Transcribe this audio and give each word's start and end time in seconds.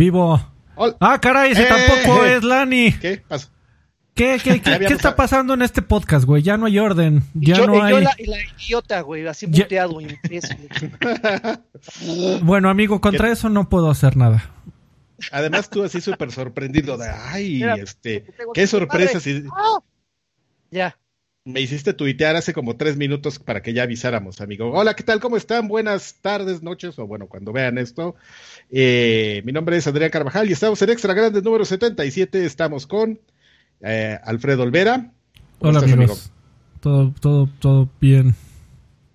Vivo. 0.00 0.40
Ah, 0.98 1.20
caray, 1.20 1.52
ese 1.52 1.64
Eh, 1.64 1.68
tampoco 1.68 2.24
eh. 2.24 2.36
es 2.36 2.42
Lani. 2.42 2.90
¿Qué 2.92 3.22
pasó? 3.28 3.48
¿Qué, 4.14 4.40
qué, 4.42 4.52
qué, 4.62 4.70
Ya 4.70 4.76
habíamos 4.76 4.88
qué 4.88 4.94
está 4.94 5.14
pasando 5.14 5.52
en 5.52 5.60
este 5.60 5.82
podcast, 5.82 6.24
güey? 6.24 6.42
Ya 6.42 6.56
no 6.56 6.64
hay 6.64 6.78
orden. 6.78 7.22
Ya 7.34 7.56
yo, 7.56 7.66
no 7.66 7.74
yo 7.74 7.82
hay. 7.82 8.04
la, 8.04 8.14
y 8.16 8.24
la 8.24 8.38
idiota, 8.42 9.02
güey, 9.02 9.26
así 9.26 9.46
Ya- 9.50 9.64
muteado. 9.64 9.98
Bueno, 12.42 12.70
amigo, 12.70 13.02
contra 13.02 13.30
eso 13.30 13.50
no 13.50 13.68
puedo 13.68 13.90
hacer 13.90 14.16
nada. 14.16 14.42
Además 15.32 15.68
tú 15.68 15.84
así 15.84 16.00
súper 16.00 16.32
sorprendido 16.32 16.96
de, 16.96 17.10
ay, 17.10 17.56
Mira, 17.56 17.74
este, 17.74 18.24
qué 18.54 18.66
sorpresa 18.66 19.20
si 19.20 19.44
¡Ah! 19.54 19.80
Ya. 20.70 20.96
Me 21.44 21.60
hiciste 21.60 21.94
tuitear 21.94 22.36
hace 22.36 22.52
como 22.52 22.76
tres 22.76 22.96
minutos 22.96 23.38
para 23.38 23.62
que 23.62 23.72
ya 23.72 23.84
avisáramos, 23.84 24.40
amigo. 24.40 24.72
Hola, 24.72 24.94
¿qué 24.94 25.02
tal? 25.02 25.20
¿Cómo 25.20 25.36
están? 25.36 25.68
Buenas 25.68 26.16
tardes, 26.20 26.62
noches, 26.62 26.98
o 26.98 27.06
bueno, 27.06 27.26
cuando 27.28 27.52
vean 27.52 27.78
esto. 27.78 28.14
Eh, 28.70 29.40
mi 29.44 29.52
nombre 29.52 29.76
es 29.76 29.86
Adrián 29.86 30.10
Carvajal 30.10 30.48
y 30.48 30.52
estamos 30.52 30.80
en 30.82 30.90
Extra 30.90 31.14
Grandes 31.14 31.42
número 31.42 31.64
77. 31.64 32.44
Estamos 32.44 32.86
con 32.86 33.18
eh, 33.80 34.18
Alfredo 34.22 34.62
Olvera. 34.64 35.12
¿Cómo 35.58 35.70
Hola, 35.70 35.78
estás, 35.80 35.92
amigos. 35.92 36.30
Todo, 36.80 37.14
todo, 37.20 37.48
todo 37.58 37.88
bien. 38.00 38.34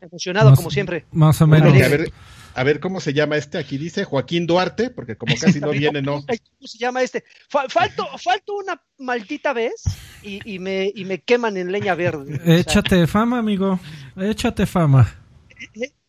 Emocionado, 0.02 0.50
Más- 0.50 0.58
como 0.58 0.72
siempre. 0.72 1.06
Más 1.12 1.40
o 1.42 1.44
amigo? 1.44 1.66
menos. 1.66 1.84
A 1.84 1.90
ver, 1.90 2.12
a 2.56 2.64
ver 2.64 2.80
cómo 2.80 3.00
se 3.02 3.14
llama 3.14 3.38
este. 3.38 3.58
Aquí 3.58 3.78
dice 3.78 4.04
Joaquín 4.06 4.48
Duarte, 4.48 4.90
porque 4.90 5.16
como 5.18 5.36
casi 5.40 5.60
no 5.60 5.70
viene, 5.72 6.02
no. 6.02 6.24
¿Cómo 6.26 6.68
se 6.68 6.78
llama 6.78 7.02
este? 7.04 7.24
Fa- 7.50 7.70
falto, 7.70 8.06
falto 8.18 8.56
una 8.56 8.82
maldita 8.98 9.54
vez 9.54 9.84
y, 10.24 10.40
y 10.56 10.60
me, 10.60 10.92
y 10.96 11.06
me 11.06 11.22
queman 11.22 11.58
en 11.58 11.72
leña 11.72 11.96
verde. 11.96 12.36
O 12.36 12.46
sea, 12.46 12.56
Échate 12.58 13.06
fama, 13.08 13.40
amigo. 13.40 13.80
Échate 14.18 14.66
fama. 14.66 15.14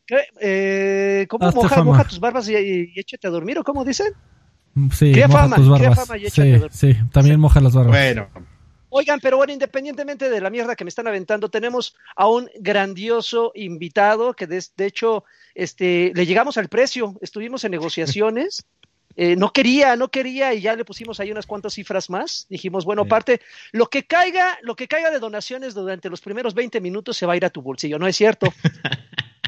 ¿qué? 0.06 0.18
Eh, 0.40 1.26
¿Cómo 1.28 1.46
Hazte 1.46 1.56
moja, 1.60 1.74
fama. 1.74 1.84
moja 1.92 2.04
tus 2.04 2.20
barbas 2.20 2.48
y, 2.48 2.54
y- 2.56 2.92
y 2.94 3.00
échate 3.00 3.26
a 3.26 3.30
dormir? 3.30 3.58
¿O 3.58 3.64
cómo 3.64 3.84
dicen? 3.84 4.12
Sí, 4.92 5.12
Crea 5.12 5.26
moja 5.28 5.42
fama, 5.42 5.56
tus 5.56 5.68
barbas. 5.68 5.96
fama 6.06 6.18
y 6.18 6.26
échate 6.26 6.70
Sí, 6.70 6.88
de- 6.90 6.94
sí, 6.94 7.00
también 7.12 7.40
moja 7.40 7.60
las 7.60 7.74
barbas. 7.74 7.92
Bueno, 7.96 8.28
Oigan, 8.88 9.18
pero 9.20 9.36
bueno, 9.36 9.52
independientemente 9.52 10.30
de 10.30 10.40
la 10.40 10.48
mierda 10.48 10.74
que 10.76 10.84
me 10.84 10.88
están 10.88 11.06
aventando, 11.08 11.50
tenemos 11.50 11.94
a 12.14 12.28
un 12.28 12.48
grandioso 12.60 13.50
invitado 13.54 14.32
que 14.32 14.46
de, 14.46 14.62
de 14.76 14.86
hecho 14.86 15.24
este, 15.56 16.12
le 16.14 16.26
llegamos 16.26 16.56
al 16.58 16.68
precio, 16.68 17.16
estuvimos 17.20 17.64
en 17.64 17.72
negociaciones, 17.72 18.64
eh, 19.16 19.34
no 19.36 19.50
quería, 19.52 19.96
no 19.96 20.08
quería 20.08 20.52
y 20.54 20.60
ya 20.60 20.76
le 20.76 20.84
pusimos 20.84 21.18
ahí 21.20 21.32
unas 21.32 21.46
cuantas 21.46 21.72
cifras 21.74 22.10
más. 22.10 22.46
Dijimos, 22.50 22.84
bueno, 22.84 23.02
Sí. 23.02 23.08
aparte, 23.08 23.40
lo 23.72 23.86
que 23.86 24.04
caiga, 24.06 24.58
lo 24.62 24.76
que 24.76 24.86
caiga 24.88 25.10
de 25.10 25.18
donaciones 25.18 25.74
durante 25.74 26.10
los 26.10 26.20
primeros 26.20 26.54
20 26.54 26.80
minutos 26.80 27.16
se 27.16 27.24
va 27.26 27.32
a 27.32 27.36
ir 27.36 27.44
a 27.44 27.50
tu 27.50 27.62
bolsillo, 27.62 27.98
¿no 27.98 28.06
es 28.06 28.14
cierto? 28.16 28.52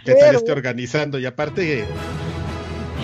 ¿qué 0.04 0.14
tal 0.14 0.20
Pero- 0.20 0.38
esté 0.38 0.52
organizando? 0.52 1.18
Y 1.18 1.26
aparte, 1.26 1.84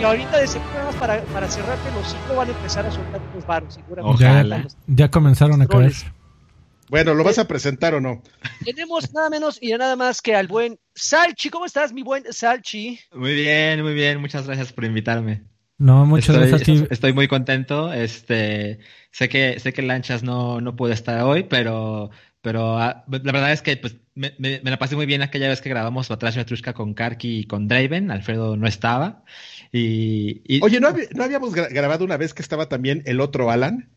Y 0.00 0.02
ahorita 0.02 0.38
de 0.38 0.47
seguro 0.47 0.91
para, 0.98 1.22
para 1.27 1.48
cerrarte 1.50 1.91
los 1.92 2.08
cinco 2.08 2.34
van 2.36 2.48
a 2.48 2.52
empezar 2.52 2.86
a 2.86 2.91
soltar 2.91 3.20
unos 3.32 3.47
baros, 3.47 3.75
seguramente. 3.75 4.22
Ya, 4.22 4.30
Ojalá. 4.32 4.66
ya 4.86 5.10
comenzaron 5.10 5.60
a 5.62 5.66
caer. 5.66 5.92
Bueno, 6.88 7.14
¿lo 7.14 7.24
vas 7.24 7.38
a 7.38 7.48
presentar 7.48 7.94
o 7.94 8.00
no? 8.00 8.22
Tenemos 8.64 9.12
nada 9.12 9.30
menos 9.30 9.58
y 9.60 9.72
nada 9.72 9.96
más 9.96 10.20
que 10.20 10.34
al 10.34 10.46
buen 10.48 10.78
Salchi. 10.94 11.50
¿Cómo 11.50 11.64
estás, 11.66 11.92
mi 11.92 12.02
buen 12.02 12.24
Salchi? 12.32 12.98
Muy 13.12 13.34
bien, 13.34 13.82
muy 13.82 13.94
bien. 13.94 14.20
Muchas 14.20 14.46
gracias 14.46 14.72
por 14.72 14.84
invitarme. 14.84 15.42
No, 15.78 16.06
muchas 16.06 16.36
estoy, 16.36 16.48
gracias 16.50 16.60
a 16.62 16.64
ti. 16.82 16.86
estoy 16.91 17.12
muy 17.12 17.26
contento. 17.28 17.92
Este, 17.92 18.78
sé 19.10 19.28
que 19.28 19.58
sé 19.58 19.72
que 19.72 19.82
Lanchas 19.82 20.22
no, 20.22 20.60
no 20.60 20.76
puede 20.76 20.94
estar 20.94 21.22
hoy, 21.22 21.44
pero 21.44 22.10
pero 22.42 22.78
ah, 22.78 23.04
la 23.09 23.32
verdad 23.32 23.53
es 23.53 23.62
que 23.62 23.76
pues 23.78 23.97
me, 24.14 24.34
me- 24.38 24.60
me 24.62 24.70
la 24.70 24.78
pasé 24.78 24.94
muy 24.94 25.06
bien 25.06 25.22
aquella 25.22 25.48
vez 25.48 25.60
que 25.62 25.70
grabamos 25.70 26.09
Batrash 26.09 26.36
Matrushka 26.36 26.75
con 26.75 26.92
Karki 26.94 27.38
y 27.41 27.44
con 27.47 27.66
Draven. 27.66 28.10
Alfredo 28.10 28.56
no 28.56 28.66
estaba. 28.69 29.25
Y, 29.72 30.42
y- 30.47 30.60
Oye, 30.62 30.78
¿no, 30.78 30.88
habi- 30.91 31.09
¿no 31.14 31.25
habíamos 31.25 31.54
gra- 31.54 31.72
grabado 31.72 32.04
una 32.04 32.19
vez 32.19 32.34
que 32.34 32.42
estaba 32.42 32.69
también 32.69 33.03
el 33.06 33.20
otro 33.20 33.50
Alan? 33.50 33.91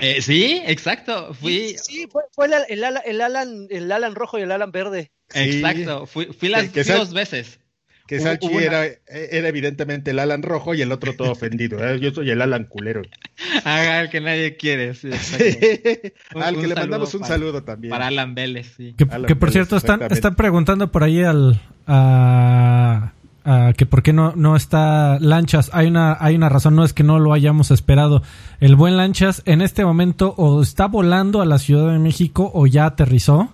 Eh, 0.00 0.22
sí, 0.22 0.62
exacto. 0.66 1.34
Fui, 1.34 1.70
Sí, 1.70 1.76
sí, 1.78 2.08
fue, 2.10 2.22
fue 2.32 2.46
el, 2.46 2.52
el, 2.68 2.84
Alan, 2.84 3.02
el, 3.04 3.20
Alan, 3.20 3.66
el 3.70 3.90
Alan 3.92 4.14
rojo 4.14 4.38
y 4.38 4.42
el 4.42 4.52
Alan 4.52 4.70
verde. 4.72 5.10
Sí. 5.30 5.38
exacto. 5.40 6.06
Fui, 6.06 6.26
fui 6.26 6.48
las 6.48 6.64
Que- 6.64 6.70
que 6.72 6.84
fui 6.84 6.92
sal- 6.92 6.98
dos 7.00 7.12
veces. 7.12 7.60
Que 8.06 8.20
Salchi 8.20 8.46
una- 8.46 8.62
era, 8.62 8.84
era 9.06 9.48
evidentemente 9.48 10.12
el 10.12 10.18
Alan 10.18 10.42
rojo 10.42 10.72
y 10.72 10.80
el 10.80 10.90
otro 10.92 11.12
todo 11.14 11.30
ofendido. 11.30 11.86
¿eh? 11.86 12.00
Yo 12.00 12.10
soy 12.10 12.30
el 12.30 12.40
Alan 12.40 12.64
culero. 12.64 13.02
Haga 13.64 14.00
el 14.00 14.08
que 14.08 14.22
nadie 14.22 14.56
quiere. 14.56 14.94
sí, 14.94 15.08
exacto. 15.08 16.08
Un- 16.34 16.42
Al 16.42 16.58
que 16.58 16.68
le 16.68 16.74
mandamos 16.74 17.12
un 17.12 17.20
para- 17.20 17.34
saludo 17.34 17.64
también. 17.64 17.90
Para 17.90 18.06
Alan 18.06 18.34
Vélez, 18.34 18.72
sí. 18.78 18.94
Que, 18.96 19.04
Alan 19.10 19.26
que 19.26 19.36
por 19.36 19.48
Vélez, 19.50 19.52
cierto, 19.68 19.76
están, 19.76 20.10
están 20.10 20.36
preguntando 20.36 20.90
por 20.90 21.04
ahí 21.04 21.22
al, 21.22 21.60
a, 21.86 23.12
a 23.50 23.72
que 23.72 23.86
por 23.86 24.02
qué 24.02 24.12
no, 24.12 24.34
no 24.36 24.56
está 24.56 25.18
Lanchas. 25.20 25.70
Hay 25.72 25.86
una, 25.86 26.16
hay 26.20 26.34
una 26.36 26.48
razón, 26.48 26.76
no 26.76 26.84
es 26.84 26.92
que 26.92 27.02
no 27.02 27.18
lo 27.18 27.32
hayamos 27.32 27.70
esperado. 27.70 28.22
El 28.60 28.76
buen 28.76 28.96
Lanchas 28.96 29.42
en 29.46 29.62
este 29.62 29.84
momento 29.84 30.34
o 30.36 30.60
está 30.62 30.86
volando 30.86 31.40
a 31.40 31.46
la 31.46 31.58
Ciudad 31.58 31.90
de 31.92 31.98
México 31.98 32.50
o 32.54 32.66
ya 32.66 32.86
aterrizó. 32.86 33.52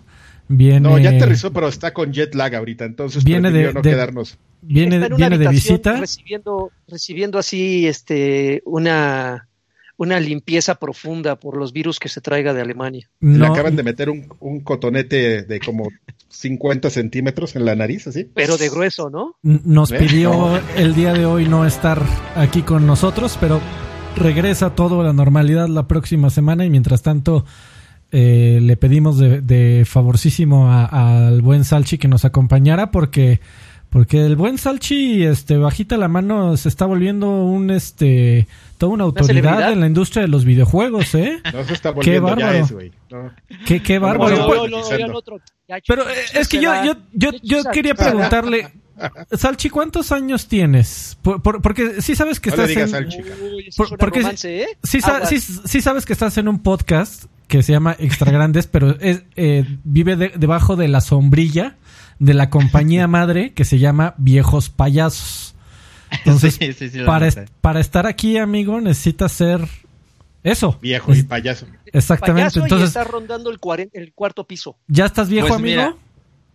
Viene, 0.49 0.81
No, 0.81 0.99
ya 0.99 1.10
aterrizó, 1.10 1.53
pero 1.53 1.69
está 1.69 1.93
con 1.94 2.12
jet 2.12 2.34
lag 2.34 2.55
ahorita, 2.55 2.84
entonces 2.84 3.25
Viene 3.25 3.50
de- 3.50 3.72
no 3.72 3.81
de- 3.82 3.91
quedarnos. 3.91 4.37
Viene, 4.60 4.97
Está 4.97 5.06
en 5.06 5.12
una 5.15 5.28
viene 5.28 5.38
de 5.44 5.49
visita. 5.50 5.93
Recibiendo, 6.00 6.71
recibiendo 6.88 7.38
así 7.38 7.87
este, 7.87 8.62
una, 8.65 9.47
una 9.99 10.19
limpieza 10.21 10.75
profunda 10.76 11.37
por 11.37 11.56
los 11.59 11.72
virus 11.72 11.99
que 12.00 12.09
se 12.09 12.21
traiga 12.21 12.53
de 12.55 12.62
Alemania. 12.62 13.09
Le 13.21 13.47
acaban 13.47 13.76
de 13.76 13.82
meter 13.82 14.09
un, 14.11 14.26
un 14.41 14.61
cotonete 14.61 15.43
de 15.43 15.61
como 15.61 15.88
50 16.34 16.90
centímetros 16.90 17.56
en 17.56 17.64
la 17.64 17.74
nariz, 17.74 18.06
así. 18.06 18.28
Pero 18.34 18.56
de 18.56 18.68
grueso, 18.68 19.10
¿no? 19.10 19.36
nos 19.42 19.90
¿Eh? 19.92 19.98
pidió 19.98 20.58
el 20.76 20.94
día 20.94 21.12
de 21.12 21.26
hoy 21.26 21.48
no 21.48 21.64
estar 21.66 22.02
aquí 22.36 22.62
con 22.62 22.86
nosotros, 22.86 23.36
pero 23.40 23.60
regresa 24.16 24.74
todo 24.74 25.00
a 25.00 25.04
la 25.04 25.12
normalidad 25.12 25.68
la 25.68 25.88
próxima 25.88 26.30
semana 26.30 26.64
y 26.64 26.70
mientras 26.70 27.02
tanto 27.02 27.44
eh, 28.12 28.60
le 28.62 28.76
pedimos 28.76 29.18
de, 29.18 29.40
de 29.40 29.84
favorcísimo 29.84 30.70
a- 30.70 31.26
al 31.26 31.42
buen 31.42 31.64
Salchi 31.64 31.98
que 31.98 32.06
nos 32.08 32.24
acompañara 32.24 32.90
porque 32.92 33.40
porque 33.94 34.27
el 34.27 34.34
buen 34.34 34.59
Salchi 34.59 35.25
este 35.25 35.56
bajita 35.56 35.97
la 35.97 36.09
mano 36.09 36.56
se 36.56 36.69
está 36.69 36.84
volviendo 36.84 37.31
un 37.44 37.71
este 37.71 38.49
toda 38.77 38.93
una 38.93 39.05
autoridad 39.05 39.27
celebridad? 39.28 39.72
en 39.72 39.81
la 39.81 39.87
industria 39.87 40.22
de 40.22 40.28
los 40.28 40.44
videojuegos, 40.44 41.15
¿eh? 41.15 41.41
No 41.55 41.62
se 41.65 41.75
está 41.75 41.93
volviendo 41.93 42.28
ya 42.31 42.34
bárbaro. 42.34 42.66
güey. 42.72 42.93
No. 43.10 43.31
Qué 43.65 43.81
qué 43.82 44.00
No, 44.00 44.06
bárbaro. 44.06 44.37
no, 44.37 44.69
no, 44.69 45.21
pero 45.87 46.03
eh, 46.10 46.15
es 46.34 46.49
que 46.49 46.60
yo, 46.60 46.72
yo, 46.84 46.94
yo, 47.12 47.31
yo 47.43 47.62
quería 47.72 47.94
preguntarle, 48.05 48.69
Salchi, 49.32 49.71
¿cuántos 49.71 50.11
años 50.12 50.49
tienes? 50.49 51.16
Por- 51.22 51.41
por- 51.41 51.62
porque 51.62 52.03
sí 52.03 52.16
sabes 52.16 52.41
que 52.41 52.50
estás 52.50 52.69
digas 52.69 52.93
en... 52.93 53.11
Salchi. 53.11 53.19
Uy, 53.21 53.71
Por- 53.76 53.97
porque- 53.97 54.21
romance, 54.22 54.62
¿eh? 54.62 54.66
Sí, 54.82 54.99
sí, 55.28 55.41
sí 55.65 55.81
sabes 55.81 56.05
que 56.05 56.12
estás 56.12 56.37
en 56.38 56.49
un 56.49 56.62
podcast 56.62 57.26
que 57.49 57.62
se 57.62 57.72
llama 57.72 57.94
Extra 57.99 58.32
Grandes, 58.32 58.66
pero 58.66 58.97
es, 59.00 59.22
eh, 59.37 59.65
vive 59.84 60.16
de- 60.16 60.32
debajo 60.37 60.76
de 60.76 60.88
la 60.88 61.00
sombrilla 61.00 61.76
de 62.19 62.34
la 62.34 62.50
compañía 62.50 63.06
madre 63.08 63.52
que 63.52 63.64
se 63.64 63.78
llama 63.78 64.14
Viejos 64.19 64.70
Payasos. 64.70 65.54
Entonces, 66.10 66.54
Sí, 66.60 66.72
sí, 66.72 66.88
sí, 66.91 66.98
lo 66.98 67.06
para, 67.06 67.26
est- 67.26 67.48
para 67.60 67.80
estar 67.80 68.06
aquí, 68.06 68.36
amigo, 68.38 68.80
necesitas 68.80 69.32
ser 69.32 69.60
eso. 70.42 70.78
Viejo 70.82 71.14
y 71.14 71.22
payaso. 71.22 71.66
Exactamente. 71.86 72.42
Payaso 72.42 72.60
y 72.60 72.62
Entonces, 72.64 72.88
está 72.88 73.04
rondando 73.04 73.50
el, 73.50 73.58
el 73.92 74.12
cuarto 74.12 74.47
piso. 74.47 74.76
¿ya 74.88 75.06
estás 75.06 75.28
viejo, 75.28 75.48
Pues 75.48 75.58
amigo? 75.58 75.80
mira, 75.82 75.97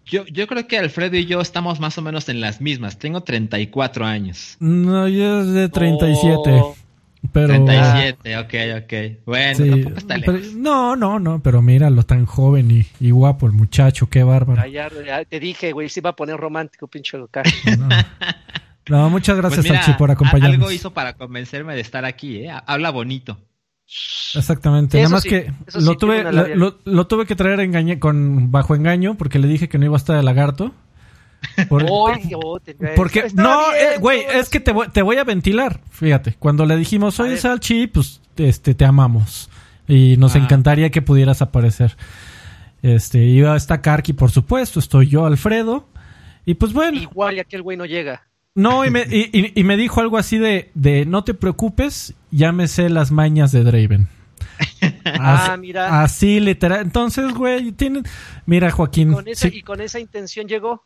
Yo, 0.05 0.25
yo 0.27 0.47
creo 0.47 0.67
que 0.67 0.77
Alfredo 0.77 1.17
y 1.17 1.25
yo 1.25 1.41
estamos 1.41 1.79
más 1.79 1.97
o 1.97 2.01
menos 2.01 2.29
en 2.29 2.39
las 2.41 2.61
mismas. 2.61 2.97
Tengo 2.99 3.21
34 3.21 4.05
años. 4.05 4.55
No, 4.59 5.07
yo 5.07 5.41
es 5.41 5.47
de 5.53 5.69
37. 5.69 6.39
Oh, 6.61 6.75
Pero... 7.33 7.47
37, 7.65 8.37
ok, 8.37 8.53
ok. 8.83 9.23
Bueno, 9.25 9.55
Sí, 9.55 9.69
tampoco 9.69 9.97
está 9.97 10.15
pero- 10.15 10.33
lejos. 10.33 10.53
no, 10.55 10.95
no, 10.95 11.19
no, 11.19 11.41
pero 11.43 11.61
míralo 11.61 12.03
tan 12.03 12.25
joven 12.25 12.71
y, 12.71 12.85
y 12.99 13.11
guapo 13.11 13.45
el 13.45 13.51
muchacho, 13.51 14.07
qué 14.09 14.23
bárbaro. 14.23 14.65
ya, 14.67 14.89
ya 15.05 15.25
te 15.25 15.39
dije, 15.39 15.71
güey, 15.73 15.89
se 15.89 15.99
iba 15.99 16.11
a 16.11 16.15
poner 16.15 16.37
romántico, 16.37 16.87
pinche 16.87 17.17
local. 17.17 17.43
No, 18.89 19.03
No, 19.03 19.09
muchas 19.11 19.37
gracias, 19.37 19.59
Pues 19.59 19.69
mira, 19.71 19.83
Salchi, 19.83 19.97
por 19.99 20.09
acompañarnos. 20.09 20.55
Algo 20.55 20.71
hizo 20.71 20.91
para 20.93 21.13
convencerme 21.13 21.75
de 21.75 21.81
estar 21.81 22.05
aquí, 22.05 22.37
¿eh? 22.37 22.51
Habla 22.65 22.89
bonito. 22.89 23.37
Exactamente, 24.35 24.97
nada 24.97 25.05
eso 25.07 25.13
más 25.15 25.23
sí, 25.23 25.29
que 25.29 25.51
lo 25.75 25.91
sí, 25.91 25.97
tuve, 25.99 26.23
lo, 26.31 26.55
lo- 26.55 26.79
lo 26.85 27.07
tuve 27.07 27.25
que 27.25 27.35
traer 27.35 27.59
engañe, 27.59 27.99
con 27.99 28.51
bajo 28.51 28.75
engaño 28.75 29.15
porque 29.15 29.39
le 29.39 29.47
dije 29.47 29.69
que 29.69 29.77
no 29.77 29.85
iba 29.85 29.95
a 29.95 29.97
estar 29.97 30.17
el 30.17 30.25
lagarto. 30.25 30.73
Por- 31.67 31.85
oh, 31.89 32.11
porque 32.95 33.27
no, 33.33 33.71
bien, 33.71 33.93
eh, 33.95 33.97
güey, 33.99 34.21
es 34.33 34.49
que 34.49 34.59
te 34.59 34.71
voy, 34.71 34.87
te 34.89 35.01
voy 35.01 35.17
a 35.17 35.23
ventilar. 35.23 35.81
Fíjate, 35.91 36.35
cuando 36.39 36.65
le 36.65 36.75
dijimos, 36.77 37.19
oye. 37.19 37.37
Salchi, 37.37 37.87
pues 37.87 38.21
este 38.37 38.73
te 38.73 38.85
amamos 38.85 39.49
y 39.87 40.15
nos 40.17 40.35
Ah. 40.35 40.39
encantaría 40.39 40.89
que 40.89 41.01
pudieras 41.01 41.41
aparecer. 41.41 41.95
Este, 42.81 43.19
iba 43.25 43.53
a 43.53 43.57
estar 43.57 43.81
Karki, 43.81 44.13
por 44.13 44.31
supuesto, 44.31 44.79
estoy 44.79 45.07
yo, 45.07 45.25
Alfredo. 45.25 45.87
Y 46.45 46.53
pues 46.55 46.71
bueno, 46.73 46.99
Igual 47.01 47.35
y 47.35 47.39
aquel 47.39 47.61
güey 47.61 47.77
no 47.77 47.85
llega. 47.85 48.23
no, 48.55 48.85
y 48.85 48.89
me, 48.89 49.01
y, 49.09 49.29
y- 49.37 49.51
y 49.59 49.63
me 49.63 49.75
dijo 49.77 49.99
algo 50.01 50.17
así 50.17 50.37
de, 50.37 50.71
de 50.73 51.05
no 51.05 51.23
te 51.23 51.33
preocupes, 51.33 52.13
ya 52.31 52.51
me 52.51 52.67
sé 52.67 52.89
las 52.89 53.11
mañas 53.11 53.51
de 53.51 53.63
Draven. 53.63 54.07
Ah, 55.19 55.57
mira. 55.57 56.01
Así 56.01 56.39
literal. 56.39 56.81
Entonces, 56.81 57.33
güey, 57.33 57.71
tienen, 57.71 58.03
mira, 58.45 58.69
Joaquín, 58.71 59.13
Con 59.13 59.27
esa, 59.27 59.49
sí, 59.49 59.57
Y 59.57 59.61
con 59.61 59.81
esa 59.81 59.99
intención 59.99 60.47
llegó. 60.47 60.85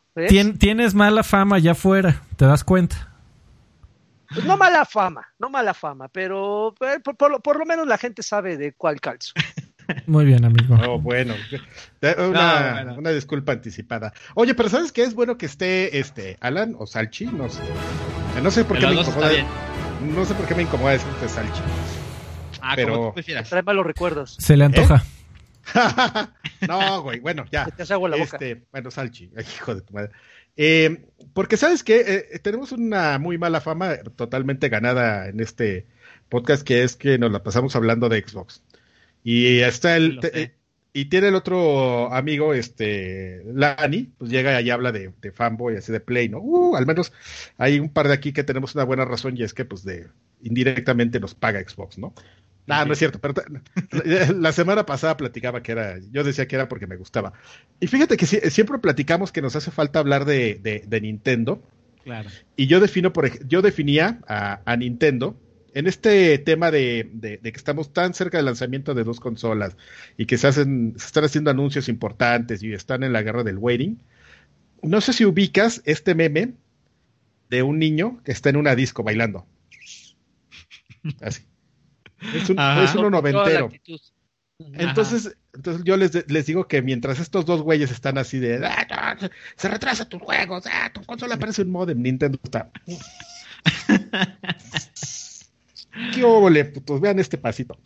tienes 0.58 0.94
mala 0.94 1.22
fama 1.22 1.56
allá 1.56 1.72
afuera, 1.72 2.22
¿te 2.36 2.44
das 2.46 2.64
cuenta? 2.64 3.10
Pues 4.32 4.44
no 4.46 4.56
mala 4.56 4.84
fama, 4.84 5.26
no 5.38 5.48
mala 5.50 5.74
fama, 5.74 6.08
pero 6.08 6.74
eh, 6.80 6.98
por, 7.04 7.16
por 7.16 7.30
lo, 7.30 7.40
por 7.40 7.58
lo 7.58 7.66
menos 7.66 7.86
la 7.86 7.98
gente 7.98 8.22
sabe 8.22 8.56
de 8.56 8.72
cuál 8.72 9.00
calzo. 9.00 9.32
Muy 10.06 10.24
bien, 10.24 10.44
amigo. 10.44 10.76
Oh, 10.88 10.98
bueno. 10.98 11.34
Una, 12.02 12.24
No, 12.24 12.72
bueno. 12.74 12.94
una 12.98 13.10
disculpa 13.10 13.52
anticipada. 13.52 14.12
Oye, 14.34 14.54
pero 14.54 14.70
¿sabes 14.70 14.92
qué? 14.92 15.02
Es 15.02 15.14
bueno 15.14 15.36
que 15.36 15.44
esté 15.46 15.98
este 15.98 16.38
Alan 16.40 16.74
o 16.78 16.86
Salchi, 16.86 17.26
no 17.26 17.48
sé. 17.50 17.60
No 18.42 18.50
sé 18.50 18.64
por 18.64 18.78
qué 18.78 18.86
me 18.86 18.94
incomoda. 18.94 19.30
No 20.14 20.24
sé 20.24 20.34
por 20.34 20.46
qué 20.46 20.54
me 20.54 20.62
incomoda 20.62 20.92
decirte 20.92 21.28
Salchi. 21.28 21.60
Ah, 22.64 22.72
Pero- 22.76 22.94
como 22.94 23.08
tú 23.08 23.14
prefieras. 23.14 23.48
Trae 23.48 23.62
malos 23.62 23.86
recuerdos. 23.86 24.36
Se 24.40 24.56
le 24.56 24.64
antoja. 24.64 25.04
no, 26.68 27.02
güey, 27.02 27.20
bueno, 27.20 27.44
ya. 27.50 27.66
Te 27.66 27.90
agua 27.92 28.08
la 28.08 28.16
boca. 28.16 28.36
Este, 28.36 28.62
bueno, 28.72 28.90
Salchi, 28.90 29.30
hijo 29.56 29.74
de 29.74 29.80
tu 29.82 29.94
madre. 29.94 30.10
Eh, 30.56 31.06
porque 31.32 31.56
sabes 31.56 31.82
que 31.82 32.38
tenemos 32.42 32.72
una 32.72 33.18
muy 33.18 33.38
mala 33.38 33.60
fama 33.60 33.96
totalmente 34.16 34.68
ganada 34.68 35.28
en 35.28 35.40
este 35.40 35.86
podcast, 36.28 36.62
que 36.62 36.82
es 36.84 36.96
que 36.96 37.18
nos 37.18 37.32
la 37.32 37.42
pasamos 37.42 37.74
hablando 37.76 38.08
de 38.08 38.22
Xbox. 38.26 38.62
Y 39.22 39.60
está 39.60 39.96
el 39.96 40.20
te- 40.20 40.54
y 40.96 41.06
tiene 41.06 41.28
el 41.28 41.34
otro 41.34 42.12
amigo, 42.14 42.54
este 42.54 43.42
Lani, 43.52 44.12
pues 44.16 44.30
llega 44.30 44.60
y 44.60 44.70
habla 44.70 44.92
de, 44.92 45.12
de 45.20 45.32
fanboy, 45.32 45.76
así 45.76 45.90
de 45.90 45.98
play, 45.98 46.28
¿no? 46.28 46.38
Uh, 46.38 46.76
al 46.76 46.86
menos 46.86 47.12
hay 47.58 47.80
un 47.80 47.88
par 47.88 48.06
de 48.06 48.14
aquí 48.14 48.32
que 48.32 48.44
tenemos 48.44 48.76
una 48.76 48.84
buena 48.84 49.04
razón 49.04 49.36
y 49.36 49.42
es 49.42 49.54
que 49.54 49.64
pues 49.64 49.82
de 49.82 50.06
indirectamente 50.40 51.18
nos 51.18 51.34
paga 51.34 51.58
Xbox, 51.66 51.98
¿no? 51.98 52.14
Ah, 52.66 52.84
no 52.86 52.92
es 52.94 52.98
cierto, 52.98 53.18
pero 53.20 53.34
la, 54.34 54.52
semana 54.52 54.86
pasada 54.86 55.16
platicaba 55.16 55.62
que 55.62 55.72
era, 55.72 55.98
yo 56.10 56.24
decía 56.24 56.48
que 56.48 56.56
era 56.56 56.68
porque 56.68 56.86
me 56.86 56.96
gustaba. 56.96 57.32
Y 57.80 57.86
fíjate 57.88 58.16
que 58.16 58.24
sie- 58.26 58.48
siempre 58.50 58.78
platicamos 58.78 59.32
que 59.32 59.42
nos 59.42 59.54
hace 59.56 59.70
falta 59.70 59.98
hablar 59.98 60.24
de, 60.24 60.58
de- 60.62 60.84
de 60.86 61.00
Nintendo. 61.00 61.62
Claro. 62.04 62.30
Y 62.56 62.66
yo 62.66 62.80
defino, 62.80 63.12
por 63.12 63.46
yo 63.46 63.60
definía 63.62 64.20
a, 64.26 64.60
a 64.64 64.76
Nintendo 64.76 65.38
en 65.74 65.86
este 65.86 66.38
tema 66.38 66.70
de, 66.70 67.10
de- 67.12 67.36
de 67.38 67.52
que 67.52 67.58
estamos 67.58 67.92
tan 67.92 68.14
cerca 68.14 68.38
del 68.38 68.46
lanzamiento 68.46 68.94
de 68.94 69.04
dos 69.04 69.20
consolas 69.20 69.76
y 70.16 70.24
que 70.26 70.38
se 70.38 70.46
hacen, 70.46 70.94
se 70.96 71.06
están 71.06 71.24
haciendo 71.24 71.50
anuncios 71.50 71.88
importantes 71.90 72.62
y 72.62 72.72
están 72.72 73.02
en 73.02 73.12
la 73.12 73.22
guerra 73.22 73.42
del 73.42 73.58
waiting. 73.58 73.98
No 74.82 75.00
sé 75.02 75.12
si 75.12 75.24
ubicas 75.26 75.82
este 75.84 76.14
meme 76.14 76.54
de 77.50 77.62
un 77.62 77.78
niño 77.78 78.20
que 78.24 78.32
está 78.32 78.48
en 78.50 78.56
una 78.56 78.74
disco 78.74 79.02
bailando. 79.02 79.46
Así. 81.20 81.42
Es, 82.32 82.48
un, 82.50 82.58
es 82.58 82.94
uno 82.94 83.10
noventero. 83.10 83.70
Entonces, 84.74 85.36
entonces 85.52 85.82
yo 85.84 85.96
les, 85.96 86.30
les 86.30 86.46
digo 86.46 86.68
que 86.68 86.80
mientras 86.80 87.18
estos 87.18 87.44
dos 87.44 87.60
güeyes 87.62 87.90
están 87.90 88.16
así 88.18 88.38
de 88.38 88.64
"Ah, 88.64 89.16
no, 89.20 89.28
se 89.56 89.68
retrasa 89.68 90.08
tus 90.08 90.22
juegos, 90.22 90.64
ah, 90.72 90.90
tu 90.94 91.02
consola 91.02 91.36
parece 91.36 91.62
un 91.62 91.72
modem, 91.72 92.00
Nintendo 92.00 92.38
está. 92.42 92.70
¿Qué 96.14 96.24
óvole, 96.24 96.64
putos? 96.64 97.00
Vean 97.00 97.18
este 97.18 97.38
pasito. 97.38 97.78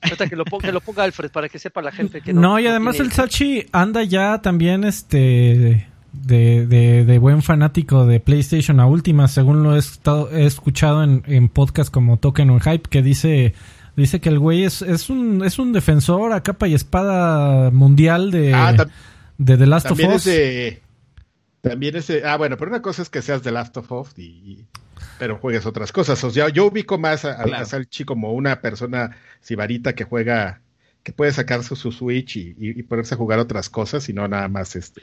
Ahorita 0.00 0.28
que 0.28 0.36
lo, 0.36 0.44
ponga, 0.44 0.66
que 0.66 0.72
lo 0.72 0.80
ponga 0.80 1.04
Alfred 1.04 1.30
para 1.30 1.48
que 1.48 1.58
sepa 1.58 1.80
la 1.80 1.92
gente 1.92 2.20
que 2.22 2.32
No, 2.32 2.40
no. 2.40 2.58
y 2.58 2.66
además 2.66 2.94
tiene- 2.96 3.08
el 3.08 3.12
Sachi 3.12 3.66
anda 3.72 4.02
ya 4.02 4.40
también 4.42 4.84
este 4.84 5.88
de, 6.12 6.66
de, 6.66 7.04
de 7.04 7.18
buen 7.18 7.42
fanático 7.42 8.06
de 8.06 8.20
PlayStation 8.20 8.80
a 8.80 8.86
última, 8.86 9.28
según 9.28 9.62
lo 9.62 9.74
he, 9.76 9.78
estado, 9.78 10.30
he 10.30 10.44
escuchado 10.46 11.02
en, 11.02 11.22
en 11.26 11.48
podcast 11.48 11.92
como 11.92 12.18
Token 12.18 12.50
on 12.50 12.60
Hype, 12.60 12.88
que 12.90 13.02
dice 13.02 13.54
dice 13.96 14.20
que 14.20 14.28
el 14.30 14.38
güey 14.38 14.64
es, 14.64 14.80
es 14.82 15.10
un 15.10 15.44
es 15.44 15.58
un 15.58 15.72
defensor 15.72 16.32
a 16.32 16.42
capa 16.42 16.66
y 16.68 16.74
espada 16.74 17.70
mundial 17.70 18.30
de, 18.30 18.54
Ah, 18.54 18.86
de 19.38 19.56
The 19.58 19.66
Last 19.66 19.90
of 19.90 19.98
Us. 20.00 20.26
es. 20.26 20.78
También 21.60 21.94
es 21.96 22.08
de- 22.08 22.24
Ah, 22.26 22.36
bueno, 22.36 22.56
pero 22.56 22.70
una 22.70 22.82
cosa 22.82 23.02
es 23.02 23.08
que 23.10 23.22
seas 23.22 23.42
de 23.42 23.52
Last 23.52 23.76
of 23.76 23.90
Us 23.92 24.08
y. 24.18 24.22
y- 24.22 24.66
pero 25.18 25.36
juegues 25.38 25.66
otras 25.66 25.92
cosas. 25.92 26.22
O 26.24 26.30
sea, 26.30 26.48
yo 26.48 26.66
ubico 26.66 26.98
más 26.98 27.24
a, 27.24 27.40
a- 27.40 27.44
Claro. 27.44 27.62
a 27.62 27.66
Salchi 27.66 28.04
como 28.04 28.32
una 28.32 28.60
persona 28.60 29.16
sibarita 29.40 29.94
que 29.94 30.04
juega. 30.04 30.60
que 31.04 31.12
puede 31.12 31.32
sacarse 31.32 31.74
su 31.74 31.90
Switch 31.90 32.36
y, 32.36 32.54
y- 32.58 32.78
y 32.78 32.82
ponerse 32.84 33.14
a 33.14 33.18
jugar 33.18 33.40
otras 33.40 33.68
cosas 33.68 34.08
y 34.08 34.12
no 34.12 34.26
nada 34.28 34.46
más 34.48 34.76
este. 34.76 35.02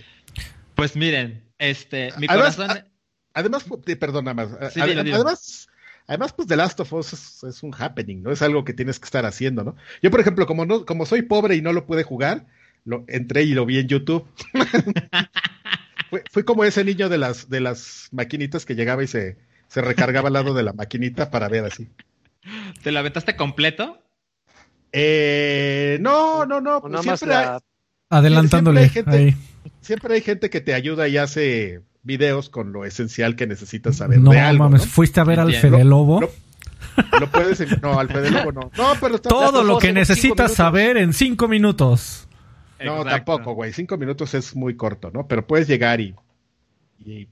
Pues 0.79 0.95
miren, 0.95 1.43
este, 1.57 2.11
mi 2.17 2.25
Además, 2.29 2.55
corazón. 2.55 2.85
Además, 3.33 3.67
pu- 3.67 3.81
eh, 3.85 3.95
perdón, 3.97 4.25
nada 4.25 4.33
más. 4.47 4.73
Sí, 4.73 4.79
Ad- 4.79 4.87
dilo, 4.87 5.03
dilo. 5.03 5.15
Además, 5.17 5.67
además, 6.07 6.33
pues 6.33 6.47
The 6.47 6.55
Last 6.55 6.79
of 6.79 6.93
Us 6.93 7.13
es, 7.13 7.43
es 7.43 7.63
un 7.63 7.73
happening, 7.77 8.23
¿no? 8.23 8.31
Es 8.31 8.41
algo 8.41 8.63
que 8.63 8.73
tienes 8.73 8.97
que 8.99 9.05
estar 9.05 9.25
haciendo, 9.25 9.63
¿no? 9.63 9.75
Yo, 10.01 10.09
por 10.09 10.21
ejemplo, 10.21 10.45
como 10.47 10.65
no, 10.65 10.85
como 10.85 11.05
soy 11.05 11.21
pobre 11.23 11.55
y 11.57 11.61
no 11.61 11.73
lo 11.73 11.85
pude 11.85 12.03
jugar, 12.03 12.45
lo 12.85 13.03
entré 13.09 13.43
y 13.43 13.53
lo 13.53 13.65
vi 13.65 13.79
en 13.79 13.87
YouTube. 13.89 14.25
fui, 16.09 16.21
fui 16.31 16.43
como 16.43 16.63
ese 16.63 16.83
niño 16.83 17.09
de 17.09 17.17
las, 17.17 17.49
de 17.49 17.59
las 17.59 18.07
maquinitas 18.11 18.65
que 18.65 18.75
llegaba 18.75 19.03
y 19.03 19.07
se, 19.07 19.37
se 19.67 19.81
recargaba 19.81 20.27
al 20.27 20.33
lado 20.33 20.53
de 20.53 20.63
la 20.63 20.73
maquinita 20.73 21.29
para 21.29 21.49
ver 21.49 21.65
así. 21.65 21.89
¿Te 22.81 22.91
lo 22.91 22.99
aventaste 22.99 23.35
completo? 23.35 24.01
Eh, 24.91 25.97
no, 26.01 26.45
no, 26.45 26.61
no. 26.61 26.81
Pues 26.81 27.01
siempre, 27.01 27.35
hay, 27.35 27.45
la- 27.45 27.61
Adelantándole 28.09 28.89
siempre 28.89 29.15
hay 29.17 29.23
ahí. 29.25 29.35
Siempre 29.81 30.13
hay 30.15 30.21
gente 30.21 30.49
que 30.49 30.61
te 30.61 30.73
ayuda 30.73 31.07
y 31.07 31.17
hace 31.17 31.81
videos 32.03 32.49
con 32.49 32.71
lo 32.71 32.85
esencial 32.85 33.35
que 33.35 33.47
necesitas 33.47 33.97
saber 33.97 34.19
No 34.19 34.31
de 34.31 34.39
algo, 34.39 34.63
mames, 34.65 34.81
¿no? 34.85 34.87
fuiste 34.91 35.19
a 35.19 35.23
ver 35.23 35.39
al. 35.39 35.53
Fede 35.53 35.83
Lobo. 35.83 36.21
Lo- 36.21 36.31
Lo 37.19 37.31
puedes. 37.31 37.59
en- 37.61 37.79
No, 37.81 37.99
Alfredo 37.99 38.29
Lobo 38.29 38.51
no. 38.51 38.71
No, 38.77 38.93
pero 38.99 39.15
está. 39.15 39.29
Todo 39.29 39.63
lo 39.63 39.77
que 39.79 39.93
necesitas 39.93 40.53
saber 40.53 40.97
en 40.97 41.13
cinco 41.13 41.47
minutos. 41.47 42.27
No, 42.83 42.97
Exacto. 43.01 43.09
tampoco, 43.09 43.53
güey. 43.53 43.73
Cinco 43.73 43.97
minutos 43.97 44.33
es 44.33 44.55
muy 44.55 44.75
corto, 44.75 45.11
¿no? 45.11 45.27
Pero 45.27 45.45
puedes 45.45 45.67
llegar 45.67 45.99
y. 45.99 46.15
y- 47.05 47.27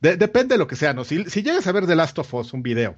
de- 0.00 0.16
depende 0.16 0.54
de 0.56 0.58
lo 0.58 0.66
que 0.66 0.74
sea, 0.76 0.92
¿no? 0.94 1.04
Si, 1.04 1.24
si 1.30 1.42
llegas 1.42 1.66
a 1.68 1.72
ver 1.72 1.86
The 1.86 1.94
Last 1.94 2.18
of 2.18 2.34
Us, 2.34 2.52
un 2.52 2.62
video, 2.64 2.96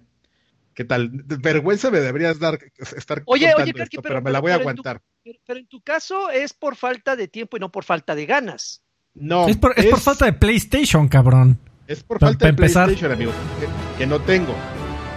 ¿qué 0.72 0.84
tal? 0.84 1.10
De- 1.12 1.36
Vergüenza 1.36 1.90
me 1.90 2.00
deberías 2.00 2.38
dar, 2.38 2.58
estar 2.96 3.22
Oye, 3.26 3.46
contando 3.52 3.62
oye, 3.62 3.70
esto, 3.70 3.78
Karki, 3.78 3.96
pero, 3.98 4.02
pero- 4.08 4.22
me 4.22 4.30
la 4.30 4.40
voy 4.40 4.52
a 4.52 4.54
tu- 4.54 4.60
aguantar. 4.60 5.02
Pero, 5.24 5.38
pero 5.46 5.58
en 5.60 5.66
tu 5.66 5.80
caso 5.80 6.30
es 6.30 6.52
por 6.52 6.76
falta 6.76 7.16
de 7.16 7.28
tiempo 7.28 7.56
y 7.56 7.60
no 7.60 7.72
por 7.72 7.84
falta 7.84 8.14
de 8.14 8.26
ganas. 8.26 8.82
No, 9.14 9.48
es, 9.48 9.56
por, 9.56 9.72
es 9.78 9.86
por 9.86 10.00
falta 10.00 10.26
de 10.26 10.32
PlayStation, 10.34 11.08
cabrón. 11.08 11.58
es 11.86 12.02
por 12.02 12.18
falta 12.20 12.38
pa 12.40 12.44
de 12.46 12.50
empezar. 12.50 12.84
PlayStation, 12.86 13.12
amigo, 13.12 13.32
que, 13.60 13.98
que 13.98 14.06
no 14.06 14.20
tengo. 14.20 14.54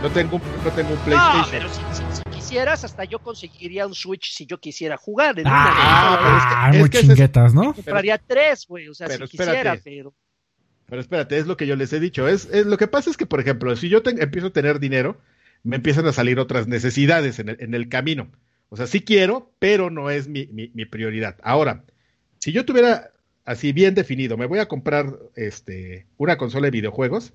No 0.02 0.10
tengo, 0.12 0.36
un- 0.38 0.42
no 0.64 0.72
tengo 0.72 0.90
un 0.92 0.96
No, 1.00 1.04
PlayStation. 1.06 1.50
pero 1.52 1.70
si, 1.70 1.82
si- 1.92 2.16
si 2.18 2.22
quisieras, 2.32 2.84
hasta 2.84 3.04
yo 3.04 3.20
conseguiría 3.20 3.88
un 3.88 3.96
Switch 3.96 4.32
si 4.34 4.46
yo 4.46 4.60
quisiera 4.60 4.96
jugar. 4.96 5.40
En 5.40 5.48
Ah, 5.48 5.74
Ah, 5.76 6.20
pero 6.24 6.38
es 6.38 6.44
que- 6.44 6.54
ah, 6.56 6.70
es 6.72 6.80
muy 6.80 6.90
que 6.90 6.98
es- 7.00 7.08
chinguetas, 7.08 7.54
¿no? 7.54 7.74
compraría 7.74 8.18
tres, 8.20 8.66
güey. 8.68 8.88
O 8.88 8.94
sea, 8.94 9.08
pero 9.08 9.26
si 9.26 9.32
quisiera, 9.32 9.54
espérate. 9.54 9.82
pero. 9.84 10.14
Pero 10.86 11.02
espérate, 11.02 11.38
es 11.38 11.48
lo 11.48 11.58
que 11.58 11.68
yo 11.68 11.76
les 11.76 11.92
he 11.92 12.00
dicho. 12.00 12.28
Es, 12.30 12.46
es- 12.46 12.66
lo 12.68 12.78
que 12.78 12.88
pasa 12.88 13.10
es 13.10 13.18
que, 13.18 13.26
por 13.26 13.40
ejemplo, 13.42 13.76
si 13.76 13.90
yo 13.90 14.04
te- 14.04 14.12
empiezo 14.24 14.48
a 14.48 14.52
tener 14.54 14.80
dinero, 14.80 15.20
me 15.64 15.76
empiezan 15.76 16.06
a 16.06 16.14
salir 16.14 16.40
otras 16.40 16.68
necesidades 16.68 17.40
en 17.40 17.50
el, 17.50 17.58
en 17.60 17.74
el 17.74 17.90
camino. 17.90 18.32
O 18.70 18.78
sea, 18.78 18.88
sí 18.88 19.02
quiero, 19.02 19.52
pero 19.60 19.90
no 19.90 20.10
es 20.10 20.28
mi, 20.28 20.48
mi- 20.48 20.72
mi 20.74 20.86
prioridad. 20.86 21.38
Ahora, 21.44 21.86
si 22.40 22.52
yo 22.52 22.66
tuviera 22.66 23.12
así 23.46 23.72
bien 23.74 23.96
definido, 23.96 24.38
me 24.38 24.46
voy 24.46 24.60
a 24.60 24.68
comprar 24.68 25.18
este, 25.36 26.06
una 26.18 26.38
consola 26.38 26.66
de 26.68 26.72
videojuegos 26.72 27.34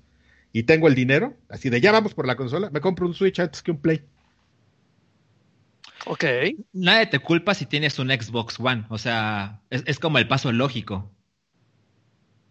y 0.51 0.63
tengo 0.63 0.87
el 0.87 0.95
dinero, 0.95 1.35
así 1.49 1.69
de 1.69 1.81
ya 1.81 1.91
vamos 1.91 2.13
por 2.13 2.27
la 2.27 2.35
consola, 2.35 2.69
me 2.69 2.81
compro 2.81 3.07
un 3.07 3.13
Switch 3.15 3.39
antes 3.39 3.63
que 3.63 3.71
un 3.71 3.81
Play. 3.81 4.03
Ok. 6.05 6.23
Nadie 6.73 7.07
te 7.07 7.19
culpa 7.19 7.53
si 7.53 7.65
tienes 7.65 7.97
un 7.99 8.09
Xbox 8.09 8.59
One. 8.59 8.85
O 8.89 8.97
sea, 8.97 9.61
es, 9.69 9.83
es 9.87 9.99
como 9.99 10.17
el 10.17 10.27
paso 10.27 10.51
lógico. 10.51 11.09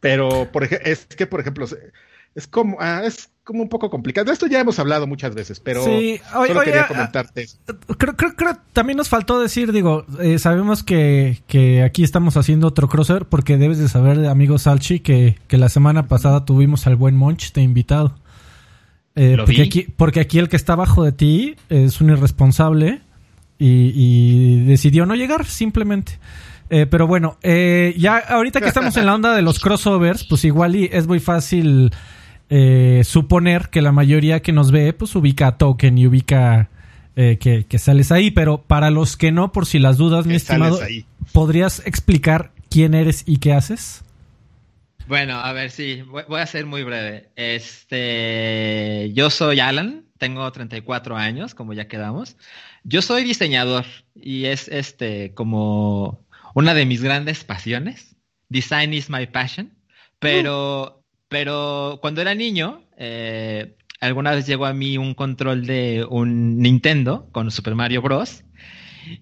Pero, 0.01 0.51
por 0.51 0.65
ejemplo, 0.65 0.91
es 0.91 1.07
que, 1.07 1.27
por 1.27 1.41
ejemplo, 1.41 1.67
se- 1.67 1.93
es 2.35 2.47
como, 2.49 2.77
ah, 2.81 3.03
es 3.05 3.31
como 3.45 3.63
un 3.63 3.69
poco 3.69 3.91
complicado. 3.91 4.27
De 4.27 4.33
esto 4.33 4.47
ya 4.47 4.61
hemos 4.61 4.79
hablado 4.79 5.07
muchas 5.07 5.35
veces, 5.35 5.61
pero 5.61 5.85
Sí, 5.85 6.21
oye, 6.35 6.49
solo 6.49 6.61
oye, 6.61 6.65
quería 6.65 6.83
ah, 6.83 6.89
comentarte 6.89 7.43
eso. 7.43 7.59
Creo, 7.99 8.17
creo, 8.17 8.35
creo 8.37 8.57
también 8.73 8.97
nos 8.97 9.09
faltó 9.09 9.41
decir, 9.41 9.73
digo, 9.73 10.07
eh, 10.21 10.39
sabemos 10.39 10.83
que, 10.83 11.43
que 11.47 11.83
aquí 11.83 12.05
estamos 12.05 12.37
haciendo 12.37 12.69
otro 12.69 12.89
crossover 12.89 13.27
porque 13.27 13.57
debes 13.57 13.79
de 13.79 13.89
saber, 13.89 14.27
amigo 14.27 14.59
Salchi, 14.59 15.01
que, 15.01 15.39
que 15.49 15.59
la 15.59 15.69
semana 15.69 16.09
pasada 16.09 16.45
tuvimos 16.45 16.87
al 16.87 16.97
buen 16.97 17.17
Monch 17.17 17.53
de 17.53 17.63
invitado. 17.63 18.15
Eh, 19.15 19.37
porque, 19.37 19.63
aquí, 19.63 19.87
porque 19.97 20.21
aquí 20.21 20.39
el 20.39 20.49
que 20.49 20.57
está 20.57 20.73
abajo 20.73 21.05
de 21.05 21.13
ti 21.13 21.57
es 21.69 22.01
un 22.01 22.11
irresponsable 22.11 23.03
y, 23.59 23.93
y 23.95 24.65
decidió 24.65 25.05
no 25.05 25.15
llegar, 25.15 25.45
simplemente. 25.45 26.19
Eh, 26.71 26.87
pero 26.87 27.07
bueno, 27.07 27.37
eh, 27.43 27.95
ya 27.99 28.17
ahorita 28.17 28.63
que 28.63 28.69
estamos 28.69 28.97
en 28.97 29.05
la 29.05 29.15
onda 29.15 29.35
de 29.35 29.43
los 29.43 29.59
crossovers, 29.61 30.25
pues 30.25 30.43
igual 30.47 30.75
y 30.75 30.89
es 30.91 31.07
muy 31.07 31.21
fácil 31.21 31.93
eh, 32.51 33.03
suponer 33.05 33.71
que 33.71 33.83
la 33.83 33.93
mayoría 33.93 34.41
que 34.41 34.53
nos 34.53 34.71
ve, 34.71 34.93
pues 34.93 35.15
ubica 35.15 35.47
a 35.49 35.59
Token 35.59 35.99
y 35.99 36.07
ubica 36.07 36.71
eh, 37.17 37.39
que, 37.41 37.65
que 37.65 37.79
sales 37.79 38.13
ahí. 38.13 38.31
Pero 38.31 38.63
para 38.63 38.91
los 38.91 39.17
que 39.17 39.33
no, 39.33 39.53
por 39.53 39.67
si 39.67 39.79
las 39.79 39.97
dudas, 39.97 40.27
mi 40.27 40.35
estimado, 40.35 40.81
ahí. 40.83 41.07
¿podrías 41.33 41.87
explicar 41.87 42.53
quién 42.71 42.95
eres 42.95 43.25
y 43.27 43.39
qué 43.39 43.53
haces? 43.53 44.05
Bueno, 45.07 45.39
a 45.39 45.53
ver, 45.53 45.71
sí, 45.71 46.03
voy, 46.03 46.23
voy 46.29 46.41
a 46.41 46.47
ser 46.47 46.67
muy 46.67 46.85
breve. 46.85 47.29
Este, 47.37 49.11
yo 49.15 49.31
soy 49.31 49.61
Alan, 49.61 50.05
tengo 50.19 50.51
34 50.51 51.17
años, 51.17 51.55
como 51.55 51.73
ya 51.73 51.89
quedamos. 51.89 52.37
Yo 52.85 53.03
soy 53.03 53.25
diseñador 53.25 53.85
y 54.15 54.47
es 54.47 54.69
este 54.69 55.35
como 55.35 56.25
una 56.55 56.75
de 56.75 56.87
mis 56.87 57.03
grandes 57.03 57.45
pasiones. 57.45 58.17
Design 58.49 58.93
is 58.93 59.11
my 59.11 59.27
passion. 59.27 59.73
Pero, 60.19 61.02
pero 61.33 61.99
cuando 62.03 62.21
era 62.21 62.35
niño, 62.35 62.85
eh, 62.99 63.75
alguna 64.01 64.33
vez 64.33 64.47
llegó 64.47 64.67
a 64.67 64.75
mí 64.75 64.99
un 64.99 65.15
control 65.15 65.67
de 65.67 66.07
un 66.09 66.59
Nintendo 66.59 67.29
con 67.33 67.51
Super 67.51 67.75
Mario 67.75 68.03
Bros. 68.03 68.45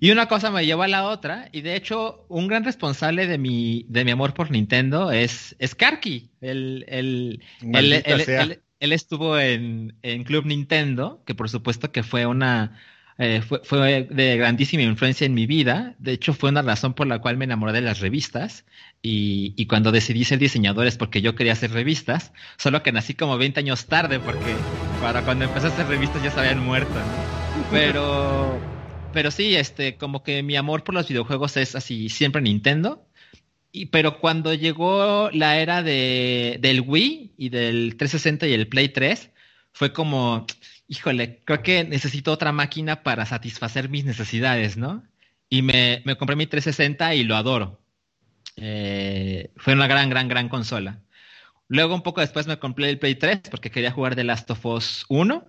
Y 0.01 0.11
una 0.11 0.27
cosa 0.27 0.51
me 0.51 0.67
llevó 0.67 0.83
a 0.83 0.89
la 0.89 1.05
otra, 1.05 1.49
y 1.53 1.63
de 1.63 1.77
hecho, 1.77 2.27
un 2.29 2.49
gran 2.49 2.65
responsable 2.65 3.27
de 3.27 3.39
mi, 3.39 3.87
de 3.89 4.05
mi 4.05 4.11
amor 4.11 4.35
por 4.35 4.51
Nintendo 4.51 5.11
es, 5.11 5.57
es 5.59 5.75
Karki. 5.75 6.31
Él, 6.43 6.85
él, 6.89 7.43
él, 7.63 8.93
estuvo 8.93 9.39
en, 9.39 9.97
en, 10.03 10.25
Club 10.25 10.45
Nintendo, 10.45 11.23
que 11.25 11.35
por 11.35 11.49
supuesto 11.49 11.93
que 11.93 12.03
fue 12.03 12.27
una 12.27 12.79
eh, 13.23 13.43
fue, 13.43 13.61
fue, 13.65 14.09
de 14.11 14.37
grandísima 14.39 14.83
influencia 14.83 15.27
en 15.27 15.35
mi 15.35 15.45
vida. 15.45 15.95
De 15.99 16.13
hecho, 16.13 16.33
fue 16.33 16.49
una 16.49 16.63
razón 16.63 16.95
por 16.95 17.07
la 17.07 17.19
cual 17.19 17.37
me 17.37 17.45
enamoré 17.45 17.75
de 17.75 17.83
las 17.83 18.01
revistas. 18.01 18.65
Y, 19.03 19.53
y, 19.57 19.67
cuando 19.67 19.93
decidí 19.93 20.25
ser 20.25 20.39
diseñador 20.39 20.87
es 20.87 20.97
porque 20.97 21.21
yo 21.21 21.35
quería 21.35 21.53
hacer 21.53 21.71
revistas. 21.71 22.33
Solo 22.57 22.83
que 22.83 22.93
nací 22.93 23.13
como 23.13 23.37
20 23.37 23.61
años 23.61 23.87
tarde, 23.87 24.21
porque 24.21 24.55
para 25.03 25.23
cuando 25.23 25.45
empecé 25.45 25.67
a 25.67 25.69
hacer 25.69 25.87
revistas 25.87 26.23
ya 26.23 26.31
se 26.31 26.41
habían 26.41 26.65
muerto. 26.65 26.95
Pero, 27.71 28.59
pero 29.13 29.31
sí, 29.31 29.55
este, 29.57 29.97
como 29.97 30.23
que 30.23 30.43
mi 30.43 30.57
amor 30.57 30.83
por 30.85 30.95
los 30.95 31.09
videojuegos 31.09 31.57
es 31.57 31.75
así, 31.75 32.09
siempre 32.09 32.41
Nintendo. 32.41 33.07
Y, 33.73 33.87
pero 33.87 34.19
cuando 34.19 34.55
llegó 34.55 35.31
la 35.33 35.59
era 35.59 35.83
de, 35.83 36.59
del 36.61 36.81
Wii 36.81 37.35
y 37.37 37.49
del 37.51 37.97
360 37.97 38.47
y 38.47 38.53
el 38.55 38.69
Play 38.69 38.89
3, 38.89 39.31
fue 39.73 39.93
como, 39.93 40.47
híjole, 40.91 41.41
creo 41.45 41.63
que 41.63 41.85
necesito 41.85 42.33
otra 42.33 42.53
máquina 42.53 43.05
para 43.05 43.25
satisfacer 43.25 43.89
mis 43.89 44.05
necesidades, 44.05 44.77
¿no? 44.77 45.05
Y 45.49 45.63
me, 45.63 46.03
compré 46.19 46.35
mi 46.37 46.47
360 46.47 47.15
y 47.15 47.23
lo 47.25 47.37
adoro. 47.37 47.81
Eh, 48.57 49.53
fue 49.57 49.75
una 49.75 49.87
gran, 49.87 50.11
gran, 50.11 50.29
gran 50.29 50.49
consola. 50.49 51.01
Luego, 51.69 51.95
un 51.95 52.03
poco 52.03 52.21
después, 52.21 52.49
me 52.49 52.59
compré 52.59 52.91
el 52.91 52.99
Play 52.99 53.15
3 53.15 53.43
porque 53.51 53.71
quería 53.71 53.93
jugar 53.93 54.17
The 54.17 54.25
Last 54.25 54.51
of 54.51 54.67
Us 54.67 55.07
1. 55.09 55.47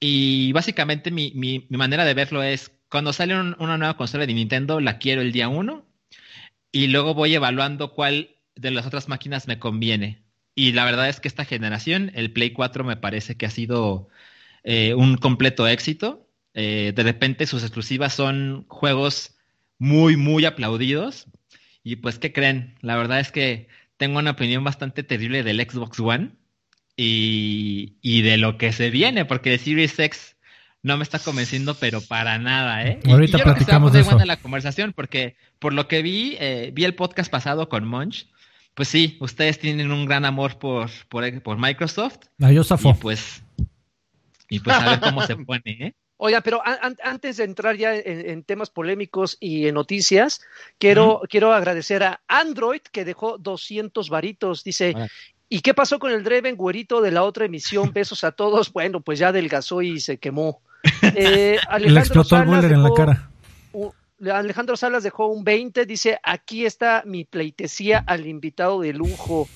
Y 0.00 0.52
básicamente 0.52 1.12
mi, 1.12 1.32
mi, 1.34 1.66
manera 1.70 2.04
de 2.04 2.14
verlo 2.14 2.42
es, 2.42 2.72
cuando 2.90 3.12
sale 3.12 3.40
una 3.40 3.78
nueva 3.78 3.96
consola 3.96 4.26
de 4.26 4.34
Nintendo, 4.34 4.80
la 4.80 4.98
quiero 4.98 5.22
el 5.22 5.32
día 5.32 5.48
1 5.48 5.86
y 6.72 6.88
luego 6.88 7.14
voy 7.14 7.34
evaluando 7.34 7.92
cuál 7.92 8.36
de 8.56 8.72
las 8.72 8.86
otras 8.86 9.08
máquinas 9.08 9.46
me 9.46 9.60
conviene. 9.60 10.24
Y 10.56 10.72
la 10.72 10.84
verdad 10.84 11.08
es 11.08 11.20
que 11.20 11.28
esta 11.28 11.44
generación, 11.44 12.10
el 12.14 12.32
Play 12.32 12.50
4 12.50 12.82
me 12.84 12.96
parece 12.96 13.36
que 13.36 13.46
ha 13.46 13.50
sido 13.50 14.08
eh, 14.66 14.94
un 14.94 15.16
completo 15.16 15.66
éxito. 15.68 16.28
Eh, 16.52 16.92
de 16.94 17.02
repente 17.04 17.46
sus 17.46 17.62
exclusivas 17.62 18.12
son 18.12 18.66
juegos 18.68 19.36
muy, 19.78 20.16
muy 20.16 20.44
aplaudidos. 20.44 21.26
Y 21.84 21.96
pues, 21.96 22.18
¿qué 22.18 22.32
creen? 22.32 22.74
La 22.80 22.96
verdad 22.96 23.20
es 23.20 23.30
que 23.30 23.68
tengo 23.96 24.18
una 24.18 24.32
opinión 24.32 24.64
bastante 24.64 25.04
terrible 25.04 25.44
del 25.44 25.60
Xbox 25.60 26.00
One 26.00 26.32
y, 26.96 27.94
y 28.02 28.22
de 28.22 28.38
lo 28.38 28.58
que 28.58 28.72
se 28.72 28.90
viene, 28.90 29.24
porque 29.24 29.54
el 29.54 29.60
Series 29.60 29.96
X 29.98 30.36
no 30.82 30.96
me 30.96 31.04
está 31.04 31.20
convenciendo, 31.20 31.74
pero 31.74 32.00
para 32.00 32.38
nada, 32.38 32.84
¿eh? 32.84 32.98
Ahorita 33.08 33.38
platicamos 33.38 33.92
de 33.92 34.00
eso. 34.00 34.18
la 34.24 34.36
conversación, 34.36 34.92
porque 34.92 35.36
por 35.60 35.74
lo 35.74 35.86
que 35.86 36.02
vi, 36.02 36.36
eh, 36.40 36.70
vi 36.74 36.84
el 36.84 36.96
podcast 36.96 37.30
pasado 37.30 37.68
con 37.68 37.86
Munch, 37.86 38.28
pues 38.74 38.88
sí, 38.88 39.16
ustedes 39.20 39.60
tienen 39.60 39.92
un 39.92 40.06
gran 40.06 40.24
amor 40.24 40.58
por, 40.58 40.90
por, 41.08 41.42
por 41.42 41.56
Microsoft. 41.56 42.18
Adiós, 42.40 42.68
Y 42.82 42.92
pues 42.94 43.42
y 44.48 44.60
pues 44.60 44.76
a 44.76 44.90
ver 44.90 45.00
cómo 45.00 45.26
se 45.26 45.36
pone, 45.46 45.62
¿eh? 45.66 45.94
Oiga, 46.18 46.40
pero 46.40 46.62
antes 46.64 47.36
de 47.36 47.44
entrar 47.44 47.76
ya 47.76 47.94
en, 47.94 48.42
temas 48.42 48.70
polémicos 48.70 49.36
y 49.38 49.66
en 49.66 49.74
noticias, 49.74 50.40
quiero, 50.78 51.20
quiero 51.28 51.52
agradecer 51.52 52.02
a 52.04 52.22
Android 52.26 52.80
que 52.80 53.04
dejó 53.04 53.36
200 53.36 54.08
varitos. 54.08 54.64
Dice, 54.64 54.94
¿y 55.50 55.60
qué 55.60 55.74
pasó 55.74 55.98
con 55.98 56.12
el 56.12 56.24
Dreven 56.24 56.56
güerito 56.56 57.02
de 57.02 57.10
la 57.10 57.22
otra 57.22 57.44
emisión? 57.44 57.92
Besos 57.92 58.24
a 58.24 58.32
todos. 58.32 58.72
Bueno, 58.72 59.02
pues 59.02 59.18
ya 59.18 59.28
adelgazó 59.28 59.82
y 59.82 60.00
se 60.00 60.18
quemó. 60.18 60.62
Eh, 61.02 61.58
Le 61.80 62.00
explotó 62.00 62.36
el 62.36 62.48
en 62.48 62.82
la 62.82 62.90
cara. 62.94 63.30
Alejandro 64.32 64.76
Salas 64.76 65.02
dejó 65.02 65.26
un 65.26 65.44
20, 65.44 65.84
dice, 65.84 66.18
aquí 66.22 66.64
está 66.64 67.02
mi 67.04 67.24
pleitesía 67.24 68.02
al 68.06 68.26
invitado 68.26 68.80
de 68.80 68.94
lujo. 68.94 69.46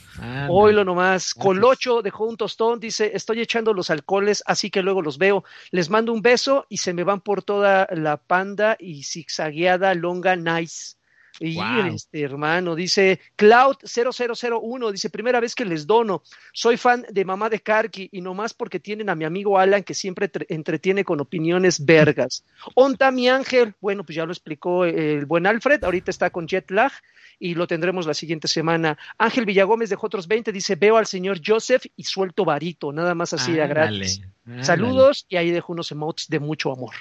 Hoy 0.48 0.74
lo 0.74 0.84
nomás. 0.84 1.32
Colocho 1.32 2.02
dejó 2.02 2.26
un 2.26 2.36
tostón, 2.36 2.78
dice, 2.78 3.12
estoy 3.14 3.40
echando 3.40 3.72
los 3.72 3.88
alcoholes, 3.88 4.42
así 4.46 4.70
que 4.70 4.82
luego 4.82 5.00
los 5.00 5.16
veo. 5.16 5.44
Les 5.70 5.88
mando 5.88 6.12
un 6.12 6.20
beso 6.20 6.66
y 6.68 6.76
se 6.76 6.92
me 6.92 7.04
van 7.04 7.20
por 7.22 7.42
toda 7.42 7.88
la 7.90 8.18
panda 8.18 8.76
y 8.78 9.04
zigzagueada 9.04 9.94
longa 9.94 10.36
nice. 10.36 11.00
Y 11.42 11.59
este 11.94 12.20
hermano 12.20 12.75
dice 12.75 13.18
Cloud0001, 13.37 14.92
dice 14.92 15.09
primera 15.09 15.40
vez 15.40 15.54
que 15.54 15.64
les 15.64 15.87
dono. 15.87 16.23
Soy 16.52 16.76
fan 16.76 17.06
de 17.11 17.25
mamá 17.25 17.49
de 17.49 17.61
Karki 17.61 18.11
y 18.12 18.20
nomás 18.20 18.52
porque 18.52 18.78
tienen 18.78 19.09
a 19.09 19.14
mi 19.14 19.25
amigo 19.25 19.59
Alan 19.59 19.82
que 19.82 19.94
siempre 19.94 20.30
entretiene 20.50 21.02
con 21.02 21.18
opiniones 21.18 21.82
vergas. 21.82 22.44
Onta 22.75 23.11
mi 23.11 23.30
ángel, 23.30 23.75
bueno, 23.80 24.04
pues 24.04 24.16
ya 24.16 24.26
lo 24.26 24.32
explicó 24.32 24.85
el 24.85 25.25
buen 25.25 25.47
Alfred, 25.47 25.82
ahorita 25.82 26.11
está 26.11 26.28
con 26.28 26.47
jet 26.47 26.70
lag 26.70 26.92
y 27.38 27.54
lo 27.54 27.66
tendremos 27.66 28.06
la 28.06 28.12
siguiente 28.12 28.47
semana. 28.47 28.99
Ángel 29.16 29.47
Villagómez 29.47 29.88
dejó 29.88 30.09
otros 30.09 30.28
20, 30.28 30.52
dice 30.52 30.76
veo 30.76 30.99
al 30.99 31.06
señor 31.06 31.40
Joseph 31.44 31.87
y 31.97 32.04
suelto 32.04 32.44
varito, 32.44 32.92
nada 32.92 33.14
más 33.14 33.32
así 33.32 33.52
de 33.52 33.66
gratis. 33.66 34.20
Saludos 34.61 35.25
y 35.26 35.37
ahí 35.37 35.50
dejo 35.50 35.73
unos 35.73 35.90
emotes 35.90 36.28
de 36.28 36.38
mucho 36.38 36.70
amor. 36.70 36.94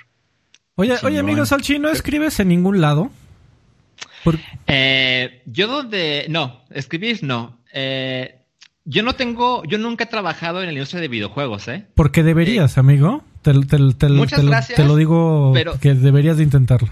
Oye, 0.75 0.95
oye 1.03 1.19
amigo 1.19 1.45
Salchi, 1.45 1.77
¿no 1.77 1.89
escribes 1.89 2.39
en 2.39 2.47
ningún 2.47 2.79
lado? 2.79 3.11
Eh, 4.67 5.41
yo 5.45 5.67
donde, 5.67 6.25
no, 6.29 6.63
escribir 6.71 7.23
no. 7.23 7.59
Eh, 7.73 8.35
yo 8.85 9.03
no 9.03 9.13
tengo, 9.13 9.63
yo 9.65 9.77
nunca 9.77 10.05
he 10.05 10.07
trabajado 10.07 10.61
en 10.61 10.67
la 10.67 10.73
industria 10.73 11.01
de 11.01 11.07
videojuegos, 11.07 11.67
¿eh? 11.67 11.85
Porque 11.95 12.23
deberías, 12.23 12.77
eh, 12.77 12.79
amigo. 12.79 13.23
Te, 13.41 13.53
muchas 14.09 14.43
gracias, 14.43 14.75
te, 14.75 14.83
lo 14.83 14.95
digo 14.95 15.53
que 15.81 15.93
deberías 15.93 16.37
de 16.37 16.43
intentarlo. 16.43 16.89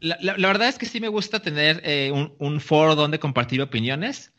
La, 0.00 0.36
verdad 0.36 0.68
es 0.68 0.78
que 0.78 0.86
sí 0.86 1.00
me 1.00 1.08
gusta 1.08 1.40
tener 1.40 1.82
un, 2.38 2.60
foro 2.60 2.94
donde 2.94 3.18
compartir 3.18 3.60
opiniones 3.60 4.32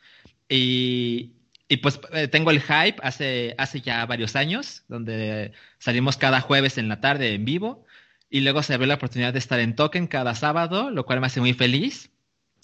y, 0.48 1.32
y 1.68 1.76
pues 1.78 2.00
tengo 2.30 2.50
el 2.50 2.62
hype 2.62 2.96
hace, 3.02 3.54
hace 3.58 3.82
ya 3.82 4.06
varios 4.06 4.36
años, 4.36 4.84
donde 4.88 5.52
salimos 5.78 6.16
cada 6.16 6.40
jueves 6.40 6.78
en 6.78 6.88
la 6.88 7.00
tarde 7.00 7.34
en 7.34 7.44
vivo 7.44 7.84
y 8.30 8.40
luego 8.40 8.62
se 8.62 8.74
abrió 8.74 8.86
la 8.88 8.94
oportunidad 8.94 9.32
de 9.32 9.38
estar 9.38 9.60
en 9.60 9.74
Token 9.74 10.06
cada 10.06 10.34
sábado, 10.34 10.90
lo 10.90 11.06
cual 11.06 11.20
me 11.20 11.26
hace 11.26 11.40
muy 11.40 11.54
feliz. 11.54 12.10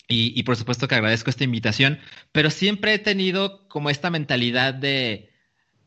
Y, 0.06 0.42
por 0.42 0.56
supuesto 0.56 0.86
que 0.86 0.96
agradezco 0.96 1.30
esta 1.30 1.44
invitación, 1.44 1.98
pero 2.30 2.50
siempre 2.50 2.92
he 2.92 2.98
tenido 2.98 3.66
como 3.68 3.88
esta 3.88 4.10
mentalidad 4.10 4.74
de 4.74 5.30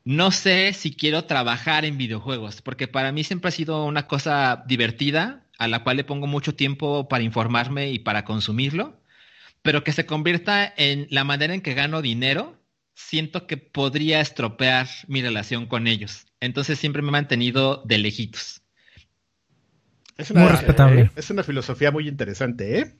no 0.05 0.31
sé 0.31 0.74
si 0.74 0.96
quiero 0.96 1.25
trabajar 1.25 1.86
en 1.86 2.00
videojuegos, 2.00 2.63
porque 2.63 2.88
para 2.88 3.12
mí 3.12 3.24
siempre 3.24 3.50
ha 3.50 3.51
sido 3.51 3.86
una 3.86 4.07
cosa 4.07 4.63
divertida, 4.67 5.46
a 5.60 5.67
la 5.67 5.84
cual 5.84 5.98
le 5.98 6.03
pongo 6.03 6.25
mucho 6.25 6.55
tiempo 6.55 7.07
para 7.07 7.24
informarme 7.24 7.91
y 7.91 8.00
para 8.00 8.25
consumirlo, 8.25 9.00
pero 9.62 9.84
que 9.84 9.91
se 9.91 10.07
convierta 10.07 10.74
en 10.77 11.07
la 11.12 11.24
manera 11.24 11.53
en 11.53 11.62
que 11.62 11.75
gano 11.75 12.01
dinero, 12.01 12.60
siento 12.96 13.46
que 13.46 13.57
podría 13.57 14.19
estropear 14.19 14.88
mi 15.07 15.22
relación 15.22 15.67
con 15.67 15.86
ellos. 15.86 16.25
Entonces 16.39 16.79
siempre 16.79 17.03
me 17.03 17.10
he 17.10 17.12
mantenido 17.12 17.84
de 17.86 18.00
lejitos. 18.00 18.63
Es 20.17 20.31
una, 20.31 20.41
muy 20.41 20.50
respetable. 20.50 21.01
Eh, 21.01 21.12
es 21.15 21.29
una 21.29 21.43
filosofía 21.43 21.91
muy 21.91 22.07
interesante, 22.07 22.79
¿eh? 22.79 22.95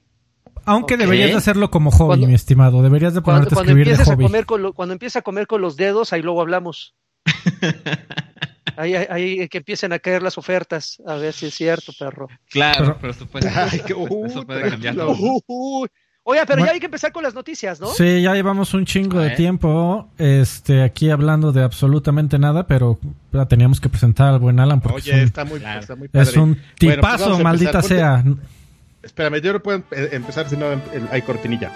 Aunque 0.66 0.98
deberías 0.98 1.32
de 1.32 1.38
hacerlo 1.38 1.72
como 1.72 1.92
hobby, 1.92 2.26
mi 2.26 2.34
estimado. 2.34 2.82
Deberías 2.82 3.14
de 3.14 3.22
ponerte 3.22 3.56
a 3.56 3.60
escribir 3.60 3.88
de 3.88 4.04
hobby. 4.04 4.26
A 4.26 4.28
comer 4.28 4.46
con 4.46 4.74
cuando 4.74 4.94
empieces 4.94 5.18
a 5.18 5.22
comer 5.22 5.48
con 5.48 5.62
los 5.62 5.78
dedos, 5.78 6.14
ahí 6.14 6.22
luego 6.22 6.42
hablamos. 6.42 6.96
ahí, 8.78 8.96
ahí, 8.96 9.48
que 9.50 9.60
empiecen 9.60 9.94
a 9.94 10.00
caer 10.00 10.24
las 10.24 10.38
ofertas. 10.38 11.02
A 11.06 11.16
ver 11.16 11.34
si 11.34 11.48
es 11.48 11.54
cierto, 11.54 11.94
perro. 11.98 12.28
Claro, 12.50 12.98
pero, 13.00 13.14
supuesto. 13.14 13.50
eso 13.50 14.46
puede 14.46 14.70
cambiar 14.70 14.96
Oye, 16.30 16.42
pero 16.46 16.66
ya 16.66 16.72
hay 16.74 16.80
que 16.82 16.88
empezar 16.88 17.14
con 17.14 17.24
las 17.24 17.34
noticias, 17.34 17.80
¿no? 17.80 17.88
Sí, 17.88 18.22
ya 18.22 18.34
llevamos 18.34 18.74
un 18.74 18.84
chingo 18.84 19.22
de 19.22 19.30
tiempo 19.30 20.10
este, 20.18 20.84
aquí 20.84 21.10
hablando 21.10 21.54
de 21.54 21.64
absolutamente 21.64 22.38
nada, 22.38 22.68
pero 22.68 23.00
teníamos 23.48 23.80
que 23.80 23.88
presentar 23.88 24.34
al 24.34 24.40
buen 24.40 24.60
Alan. 24.60 24.82
Porque 24.82 24.98
Oye, 24.98 25.24
está, 25.24 25.46
muy, 25.46 25.64
está 25.64 25.96
muy 25.96 26.10
padre. 26.10 26.30
Es 26.30 26.36
un 26.36 26.56
pues 26.56 26.96
tipazo, 26.96 27.40
maldita 27.40 27.82
sea. 27.82 28.26
Espérame, 29.02 29.40
yo 29.40 29.54
no 29.54 29.64
puedo 29.64 29.78
em-, 29.78 30.10
empezar 30.12 30.50
si 30.50 30.58
no 30.58 30.66
hay 31.12 31.22
cortinilla. 31.22 31.72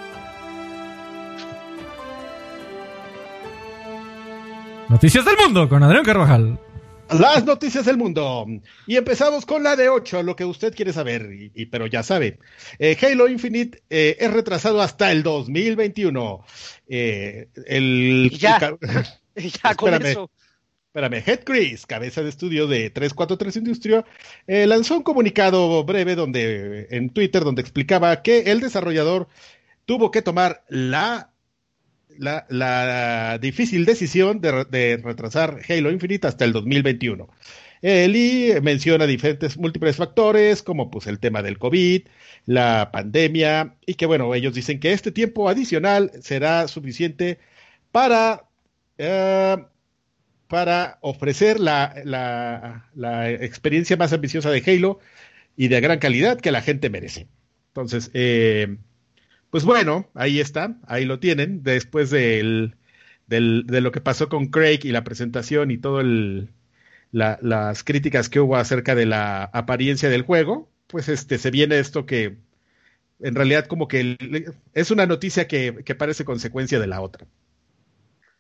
Noticias 4.90 5.24
del 5.24 5.38
mundo 5.38 5.70
con 5.70 5.82
Adrián 5.82 6.04
Carvajal. 6.04 6.60
Las 7.12 7.46
noticias 7.46 7.86
del 7.86 7.98
mundo. 7.98 8.46
Y 8.88 8.96
empezamos 8.96 9.46
con 9.46 9.64
la 9.64 9.76
de 9.76 9.90
8, 9.90 10.24
lo 10.24 10.36
que 10.36 10.46
usted 10.46 10.74
quiere 10.74 10.94
saber, 10.94 11.30
y, 11.54 11.66
pero 11.66 11.88
ya 11.88 12.04
sabe. 12.04 12.40
Eh, 12.80 12.98
Halo 13.02 13.28
Infinite 13.28 13.84
eh, 13.90 14.18
es 14.20 14.32
retrasado 14.32 14.82
hasta 14.82 15.12
el 15.12 15.24
2021. 15.24 16.46
Eh, 16.88 17.50
el, 17.66 18.32
ya, 18.38 18.78
ya 19.36 19.76
con 19.76 20.06
eso. 20.06 20.30
Espérame, 20.88 21.24
Head 21.26 21.44
Chris, 21.46 21.86
cabeza 21.86 22.22
de 22.22 22.30
estudio 22.30 22.68
de 22.68 22.90
343 22.90 23.56
Industria, 23.56 24.06
lanzó 24.46 24.98
un 24.98 25.04
comunicado 25.04 25.86
breve 25.86 26.16
donde, 26.16 26.88
en 26.92 27.12
Twitter 27.12 27.46
donde 27.46 27.62
explicaba 27.62 28.22
que 28.22 28.52
el 28.52 28.60
desarrollador 28.60 29.30
tuvo 29.86 30.12
que 30.12 30.22
tomar 30.22 30.66
la 30.68 31.32
la, 32.22 33.38
difícil 33.42 33.86
decisión 33.86 34.42
de, 34.42 34.98
retrasar 35.04 35.60
Halo 35.68 35.92
Infinite 35.92 36.28
hasta 36.28 36.46
el 36.46 36.54
2021. 36.54 37.28
Eli 37.82 38.54
menciona 38.62 39.08
diferentes 39.08 39.58
múltiples 39.58 39.96
factores, 39.96 40.62
como 40.62 40.92
pues 40.92 41.08
el 41.08 41.20
tema 41.20 41.42
del 41.42 41.58
COVID, 41.58 42.04
la 42.46 42.92
pandemia, 42.92 43.76
y 43.86 43.96
que 43.96 44.06
bueno, 44.06 44.34
ellos 44.36 44.54
dicen 44.54 44.80
que 44.80 44.94
este 44.94 45.12
tiempo 45.12 45.50
adicional 45.50 46.12
será 46.22 46.68
suficiente 46.68 47.40
para, 47.92 48.46
eh, 49.00 49.58
para 50.48 51.00
ofrecer 51.02 51.60
la, 51.60 51.96
la, 52.06 53.32
experiencia 53.32 53.98
más 53.98 54.14
ambiciosa 54.14 54.52
de 54.52 54.64
Halo 54.66 55.00
y 55.58 55.68
de 55.70 55.82
gran 55.82 56.00
calidad 56.00 56.40
que 56.40 56.52
la 56.52 56.62
gente 56.62 56.90
merece. 56.90 57.28
Entonces, 57.70 58.12
eh, 58.14 58.78
pues 59.52 59.66
bueno, 59.66 60.10
ahí 60.16 60.40
está, 60.40 60.78
ahí 60.88 61.06
lo 61.06 61.20
tienen, 61.20 61.62
después 61.62 62.10
del, 62.10 62.76
del, 63.28 63.66
de 63.68 63.82
lo 63.82 63.92
que 63.92 64.02
pasó 64.02 64.30
con 64.30 64.48
Craig 64.48 64.80
y 64.84 64.92
la 64.92 65.04
presentación 65.04 65.70
y 65.70 65.78
todo 65.78 66.02
las 67.12 67.84
críticas 67.84 68.30
que 68.30 68.40
hubo 68.40 68.56
acerca 68.56 68.96
de 68.96 69.06
la 69.06 69.44
apariencia 69.44 70.10
del 70.10 70.24
juego, 70.24 70.70
pues 70.88 71.10
este 71.10 71.38
se 71.38 71.52
viene 71.52 71.80
esto 71.80 72.06
que 72.06 72.38
en 73.20 73.36
realidad 73.36 73.68
como 73.68 73.88
que 73.88 74.18
es 74.74 74.90
una 74.90 75.06
noticia 75.06 75.48
que, 75.48 75.96
parece 75.98 76.26
consecuencia 76.26 76.80
de 76.80 76.88
la 76.88 77.02
otra. 77.02 77.28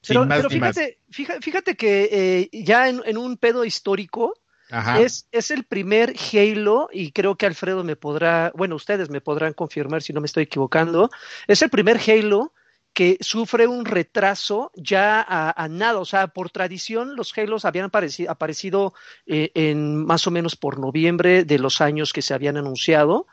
Pero, 0.08 0.28
fíjate, 0.50 0.98
fíjate, 1.12 1.76
que 1.76 2.10
eh, 2.12 2.64
ya 2.64 2.90
en, 2.90 3.18
un 3.18 3.38
pedo 3.38 3.66
histórico, 3.66 4.34
es, 5.00 5.28
es, 5.32 5.52
el 5.52 5.64
primer 5.64 6.16
Halo, 6.32 6.90
y 6.92 7.12
creo 7.12 7.36
que 7.36 7.46
Alfredo 7.46 7.84
me 7.84 7.96
podrá, 7.96 8.52
bueno, 8.56 8.76
ustedes 8.76 9.10
me 9.10 9.22
podrán 9.22 9.54
confirmar 9.54 10.02
si 10.02 10.14
no 10.14 10.22
me 10.22 10.28
estoy 10.28 10.44
equivocando, 10.44 11.10
es 11.48 11.62
el 11.62 11.70
primer 11.70 11.98
Halo 11.98 12.54
que 12.94 13.18
sufre 13.22 13.68
un 13.68 13.86
retraso 13.86 14.72
ya 14.76 15.26
a, 15.28 15.68
nada. 15.70 16.00
O 16.00 16.06
sea, 16.06 16.28
por 16.28 16.50
tradición, 16.50 17.16
los 17.16 17.38
Halos 17.38 17.64
habían 17.64 17.86
aparecido, 17.86 18.94
eh, 19.26 19.52
en 19.54 20.06
más 20.06 20.28
o 20.28 20.32
menos 20.32 20.56
por 20.56 20.80
noviembre 20.80 21.46
de 21.46 21.60
los 21.60 21.80
años 21.80 22.12
que 22.12 22.22
se 22.22 22.34
habían 22.34 22.58
anunciado. 22.58 23.28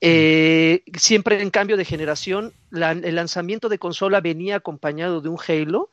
Eh, 0.00 0.82
siempre 0.96 1.42
en 1.42 1.50
cambio 1.50 1.76
de 1.76 1.84
generación, 1.84 2.54
el 2.72 3.14
lanzamiento 3.14 3.68
de 3.68 3.78
consola 3.78 4.20
venía 4.20 4.56
acompañado 4.56 5.20
de 5.20 5.28
un 5.28 5.38
Halo 5.46 5.90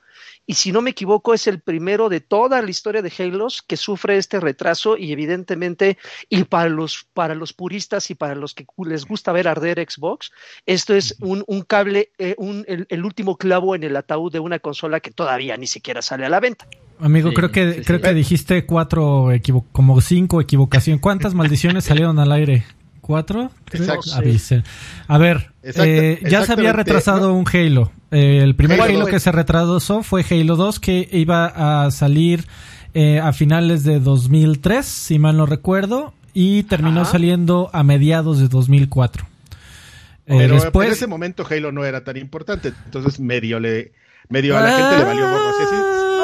y 0.50 0.56
si 0.56 0.72
no 0.72 0.82
me 0.82 0.90
equivoco 0.90 1.36
es 1.36 1.46
el 1.46 1.60
primero 1.60 2.10
de 2.10 2.22
toda 2.22 2.60
la 2.64 2.70
historia 2.72 3.04
de 3.04 3.14
Halos 3.20 3.62
que 3.62 3.78
sufre 3.78 4.18
este 4.18 4.40
retraso 4.40 4.98
y 4.98 5.12
evidentemente 5.12 6.00
y 6.28 6.44
para 6.46 6.70
los 6.70 7.06
para 7.14 7.36
los 7.36 7.54
puristas 7.54 8.10
y 8.10 8.16
para 8.16 8.34
los 8.34 8.56
que 8.56 8.66
les 8.84 9.06
gusta 9.06 9.32
ver 9.32 9.48
arder 9.48 9.78
Xbox 9.88 10.32
esto 10.66 10.96
es 10.96 11.16
un, 11.20 11.44
cable 11.68 12.10
eh, 12.18 12.34
un, 12.40 12.66
el, 12.68 13.06
último 13.06 13.38
clavo 13.38 13.76
en 13.76 13.84
el 13.84 13.96
ataúd 13.96 14.32
de 14.32 14.40
una 14.40 14.58
consola 14.58 15.02
que 15.02 15.12
todavía 15.12 15.56
ni 15.56 15.68
siquiera 15.68 16.02
sale 16.02 16.26
a 16.26 16.30
la 16.30 16.40
venta 16.40 16.66
Amigo, 17.00 17.32
creo 17.32 17.52
que 17.52 17.84
creo 17.86 18.02
que 18.02 18.14
dijiste 18.16 18.66
cuatro 18.66 19.30
como 19.72 20.02
cinco 20.02 20.42
equivocaciones. 20.42 21.02
¿Cuántas 21.02 21.34
maldiciones 21.34 21.86
salieron 21.86 22.20
al 22.20 22.30
aire? 22.34 22.66
¿Cuatro? 23.10 23.50
A 25.08 25.18
ver, 25.18 25.50
eh, 25.64 26.20
ya 26.30 26.46
se 26.46 26.54
había 26.54 26.74
retrasado 26.74 27.34
un 27.34 27.44
Halo. 27.52 27.92
Eh, 28.12 28.42
el 28.44 28.54
primer 28.54 28.80
Halo, 28.80 29.08
que 29.08 29.20
se 29.20 29.32
retrasó 29.32 30.04
fue 30.04 30.24
Halo 30.30 30.56
2, 30.56 30.80
que 30.80 31.10
iba 31.12 31.86
a 31.86 31.90
salir 31.90 32.46
eh, 32.94 33.20
a 33.20 33.34
finales 33.34 33.84
de 33.84 34.00
2003, 34.00 34.86
si 34.86 35.18
mal 35.18 35.38
no 35.38 35.48
recuerdo, 35.48 36.14
y 36.36 36.62
terminó 36.62 37.04
saliendo 37.04 37.72
a 37.74 37.82
mediados 37.82 38.38
de 38.38 38.48
2004. 38.48 39.26
Pero 40.28 40.54
después... 40.54 40.90
en 40.90 40.94
ese 40.94 41.08
momento 41.08 41.48
Halo 41.50 41.72
no 41.72 41.86
era 41.86 42.04
tan 42.04 42.16
importante, 42.16 42.74
entonces 42.86 43.20
medio 43.20 43.60
le 43.60 43.92
medio 44.30 44.56
a 44.56 44.62
la 44.62 44.72
gente 44.78 44.98
le 45.00 45.04
valió 45.06 45.26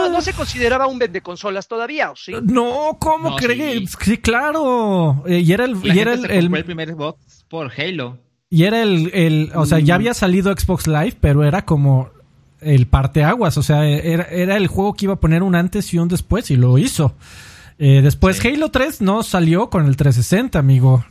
no 0.10 0.22
se 0.22 0.34
consideraba 0.34 0.88
un 0.88 1.00
vende 1.00 1.22
consolas 1.22 1.68
todavía, 1.68 2.12
¿o 2.12 2.16
sí? 2.16 2.34
No, 2.44 2.98
¿cómo 3.00 3.36
crees? 3.36 3.96
Sí. 4.02 4.18
claro. 4.18 5.24
Eh, 5.28 5.40
y 5.40 5.52
era 5.52 5.66
el, 5.66 5.78
y 5.84 6.00
era 6.00 6.14
el, 6.14 6.26
el, 6.30 6.64
primer 6.64 6.94
Xbox 6.94 7.46
por 7.50 7.72
Halo. 7.78 8.18
Y 8.50 8.64
era 8.64 8.82
el, 8.82 9.12
el, 9.14 9.52
o 9.56 9.66
sea, 9.66 9.80
ya 9.80 9.96
mm. 9.96 9.98
había 9.98 10.14
salido 10.14 10.56
Xbox 10.56 10.88
Live, 10.88 11.18
pero 11.20 11.44
era 11.44 11.66
como 11.66 12.10
el 12.62 12.88
parteaguas, 12.88 13.58
o 13.58 13.64
sea, 13.64 13.88
era, 13.88 14.24
era 14.24 14.58
el 14.58 14.68
juego 14.68 14.94
que 14.94 15.06
iba 15.06 15.16
a 15.16 15.20
poner 15.20 15.44
un 15.44 15.56
antes 15.56 15.94
y 15.94 16.00
un 16.00 16.08
después 16.08 16.50
y 16.52 16.56
lo 16.56 16.78
hizo. 16.78 17.16
Eh, 17.78 18.02
después 18.02 18.44
Halo 18.44 18.72
3 18.72 19.02
no 19.02 19.24
salió 19.24 19.70
con 19.70 19.86
el 19.86 19.98
360, 19.98 20.58
amigo. 20.58 21.06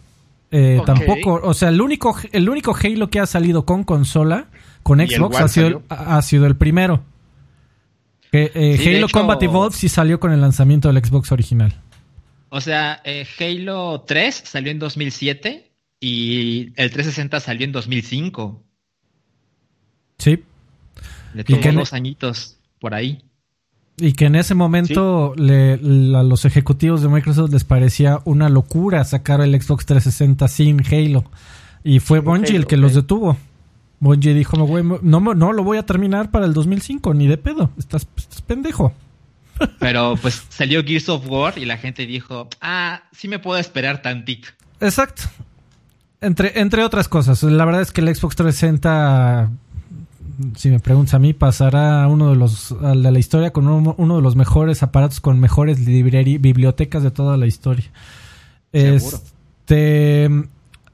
Eh, 0.51 0.81
Tampoco, 0.87 1.41
o 1.43 1.55
sea, 1.55 1.69
el 1.69 1.81
único, 1.81 2.17
el 2.33 2.49
único 2.49 2.75
Halo 2.75 3.11
que 3.11 3.21
ha 3.21 3.27
salido 3.27 3.65
con 3.65 3.85
consola, 3.85 4.47
con 4.83 5.01
Xbox, 5.01 5.41
ha 5.41 5.49
sido, 5.49 5.83
ha 5.89 6.23
sido 6.23 6.47
el 6.47 6.57
primero. 6.57 7.03
Eh, 8.37 8.97
Halo 8.97 9.09
Combat 9.09 9.43
Evolved 9.43 9.77
sí 9.77 9.89
salió 9.89 10.19
con 10.19 10.33
el 10.33 10.41
lanzamiento 10.41 10.93
del 10.93 11.05
Xbox 11.05 11.31
original. 11.31 11.75
O 12.49 12.61
sea, 12.61 13.01
eh, 13.05 13.27
Halo 13.39 14.05
3 14.07 14.43
salió 14.45 14.73
en 14.73 14.79
2007 14.79 15.71
y 16.01 16.73
el 16.77 16.91
360 16.91 17.41
salió 17.41 17.65
en 17.65 17.73
2005. 17.73 18.63
Sí. 20.19 20.43
Le 21.35 21.45
tomó 21.45 21.73
dos 21.73 21.93
añitos 21.93 22.59
por 22.81 22.95
ahí. 22.95 23.23
Y 23.97 24.13
que 24.13 24.27
en 24.27 24.35
ese 24.35 24.55
momento 24.55 25.35
a 25.35 26.23
los 26.23 26.45
ejecutivos 26.45 27.03
de 27.03 27.09
Microsoft 27.09 27.53
les 27.53 27.63
parecía 27.63 28.21
una 28.25 28.49
locura 28.49 29.05
sacar 29.05 29.41
el 29.41 29.61
Xbox 29.61 29.87
360 29.87 30.49
sin 30.49 30.83
Halo. 30.85 31.25
Y 31.85 32.01
fue 32.01 32.19
Bungie 32.19 32.57
el 32.57 32.67
que 32.67 32.77
los 32.77 32.95
detuvo. 32.95 33.37
Bungie 34.05 34.35
dijo, 34.35 34.57
no, 34.57 35.01
no, 35.03 35.35
no 35.35 35.53
lo 35.53 35.65
voy 35.65 35.79
a 35.79 35.87
terminar 35.87 36.31
para 36.31 36.45
el 36.47 36.53
2005, 36.53 37.15
ni 37.15 37.27
de 37.27 37.39
pedo, 37.39 37.71
estás, 37.79 38.07
pendejo. 38.47 38.93
Pero 39.81 40.17
pues 40.21 40.45
salió 40.51 40.85
Gears 40.85 41.09
of 41.09 41.27
War 41.29 41.59
y 41.59 41.65
la 41.65 41.79
gente 41.79 42.07
dijo, 42.07 42.49
ah, 42.61 43.03
sí 43.13 43.29
me 43.29 43.39
puedo 43.39 43.59
esperar 43.59 44.03
tantito. 44.03 44.49
Exacto. 44.81 45.23
Entre, 46.21 46.61
entre 46.61 46.85
otras 46.85 47.09
cosas, 47.09 47.43
la 47.43 47.65
verdad 47.65 47.83
es 47.83 47.93
que 47.93 48.01
el 48.01 48.15
Xbox 48.15 48.37
360, 48.37 49.51
si 50.57 50.71
me 50.71 50.81
preguntas 50.81 51.15
a 51.15 51.19
mí, 51.19 51.33
pasará 51.33 52.07
uno 52.07 52.31
de 52.31 52.37
los 52.37 52.75
de 52.81 53.11
la 53.11 53.19
historia 53.19 53.53
con 53.53 53.69
uno, 53.69 54.17
de 54.17 54.23
los 54.23 54.37
mejores 54.37 54.83
aparatos 54.83 55.21
con 55.21 55.41
mejores 55.41 55.85
bibliotecas 55.85 57.03
de 57.03 57.11
toda 57.11 57.37
la 57.37 57.47
historia. 57.47 57.91
Seguro. 58.73 59.19
Este, 59.67 60.31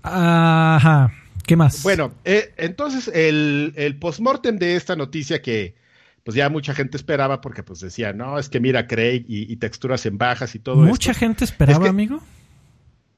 ajá. 0.02 1.12
¿Qué 1.50 1.56
más? 1.56 1.82
Bueno, 1.82 2.12
eh, 2.24 2.54
entonces 2.58 3.08
el, 3.12 3.72
el 3.74 3.98
postmortem 3.98 4.56
de 4.56 4.76
esta 4.76 4.94
noticia 4.94 5.42
que 5.42 5.74
pues 6.22 6.36
ya 6.36 6.48
mucha 6.48 6.74
gente 6.74 6.96
esperaba 6.96 7.40
porque 7.40 7.64
pues 7.64 7.80
decía, 7.80 8.12
no, 8.12 8.38
es 8.38 8.48
que 8.48 8.60
mira 8.60 8.86
Craig 8.86 9.24
y, 9.26 9.56
texturas 9.56 10.06
en 10.06 10.16
bajas 10.16 10.54
y 10.54 10.60
todo 10.60 10.76
¿Mucha 10.76 11.12
gente 11.12 11.42
esperaba, 11.42 11.88
amigo? 11.88 12.20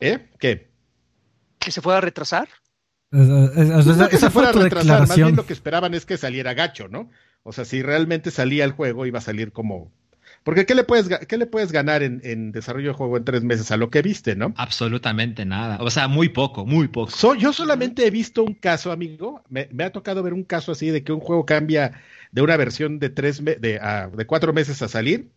¿Eh? 0.00 0.30
¿Qué? 0.38 0.70
¿Que 1.58 1.70
se 1.70 1.82
fuera 1.82 1.98
a 1.98 2.00
retrasar? 2.00 2.48
que 3.10 4.16
se 4.16 4.30
fuera 4.30 4.48
a 4.48 4.52
retrasar, 4.52 5.06
más 5.06 5.14
bien 5.14 5.36
lo 5.36 5.44
que 5.44 5.52
esperaban 5.52 5.92
es 5.92 6.06
que 6.06 6.16
saliera 6.16 6.54
gacho, 6.54 6.88
¿no? 6.88 7.10
O 7.42 7.52
sea, 7.52 7.66
si 7.66 7.82
realmente 7.82 8.30
salía 8.30 8.64
el 8.64 8.72
juego 8.72 9.04
iba 9.04 9.18
a 9.18 9.22
salir 9.22 9.52
como 9.52 9.92
porque 10.44 10.66
¿qué 10.66 10.74
le 10.74 10.84
puedes, 10.84 11.08
qué 11.26 11.36
le 11.36 11.46
puedes 11.46 11.72
ganar 11.72 12.02
en, 12.02 12.52
desarrollo 12.52 12.88
de 12.88 12.94
juego 12.94 13.16
en 13.16 13.24
tres 13.24 13.44
meses 13.44 13.70
a 13.70 13.76
lo 13.76 13.90
que 13.90 14.02
viste, 14.02 14.34
no? 14.36 14.52
Absolutamente 14.56 15.44
nada. 15.44 15.78
O 15.80 15.90
sea, 15.90 16.08
muy 16.08 16.28
poco, 16.28 16.66
muy 16.66 16.88
poco. 16.88 17.12
yo 17.36 17.52
solamente 17.52 18.06
he 18.06 18.10
visto 18.10 18.42
un 18.42 18.54
caso, 18.54 18.92
amigo. 18.92 19.42
Me, 19.48 19.68
ha 19.84 19.90
tocado 19.90 20.22
ver 20.22 20.32
un 20.32 20.44
caso 20.44 20.72
así 20.72 20.90
de 20.90 21.04
que 21.04 21.12
un 21.12 21.20
juego 21.20 21.46
cambia 21.46 22.02
de 22.32 22.42
una 22.42 22.56
versión 22.56 22.98
de 22.98 23.10
tres 23.10 23.44
de, 23.44 23.56
de 23.56 24.26
cuatro 24.26 24.52
meses 24.52 24.82
a 24.82 24.88
salir. 24.88 25.30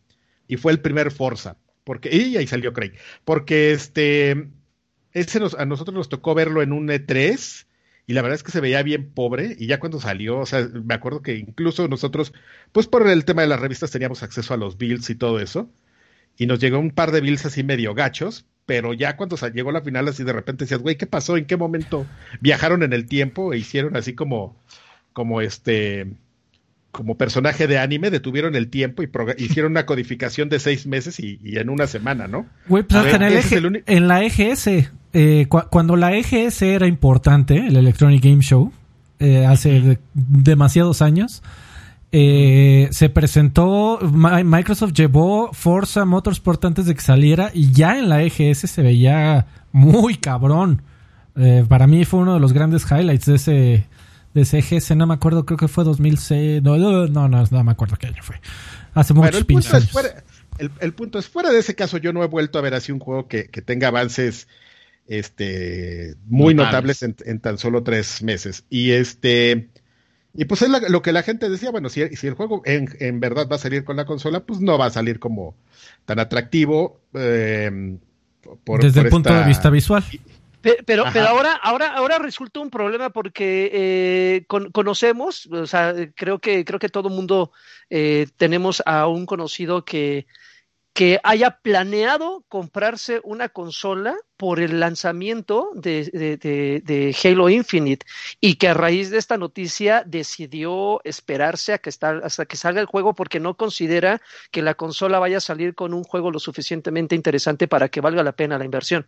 Y 0.48 0.58
fue 0.58 0.72
el 0.72 0.80
primer 0.80 1.12
Forza. 1.12 1.58
Porque, 1.84 2.16
y 2.16 2.38
ahí 2.38 2.48
salió 2.48 2.74
Craig. 2.74 2.94
Porque 3.24 3.72
este 3.72 4.50
ese 5.16 5.40
a 5.58 5.66
nosotros 5.66 5.96
nos 5.96 6.10
tocó 6.10 6.36
verlo 6.36 6.62
en 6.62 6.74
un 6.74 6.90
E3 6.90 7.65
y 8.08 8.14
la 8.14 8.22
verdad 8.22 8.36
es 8.36 8.44
que 8.44 8.52
se 8.52 8.62
veía 8.62 8.84
bien 8.84 9.10
pobre 9.12 9.56
y 9.58 9.68
ya 9.68 9.80
cuando 9.80 10.00
salió, 10.00 10.40
o 10.40 10.46
sea, 10.46 10.68
me 10.72 10.94
acuerdo 10.94 11.22
que 11.22 11.36
incluso 11.36 11.88
nosotros, 11.88 12.34
pues 12.72 12.88
por 12.88 13.08
el 13.08 13.26
tema 13.26 13.42
de 13.42 13.48
las 13.48 13.60
revistas 13.60 13.92
teníamos 13.92 14.22
acceso 14.24 14.54
a 14.54 14.58
los 14.58 14.78
builds 14.78 15.10
y 15.10 15.16
todo 15.16 15.40
eso, 15.40 15.70
y 16.38 16.46
nos 16.46 16.60
llegó 16.60 16.80
un 16.80 16.92
par 16.92 17.12
de 17.12 17.22
builds 17.22 17.46
así 17.46 17.64
medio 17.64 17.96
gachos, 17.96 18.46
pero 18.66 18.94
ya 18.94 19.16
cuando 19.18 19.38
llegó 19.54 19.72
la 19.72 19.82
final 19.82 20.08
así 20.08 20.24
de 20.24 20.34
repente 20.34 20.66
decías, 20.66 20.82
güey, 20.82 20.98
¿qué 20.98 21.08
pasó? 21.08 21.38
¿En 21.38 21.46
qué 21.46 21.58
momento 21.58 22.06
viajaron 22.42 22.84
en 22.84 22.94
el 22.94 23.06
tiempo 23.08 23.54
e 23.54 23.58
hicieron 23.58 23.96
así 23.96 24.14
como, 24.14 24.56
como 25.14 25.42
este, 25.42 26.08
como 26.96 27.18
personaje 27.18 27.68
de 27.68 27.78
anime, 27.78 28.10
detuvieron 28.10 28.56
el 28.56 28.70
tiempo 28.70 29.04
y 29.04 29.10
hicieron 29.38 29.74
una 29.74 29.86
codificación 29.86 30.50
de 30.50 30.60
seis 30.60 30.88
meses 30.88 31.20
y, 31.20 31.40
en 31.44 31.70
una 31.70 31.88
semana, 31.88 32.28
¿no? 32.28 32.48
Güey, 32.68 32.84
pues 32.84 33.14
en, 33.14 33.22
el 33.22 33.84
en 33.86 34.08
la 34.08 34.24
EGS, 34.24 34.92
eh, 35.16 35.48
cuando 35.48 35.96
la 35.96 36.14
EGS 36.14 36.62
era 36.62 36.88
importante, 36.88 37.68
el 37.68 37.76
Electronic 37.76 38.24
Game 38.24 38.42
Show, 38.42 38.72
eh, 39.20 39.46
hace 39.46 40.00
demasiados 40.14 41.02
años, 41.02 41.42
eh, 42.12 42.88
se 42.92 43.10
presentó, 43.10 44.00
Microsoft 44.02 44.94
llevó 44.94 45.52
Forza 45.54 46.06
Motorsport 46.06 46.64
antes 46.66 46.86
de 46.86 46.96
que 46.96 47.02
saliera 47.02 47.50
y 47.54 47.72
ya 47.72 47.98
en 47.98 48.10
la 48.10 48.24
EGS 48.24 48.70
se 48.70 48.82
veía 48.82 49.48
muy 49.72 50.16
cabrón. 50.16 50.82
para 51.68 51.88
mí 51.88 52.06
fue 52.06 52.20
uno 52.20 52.36
de 52.36 52.40
los 52.40 52.54
grandes 52.54 52.86
highlights 52.90 53.26
de 53.26 53.36
ese 53.36 53.88
de 54.36 54.44
CGS, 54.44 54.98
no 54.98 55.08
me 55.08 55.14
acuerdo, 55.14 55.46
creo 55.46 55.58
que 55.58 55.70
fue 55.70 55.86
2006. 55.86 56.62
No, 56.62 56.78
no, 56.78 57.08
no, 57.08 57.28
no, 57.30 57.64
me 57.64 57.72
acuerdo 57.72 57.96
qué 57.96 58.08
año 58.08 58.22
fue. 58.22 58.36
Hace 58.94 59.14
muchos 59.14 59.34
el 59.34 59.46
punto, 59.46 59.78
es 59.78 59.90
fuera, 59.90 60.24
el, 60.58 60.94
punto 60.94 61.20
es 61.20 61.30
fuera 61.30 61.52
de 61.52 61.60
ese 61.60 61.74
caso, 61.74 61.98
yo 61.98 62.12
no 62.12 62.22
he 62.22 62.28
vuelto 62.28 62.60
a 62.60 62.62
ver 62.62 62.74
así 62.74 62.92
un 62.92 63.00
juego 63.00 63.28
que, 63.30 63.46
tenga 63.66 63.88
avances 63.88 64.50
este 65.08 66.16
muy 66.26 66.54
notables, 66.54 67.04
en, 67.04 67.40
tan 67.40 67.58
solo 67.58 67.84
tres 67.84 68.24
meses. 68.24 68.66
Y 68.70 68.92
este. 68.92 69.70
Y 70.38 70.46
pues 70.46 70.62
es 70.62 70.70
lo 70.90 71.02
que 71.02 71.14
la 71.14 71.24
gente 71.24 71.50
decía, 71.50 71.72
bueno, 71.72 71.88
si, 71.88 72.06
si 72.16 72.28
el 72.28 72.34
juego 72.34 72.62
en, 72.66 72.90
en, 73.00 73.22
verdad 73.22 73.48
va 73.50 73.56
a 73.56 73.60
salir 73.60 73.86
con 73.86 73.96
la 73.96 74.06
consola, 74.06 74.42
pues 74.42 74.60
no 74.60 74.78
va 74.78 74.88
a 74.88 74.90
salir 74.90 75.18
como 75.18 75.56
tan 76.04 76.20
atractivo. 76.20 77.00
Eh, 77.14 77.98
Desde 78.82 79.02
el 79.02 79.10
punto 79.10 79.34
de 79.34 79.46
vista 79.46 79.70
visual. 79.70 80.04
Pero, 80.62 81.06
pero, 81.14 81.28
ahora, 81.28 81.54
ahora, 81.54 81.94
ahora 81.94 82.18
resulta 82.18 82.60
un 82.60 82.72
problema 82.72 83.12
porque 83.12 83.70
eh, 83.72 84.46
conocemos, 84.48 85.46
o 85.46 85.68
sea, 85.68 85.94
creo 86.16 86.40
que, 86.40 86.66
creo 86.66 86.80
que 86.80 86.90
todo 86.90 87.10
el 87.10 87.14
mundo 87.14 87.52
eh, 87.92 88.26
tenemos 88.36 88.82
a 88.88 89.06
un 89.06 89.28
conocido 89.28 89.86
que, 89.86 90.26
que 90.96 91.20
haya 91.24 91.60
planeado 91.62 92.46
comprarse 92.48 93.20
una 93.26 93.50
consola 93.50 94.16
por 94.38 94.62
el 94.62 94.80
lanzamiento 94.80 95.72
de, 95.76 96.06
de, 96.06 96.82
de, 96.82 97.16
Halo 97.22 97.50
Infinite 97.50 98.06
y 98.40 98.56
que 98.56 98.70
a 98.70 98.74
raíz 98.74 99.10
de 99.10 99.18
esta 99.18 99.36
noticia 99.38 100.04
decidió 100.06 101.02
esperarse 101.04 101.74
a 101.74 101.80
que 101.80 101.90
hasta 101.90 102.46
que 102.46 102.56
salga 102.56 102.80
el 102.80 102.88
juego 102.88 103.14
porque 103.14 103.42
no 103.42 103.58
considera 103.58 104.22
que 104.52 104.62
la 104.62 104.76
consola 104.76 105.20
vaya 105.20 105.38
a 105.38 105.42
salir 105.42 105.76
con 105.76 105.94
un 105.94 106.06
juego 106.06 106.32
lo 106.32 106.40
suficientemente 106.40 107.14
interesante 107.14 107.68
para 107.68 107.90
que 107.90 108.00
valga 108.00 108.24
la 108.24 108.32
pena 108.32 108.58
la 108.58 108.64
inversión. 108.64 109.06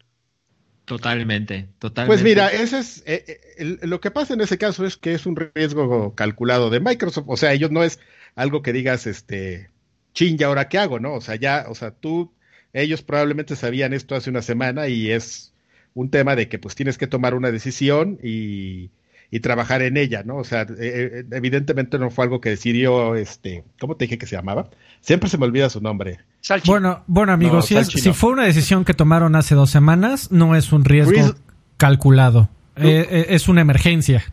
Totalmente, 0.84 1.69
totalmente. 1.80 2.21
Pues 2.21 2.21
mira, 2.21 2.50
ese 2.50 2.80
es 2.80 3.02
eh, 3.06 3.39
eh, 3.58 3.78
lo 3.84 4.02
que 4.02 4.12
pasa 4.12 4.34
en 4.34 4.41
ese 4.41 4.58
caso 4.58 4.86
es 4.86 4.97
que 4.97 5.13
es 5.13 5.26
un 5.26 5.38
riesgo 5.38 6.15
calculado 6.15 6.69
de 6.69 6.82
Microsoft, 6.82 7.28
o 7.30 7.38
sea, 7.38 7.54
ellos 7.54 7.71
no 7.71 7.86
es 7.86 7.97
algo 8.36 8.62
que 8.62 8.73
digas, 8.73 9.08
este, 9.08 9.69
chin, 10.17 10.36
¿y 10.39 10.43
ahora 10.43 10.67
qué 10.67 10.80
hago? 10.80 10.99
No, 10.99 11.13
o 11.13 11.21
sea, 11.21 11.36
ya, 11.36 11.65
o 11.69 11.75
sea, 11.75 11.91
tú, 11.91 12.34
ellos 12.73 13.03
probablemente 13.03 13.56
sabían 13.56 13.93
esto 13.93 14.15
hace 14.15 14.32
una 14.32 14.41
semana 14.41 14.88
y 14.88 15.12
es 15.12 15.53
un 15.93 16.10
tema 16.10 16.36
de 16.36 16.49
que 16.49 16.58
pues 16.58 16.73
tienes 16.73 16.97
que 16.97 17.06
tomar 17.06 17.36
una 17.36 17.51
decisión 17.51 18.17
y, 18.23 18.89
y 19.30 19.39
trabajar 19.41 19.84
en 19.84 19.95
ella, 19.95 20.23
¿no? 20.23 20.38
O 20.38 20.43
sea, 20.43 20.63
eh, 20.63 20.67
eh, 20.80 21.25
evidentemente 21.32 21.99
no 21.99 22.10
fue 22.10 22.25
algo 22.25 22.41
que 22.41 22.49
decidió, 22.49 23.15
este, 23.15 23.63
¿cómo 23.80 23.95
te 23.95 24.06
dije 24.06 24.17
que 24.17 24.25
se 24.25 24.36
llamaba? 24.36 24.71
Siempre 25.01 25.30
se 25.30 25.38
me 25.38 25.45
olvida 25.45 25.69
su 25.69 25.82
nombre. 25.82 26.19
Bueno, 26.65 27.03
bueno, 27.06 27.32
amigos, 27.32 27.67
si, 27.67 27.84
si, 27.84 28.12
fue 28.12 28.32
una 28.32 28.45
decisión 28.45 28.86
que 28.86 28.95
tomaron 28.95 29.36
hace 29.36 29.53
dos 29.53 29.69
semanas, 29.69 30.32
no 30.32 30.56
es 30.56 30.71
un 30.71 30.84
riesgo 30.84 31.36
calculado, 31.77 32.49
eh, 32.75 33.27
es 33.30 33.47
una 33.47 33.62
emergencia. 33.62 34.23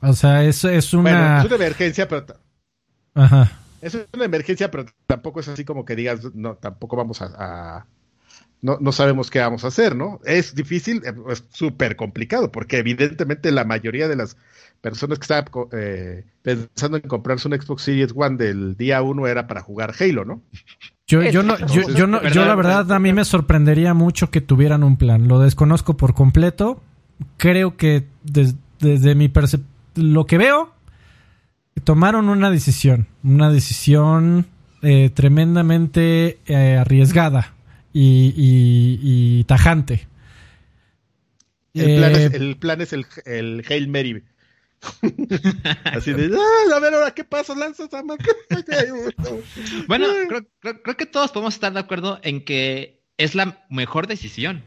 O 0.00 0.14
sea, 0.14 0.42
es, 0.42 0.64
es 0.64 0.92
una... 0.94 1.02
Bueno, 1.02 1.38
es 1.38 1.44
una 1.44 1.54
emergencia, 1.54 2.08
pero... 2.08 2.26
Ajá. 3.14 3.52
Es 3.80 3.96
una 4.12 4.24
emergencia, 4.24 4.70
pero 4.70 4.86
tampoco 5.06 5.40
es 5.40 5.48
así 5.48 5.64
como 5.64 5.84
que 5.84 5.96
digas, 5.96 6.34
no, 6.34 6.56
tampoco 6.56 6.96
vamos 6.96 7.22
a 7.22 7.86
no, 8.60 8.78
no 8.80 8.92
sabemos 8.92 9.30
qué 9.30 9.38
vamos 9.38 9.64
a 9.64 9.68
hacer, 9.68 9.94
¿no? 9.94 10.20
Es 10.24 10.54
difícil, 10.54 11.02
eh, 11.04 11.14
es 11.30 11.44
súper 11.50 11.96
complicado, 11.96 12.50
porque 12.50 12.78
evidentemente 12.78 13.52
la 13.52 13.64
mayoría 13.64 14.08
de 14.08 14.16
las 14.16 14.36
personas 14.80 15.18
que 15.18 15.22
estaban 15.22 15.46
eh, 15.72 16.24
pensando 16.42 16.96
en 16.96 17.04
comprarse 17.04 17.48
un 17.48 17.60
Xbox 17.60 17.82
Series 17.82 18.12
One 18.14 18.36
del 18.36 18.76
día 18.76 19.02
uno 19.02 19.26
era 19.26 19.46
para 19.46 19.60
jugar 19.60 19.94
Halo, 19.98 20.24
¿no? 20.24 20.42
Yo, 21.06 21.22
yo 21.22 21.42
no, 21.42 21.56
yo, 21.66 21.88
yo 21.88 22.06
no, 22.06 22.22
yo 22.28 22.44
la 22.44 22.54
verdad 22.54 22.90
a 22.92 22.98
mí 22.98 23.12
me 23.12 23.24
sorprendería 23.24 23.94
mucho 23.94 24.30
que 24.30 24.42
tuvieran 24.42 24.82
un 24.82 24.98
plan. 24.98 25.26
Lo 25.26 25.40
desconozco 25.40 25.96
por 25.96 26.12
completo. 26.12 26.82
Creo 27.38 27.78
que 27.78 28.04
desde 28.22 29.14
mi 29.14 29.30
percepción, 29.30 29.70
lo 29.94 30.26
que 30.26 30.36
veo, 30.36 30.74
tomaron 31.80 32.28
una 32.28 32.50
decisión, 32.50 33.06
una 33.22 33.50
decisión 33.50 34.46
eh, 34.82 35.10
tremendamente 35.10 36.38
arriesgada 36.78 37.54
y, 37.92 39.44
tajante. 39.44 40.06
El, 41.74 41.98
plan 41.98 42.12
es, 42.12 42.34
el, 42.34 42.56
plan 42.56 42.80
es, 42.80 42.92
el 42.92 43.06
el, 43.26 43.64
Hail 43.68 43.88
Mary. 43.88 44.22
Así 45.84 46.12
de, 46.12 46.30
ah, 46.36 46.76
a 46.76 46.80
ver 46.80 46.94
ahora 46.94 47.12
qué 47.12 47.24
pasa, 47.24 47.54
lanzas 47.54 47.88
a 47.94 48.02
Bueno, 49.86 50.06
creo, 50.60 50.82
creo, 50.82 50.96
que 50.96 51.06
todos 51.06 51.32
podemos 51.32 51.54
estar 51.54 51.72
de 51.72 51.80
acuerdo 51.80 52.20
en 52.22 52.44
que 52.44 53.00
es 53.16 53.34
la 53.34 53.64
mejor 53.68 54.06
decisión. 54.06 54.62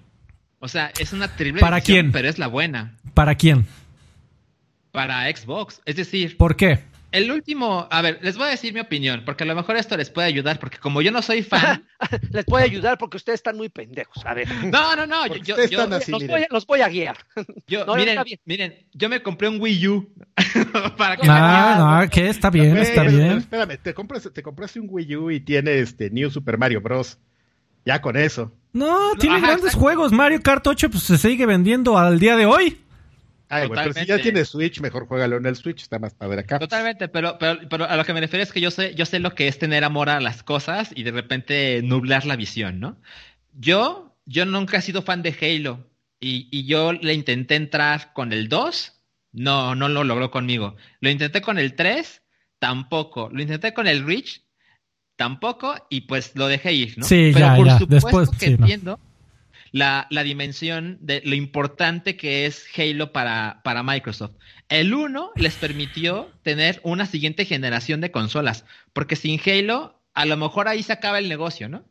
O 0.59 0.67
sea, 0.67 0.91
es 0.99 1.13
una 1.13 1.35
terrible 1.35 1.61
¿Para 1.61 1.81
quién? 1.81 2.11
pero 2.11 2.29
es 2.29 2.37
la 2.37 2.47
buena. 2.47 2.97
¿Para 3.13 3.35
quién? 3.35 3.65
Para 4.91 5.23
Xbox. 5.35 5.81
Es 5.85 5.95
decir, 5.95 6.37
¿por 6.37 6.55
qué? 6.55 6.79
El 7.11 7.29
último, 7.29 7.87
a 7.91 8.01
ver, 8.01 8.19
les 8.21 8.37
voy 8.37 8.47
a 8.47 8.51
decir 8.51 8.73
mi 8.73 8.79
opinión, 8.79 9.23
porque 9.25 9.43
a 9.43 9.47
lo 9.47 9.53
mejor 9.53 9.75
esto 9.75 9.97
les 9.97 10.09
puede 10.09 10.27
ayudar, 10.27 10.59
porque 10.59 10.77
como 10.77 11.01
yo 11.01 11.11
no 11.11 11.21
soy 11.21 11.43
fan. 11.43 11.85
les 12.31 12.45
puede 12.45 12.63
ayudar 12.63 12.97
porque 12.97 13.17
ustedes 13.17 13.39
están 13.39 13.57
muy 13.57 13.67
pendejos. 13.67 14.25
A 14.25 14.33
ver. 14.33 14.47
No, 14.65 14.95
no, 14.95 15.05
no. 15.05 15.27
Yo, 15.27 15.55
yo, 15.67 15.87
los, 15.87 16.07
voy, 16.07 16.45
los, 16.49 16.65
voy, 16.65 16.81
a 16.81 16.87
guiar. 16.87 17.17
Yo, 17.67 17.85
miren, 17.95 18.19
miren, 18.45 18.75
yo 18.93 19.09
me 19.09 19.21
compré 19.21 19.49
un 19.49 19.59
Wii 19.59 19.87
U. 19.89 20.09
para 20.97 21.17
que 21.17 21.27
no, 21.27 22.01
no, 22.01 22.09
que 22.09 22.29
está 22.29 22.49
bien, 22.49 22.77
está 22.77 23.03
bien. 23.03 23.37
Espérame, 23.39 23.77
te, 23.77 23.93
compras, 23.93 24.29
te 24.33 24.41
compraste 24.41 24.79
un 24.79 24.87
Wii 24.89 25.15
U 25.17 25.31
y 25.31 25.41
tiene 25.41 25.79
este 25.79 26.09
New 26.09 26.29
Super 26.31 26.57
Mario 26.57 26.79
Bros. 26.79 27.17
Ya 27.85 28.01
con 28.01 28.15
eso. 28.15 28.53
No, 28.73 29.15
tiene 29.19 29.41
grandes 29.41 29.73
juegos. 29.73 30.11
Mario 30.11 30.39
Kart 30.41 30.65
8 30.65 30.89
pues, 30.89 31.03
se 31.03 31.17
sigue 31.17 31.45
vendiendo 31.45 31.97
al 31.97 32.19
día 32.19 32.37
de 32.37 32.45
hoy. 32.45 32.79
Ay, 33.51 33.67
pero 33.67 33.91
si 33.91 34.05
ya 34.05 34.17
tiene 34.17 34.45
Switch, 34.45 34.79
mejor 34.79 35.07
juégalo 35.07 35.35
en 35.35 35.45
el 35.45 35.57
Switch, 35.57 35.81
está 35.81 35.99
más 35.99 36.13
padre 36.13 36.39
acá. 36.39 36.57
Totalmente, 36.57 37.09
pero, 37.09 37.37
pero, 37.37 37.59
pero, 37.69 37.83
a 37.83 37.97
lo 37.97 38.05
que 38.05 38.13
me 38.13 38.21
refiero 38.21 38.43
es 38.43 38.53
que 38.53 38.61
yo 38.61 38.71
sé, 38.71 38.95
yo 38.95 39.05
sé 39.05 39.19
lo 39.19 39.35
que 39.35 39.49
es 39.49 39.59
tener 39.59 39.83
amor 39.83 40.09
a 40.09 40.21
las 40.21 40.41
cosas 40.41 40.91
y 40.95 41.03
de 41.03 41.11
repente 41.11 41.81
nublar 41.83 42.25
la 42.25 42.37
visión, 42.37 42.79
¿no? 42.79 42.97
Yo, 43.53 44.15
yo 44.25 44.45
nunca 44.45 44.77
he 44.77 44.81
sido 44.81 45.01
fan 45.01 45.21
de 45.21 45.35
Halo 45.41 45.85
y, 46.17 46.47
y 46.49 46.65
yo 46.65 46.93
le 46.93 47.13
intenté 47.13 47.55
entrar 47.55 48.13
con 48.13 48.31
el 48.31 48.47
2, 48.47 48.93
no, 49.33 49.75
no 49.75 49.89
lo 49.89 50.05
logró 50.05 50.31
conmigo. 50.31 50.77
Lo 51.01 51.09
intenté 51.09 51.41
con 51.41 51.59
el 51.59 51.75
3, 51.75 52.21
tampoco. 52.57 53.29
Lo 53.33 53.41
intenté 53.41 53.73
con 53.73 53.85
el 53.85 54.05
Reach, 54.05 54.43
tampoco, 55.17 55.75
y 55.89 56.01
pues 56.01 56.31
lo 56.35 56.47
dejé 56.47 56.71
ir, 56.71 56.97
¿no? 56.97 57.05
Sí, 57.05 57.31
pero 57.33 57.47
ya, 57.47 57.55
por 57.57 57.65
ya. 57.65 57.77
supuesto 57.79 58.07
Después, 58.07 58.29
que 58.39 58.45
sí, 58.45 58.51
entiendo 58.53 58.97
la, 59.71 60.07
la, 60.09 60.23
dimensión 60.23 60.97
de 61.01 61.21
lo 61.25 61.35
importante 61.35 62.17
que 62.17 62.45
es 62.45 62.65
Halo 62.77 63.11
para, 63.11 63.61
para 63.63 63.83
Microsoft. 63.83 64.35
El 64.69 64.93
1 64.93 65.31
les 65.35 65.55
permitió 65.55 66.31
tener 66.43 66.79
una 66.83 67.05
siguiente 67.05 67.45
generación 67.45 68.01
de 68.01 68.11
consolas, 68.11 68.65
porque 68.93 69.15
sin 69.15 69.39
Halo, 69.45 70.01
a 70.13 70.25
lo 70.25 70.37
mejor 70.37 70.67
ahí 70.67 70.83
se 70.83 70.93
acaba 70.93 71.19
el 71.19 71.29
negocio, 71.29 71.69
¿no? 71.69 71.85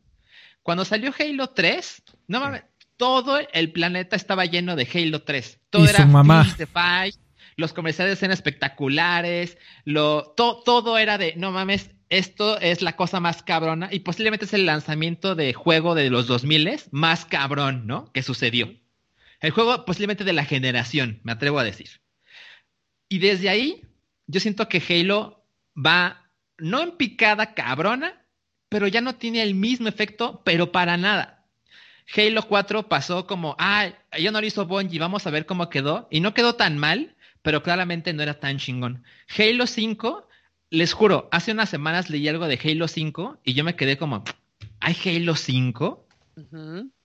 Cuando 0.63 0.85
salió 0.85 1.11
Halo 1.17 1.49
3, 1.49 2.03
no 2.27 2.39
mames, 2.39 2.63
todo 2.97 3.39
el 3.51 3.71
planeta 3.71 4.15
estaba 4.15 4.45
lleno 4.45 4.75
de 4.75 4.87
Halo 4.93 5.23
3. 5.23 5.59
Todo 5.71 5.85
y 5.85 5.89
era 5.89 6.03
su 6.03 6.07
mamá. 6.07 6.45
Fight, 6.71 7.15
los 7.55 7.73
comerciales 7.73 8.21
eran 8.21 8.33
espectaculares, 8.33 9.57
lo, 9.85 10.33
to, 10.37 10.61
todo 10.63 10.97
era 10.97 11.17
de, 11.17 11.33
no 11.35 11.51
mames, 11.51 11.91
esto 12.11 12.59
es 12.59 12.81
la 12.81 12.97
cosa 12.97 13.21
más 13.21 13.41
cabrona 13.41 13.87
y 13.89 14.01
posiblemente 14.01 14.43
es 14.43 14.53
el 14.53 14.65
lanzamiento 14.65 15.33
de 15.33 15.53
juego 15.53 15.95
de 15.95 16.09
los 16.09 16.27
2000 16.27 16.81
más 16.91 17.23
cabrón, 17.23 17.87
¿no? 17.87 18.11
Que 18.11 18.21
sucedió. 18.21 18.75
El 19.39 19.51
juego 19.51 19.85
posiblemente 19.85 20.25
de 20.25 20.33
la 20.33 20.43
generación, 20.43 21.21
me 21.23 21.31
atrevo 21.31 21.57
a 21.57 21.63
decir. 21.63 22.01
Y 23.07 23.19
desde 23.19 23.47
ahí, 23.47 23.87
yo 24.27 24.41
siento 24.41 24.67
que 24.67 24.83
Halo 24.87 25.45
va 25.73 26.29
no 26.57 26.83
en 26.83 26.91
picada 26.97 27.53
cabrona, 27.53 28.25
pero 28.67 28.87
ya 28.87 28.99
no 28.99 29.15
tiene 29.15 29.41
el 29.41 29.55
mismo 29.55 29.87
efecto, 29.87 30.41
pero 30.43 30.73
para 30.73 30.97
nada. 30.97 31.47
Halo 32.13 32.43
4 32.43 32.89
pasó 32.89 33.25
como, 33.25 33.55
ah, 33.57 33.87
yo 34.19 34.33
no 34.33 34.41
lo 34.41 34.47
hizo 34.47 34.65
Bungie, 34.65 34.99
vamos 34.99 35.25
a 35.27 35.31
ver 35.31 35.45
cómo 35.45 35.69
quedó. 35.69 36.09
Y 36.11 36.19
no 36.19 36.33
quedó 36.33 36.55
tan 36.55 36.77
mal, 36.77 37.15
pero 37.41 37.63
claramente 37.63 38.11
no 38.11 38.21
era 38.21 38.41
tan 38.41 38.57
chingón. 38.57 39.05
Halo 39.37 39.65
5 39.65 40.27
les 40.71 40.93
juro, 40.93 41.27
hace 41.31 41.51
unas 41.51 41.69
semanas 41.69 42.09
leí 42.09 42.27
algo 42.27 42.47
de 42.47 42.59
Halo 42.63 42.87
5 42.87 43.41
y 43.43 43.53
yo 43.53 43.63
me 43.63 43.75
quedé 43.75 43.97
como, 43.97 44.23
¿hay 44.79 44.95
Halo 45.05 45.35
5? 45.35 46.07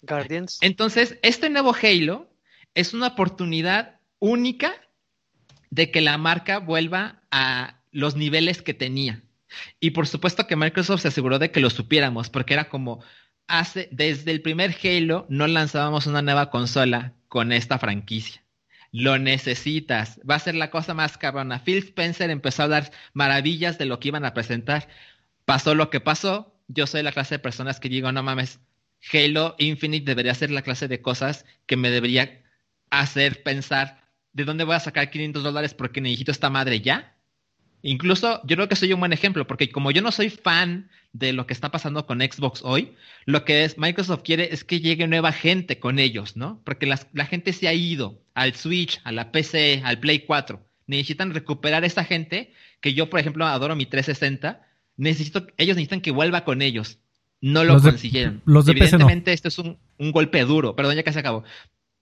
Guardians. 0.02 0.58
Entonces, 0.62 1.18
este 1.22 1.50
nuevo 1.50 1.74
Halo 1.74 2.30
es 2.74 2.94
una 2.94 3.08
oportunidad 3.08 4.00
única 4.20 4.72
de 5.70 5.90
que 5.90 6.00
la 6.00 6.16
marca 6.16 6.60
vuelva 6.60 7.22
a 7.32 7.82
los 7.90 8.14
niveles 8.14 8.62
que 8.62 8.72
tenía. 8.72 9.22
Y 9.80 9.90
por 9.90 10.06
supuesto 10.06 10.46
que 10.46 10.54
Microsoft 10.54 11.02
se 11.02 11.08
aseguró 11.08 11.40
de 11.40 11.50
que 11.50 11.60
lo 11.60 11.68
supiéramos, 11.68 12.30
porque 12.30 12.54
era 12.54 12.68
como, 12.68 13.02
hace, 13.48 13.88
desde 13.90 14.30
el 14.30 14.42
primer 14.42 14.76
Halo 14.82 15.26
no 15.28 15.48
lanzábamos 15.48 16.06
una 16.06 16.22
nueva 16.22 16.50
consola 16.50 17.14
con 17.26 17.50
esta 17.50 17.80
franquicia 17.80 18.45
lo 18.96 19.18
necesitas. 19.18 20.18
Va 20.28 20.36
a 20.36 20.38
ser 20.38 20.54
la 20.54 20.70
cosa 20.70 20.94
más 20.94 21.18
cabrona. 21.18 21.62
Phil 21.62 21.78
Spencer 21.78 22.30
empezó 22.30 22.62
a 22.62 22.64
hablar 22.64 22.92
maravillas 23.12 23.76
de 23.76 23.84
lo 23.84 24.00
que 24.00 24.08
iban 24.08 24.24
a 24.24 24.32
presentar. 24.32 24.88
Pasó 25.44 25.74
lo 25.74 25.90
que 25.90 26.00
pasó. 26.00 26.54
Yo 26.68 26.86
soy 26.86 27.02
la 27.02 27.12
clase 27.12 27.34
de 27.34 27.38
personas 27.40 27.78
que 27.78 27.90
digo, 27.90 28.10
no 28.10 28.22
mames, 28.22 28.58
Halo 29.12 29.54
Infinite 29.58 30.06
debería 30.06 30.34
ser 30.34 30.50
la 30.50 30.62
clase 30.62 30.88
de 30.88 31.02
cosas 31.02 31.44
que 31.66 31.76
me 31.76 31.90
debería 31.90 32.42
hacer 32.90 33.42
pensar, 33.42 34.08
¿de 34.32 34.44
dónde 34.44 34.64
voy 34.64 34.76
a 34.76 34.80
sacar 34.80 35.10
500 35.10 35.42
dólares 35.44 35.74
porque 35.74 36.00
necesito 36.00 36.32
esta 36.32 36.48
madre 36.48 36.80
ya? 36.80 37.15
Incluso 37.86 38.40
yo 38.44 38.56
creo 38.56 38.68
que 38.68 38.74
soy 38.74 38.92
un 38.92 38.98
buen 38.98 39.12
ejemplo, 39.12 39.46
porque 39.46 39.70
como 39.70 39.92
yo 39.92 40.02
no 40.02 40.10
soy 40.10 40.28
fan 40.28 40.90
de 41.12 41.32
lo 41.32 41.46
que 41.46 41.52
está 41.52 41.70
pasando 41.70 42.04
con 42.04 42.20
Xbox 42.20 42.62
hoy, 42.64 42.94
lo 43.26 43.44
que 43.44 43.62
es 43.62 43.78
Microsoft 43.78 44.22
quiere 44.24 44.52
es 44.52 44.64
que 44.64 44.80
llegue 44.80 45.06
nueva 45.06 45.30
gente 45.30 45.78
con 45.78 46.00
ellos, 46.00 46.36
¿no? 46.36 46.60
Porque 46.64 46.86
la 46.86 47.26
gente 47.26 47.52
se 47.52 47.68
ha 47.68 47.74
ido 47.74 48.20
al 48.34 48.56
Switch, 48.56 49.00
a 49.04 49.12
la 49.12 49.30
PC, 49.30 49.82
al 49.84 50.00
Play 50.00 50.24
4. 50.26 50.60
Necesitan 50.88 51.32
recuperar 51.32 51.84
esa 51.84 52.02
gente 52.02 52.52
que 52.80 52.92
yo, 52.92 53.08
por 53.08 53.20
ejemplo, 53.20 53.46
adoro 53.46 53.76
mi 53.76 53.86
360. 53.86 54.66
Necesito, 54.96 55.46
ellos 55.56 55.76
necesitan 55.76 56.00
que 56.00 56.10
vuelva 56.10 56.44
con 56.44 56.62
ellos. 56.62 56.98
No 57.40 57.62
lo 57.62 57.80
consiguieron. 57.80 58.42
los 58.46 58.66
de 58.66 58.72
Evidentemente, 58.72 59.32
esto 59.32 59.46
es 59.46 59.60
un, 59.60 59.78
un, 59.98 60.10
golpe 60.10 60.40
duro. 60.40 60.74
Perdón, 60.74 60.96
ya 60.96 61.04
casi 61.04 61.20
acabo. 61.20 61.44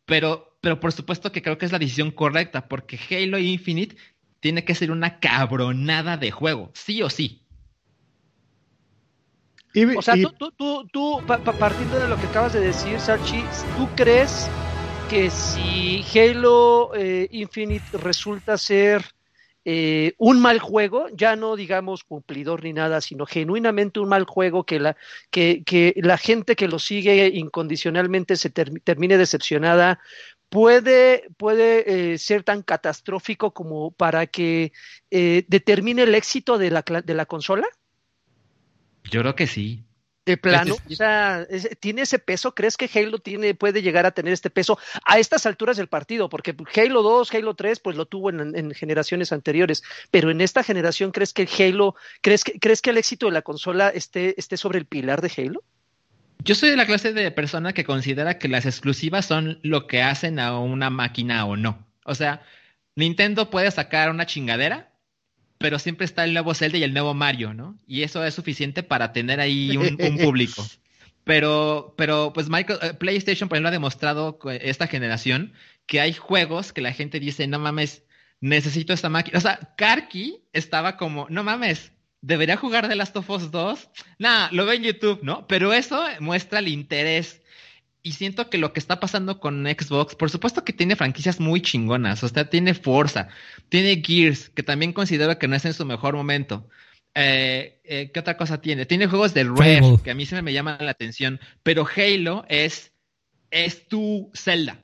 Pero, 0.06 0.56
pero 0.60 0.80
por 0.80 0.92
supuesto 0.92 1.32
que 1.32 1.42
creo 1.42 1.58
que 1.58 1.66
es 1.66 1.72
la 1.72 1.78
decisión 1.78 2.10
correcta, 2.10 2.68
porque 2.68 2.98
Halo 3.10 3.38
Infinite 3.38 3.96
tiene 4.44 4.62
que 4.62 4.74
ser 4.74 4.90
una 4.90 5.20
cabronada 5.20 6.18
de 6.18 6.30
juego, 6.30 6.70
sí 6.74 7.00
o 7.00 7.08
sí. 7.08 7.46
o 9.96 10.02
sea, 10.02 10.16
tú, 10.38 10.52
tú, 10.54 10.86
tú, 10.92 11.24
partiendo 11.58 11.98
de 11.98 12.08
lo 12.08 12.18
que 12.18 12.26
acabas 12.26 12.52
de 12.52 12.60
decir, 12.60 13.00
Sarchi, 13.00 13.48
¿tú 13.72 13.94
crees 13.94 14.54
que 15.06 15.30
si 15.30 16.04
Halo 16.14 16.94
eh, 16.94 17.26
Infinite 17.30 17.96
resulta 17.96 18.58
ser 18.58 19.02
eh, 19.64 20.12
un 20.18 20.42
mal 20.42 20.58
juego, 20.58 21.06
ya 21.14 21.36
no 21.36 21.56
digamos 21.56 22.04
cumplidor 22.04 22.64
ni 22.64 22.74
nada, 22.74 23.00
sino 23.00 23.24
genuinamente 23.24 23.98
un 23.98 24.10
mal 24.10 24.24
juego 24.24 24.64
que 24.64 24.78
la, 24.78 24.94
que, 25.30 25.64
que 25.64 25.94
la 25.96 26.18
gente 26.18 26.54
que 26.54 26.68
lo 26.68 26.78
sigue 26.78 27.28
incondicionalmente 27.28 28.36
se 28.36 28.50
termine 28.50 29.16
decepcionada 29.16 30.00
puede, 30.54 31.24
puede 31.36 32.12
eh, 32.12 32.18
ser 32.18 32.44
tan 32.44 32.62
catastrófico 32.62 33.52
como 33.52 33.90
para 33.90 34.28
que 34.28 34.72
eh, 35.10 35.44
determine 35.48 36.04
el 36.04 36.14
éxito 36.14 36.58
de 36.58 36.70
la, 36.70 36.82
de 36.82 37.14
la 37.14 37.26
consola? 37.26 37.66
Yo 39.10 39.22
creo 39.22 39.34
que 39.34 39.48
sí. 39.48 39.84
De 40.24 40.36
plano, 40.38 40.76
o 40.88 40.94
sea, 40.94 41.46
¿tiene 41.80 42.02
ese 42.02 42.18
peso? 42.18 42.54
¿Crees 42.54 42.78
que 42.78 42.88
Halo 42.94 43.18
tiene, 43.18 43.54
puede 43.54 43.82
llegar 43.82 44.06
a 44.06 44.12
tener 44.12 44.32
este 44.32 44.48
peso 44.48 44.78
a 45.04 45.18
estas 45.18 45.44
alturas 45.44 45.76
del 45.76 45.88
partido? 45.88 46.30
Porque 46.30 46.56
Halo 46.76 47.02
2, 47.02 47.34
Halo 47.34 47.54
3, 47.54 47.80
pues 47.80 47.96
lo 47.96 48.06
tuvo 48.06 48.30
en, 48.30 48.70
generaciones 48.74 49.32
anteriores, 49.32 49.82
pero 50.10 50.30
en 50.30 50.40
esta 50.40 50.62
generación, 50.62 51.10
¿crees 51.10 51.34
que 51.34 51.46
Halo, 51.58 51.94
crees 52.22 52.42
que, 52.42 52.58
crees 52.58 52.80
que 52.80 52.90
el 52.90 52.96
éxito 52.96 53.26
de 53.26 53.32
la 53.32 53.42
consola 53.42 53.90
esté, 53.90 54.38
esté 54.38 54.56
sobre 54.56 54.78
el 54.78 54.86
pilar 54.86 55.20
de 55.20 55.32
Halo? 55.36 55.62
Yo 56.42 56.54
soy 56.54 56.70
de 56.70 56.76
la 56.76 56.86
clase 56.86 57.12
de 57.12 57.30
persona 57.30 57.72
que 57.72 57.84
considera 57.84 58.38
que 58.38 58.48
las 58.48 58.66
exclusivas 58.66 59.26
son 59.26 59.58
lo 59.62 59.86
que 59.86 60.02
hacen 60.02 60.38
a 60.38 60.58
una 60.58 60.90
máquina 60.90 61.44
o 61.46 61.56
no. 61.56 61.86
O 62.04 62.14
sea, 62.14 62.42
Nintendo 62.96 63.50
puede 63.50 63.70
sacar 63.70 64.10
una 64.10 64.26
chingadera, 64.26 64.92
pero 65.58 65.78
siempre 65.78 66.04
está 66.04 66.24
el 66.24 66.34
nuevo 66.34 66.54
Zelda 66.54 66.78
y 66.78 66.82
el 66.82 66.92
nuevo 66.92 67.14
Mario, 67.14 67.54
¿no? 67.54 67.78
Y 67.86 68.02
eso 68.02 68.24
es 68.24 68.34
suficiente 68.34 68.82
para 68.82 69.12
tener 69.12 69.40
ahí 69.40 69.76
un, 69.76 69.96
público. 70.18 70.66
Pero, 71.24 71.94
pero 71.96 72.32
pues 72.34 72.48
eh, 72.48 72.94
PlayStation, 72.98 73.48
por 73.48 73.56
ejemplo, 73.56 73.68
ha 73.68 73.72
demostrado 73.72 74.38
esta 74.60 74.86
generación 74.86 75.54
que 75.86 76.00
hay 76.00 76.12
juegos 76.12 76.72
que 76.72 76.82
la 76.82 76.92
gente 76.92 77.20
dice, 77.20 77.46
no 77.46 77.58
mames, 77.58 78.02
necesito 78.40 78.92
esta 78.92 79.08
máquina. 79.08 79.38
O 79.38 79.40
sea, 79.40 79.74
Karki 79.76 80.42
estaba 80.52 80.98
como, 80.98 81.26
no 81.30 81.42
mames, 81.42 81.92
¿Debería 82.26 82.56
jugar 82.56 82.88
The 82.88 82.96
Last 82.96 83.14
of 83.18 83.28
Us 83.28 83.50
2? 83.50 83.90
Nada, 84.18 84.48
lo 84.50 84.64
ve 84.64 84.76
en 84.76 84.84
YouTube, 84.84 85.18
¿no? 85.22 85.46
Pero 85.46 85.74
eso 85.74 86.02
muestra 86.20 86.60
el 86.60 86.68
interés. 86.68 87.42
Y 88.02 88.12
siento 88.12 88.48
que 88.48 88.56
lo 88.56 88.72
que 88.72 88.80
está 88.80 88.98
pasando 88.98 89.40
con 89.40 89.66
Xbox, 89.66 90.14
por 90.14 90.30
supuesto 90.30 90.64
que 90.64 90.72
tiene 90.72 90.96
franquicias 90.96 91.38
muy 91.38 91.60
chingonas. 91.60 92.24
O 92.24 92.28
sea, 92.30 92.48
tiene 92.48 92.72
Forza, 92.72 93.28
tiene 93.68 94.02
Gears, 94.02 94.48
que 94.48 94.62
también 94.62 94.94
considero 94.94 95.38
que 95.38 95.48
no 95.48 95.54
es 95.54 95.66
en 95.66 95.74
su 95.74 95.84
mejor 95.84 96.14
momento. 96.14 96.66
Eh, 97.14 97.82
eh, 97.84 98.10
¿Qué 98.10 98.20
otra 98.20 98.38
cosa 98.38 98.58
tiene? 98.58 98.86
Tiene 98.86 99.06
juegos 99.06 99.34
de 99.34 99.44
Rare, 99.44 99.98
que 100.02 100.10
a 100.10 100.14
mí 100.14 100.24
se 100.24 100.40
me 100.40 100.54
llaman 100.54 100.78
la 100.80 100.92
atención. 100.92 101.38
Pero 101.62 101.86
Halo 101.94 102.46
es, 102.48 102.94
es 103.50 103.86
tu 103.86 104.30
Zelda, 104.34 104.82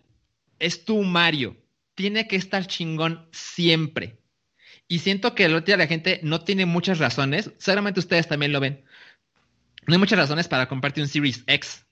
es 0.58 0.84
tu 0.84 1.02
Mario. 1.04 1.56
Tiene 1.94 2.28
que 2.28 2.36
estar 2.36 2.66
chingón 2.66 3.30
siempre. 3.32 4.19
Y 4.90 4.98
siento 4.98 5.36
que 5.36 5.44
el 5.44 5.62
día 5.62 5.76
la 5.76 5.86
gente 5.86 6.18
no 6.24 6.40
tiene 6.40 6.66
muchas 6.66 6.98
razones, 6.98 7.52
seguramente 7.58 8.00
ustedes 8.00 8.26
también 8.26 8.52
lo 8.52 8.58
ven. 8.58 8.82
No 9.86 9.94
hay 9.94 10.00
muchas 10.00 10.18
razones 10.18 10.48
para 10.48 10.68
comprarte 10.68 11.00
un 11.00 11.06
Series 11.06 11.44
X. 11.46 11.86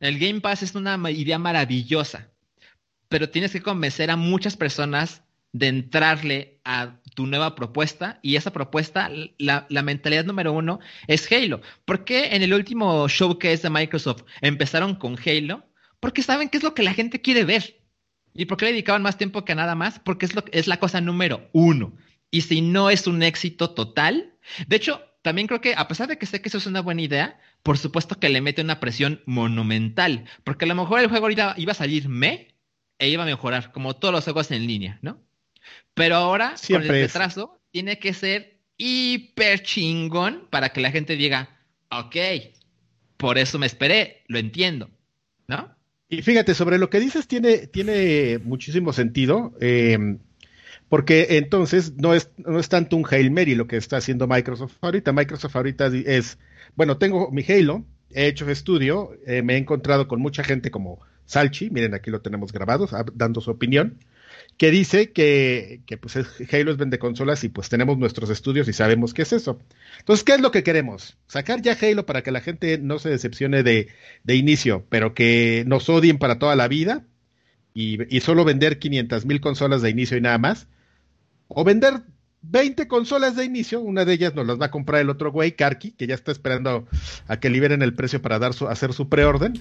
El 0.00 0.18
Game 0.18 0.40
Pass 0.40 0.64
es 0.64 0.74
una 0.74 0.98
idea 1.12 1.38
maravillosa, 1.38 2.32
pero 3.08 3.30
tienes 3.30 3.52
que 3.52 3.62
convencer 3.62 4.10
a 4.10 4.16
muchas 4.16 4.56
personas 4.56 5.22
de 5.52 5.68
entrarle 5.68 6.58
a 6.64 6.96
tu 7.14 7.28
nueva 7.28 7.54
propuesta 7.54 8.18
y 8.22 8.34
esa 8.34 8.52
propuesta, 8.52 9.08
la, 9.38 9.66
la, 9.68 9.82
mentalidad 9.84 10.24
número 10.24 10.52
uno 10.52 10.80
es 11.06 11.30
Halo. 11.30 11.60
¿Por 11.84 12.04
qué 12.04 12.34
en 12.34 12.42
el 12.42 12.54
último 12.54 13.06
showcase 13.06 13.62
de 13.62 13.70
Microsoft 13.70 14.24
empezaron 14.40 14.96
con 14.96 15.16
Halo? 15.24 15.64
Porque 16.00 16.24
saben 16.24 16.48
qué 16.48 16.56
es 16.56 16.64
lo 16.64 16.74
que 16.74 16.82
la 16.82 16.92
gente 16.92 17.20
quiere 17.20 17.44
ver. 17.44 17.80
¿Y 18.34 18.46
por 18.46 18.58
qué 18.58 18.64
le 18.64 18.72
dedicaban 18.72 19.02
más 19.02 19.16
tiempo 19.16 19.44
que 19.44 19.54
nada 19.54 19.76
más? 19.76 20.00
Porque 20.00 20.26
es, 20.26 20.34
lo, 20.34 20.42
es 20.50 20.66
la 20.66 20.80
cosa 20.80 21.00
número 21.00 21.48
uno. 21.52 21.92
Y 22.32 22.40
si 22.40 22.62
no 22.62 22.90
es 22.90 23.06
un 23.06 23.22
éxito 23.22 23.70
total, 23.70 24.32
de 24.66 24.76
hecho, 24.76 25.02
también 25.20 25.46
creo 25.46 25.60
que 25.60 25.74
a 25.76 25.86
pesar 25.86 26.08
de 26.08 26.18
que 26.18 26.26
sé 26.26 26.40
que 26.40 26.48
eso 26.48 26.58
es 26.58 26.66
una 26.66 26.80
buena 26.80 27.02
idea, 27.02 27.38
por 27.62 27.78
supuesto 27.78 28.18
que 28.18 28.30
le 28.30 28.40
mete 28.40 28.62
una 28.62 28.80
presión 28.80 29.22
monumental, 29.26 30.24
porque 30.42 30.64
a 30.64 30.68
lo 30.68 30.74
mejor 30.74 31.00
el 31.00 31.08
juego 31.08 31.26
ahorita 31.26 31.54
iba 31.58 31.72
a 31.72 31.76
salir 31.76 32.08
me 32.08 32.56
e 32.98 33.08
iba 33.08 33.22
a 33.22 33.26
mejorar, 33.26 33.70
como 33.70 33.94
todos 33.94 34.14
los 34.14 34.24
juegos 34.24 34.50
en 34.50 34.66
línea, 34.66 34.98
¿no? 35.02 35.20
Pero 35.94 36.16
ahora, 36.16 36.54
con 36.68 36.82
el 36.82 36.88
retraso, 36.88 37.60
tiene 37.70 37.98
que 37.98 38.14
ser 38.14 38.60
hiper 38.78 39.62
chingón 39.62 40.48
para 40.50 40.70
que 40.70 40.80
la 40.80 40.90
gente 40.90 41.16
diga, 41.16 41.60
ok, 41.90 42.16
por 43.18 43.38
eso 43.38 43.58
me 43.58 43.66
esperé, 43.66 44.22
lo 44.26 44.38
entiendo, 44.38 44.90
¿no? 45.48 45.74
Y 46.08 46.22
fíjate, 46.22 46.54
sobre 46.54 46.78
lo 46.78 46.90
que 46.90 47.00
dices 47.00 47.26
tiene, 47.26 47.66
tiene 47.66 48.38
muchísimo 48.38 48.92
sentido. 48.92 49.54
Eh, 49.60 50.16
porque 50.92 51.38
entonces 51.38 51.94
no 51.96 52.12
es, 52.12 52.32
no 52.36 52.60
es 52.60 52.68
tanto 52.68 52.98
un 52.98 53.06
Hail 53.10 53.30
Mary 53.30 53.54
lo 53.54 53.66
que 53.66 53.78
está 53.78 53.96
haciendo 53.96 54.28
Microsoft 54.28 54.76
ahorita. 54.82 55.14
Microsoft 55.14 55.56
ahorita 55.56 55.86
es, 55.86 56.36
bueno, 56.76 56.98
tengo 56.98 57.30
mi 57.30 57.42
Halo, 57.48 57.86
he 58.10 58.26
hecho 58.26 58.46
estudio, 58.50 59.16
eh, 59.26 59.40
me 59.40 59.54
he 59.54 59.56
encontrado 59.56 60.06
con 60.06 60.20
mucha 60.20 60.44
gente 60.44 60.70
como 60.70 61.00
Salchi, 61.24 61.70
miren 61.70 61.94
aquí 61.94 62.10
lo 62.10 62.20
tenemos 62.20 62.52
grabado, 62.52 62.86
dando 63.14 63.40
su 63.40 63.50
opinión, 63.50 64.00
que 64.58 64.70
dice 64.70 65.12
que, 65.12 65.80
que 65.86 65.96
pues 65.96 66.14
Halo 66.52 66.70
es 66.70 66.76
vende 66.76 66.98
consolas 66.98 67.42
y 67.42 67.48
pues 67.48 67.70
tenemos 67.70 67.96
nuestros 67.96 68.28
estudios 68.28 68.68
y 68.68 68.74
sabemos 68.74 69.14
qué 69.14 69.22
es 69.22 69.32
eso. 69.32 69.60
Entonces, 69.98 70.24
¿qué 70.24 70.34
es 70.34 70.42
lo 70.42 70.50
que 70.50 70.62
queremos? 70.62 71.16
Sacar 71.26 71.62
ya 71.62 71.74
Halo 71.80 72.04
para 72.04 72.20
que 72.20 72.32
la 72.32 72.42
gente 72.42 72.76
no 72.76 72.98
se 72.98 73.08
decepcione 73.08 73.62
de, 73.62 73.88
de 74.24 74.36
inicio, 74.36 74.84
pero 74.90 75.14
que 75.14 75.64
nos 75.66 75.88
odien 75.88 76.18
para 76.18 76.38
toda 76.38 76.54
la 76.54 76.68
vida 76.68 77.06
y, 77.72 78.14
y 78.14 78.20
solo 78.20 78.44
vender 78.44 78.78
500 78.78 79.24
mil 79.24 79.40
consolas 79.40 79.80
de 79.80 79.88
inicio 79.88 80.18
y 80.18 80.20
nada 80.20 80.36
más 80.36 80.68
o 81.54 81.64
vender 81.64 82.02
20 82.42 82.88
consolas 82.88 83.36
de 83.36 83.44
inicio, 83.44 83.80
una 83.80 84.04
de 84.04 84.14
ellas 84.14 84.34
nos 84.34 84.46
las 84.46 84.60
va 84.60 84.66
a 84.66 84.70
comprar 84.70 85.00
el 85.00 85.10
otro 85.10 85.30
güey, 85.30 85.52
Karki, 85.52 85.92
que 85.92 86.06
ya 86.06 86.14
está 86.14 86.32
esperando 86.32 86.86
a 87.28 87.38
que 87.38 87.50
liberen 87.50 87.82
el 87.82 87.94
precio 87.94 88.20
para 88.20 88.38
dar 88.38 88.54
su, 88.54 88.68
hacer 88.68 88.92
su 88.92 89.08
preorden. 89.08 89.54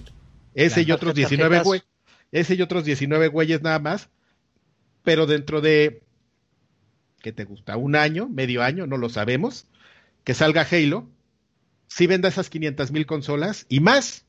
Ese 0.54 0.82
y 0.82 0.92
otros 0.92 1.16
19 1.16 1.62
güey, 1.62 1.82
ese 2.32 2.56
y 2.56 2.62
otros 2.62 2.84
19 2.84 3.28
güeyes 3.28 3.62
nada 3.62 3.80
más. 3.80 4.10
Pero 5.04 5.26
dentro 5.26 5.62
de 5.62 6.04
¿qué 7.22 7.32
te 7.32 7.46
gusta? 7.46 7.78
Un 7.78 7.96
año, 7.96 8.28
medio 8.28 8.64
año, 8.64 8.88
no 8.88 8.98
lo 8.98 9.10
sabemos, 9.10 9.68
que 10.24 10.34
salga 10.34 10.68
Halo, 10.70 11.08
si 11.88 12.08
venda 12.08 12.30
esas 12.30 12.50
500 12.50 12.92
mil 12.92 13.06
consolas 13.06 13.66
y 13.70 13.80
más. 13.80 14.26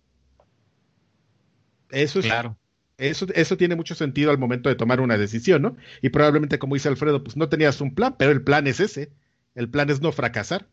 Eso 1.91 2.21
es, 2.21 2.27
claro. 2.27 2.57
Eso, 2.99 3.27
eso 3.35 3.57
tiene 3.57 3.75
mucho 3.75 3.95
sentido 3.95 4.31
al 4.31 4.39
momento 4.39 4.69
de 4.69 4.75
tomar 4.75 5.01
una 5.01 5.19
decisión, 5.19 5.63
¿no? 5.63 5.77
Y 6.03 6.11
probablemente, 6.11 6.59
como 6.59 6.75
dice 6.75 6.89
Alfredo, 6.89 7.25
pues 7.25 7.37
no 7.37 7.49
tenías 7.49 7.81
un 7.81 7.95
plan, 7.95 8.15
pero 8.19 8.31
el 8.31 8.43
plan 8.43 8.67
es 8.67 8.81
ese. 8.81 9.11
El 9.55 9.69
plan 9.69 9.91
es 9.91 10.01
no 10.01 10.13
fracasar. 10.13 10.67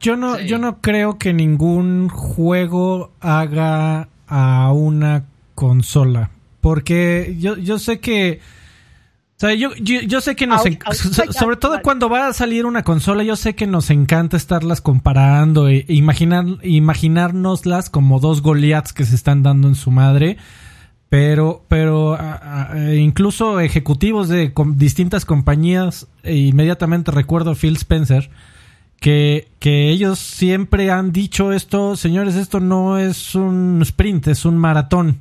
Yo 0.00 0.16
no, 0.16 0.40
yo 0.40 0.58
no 0.58 0.80
creo 0.80 1.18
que 1.18 1.34
ningún 1.34 2.08
juego 2.08 3.12
haga 3.20 4.08
a 4.26 4.72
una 4.72 5.26
consola. 5.54 6.30
Porque 6.60 7.36
yo, 7.38 7.56
yo 7.56 7.78
sé 7.78 8.00
que. 8.00 8.40
O 9.36 9.40
sea, 9.40 9.54
yo, 9.54 9.74
yo, 9.74 10.20
sé 10.20 10.36
que 10.36 10.46
nos. 10.46 10.62
sobre 11.30 11.56
todo 11.56 11.80
cuando 11.82 12.10
va 12.10 12.26
a 12.26 12.32
salir 12.34 12.66
una 12.66 12.82
consola, 12.82 13.22
yo 13.24 13.36
sé 13.36 13.54
que 13.54 13.66
nos 13.66 13.88
encanta 13.88 14.36
estarlas 14.36 14.82
comparando 14.82 15.68
e 15.68 15.86
imaginar, 15.88 16.44
imaginárnoslas 16.62 17.88
como 17.88 18.20
dos 18.20 18.42
Goliaths 18.42 18.92
que 18.92 19.06
se 19.06 19.14
están 19.14 19.42
dando 19.42 19.68
en 19.68 19.74
su 19.74 19.90
madre. 19.90 20.36
Pero, 21.10 21.64
pero 21.68 22.16
incluso 22.94 23.60
ejecutivos 23.60 24.28
de 24.28 24.52
distintas 24.76 25.24
compañías, 25.24 26.06
e 26.22 26.36
inmediatamente 26.36 27.10
recuerdo 27.10 27.50
a 27.50 27.54
Phil 27.56 27.76
Spencer, 27.76 28.30
que, 29.00 29.48
que 29.58 29.90
ellos 29.90 30.20
siempre 30.20 30.90
han 30.90 31.10
dicho 31.10 31.52
esto, 31.52 31.96
señores, 31.96 32.36
esto 32.36 32.60
no 32.60 32.96
es 32.96 33.34
un 33.34 33.80
sprint, 33.82 34.28
es 34.28 34.44
un 34.44 34.56
maratón. 34.56 35.18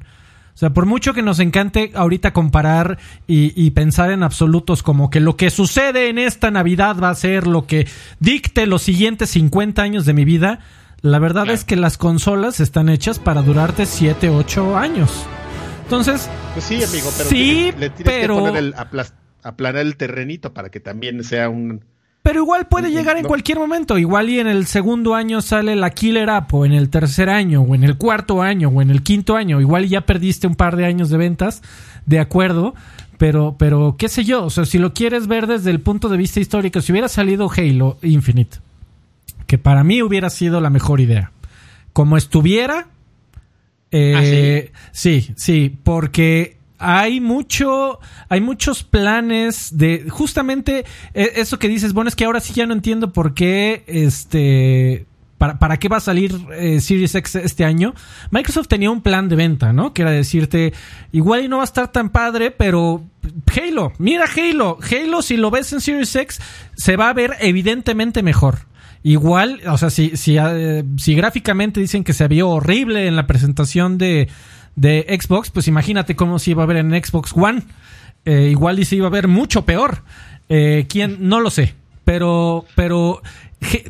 O 0.53 0.57
sea, 0.59 0.71
por 0.71 0.85
mucho 0.85 1.13
que 1.13 1.21
nos 1.21 1.39
encante 1.39 1.93
ahorita 1.95 2.33
comparar 2.33 2.97
y, 3.27 3.71
pensar 3.71 4.11
en 4.11 4.23
absolutos 4.23 4.83
como 4.83 5.09
que 5.09 5.21
lo 5.21 5.37
que 5.37 5.51
sucede 5.51 6.09
en 6.09 6.17
esta 6.17 6.51
Navidad 6.51 6.97
va 7.01 7.09
a 7.09 7.15
ser 7.15 7.47
lo 7.47 7.65
que 7.65 7.87
dicte 8.19 8.67
los 8.67 8.81
siguientes 8.81 9.29
50 9.29 9.81
años 9.81 10.05
de 10.05 10.13
mi 10.13 10.25
vida, 10.25 10.59
la 11.01 11.17
verdad 11.17 11.49
es 11.49 11.63
que 11.63 11.77
las 11.77 11.97
consolas 11.97 12.59
están 12.59 12.89
hechas 12.89 13.19
para 13.19 13.41
durarte 13.41 13.85
7, 13.85 14.29
8 14.29 14.77
años. 14.77 15.25
Entonces, 15.89 16.29
pues 16.53 16.65
sí, 16.65 16.75
amigo, 16.83 17.09
pero 17.17 17.29
sí, 17.31 17.73
le, 17.79 17.89
tienes 17.89 18.21
que 18.21 18.27
poner 18.27 18.57
el, 18.57 18.75
aplanar 19.41 19.81
el 19.81 19.97
terrenito 19.97 20.53
para 20.53 20.69
que 20.69 20.79
también 20.79 21.23
sea 21.23 21.49
un 21.49 21.83
pero 22.21 22.41
igual 22.41 22.67
puede 22.67 22.91
llegar 22.91 23.17
en 23.17 23.25
cualquier 23.25 23.57
momento. 23.57 23.97
Igual 23.97 24.29
y 24.29 24.39
en 24.39 24.45
el 24.45 24.67
segundo 24.67 25.15
año 25.15 25.41
sale 25.41 25.75
la 25.75 25.89
Killer 25.89 26.29
App, 26.29 26.53
o 26.53 26.63
en 26.63 26.73
el 26.73 26.91
tercer 26.91 27.27
año, 27.27 27.61
o 27.61 27.73
en 27.73 27.83
el 27.83 27.97
cuarto 27.97 28.43
año, 28.43 28.69
o 28.69 28.83
en 28.83 28.91
el 28.91 29.01
quinto 29.01 29.35
año. 29.35 29.59
Igual 29.59 29.87
ya 29.87 30.01
perdiste 30.01 30.45
un 30.45 30.53
par 30.53 30.75
de 30.75 30.85
años 30.85 31.09
de 31.09 31.17
ventas, 31.17 31.63
de 32.05 32.19
acuerdo. 32.19 32.75
Pero, 33.17 33.55
pero, 33.57 33.95
qué 33.97 34.09
sé 34.09 34.25
yo, 34.25 34.43
o 34.45 34.49
sea, 34.51 34.65
si 34.65 34.77
lo 34.77 34.93
quieres 34.93 35.25
ver 35.25 35.47
desde 35.47 35.71
el 35.71 35.79
punto 35.79 36.07
de 36.07 36.17
vista 36.17 36.39
histórico, 36.39 36.81
si 36.81 36.91
hubiera 36.91 37.07
salido 37.07 37.49
Halo 37.49 37.97
Infinite, 38.03 38.57
que 39.47 39.57
para 39.57 39.83
mí 39.83 40.03
hubiera 40.03 40.29
sido 40.29 40.61
la 40.61 40.69
mejor 40.69 40.99
idea. 40.99 41.31
Como 41.93 42.15
estuviera, 42.15 42.89
eh, 43.91 44.71
¿Ah, 44.73 44.79
sí, 44.91 45.31
sí, 45.35 45.77
porque 45.83 46.57
hay 46.79 47.19
mucho, 47.19 47.99
hay 48.29 48.41
muchos 48.41 48.83
planes 48.83 49.77
de 49.77 50.09
justamente 50.09 50.85
e, 51.13 51.33
eso 51.35 51.59
que 51.59 51.67
dices, 51.67 51.93
bueno, 51.93 52.07
es 52.07 52.15
que 52.15 52.25
ahora 52.25 52.39
sí 52.39 52.53
ya 52.53 52.65
no 52.65 52.73
entiendo 52.73 53.11
por 53.11 53.33
qué, 53.33 53.83
este, 53.87 55.05
para, 55.37 55.59
para 55.59 55.77
qué 55.77 55.89
va 55.89 55.97
a 55.97 56.01
salir 56.01 56.35
eh, 56.53 56.79
Series 56.79 57.15
X 57.15 57.35
este 57.35 57.65
año. 57.65 57.93
Microsoft 58.31 58.67
tenía 58.67 58.91
un 58.91 59.01
plan 59.01 59.27
de 59.27 59.35
venta, 59.35 59.73
¿no? 59.73 59.93
Que 59.93 60.03
era 60.03 60.11
decirte, 60.11 60.73
igual 61.11 61.49
no 61.49 61.57
va 61.57 61.63
a 61.63 61.65
estar 61.65 61.91
tan 61.91 62.09
padre, 62.09 62.51
pero 62.51 63.03
Halo, 63.55 63.91
mira 63.97 64.25
Halo, 64.25 64.77
Halo 64.81 65.21
si 65.21 65.37
lo 65.37 65.51
ves 65.51 65.73
en 65.73 65.81
Series 65.81 66.15
X 66.15 66.39
se 66.75 66.95
va 66.95 67.09
a 67.09 67.13
ver 67.13 67.35
evidentemente 67.39 68.23
mejor. 68.23 68.68
Igual, 69.03 69.61
o 69.67 69.77
sea, 69.77 69.89
si, 69.89 70.17
si, 70.17 70.37
eh, 70.37 70.83
si 70.97 71.15
gráficamente 71.15 71.79
dicen 71.79 72.03
que 72.03 72.13
se 72.13 72.27
vio 72.27 72.49
horrible 72.49 73.07
en 73.07 73.15
la 73.15 73.27
presentación 73.27 73.97
de 73.97 74.27
de 74.79 75.05
Xbox, 75.21 75.49
pues 75.49 75.67
imagínate 75.67 76.15
cómo 76.15 76.39
se 76.39 76.51
iba 76.51 76.63
a 76.63 76.65
ver 76.65 76.77
en 76.77 76.91
Xbox 76.91 77.33
One. 77.35 77.63
Eh, 78.23 78.47
igual 78.49 78.79
y 78.79 78.85
se 78.85 78.95
iba 78.95 79.07
a 79.07 79.11
ver 79.11 79.27
mucho 79.27 79.65
peor. 79.65 80.03
Eh, 80.47 80.85
¿Quién? 80.87 81.17
No 81.19 81.41
lo 81.41 81.49
sé. 81.49 81.75
Pero, 82.05 82.65
pero 82.75 83.21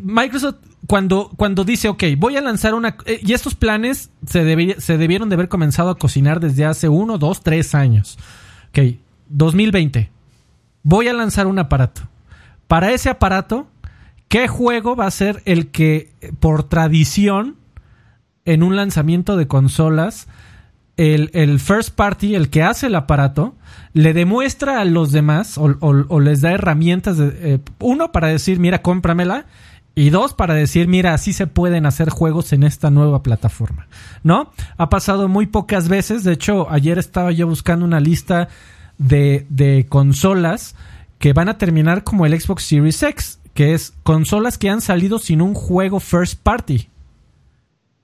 Microsoft 0.01 0.55
cuando, 0.87 1.31
cuando 1.35 1.63
dice, 1.63 1.89
ok, 1.89 2.03
voy 2.17 2.37
a 2.37 2.41
lanzar 2.41 2.73
una... 2.73 2.97
Eh, 3.05 3.19
y 3.23 3.33
estos 3.33 3.53
planes 3.53 4.09
se, 4.25 4.81
se 4.81 4.97
debieron 4.97 5.29
de 5.29 5.35
haber 5.35 5.47
comenzado 5.47 5.91
a 5.91 5.97
cocinar 5.99 6.39
desde 6.39 6.65
hace 6.65 6.89
uno, 6.89 7.19
dos, 7.19 7.41
tres 7.43 7.75
años. 7.75 8.17
Ok, 8.69 8.95
2020. 9.27 10.09
Voy 10.81 11.07
a 11.07 11.13
lanzar 11.13 11.45
un 11.45 11.59
aparato. 11.59 12.01
Para 12.67 12.91
ese 12.91 13.09
aparato, 13.09 13.67
¿qué 14.29 14.47
juego 14.47 14.95
va 14.95 15.07
a 15.07 15.11
ser 15.11 15.41
el 15.45 15.67
que, 15.71 16.11
por 16.39 16.63
tradición, 16.63 17.57
en 18.45 18.63
un 18.63 18.75
lanzamiento 18.75 19.35
de 19.35 19.47
consolas, 19.47 20.27
el, 20.97 21.59
first 21.59 21.95
party, 21.95 22.35
el 22.35 22.49
que 22.49 22.61
hace 22.61 22.87
el 22.87 22.95
aparato, 22.95 23.55
le 23.93 24.13
demuestra 24.13 24.81
a 24.81 24.85
los 24.85 25.11
demás 25.11 25.57
o, 25.57 26.19
les 26.19 26.41
da 26.41 26.51
herramientas, 26.51 27.17
de, 27.17 27.53
eh, 27.53 27.59
uno, 27.79 28.11
para 28.11 28.27
decir, 28.27 28.59
mira, 28.59 28.81
cómpramela, 28.81 29.45
y 29.95 30.11
dos, 30.11 30.33
para 30.33 30.53
decir, 30.53 30.87
mira, 30.87 31.13
así 31.13 31.33
se 31.33 31.47
pueden 31.47 31.85
hacer 31.85 32.09
juegos 32.09 32.53
en 32.53 32.63
esta 32.63 32.89
nueva 32.89 33.23
plataforma, 33.23 33.87
¿no? 34.23 34.51
Ha 34.77 34.89
pasado 34.89 35.27
muy 35.27 35.47
pocas 35.47 35.89
veces, 35.89 36.23
de 36.23 36.33
hecho, 36.33 36.69
ayer 36.69 36.97
estaba 36.97 37.31
yo 37.31 37.47
buscando 37.47 37.85
una 37.85 37.99
lista 37.99 38.49
de, 38.97 39.45
de 39.49 39.87
consolas 39.89 40.75
que 41.17 41.33
van 41.33 41.49
a 41.49 41.57
terminar 41.57 42.03
como 42.03 42.25
el 42.25 42.39
Xbox 42.39 42.63
Series 42.63 43.03
X, 43.03 43.38
que 43.53 43.73
es 43.73 43.93
consolas 44.03 44.57
que 44.57 44.69
han 44.69 44.81
salido 44.81 45.19
sin 45.19 45.41
un 45.41 45.53
juego 45.53 45.99
first 45.99 46.41
party. 46.41 46.89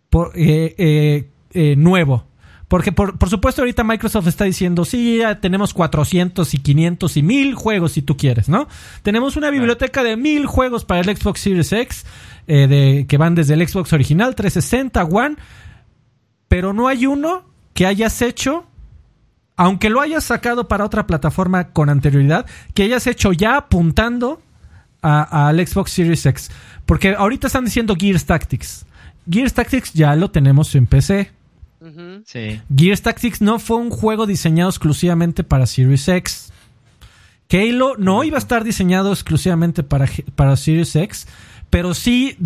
Por, 0.09 0.31
eh, 0.35 1.27
eh, 1.53 1.75
nuevo. 1.77 2.25
Porque 2.67 2.91
por, 2.91 3.29
supuesto 3.29 3.61
ahorita 3.61 3.83
Microsoft 3.83 4.27
está 4.27 4.45
diciendo, 4.45 4.85
sí, 4.85 5.19
ya 5.19 5.39
tenemos 5.39 5.73
400 5.73 6.51
y 6.53 6.57
500 6.57 7.17
y 7.17 7.23
1000 7.23 7.55
juegos 7.55 7.91
si 7.91 8.01
tú 8.01 8.17
quieres, 8.17 8.49
¿no? 8.49 8.67
Tenemos 9.03 9.37
una 9.37 9.51
biblioteca 9.51 10.03
de 10.03 10.17
1000 10.17 10.47
juegos 10.47 10.83
para 10.83 11.01
el 11.01 11.15
Xbox 11.15 11.41
Series 11.41 11.71
X, 11.71 12.05
eh, 12.47 12.67
de, 12.67 13.05
que 13.07 13.17
van 13.17 13.35
desde 13.35 13.53
el 13.53 13.67
Xbox 13.67 13.93
original, 13.93 14.33
360, 14.33 15.03
One, 15.03 15.35
pero 16.47 16.73
no 16.73 16.87
hay 16.87 17.05
uno 17.05 17.45
que 17.75 17.85
hayas 17.85 18.21
hecho, 18.23 18.65
aunque 19.55 19.91
lo 19.91 20.01
hayas 20.01 20.23
sacado 20.23 20.67
para 20.67 20.85
otra 20.85 21.05
plataforma 21.05 21.69
con 21.69 21.89
anterioridad, 21.89 22.47
que 22.73 22.83
hayas 22.83 23.05
hecho 23.05 23.31
ya 23.31 23.57
apuntando 23.57 24.41
al 25.05 25.65
Xbox 25.65 25.91
Series 25.91 26.25
X. 26.25 26.51
Porque 26.85 27.15
ahorita 27.15 27.47
están 27.47 27.65
diciendo 27.65 27.95
Gears 27.97 28.25
Tactics. 28.25 28.85
Gears 29.29 29.53
Tactics 29.53 29.93
ya 29.93 30.15
lo 30.15 30.31
tenemos 30.31 30.75
en 30.75 30.87
PC 30.87 31.31
Gears 32.75 33.01
Tactics 33.01 33.41
no 33.41 33.59
fue 33.59 33.77
un 33.77 33.89
juego 33.89 34.25
diseñado 34.25 34.69
exclusivamente 34.69 35.43
para 35.43 35.65
Series 35.67 36.07
X. 36.07 36.51
Halo 37.51 37.95
no 37.97 38.23
iba 38.23 38.37
a 38.37 38.39
estar 38.39 38.63
diseñado 38.63 39.11
exclusivamente 39.11 39.83
para, 39.83 40.07
para 40.35 40.55
Series 40.55 40.95
X, 40.95 41.27
pero 41.69 41.93
sí 41.93 42.37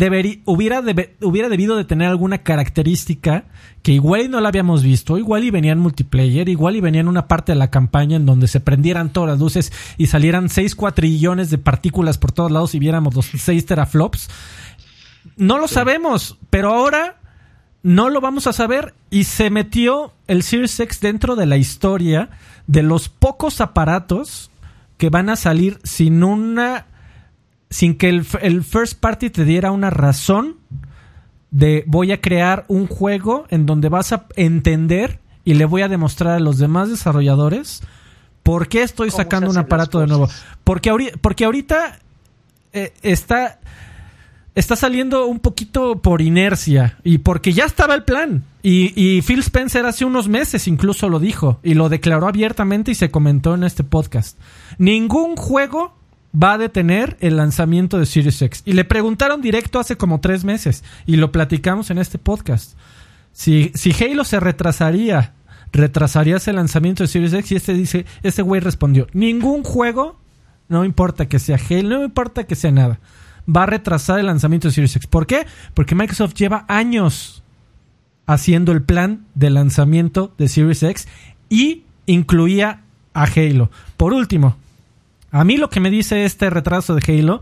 hubiera, 0.44 0.82
hubiera 1.20 1.48
debido 1.48 1.76
de 1.76 1.84
tener 1.84 2.08
alguna 2.08 2.38
característica 2.38 3.44
que 3.82 3.92
igual 3.92 4.30
no 4.30 4.40
la 4.40 4.48
habíamos 4.48 4.82
visto, 4.82 5.18
igual 5.18 5.44
y 5.44 5.50
venía 5.50 5.72
en 5.72 5.78
multiplayer, 5.78 6.48
igual 6.48 6.76
y 6.76 6.80
venía 6.80 7.00
en 7.00 7.08
una 7.08 7.28
parte 7.28 7.52
de 7.52 7.58
la 7.58 7.70
campaña 7.70 8.16
en 8.16 8.26
donde 8.26 8.48
se 8.48 8.60
prendieran 8.60 9.12
todas 9.12 9.30
las 9.30 9.38
luces 9.38 9.72
y 9.96 10.06
salieran 10.08 10.48
6 10.48 10.74
cuatrillones 10.74 11.50
de 11.50 11.58
partículas 11.58 12.18
por 12.18 12.32
todos 12.32 12.50
lados 12.50 12.74
y 12.74 12.78
viéramos 12.78 13.14
los 13.14 13.26
6 13.26 13.66
teraflops. 13.66 14.28
No 15.36 15.58
lo 15.58 15.68
sabemos, 15.68 16.38
pero 16.50 16.74
ahora 16.74 17.16
no 17.82 18.10
lo 18.10 18.20
vamos 18.20 18.46
a 18.46 18.52
saber 18.52 18.94
y 19.10 19.24
se 19.24 19.50
metió 19.50 20.12
el 20.26 20.42
Series 20.42 20.78
X 20.78 21.00
dentro 21.00 21.36
de 21.36 21.46
la 21.46 21.56
historia 21.56 22.30
de 22.66 22.82
los 22.82 23.08
pocos 23.08 23.60
aparatos 23.60 24.50
que 24.98 25.08
van 25.08 25.30
a 25.30 25.36
salir 25.36 25.78
sin 25.82 26.22
una 26.22 26.86
sin 27.70 27.96
que 27.96 28.08
el, 28.08 28.26
el, 28.42 28.64
first 28.64 28.98
party 28.98 29.30
te 29.30 29.44
diera 29.44 29.70
una 29.70 29.90
razón 29.90 30.56
de 31.50 31.84
voy 31.86 32.12
a 32.12 32.20
crear 32.20 32.64
un 32.68 32.86
juego 32.86 33.46
en 33.48 33.66
donde 33.66 33.88
vas 33.88 34.12
a 34.12 34.26
entender 34.36 35.20
y 35.44 35.54
le 35.54 35.64
voy 35.64 35.82
a 35.82 35.88
demostrar 35.88 36.34
a 36.34 36.40
los 36.40 36.58
demás 36.58 36.90
desarrolladores 36.90 37.82
por 38.42 38.68
qué 38.68 38.82
estoy 38.82 39.10
sacando 39.10 39.50
un 39.50 39.58
aparato 39.58 40.00
de 40.00 40.06
nuevo. 40.06 40.28
Porque, 40.64 40.90
ahorita, 40.90 41.18
porque 41.20 41.44
ahorita 41.44 41.98
eh, 42.72 42.92
está 43.02 43.60
está 44.54 44.76
saliendo 44.76 45.26
un 45.26 45.38
poquito 45.38 46.00
por 46.02 46.20
inercia 46.20 46.98
y 47.04 47.18
porque 47.18 47.52
ya 47.52 47.64
estaba 47.64 47.94
el 47.94 48.04
plan. 48.04 48.44
Y, 48.62 49.22
Phil 49.22 49.38
Spencer 49.40 49.86
hace 49.86 50.04
unos 50.04 50.28
meses 50.28 50.68
incluso 50.68 51.08
lo 51.08 51.18
dijo 51.18 51.60
y 51.62 51.74
lo 51.74 51.88
declaró 51.88 52.28
abiertamente 52.28 52.90
y 52.90 52.94
se 52.94 53.10
comentó 53.10 53.54
en 53.54 53.64
este 53.64 53.84
podcast. 53.84 54.38
Ningún 54.78 55.36
juego 55.36 55.96
va 56.34 56.52
a 56.54 56.58
detener 56.58 57.16
el 57.20 57.36
lanzamiento 57.36 57.98
de 57.98 58.06
Series 58.06 58.40
X. 58.40 58.62
Y 58.64 58.72
le 58.74 58.84
preguntaron 58.84 59.40
directo 59.40 59.78
hace 59.78 59.96
como 59.96 60.20
tres 60.20 60.44
meses 60.44 60.84
y 61.06 61.16
lo 61.16 61.32
platicamos 61.32 61.90
en 61.90 61.98
este 61.98 62.18
podcast. 62.18 62.74
Si, 63.32 63.72
si 63.74 63.92
Halo 63.92 64.24
se 64.24 64.40
retrasaría, 64.40 65.34
retrasarías 65.72 66.46
el 66.48 66.56
lanzamiento 66.56 67.02
de 67.02 67.08
Series 67.08 67.32
X 67.32 67.52
y 67.52 67.56
este 67.56 67.74
dice, 67.74 68.06
este 68.22 68.42
güey 68.42 68.60
respondió, 68.60 69.06
ningún 69.12 69.64
juego, 69.64 70.18
no 70.68 70.84
importa 70.84 71.28
que 71.28 71.38
sea 71.38 71.58
Halo, 71.58 71.98
no 71.98 72.04
importa 72.04 72.44
que 72.44 72.54
sea 72.54 72.70
nada 72.70 73.00
va 73.54 73.64
a 73.64 73.66
retrasar 73.66 74.18
el 74.18 74.26
lanzamiento 74.26 74.68
de 74.68 74.74
Series 74.74 74.96
X. 74.96 75.06
¿Por 75.06 75.26
qué? 75.26 75.46
Porque 75.74 75.94
Microsoft 75.94 76.34
lleva 76.34 76.64
años 76.68 77.42
haciendo 78.26 78.72
el 78.72 78.82
plan 78.82 79.26
de 79.34 79.50
lanzamiento 79.50 80.34
de 80.38 80.48
Series 80.48 80.82
X 80.82 81.08
y 81.48 81.84
incluía 82.06 82.82
a 83.12 83.24
Halo. 83.24 83.70
Por 83.96 84.12
último, 84.12 84.56
a 85.30 85.44
mí 85.44 85.56
lo 85.56 85.70
que 85.70 85.80
me 85.80 85.90
dice 85.90 86.24
este 86.24 86.50
retraso 86.50 86.94
de 86.94 87.02
Halo 87.06 87.40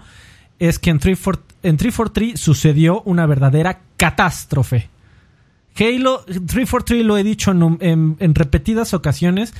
es 0.58 0.78
que 0.78 0.90
en 0.90 0.98
343 0.98 2.38
sucedió 2.38 3.02
una 3.02 3.26
verdadera 3.26 3.80
catástrofe. 3.96 4.88
Halo 5.78 6.24
343 6.24 7.04
lo 7.04 7.16
he 7.16 7.22
dicho 7.22 7.52
en, 7.52 8.16
en 8.18 8.34
repetidas 8.34 8.94
ocasiones 8.94 9.54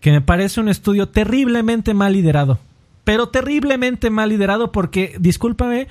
que 0.00 0.12
me 0.12 0.20
parece 0.20 0.60
un 0.60 0.68
estudio 0.68 1.08
terriblemente 1.08 1.94
mal 1.94 2.12
liderado 2.12 2.60
pero 3.06 3.28
terriblemente 3.28 4.10
mal 4.10 4.30
liderado 4.30 4.72
porque, 4.72 5.14
discúlpame, 5.20 5.86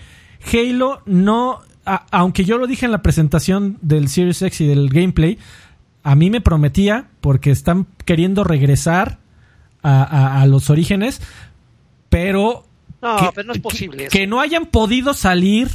Halo 0.52 1.02
no, 1.06 1.62
aunque 2.12 2.44
yo 2.44 2.58
lo 2.58 2.68
dije 2.68 2.86
en 2.86 2.92
la 2.92 3.02
presentación 3.02 3.78
del 3.82 4.10
Series 4.10 4.42
X 4.42 4.60
y 4.60 4.68
del 4.68 4.90
gameplay, 4.90 5.40
a 6.04 6.14
mí 6.16 6.30
me 6.30 6.42
prometía, 6.42 7.08
porque 7.22 7.52
están 7.52 7.88
queriendo 8.04 8.44
regresar 8.44 9.20
a, 9.82 10.46
los 10.46 10.70
orígenes, 10.70 11.22
pero... 12.16 12.64
No, 13.02 13.32
pero 13.36 13.48
no 13.48 13.54
es 13.54 13.60
posible. 13.60 14.08
Que, 14.08 14.26
no 14.26 14.40
hayan 14.40 14.66
podido 14.66 15.14
salir 15.14 15.70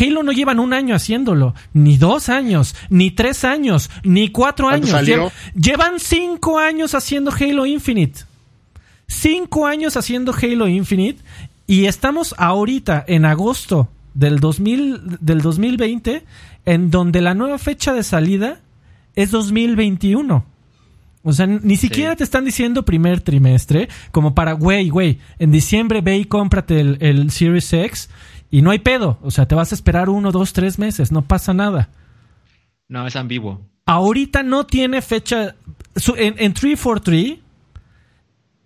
Halo 0.00 0.22
no 0.22 0.32
llevan 0.32 0.58
un 0.58 0.72
año 0.72 0.94
haciéndolo, 0.94 1.54
ni 1.74 1.98
dos 1.98 2.30
años, 2.30 2.74
ni 2.88 3.10
tres 3.10 3.44
años, 3.44 3.90
ni 4.02 4.30
cuatro 4.30 4.68
años. 4.68 4.90
llevan 5.54 6.00
cinco 6.00 6.58
años 6.58 6.94
haciendo 6.94 7.30
Halo 7.30 7.66
Infinite. 7.66 8.20
Cinco 9.06 9.66
años 9.66 9.98
haciendo 9.98 10.32
Halo 10.32 10.68
Infinite 10.68 11.20
y 11.66 11.84
estamos 11.84 12.34
ahorita 12.38 13.04
en 13.06 13.26
agosto 13.26 13.88
del, 14.14 14.40
2000, 14.40 15.18
del 15.20 15.42
2020 15.42 16.24
en 16.64 16.90
donde 16.90 17.20
la 17.20 17.34
nueva 17.34 17.58
fecha 17.58 17.92
de 17.92 18.04
salida 18.04 18.60
es 19.14 19.30
2021. 19.30 20.51
O 21.24 21.32
sea, 21.32 21.46
ni 21.46 21.76
siquiera 21.76 22.16
te 22.16 22.24
están 22.24 22.44
diciendo 22.44 22.84
primer 22.84 23.20
trimestre, 23.20 23.88
como 24.10 24.34
para, 24.34 24.52
güey, 24.54 24.88
güey, 24.88 25.18
en 25.38 25.52
diciembre 25.52 26.00
ve 26.00 26.18
y 26.18 26.24
cómprate 26.24 26.80
el, 26.80 26.98
el, 27.00 27.30
Series 27.30 27.72
X 27.72 28.10
y 28.50 28.62
no 28.62 28.70
hay 28.70 28.80
pedo. 28.80 29.18
O 29.22 29.30
sea, 29.30 29.46
te 29.46 29.54
vas 29.54 29.70
a 29.70 29.74
esperar 29.74 30.08
uno, 30.08 30.32
dos, 30.32 30.52
tres 30.52 30.78
meses, 30.78 31.12
no 31.12 31.22
pasa 31.22 31.54
nada. 31.54 31.90
No, 32.88 33.06
es 33.06 33.14
ambiguo. 33.14 33.60
Ahorita 33.86 34.42
no 34.42 34.66
tiene 34.66 35.00
fecha. 35.00 35.54
En, 36.16 36.34
en 36.38 36.54
343 36.54 37.41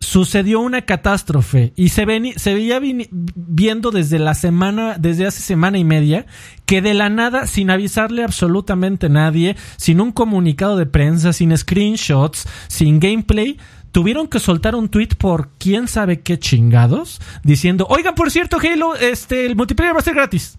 sucedió 0.01 0.61
una 0.61 0.83
catástrofe 0.83 1.73
y 1.75 1.89
se, 1.89 2.05
se 2.37 2.55
veía 2.55 2.81
viendo 2.81 3.91
desde 3.91 4.19
la 4.19 4.35
semana, 4.35 4.97
desde 4.99 5.27
hace 5.27 5.41
semana 5.41 5.79
y 5.79 5.85
media, 5.85 6.27
que 6.65 6.83
de 6.83 6.95
la 6.95 7.09
nada, 7.09 7.47
sin 7.47 7.71
avisarle 7.71 8.23
absolutamente 8.23 9.07
a 9.07 9.11
nadie, 9.11 9.57
sin 9.77 10.01
un 10.01 10.13
comunicado 10.13 10.77
de 10.77 10.87
prensa, 10.87 11.33
sin 11.33 11.57
screenshots, 11.57 12.47
sin 12.69 13.01
gameplay, 13.01 13.59
tuvieron 13.93 14.29
que 14.29 14.39
soltar 14.39 14.75
un 14.75 14.89
tweet 14.89 15.11
por 15.19 15.51
quién 15.59 15.89
sabe 15.89 16.21
qué 16.21 16.39
chingados, 16.39 17.21
diciendo, 17.43 17.87
oigan, 17.89 18.15
por 18.15 18.31
cierto, 18.31 18.59
Halo, 18.59 18.95
este, 18.97 19.47
el 19.47 19.57
multiplayer 19.57 19.95
va 19.95 20.01
a 20.01 20.03
ser 20.03 20.15
gratis. 20.15 20.59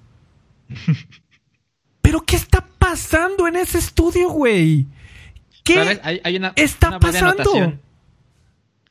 Pero 2.02 2.22
¿qué 2.22 2.36
está 2.36 2.66
pasando 2.80 3.48
en 3.48 3.58
ese 3.58 3.78
estudio, 3.78 4.30
güey? 4.30 4.88
¿Qué 5.64 6.00
está 6.56 7.00
pasando? 7.00 7.78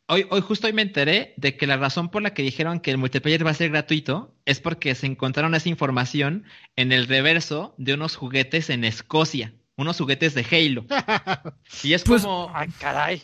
Hoy, 0.08 0.24
hoy 0.30 0.40
justo 0.40 0.68
hoy 0.68 0.72
me 0.72 0.82
enteré 0.82 1.34
de 1.36 1.56
que 1.56 1.66
la 1.66 1.76
razón 1.76 2.10
por 2.10 2.22
la 2.22 2.32
que 2.32 2.42
dijeron 2.42 2.78
que 2.78 2.92
el 2.92 2.98
multiplayer 2.98 3.44
va 3.44 3.50
a 3.50 3.54
ser 3.54 3.70
gratuito 3.70 4.32
es 4.44 4.60
porque 4.60 4.94
se 4.94 5.06
encontraron 5.06 5.56
esa 5.56 5.68
información 5.68 6.44
en 6.76 6.92
el 6.92 7.08
reverso 7.08 7.74
de 7.76 7.94
unos 7.94 8.14
juguetes 8.14 8.70
en 8.70 8.84
Escocia, 8.84 9.52
unos 9.76 9.98
juguetes 9.98 10.34
de 10.34 10.46
Halo. 10.48 10.86
y 11.82 11.94
es 11.94 12.04
pues, 12.04 12.22
como, 12.22 12.52
ay, 12.54 12.68
caray. 12.78 13.22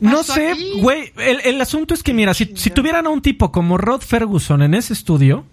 no 0.00 0.22
sé, 0.22 0.54
güey, 0.76 1.12
el, 1.18 1.60
asunto 1.60 1.92
es 1.92 2.02
que 2.02 2.14
mira, 2.14 2.32
si, 2.32 2.56
si 2.56 2.70
tuvieran 2.70 3.06
a 3.06 3.10
un 3.10 3.20
tipo 3.20 3.52
como 3.52 3.76
Rod 3.76 4.00
Ferguson 4.00 4.62
en 4.62 4.72
ese 4.72 4.94
estudio, 4.94 5.44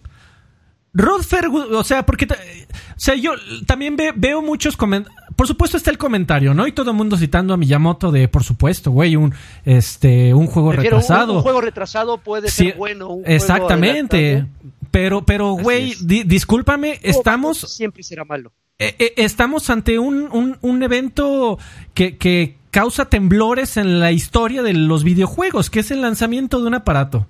Rod 0.93 1.21
Ferguson, 1.21 1.73
o 1.73 1.83
sea, 1.83 2.05
porque, 2.05 2.25
o 2.25 2.99
sea, 2.99 3.15
yo 3.15 3.31
también 3.65 3.97
veo 4.15 4.41
muchos 4.41 4.75
comentarios, 4.75 5.21
por 5.35 5.47
supuesto 5.47 5.77
está 5.77 5.89
el 5.89 5.97
comentario, 5.97 6.53
¿no? 6.53 6.67
Y 6.67 6.71
todo 6.71 6.91
el 6.91 6.97
mundo 6.97 7.17
citando 7.17 7.53
a 7.53 7.57
Miyamoto 7.57 8.11
de, 8.11 8.27
por 8.27 8.43
supuesto, 8.43 8.91
güey, 8.91 9.15
un, 9.15 9.33
este, 9.65 10.33
un 10.33 10.47
juego 10.47 10.71
retrasado. 10.71 11.37
Un, 11.37 11.41
juego 11.41 11.61
retrasado 11.61 12.17
puede 12.17 12.49
ser 12.49 12.75
bueno. 12.77 13.17
exactamente. 13.25 14.45
pero, 14.91 15.25
pero, 15.25 15.53
güey, 15.53 15.95
discúlpame, 16.01 16.99
estamos... 17.01 17.59
Siempre 17.59 18.03
será 18.03 18.25
malo. 18.25 18.51
Eh, 18.77 18.95
eh, 18.99 19.13
estamos 19.17 19.69
ante 19.69 19.97
un, 19.97 20.27
un, 20.31 20.57
un 20.61 20.83
evento 20.83 21.57
que, 21.93 22.17
que 22.17 22.57
causa 22.71 23.05
temblores 23.05 23.77
en 23.77 23.99
la 23.99 24.11
historia 24.11 24.63
de 24.63 24.73
los 24.73 25.03
videojuegos, 25.03 25.69
que 25.69 25.79
es 25.79 25.91
el 25.91 26.01
lanzamiento 26.01 26.59
de 26.59 26.67
un 26.67 26.73
aparato. 26.73 27.27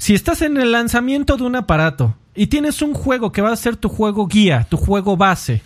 Si 0.00 0.14
estás 0.14 0.42
en 0.42 0.56
el 0.56 0.70
lanzamiento 0.70 1.36
de 1.36 1.42
un 1.42 1.56
aparato 1.56 2.14
y 2.32 2.46
tienes 2.46 2.82
un 2.82 2.94
juego 2.94 3.32
que 3.32 3.42
va 3.42 3.50
a 3.50 3.56
ser 3.56 3.76
tu 3.76 3.88
juego 3.88 4.28
guía, 4.28 4.64
tu 4.70 4.76
juego 4.76 5.16
base, 5.16 5.60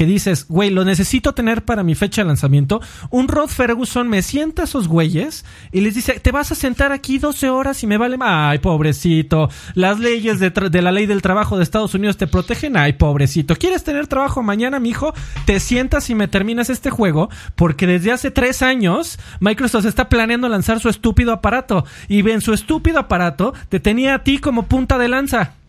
que 0.00 0.06
dices, 0.06 0.46
güey, 0.48 0.70
lo 0.70 0.86
necesito 0.86 1.34
tener 1.34 1.62
para 1.62 1.82
mi 1.82 1.94
fecha 1.94 2.22
de 2.22 2.28
lanzamiento, 2.28 2.80
un 3.10 3.28
Rod 3.28 3.48
Ferguson 3.48 4.08
me 4.08 4.22
sienta 4.22 4.62
a 4.62 4.64
esos 4.64 4.88
güeyes 4.88 5.44
y 5.72 5.82
les 5.82 5.94
dice, 5.94 6.18
te 6.20 6.32
vas 6.32 6.50
a 6.50 6.54
sentar 6.54 6.90
aquí 6.90 7.18
12 7.18 7.50
horas 7.50 7.82
y 7.82 7.86
me 7.86 7.98
vale 7.98 8.16
Ay, 8.18 8.60
pobrecito, 8.60 9.50
las 9.74 9.98
leyes 9.98 10.40
de, 10.40 10.80
la 10.80 10.90
ley 10.90 11.04
del 11.04 11.20
trabajo 11.20 11.58
de 11.58 11.64
Estados 11.64 11.92
Unidos 11.94 12.16
te 12.16 12.26
protegen. 12.26 12.78
Ay, 12.78 12.94
pobrecito, 12.94 13.56
¿quieres 13.56 13.84
tener 13.84 14.06
trabajo 14.06 14.42
mañana, 14.42 14.80
mijo? 14.80 15.12
Te 15.44 15.60
sientas 15.60 16.08
y 16.08 16.14
me 16.14 16.28
terminas 16.28 16.70
este 16.70 16.88
juego 16.88 17.28
porque 17.54 17.86
desde 17.86 18.10
hace 18.10 18.30
tres 18.30 18.62
años 18.62 19.18
Microsoft 19.38 19.84
está 19.84 20.08
planeando 20.08 20.48
lanzar 20.48 20.80
su 20.80 20.88
estúpido 20.88 21.30
aparato 21.30 21.84
y 22.08 22.26
en 22.26 22.40
su 22.40 22.54
estúpido 22.54 23.00
aparato 23.00 23.52
te 23.68 23.80
tenía 23.80 24.14
a 24.14 24.24
ti 24.24 24.38
como 24.38 24.62
punta 24.62 24.96
de 24.96 25.08
lanza. 25.08 25.59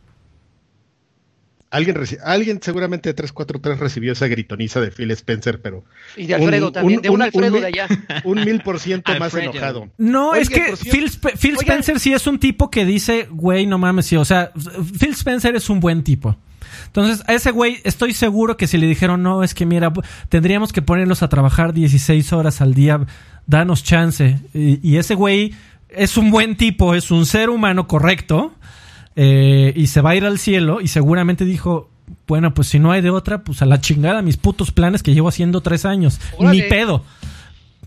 Alguien, 1.71 1.95
alguien 2.25 2.59
seguramente 2.61 3.07
de 3.07 3.13
343 3.13 3.79
recibió 3.79 4.11
esa 4.11 4.27
gritoniza 4.27 4.81
de 4.81 4.91
Phil 4.91 5.09
Spencer, 5.11 5.61
pero. 5.61 5.85
Y 6.17 6.27
de 6.27 6.35
Alfredo 6.35 6.69
también, 6.73 7.01
de 7.01 7.09
un, 7.09 7.21
Alfredo 7.21 7.61
de 7.61 7.65
allá. 7.65 7.87
Un 8.25 8.43
mil 8.43 8.61
por 8.61 8.77
ciento 8.77 9.17
más 9.17 9.33
enojado. 9.33 9.89
No, 9.97 10.35
es 10.35 10.49
que 10.49 10.73
Phil, 10.75 11.55
Spencer 11.55 12.01
sí 12.01 12.11
es 12.11 12.27
un 12.27 12.39
tipo 12.39 12.69
que 12.69 12.83
dice, 12.83 13.29
güey, 13.31 13.65
no 13.67 13.77
mames, 13.77 14.07
sí. 14.07 14.17
O 14.17 14.25
sea, 14.25 14.51
Phil 14.99 15.11
Spencer 15.11 15.55
es 15.55 15.69
un 15.69 15.79
buen 15.79 16.03
tipo. 16.03 16.35
Entonces, 16.87 17.23
a 17.27 17.33
ese 17.33 17.51
güey 17.51 17.79
estoy 17.85 18.13
seguro 18.13 18.57
que 18.57 18.67
si 18.67 18.77
le 18.77 18.85
dijeron, 18.85 19.23
no, 19.23 19.41
es 19.41 19.53
que 19.53 19.65
mira, 19.65 19.93
tendríamos 20.27 20.73
que 20.73 20.81
ponerlos 20.81 21.23
a 21.23 21.29
trabajar 21.29 21.71
16 21.71 22.33
horas 22.33 22.59
al 22.59 22.73
día, 22.73 22.99
danos 23.47 23.81
chance. 23.81 24.39
y 24.53 24.97
ese 24.97 25.15
güey 25.15 25.53
es 25.87 26.17
un 26.17 26.31
buen 26.31 26.57
tipo, 26.57 26.95
es 26.95 27.11
un 27.11 27.25
ser 27.25 27.49
humano 27.49 27.87
correcto 27.87 28.53
eh, 29.15 29.73
y 29.75 29.87
se 29.87 30.01
va 30.01 30.11
a 30.11 30.15
ir 30.15 30.25
al 30.25 30.39
cielo 30.39 30.81
y 30.81 30.87
seguramente 30.87 31.45
dijo, 31.45 31.89
bueno, 32.27 32.53
pues 32.53 32.67
si 32.67 32.79
no 32.79 32.91
hay 32.91 33.01
de 33.01 33.09
otra, 33.09 33.43
pues 33.43 33.61
a 33.61 33.65
la 33.65 33.81
chingada 33.81 34.21
mis 34.21 34.37
putos 34.37 34.71
planes 34.71 35.03
que 35.03 35.13
llevo 35.13 35.29
haciendo 35.29 35.61
tres 35.61 35.85
años. 35.85 36.19
Ni 36.39 36.61
pedo. 36.63 37.03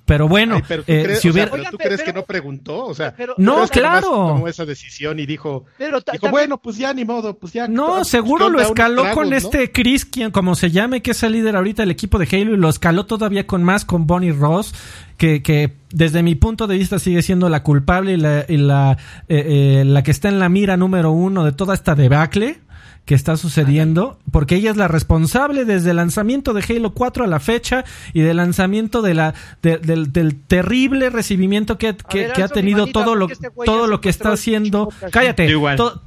Pero 0.07 0.29
bueno, 0.29 0.61
eh, 0.87 1.17
si 1.19 1.31
hubiera... 1.31 1.51
¿tú 1.71 1.79
crees 1.79 2.03
que 2.03 2.13
no 2.13 2.25
preguntó? 2.25 2.85
O 2.85 2.95
sea, 2.95 3.15
no, 3.39 3.67
claro. 3.69 4.09
Tomó 4.09 4.49
esa 4.49 4.67
decisión 4.67 5.19
y 5.19 5.25
dijo, 5.25 5.65
dijo 5.79 6.29
bueno, 6.29 6.59
pues 6.59 6.77
ya 6.77 6.93
ni 6.93 7.07
modo, 7.07 7.39
pues 7.39 7.55
ya. 7.55 7.69
No, 7.69 8.05
seguro 8.05 8.51
lo 8.51 8.61
escaló 8.61 9.11
con 9.15 9.33
este 9.33 9.73
Chris, 9.73 10.05
quien 10.05 10.31
como 10.31 10.57
se 10.57 10.71
llame, 10.71 11.01
que 11.01 11.13
es 11.13 11.23
el 11.23 11.33
líder 11.33 11.57
ahorita 11.57 11.83
del 11.83 11.91
equipo 11.91 12.19
de 12.19 12.29
Halo, 12.31 12.53
y 12.53 12.59
lo 12.59 12.69
escaló 12.69 13.07
todavía 13.07 13.47
con 13.47 13.63
más 13.63 13.87
con 13.87 14.07
Bonnie 14.07 14.33
Ross, 14.33 14.75
que, 15.17 15.43
que 15.43 15.73
desde 15.91 16.23
mi 16.23 16.35
punto 16.35 16.67
de 16.67 16.77
vista 16.77 16.99
sigue 16.99 17.23
siendo 17.23 17.49
la 17.49 17.63
culpable 17.63 18.13
y 18.13 18.17
la, 18.19 18.45
y 18.47 18.59
la, 18.59 18.99
eh, 19.29 19.81
eh, 19.81 19.85
la 19.87 20.03
que 20.03 20.11
está 20.11 20.29
en 20.29 20.39
la 20.39 20.51
mira 20.51 20.77
número 20.77 21.13
uno 21.13 21.45
de 21.45 21.53
toda 21.53 21.73
esta 21.73 21.95
debacle 21.95 22.59
que 23.05 23.15
está 23.15 23.37
sucediendo, 23.37 24.19
porque 24.31 24.57
ella 24.57 24.71
es 24.71 24.79
la 24.79 24.89
responsable 24.89 25.67
desde 25.67 25.91
el 25.91 25.97
lanzamiento 25.97 26.55
de 26.55 26.65
Halo 26.67 26.95
4 26.95 27.25
a 27.25 27.27
la 27.27 27.39
fecha 27.39 27.85
y 28.15 28.23
del 28.23 28.39
lanzamiento 28.39 29.03
de 29.03 29.13
la 29.13 29.35
del, 29.63 30.41
terrible 30.47 31.11
recibimiento 31.11 31.77
que, 31.77 31.89
ha 31.89 32.49
tenido 32.49 32.87
todo 32.87 33.15
lo 33.15 33.29
este 33.29 33.51
todo 33.65 33.87
lo 33.87 34.01
que 34.01 34.09
está 34.09 34.33
haciendo, 34.33 34.89
cállate, 35.11 35.53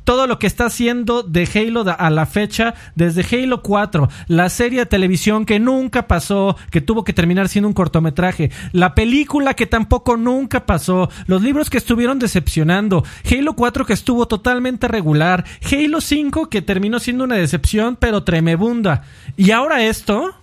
todo 0.04 0.26
lo 0.26 0.39
que 0.39 0.48
está 0.48 0.66
haciendo 0.66 1.22
de 1.22 1.48
Halo 1.54 1.86
a 1.88 2.10
la 2.10 2.26
fecha 2.26 2.74
desde 2.95 3.24
Halo 3.24 3.62
4, 3.62 4.10
la 4.28 4.50
serie 4.50 4.80
de 4.80 4.86
televisión 4.88 5.45
que 5.45 5.60
nunca 5.60 6.08
pasó, 6.08 6.58
que 6.72 6.82
tuvo 6.82 7.04
que 7.04 7.14
terminar 7.14 7.48
siendo 7.48 7.68
un 7.68 7.74
cortometraje, 7.76 8.50
la 8.72 8.95
película 8.95 9.54
que 9.54 9.68
tampoco 9.68 10.18
nunca 10.18 10.66
pasó, 10.66 11.10
los 11.28 11.43
libros 11.43 11.70
que 11.70 11.78
estuvieron 11.78 12.18
decepcionando, 12.18 13.04
Halo 13.30 13.54
4 13.54 13.86
que 13.86 13.93
estuvo 13.93 14.28
totalmente 14.28 14.88
regular, 14.88 15.45
Halo 15.72 16.02
5 16.02 16.50
que 16.50 16.64
terminó 16.64 16.87
siendo 17.00 17.24
una 17.24 17.36
decepción, 17.36 17.96
pero 17.96 18.24
tremebunda. 18.24 19.04
Y 19.36 19.52
ahora 19.52 19.84
esto, 19.84 20.36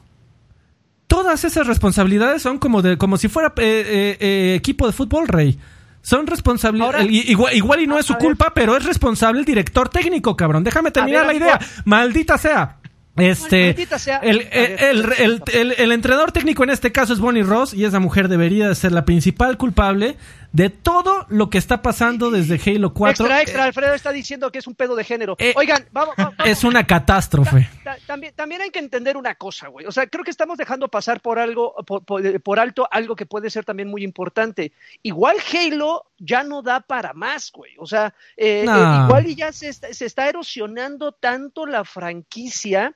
todas 1.07 1.45
esas 1.45 1.67
responsabilidades 1.67 2.43
son 2.43 2.59
como 2.59 2.83
de 2.83 2.99
como 2.99 3.17
si 3.17 3.29
fuera 3.29 3.53
eh, 3.57 3.63
eh, 3.63 4.17
eh, 4.21 4.55
equipo 4.55 4.87
de 4.87 4.93
fútbol, 4.93 5.29
Rey. 5.29 5.59
Son 6.03 6.27
responsables. 6.27 6.83
Igual, 7.09 7.55
igual, 7.55 7.81
y 7.81 7.87
no 7.87 7.99
es 7.99 8.05
su 8.05 8.15
culpa, 8.17 8.53
pero 8.55 8.77
es 8.77 8.85
responsable 8.85 9.41
el 9.41 9.47
director 9.47 9.89
técnico, 9.89 10.37
cabrón. 10.37 10.63
Déjame 10.63 10.91
terminar 10.91 11.25
la 11.25 11.35
idea. 11.35 11.59
Maldita 11.87 12.37
sea. 12.37 12.77
Este, 13.17 13.77
el, 14.23 14.49
el, 14.51 15.43
el, 15.53 15.75
el, 15.79 15.93
entrenador 15.93 16.33
técnico 16.33 16.65
en 16.65 16.71
este 16.71 16.91
caso 16.91 17.13
es 17.13 17.21
Bonnie 17.21 17.45
Ross 17.45 17.73
y 17.73 17.85
esa 17.85 18.01
mujer 18.01 18.27
debería 18.27 18.69
de 18.69 18.75
ser 18.75 18.91
la 18.91 19.05
principal 19.05 19.57
culpable 19.57 20.17
de 20.55 20.71
todo 20.71 21.27
lo 21.31 21.51
que 21.51 21.59
está 21.59 21.83
pasando 21.83 22.31
desde 22.31 22.55
Halo 22.55 22.95
4. 22.95 23.25
Extra, 23.25 23.43
extra, 23.43 23.65
Alfredo 23.65 23.93
está 23.93 24.13
diciendo 24.13 24.53
que 24.53 24.61
es 24.61 24.69
un 24.69 24.77
pedo 24.77 24.95
de 24.95 25.03
género. 25.03 25.35
Eh, 25.41 25.53
Oigan, 25.57 25.85
vamos, 25.91 26.15
Es 26.45 26.63
una 26.63 26.87
catástrofe. 26.87 27.69
también, 28.07 28.33
también 28.37 28.63
hay 28.63 28.71
que 28.71 28.79
entender 28.79 29.17
una 29.17 29.35
cosa, 29.35 29.67
güey. 29.67 29.85
O 29.85 29.91
sea, 29.91 30.07
creo 30.07 30.23
que 30.23 30.31
estamos 30.31 30.57
dejando 30.57 30.87
pasar 30.87 31.21
por 31.21 31.41
algo, 31.41 31.75
por, 31.85 32.61
alto 32.61 32.87
algo 32.89 33.17
que 33.17 33.27
puede 33.27 33.51
ser 33.51 33.65
también 33.65 33.89
muy 33.89 34.05
importante. 34.05 34.73
Igual 35.03 35.39
Halo 35.53 36.05
ya 36.19 36.45
no 36.45 36.63
da 36.63 36.79
para 36.79 37.15
más, 37.15 37.51
güey. 37.51 37.73
O 37.79 37.87
sea, 37.87 38.15
eh, 38.37 38.65
eh, 38.65 38.99
igual 39.05 39.27
ya 39.35 39.53
se 39.53 39.73
se 39.73 40.07
está 40.07 40.29
erosionando 40.29 41.11
tanto 41.11 41.67
la 41.67 41.85
franquicia 41.85 42.95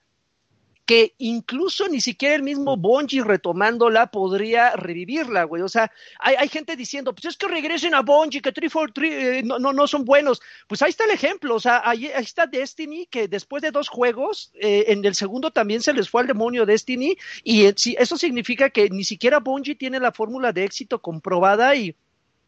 que 0.89 1.14
incluso 1.18 1.86
ni 1.86 2.01
siquiera 2.01 2.34
el 2.34 2.43
mismo 2.43 2.74
Bungie 2.78 3.22
retomándola 3.22 4.11
podría 4.11 4.74
revivirla, 4.74 5.45
güey. 5.45 5.61
O 5.61 5.68
sea, 5.68 5.93
hay, 6.18 6.34
hay 6.36 6.49
gente 6.49 6.76
diciendo, 6.76 7.14
pues 7.14 7.26
es 7.26 7.36
que 7.36 7.47
regresen 7.47 7.95
a 7.95 8.01
Bungie, 8.01 8.41
que 8.41 8.53
343 8.53 9.12
eh, 9.12 9.43
no, 9.45 9.59
no, 9.59 9.74
no 9.74 9.86
son 9.86 10.07
buenos. 10.07 10.41
Pues 10.66 10.80
ahí 10.80 10.89
está 10.89 11.05
el 11.05 11.11
ejemplo, 11.11 11.57
o 11.57 11.61
sea, 11.61 11.82
ahí, 11.84 12.07
ahí 12.07 12.24
está 12.24 12.47
Destiny, 12.47 13.05
que 13.05 13.28
después 13.28 13.62
de 13.62 13.70
dos 13.70 13.91
juegos, 13.91 14.51
eh, 14.55 14.86
en 14.89 15.05
el 15.05 15.14
segundo 15.14 15.51
también 15.51 15.82
se 15.82 15.93
les 15.93 16.09
fue 16.09 16.22
al 16.22 16.26
demonio 16.26 16.64
Destiny, 16.64 17.18
y 17.45 17.66
eh, 17.66 17.74
eso 17.99 18.16
significa 18.16 18.70
que 18.70 18.89
ni 18.89 19.05
siquiera 19.05 19.41
Bungie 19.41 19.74
tiene 19.74 20.01
la 20.01 20.12
fórmula 20.12 20.55
de 20.55 20.64
éxito 20.64 21.03
comprobada 21.03 21.76
y 21.76 21.95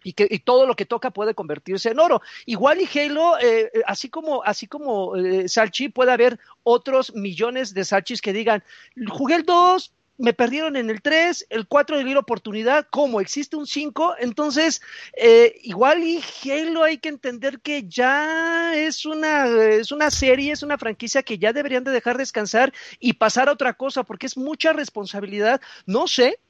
y 0.05 0.13
que 0.13 0.27
y 0.31 0.41
todo 0.41 0.67
lo 0.67 0.77
que 0.77 0.87
toca 0.87 1.11
puede 1.11 1.35
convertirse 1.35 1.91
en 1.91 1.99
oro. 1.99 2.23
Igual 2.47 2.81
y 2.81 2.99
Halo, 2.99 3.39
eh, 3.39 3.71
eh, 3.73 3.83
así 3.87 4.09
como, 4.09 4.43
así 4.43 4.67
como 4.67 5.17
eh, 5.17 5.49
Salchi, 5.49 5.89
puede 5.89 6.13
haber 6.13 6.39
otros 6.63 7.15
millones 7.15 7.75
de 7.75 7.85
Salchis 7.85 8.21
que 8.21 8.33
digan, 8.33 8.63
jugué 9.09 9.37
el 9.37 9.45
2, 9.45 9.93
me 10.21 10.35
perdieron 10.35 10.77
en 10.77 10.91
el 10.91 11.01
3, 11.01 11.47
el 11.49 11.67
4 11.67 11.97
le 11.97 12.05
di 12.05 12.13
la 12.13 12.21
oportunidad, 12.21 12.87
¿cómo? 12.91 13.23
¿Existe 13.23 13.57
un 13.57 13.67
5? 13.67 14.17
Entonces, 14.19 14.83
eh, 15.17 15.59
igual 15.63 16.05
y 16.05 16.21
Halo 16.45 16.85
hay 16.85 16.99
que 16.99 17.09
entender 17.09 17.61
que 17.61 17.89
ya 17.89 18.75
es 18.77 19.07
una, 19.07 19.47
es 19.47 19.91
una 19.91 20.11
serie, 20.11 20.53
es 20.53 20.63
una 20.63 20.77
franquicia 20.77 21.23
que 21.23 21.39
ya 21.39 21.55
deberían 21.55 21.85
de 21.85 21.91
dejar 21.91 22.19
descansar 22.19 22.73
y 22.99 23.15
pasar 23.15 23.49
a 23.49 23.53
otra 23.53 23.73
cosa, 23.73 24.05
porque 24.05 24.27
es 24.27 24.37
mucha 24.37 24.75
responsabilidad. 24.75 25.61
No 25.87 26.07
sé, 26.07 26.39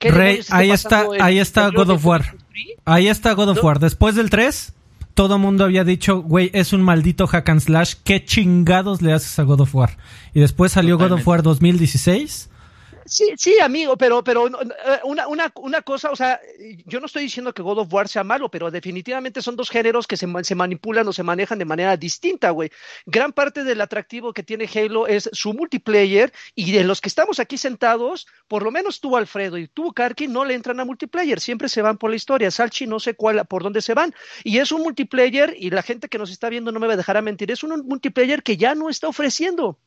Rey, 0.00 0.40
ahí 0.50 0.70
está, 0.70 1.06
ahí 1.20 1.38
está 1.38 1.70
God 1.70 1.90
of 1.90 2.04
War. 2.04 2.22
343? 2.22 2.78
Ahí 2.84 3.08
está 3.08 3.32
God 3.32 3.48
of. 3.50 3.64
War. 3.64 3.78
Después 3.78 4.14
del 4.14 4.30
3, 4.30 4.72
todo 5.14 5.38
mundo 5.38 5.64
había 5.64 5.84
dicho, 5.84 6.22
güey, 6.22 6.50
es 6.52 6.72
un 6.72 6.82
maldito 6.82 7.26
hack 7.26 7.48
and 7.48 7.60
slash. 7.60 7.94
¿Qué 8.04 8.24
chingados 8.24 9.00
le 9.00 9.12
haces 9.12 9.38
a 9.38 9.42
God 9.44 9.60
of 9.60 9.74
War? 9.74 9.96
Y 10.34 10.40
después 10.40 10.72
salió 10.72 10.96
God 10.96 11.12
of 11.12 11.24
Totalmente. 11.24 11.30
War 11.30 11.42
2016. 11.42 12.50
Sí, 13.06 13.34
sí, 13.36 13.58
amigo, 13.60 13.98
pero, 13.98 14.24
pero 14.24 14.46
eh, 14.48 15.00
una, 15.04 15.28
una, 15.28 15.52
una 15.56 15.82
cosa, 15.82 16.10
o 16.10 16.16
sea, 16.16 16.40
yo 16.86 17.00
no 17.00 17.06
estoy 17.06 17.24
diciendo 17.24 17.52
que 17.52 17.60
God 17.60 17.80
of 17.80 17.92
War 17.92 18.08
sea 18.08 18.24
malo, 18.24 18.50
pero 18.50 18.70
definitivamente 18.70 19.42
son 19.42 19.56
dos 19.56 19.68
géneros 19.68 20.06
que 20.06 20.16
se, 20.16 20.26
se 20.42 20.54
manipulan 20.54 21.06
o 21.06 21.12
se 21.12 21.22
manejan 21.22 21.58
de 21.58 21.66
manera 21.66 21.98
distinta, 21.98 22.48
güey. 22.48 22.70
Gran 23.04 23.34
parte 23.34 23.62
del 23.62 23.82
atractivo 23.82 24.32
que 24.32 24.42
tiene 24.42 24.66
Halo 24.74 25.06
es 25.06 25.28
su 25.34 25.52
multiplayer 25.52 26.32
y 26.54 26.72
de 26.72 26.82
los 26.82 27.02
que 27.02 27.10
estamos 27.10 27.40
aquí 27.40 27.58
sentados, 27.58 28.26
por 28.48 28.62
lo 28.62 28.70
menos 28.70 29.00
tú, 29.00 29.18
Alfredo, 29.18 29.58
y 29.58 29.68
tú, 29.68 29.92
Karki, 29.92 30.26
no 30.26 30.46
le 30.46 30.54
entran 30.54 30.80
a 30.80 30.86
multiplayer, 30.86 31.40
siempre 31.40 31.68
se 31.68 31.82
van 31.82 31.98
por 31.98 32.08
la 32.08 32.16
historia. 32.16 32.50
Salchi 32.50 32.86
no 32.86 33.00
sé 33.00 33.14
cuál, 33.14 33.44
por 33.46 33.62
dónde 33.62 33.82
se 33.82 33.92
van. 33.92 34.14
Y 34.44 34.58
es 34.58 34.72
un 34.72 34.82
multiplayer, 34.82 35.54
y 35.58 35.68
la 35.68 35.82
gente 35.82 36.08
que 36.08 36.18
nos 36.18 36.30
está 36.30 36.48
viendo 36.48 36.72
no 36.72 36.80
me 36.80 36.86
va 36.86 36.94
a 36.94 36.96
dejar 36.96 37.18
a 37.18 37.22
mentir, 37.22 37.50
es 37.50 37.62
un 37.62 37.86
multiplayer 37.86 38.42
que 38.42 38.56
ya 38.56 38.74
no 38.74 38.88
está 38.88 39.08
ofreciendo. 39.08 39.78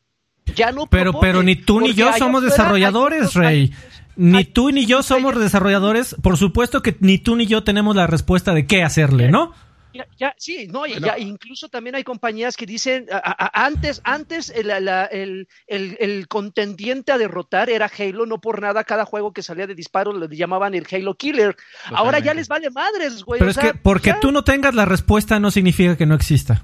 Ya 0.55 0.71
no 0.71 0.87
Pero, 0.87 1.11
propone, 1.11 1.21
pero 1.31 1.43
ni 1.43 1.55
tú 1.55 1.81
ni 1.81 1.93
yo 1.93 2.11
somos 2.13 2.43
desarrolladores, 2.43 3.33
Rey. 3.33 3.71
Ni 4.15 4.45
tú 4.45 4.71
ni 4.71 4.85
yo 4.85 5.03
somos 5.03 5.39
desarrolladores. 5.39 6.15
Por 6.23 6.37
supuesto 6.37 6.81
que 6.81 6.95
ni 7.01 7.17
tú 7.19 7.35
ni 7.35 7.45
yo 7.45 7.63
tenemos 7.63 7.95
la 7.95 8.07
respuesta 8.07 8.53
de 8.53 8.65
qué 8.65 8.81
hacerle, 8.83 9.29
¿no? 9.29 9.53
Ya, 9.93 10.05
ya, 10.19 10.35
sí, 10.37 10.67
no, 10.67 10.85
y 10.85 10.91
Bueno. 10.91 11.07
ya, 11.07 11.17
incluso 11.17 11.69
también 11.69 11.95
hay 11.95 12.03
compañías 12.03 12.55
que 12.55 12.67
dicen, 12.67 13.07
a- 13.11 13.17
a- 13.17 13.65
antes, 13.65 13.99
antes 14.03 14.51
el, 14.51 14.67
la- 14.85 15.05
el, 15.05 15.47
el- 15.65 15.97
el 15.99 16.27
contendiente 16.27 17.11
a 17.11 17.17
derrotar 17.17 17.69
era 17.71 17.89
Halo, 17.97 18.25
no 18.27 18.39
por 18.39 18.61
nada 18.61 18.83
cada 18.83 19.05
juego 19.05 19.33
que 19.33 19.41
salía 19.41 19.65
de 19.65 19.73
disparos 19.73 20.15
le 20.15 20.35
llamaban 20.35 20.75
el 20.75 20.85
Halo 20.91 21.15
Killer. 21.15 21.55
Ahora 21.91 22.19
ya 22.19 22.33
les 22.35 22.47
vale 22.47 22.69
madres, 22.69 23.23
güey. 23.23 23.39
Pero 23.39 23.49
o 23.49 23.51
es 23.51 23.57
que 23.57 23.73
porque 23.73 24.09
ya. 24.11 24.19
tú 24.19 24.31
no 24.31 24.43
tengas 24.43 24.75
la 24.75 24.85
respuesta 24.85 25.39
no 25.39 25.49
significa 25.51 25.95
que 25.97 26.05
no 26.05 26.13
exista. 26.15 26.63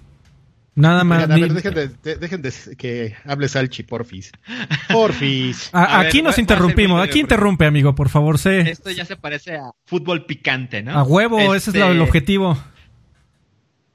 Nada 0.76 1.04
más. 1.04 1.20
Oigan, 1.24 1.32
a 1.32 1.36
ni- 1.36 1.42
ver, 1.42 1.54
dejen 1.54 1.74
de, 1.76 1.88
de- 1.90 2.16
dejen 2.16 2.42
de 2.42 2.52
que 2.78 3.16
hable 3.26 3.48
Salchi, 3.48 3.84
porfis. 3.84 4.32
Porfis. 4.92 5.70
A- 5.72 5.84
A 5.84 5.98
ver, 6.00 6.08
aquí 6.08 6.22
nos 6.22 6.38
interrumpimos. 6.40 7.02
Aquí 7.02 7.20
interrumpe, 7.20 7.66
amigo, 7.66 7.94
por 7.94 8.10
favor, 8.10 8.40
sé. 8.40 8.62
Esto 8.62 8.90
ya 8.92 9.06
se 9.06 9.16
parece 9.16 9.56
a 9.56 9.72
fútbol 9.86 10.26
picante, 10.26 10.82
¿no? 10.82 10.98
A 10.98 11.04
huevo, 11.04 11.40
ese 11.40 11.56
es 11.58 11.68
Este, 11.68 11.80
lo- 11.80 11.92
el 11.92 12.02
objetivo. 12.02 12.58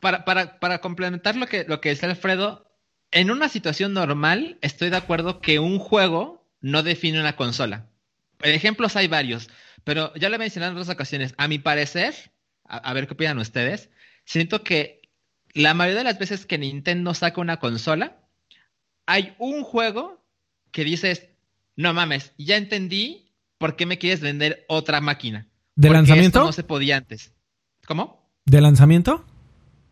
Para, 0.00 0.24
para, 0.24 0.60
para 0.60 0.80
complementar 0.80 1.34
lo 1.36 1.46
que, 1.46 1.64
lo 1.66 1.80
que 1.80 1.90
dice 1.90 2.06
Alfredo, 2.06 2.70
en 3.10 3.30
una 3.30 3.48
situación 3.48 3.92
normal 3.92 4.58
estoy 4.60 4.90
de 4.90 4.96
acuerdo 4.96 5.40
que 5.40 5.58
un 5.58 5.78
juego 5.78 6.46
no 6.60 6.82
define 6.82 7.18
una 7.20 7.34
consola. 7.36 7.86
Ejemplos 8.42 8.94
hay 8.94 9.08
varios, 9.08 9.48
pero 9.82 10.14
ya 10.14 10.28
lo 10.28 10.36
he 10.36 10.38
mencionado 10.38 10.72
en 10.72 10.78
otras 10.78 10.94
ocasiones. 10.94 11.34
A 11.38 11.48
mi 11.48 11.58
parecer, 11.58 12.14
a, 12.64 12.76
a 12.76 12.92
ver 12.92 13.08
qué 13.08 13.14
opinan 13.14 13.38
ustedes, 13.38 13.90
siento 14.24 14.62
que 14.62 14.97
la 15.54 15.74
mayoría 15.74 15.98
de 15.98 16.04
las 16.04 16.18
veces 16.18 16.46
que 16.46 16.58
Nintendo 16.58 17.14
saca 17.14 17.40
una 17.40 17.58
consola, 17.58 18.16
hay 19.06 19.34
un 19.38 19.62
juego 19.62 20.22
que 20.70 20.84
dices, 20.84 21.28
no 21.76 21.94
mames, 21.94 22.32
ya 22.38 22.56
entendí 22.56 23.32
por 23.58 23.76
qué 23.76 23.86
me 23.86 23.98
quieres 23.98 24.20
vender 24.20 24.64
otra 24.68 25.00
máquina. 25.00 25.46
¿De 25.74 25.88
Porque 25.88 25.94
lanzamiento? 25.98 26.38
esto 26.40 26.46
no 26.46 26.52
se 26.52 26.64
podía 26.64 26.96
antes. 26.96 27.32
¿Cómo? 27.86 28.30
¿De 28.44 28.60
lanzamiento? 28.60 29.24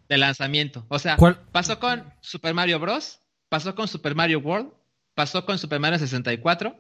de 0.09 0.19
lanzamiento. 0.19 0.87
O 0.89 1.01
sea, 1.01 1.17
¿Cuál? 1.17 1.41
pasó 1.51 1.81
con 1.81 2.05
Super 2.21 2.55
Mario 2.55 2.79
Bros., 2.79 3.21
pasó 3.49 3.75
con 3.75 3.89
Super 3.89 4.15
Mario 4.15 4.39
World, 4.39 4.71
pasó 5.17 5.45
con 5.45 5.59
Super 5.59 5.81
Mario 5.81 5.99
64, 5.99 6.79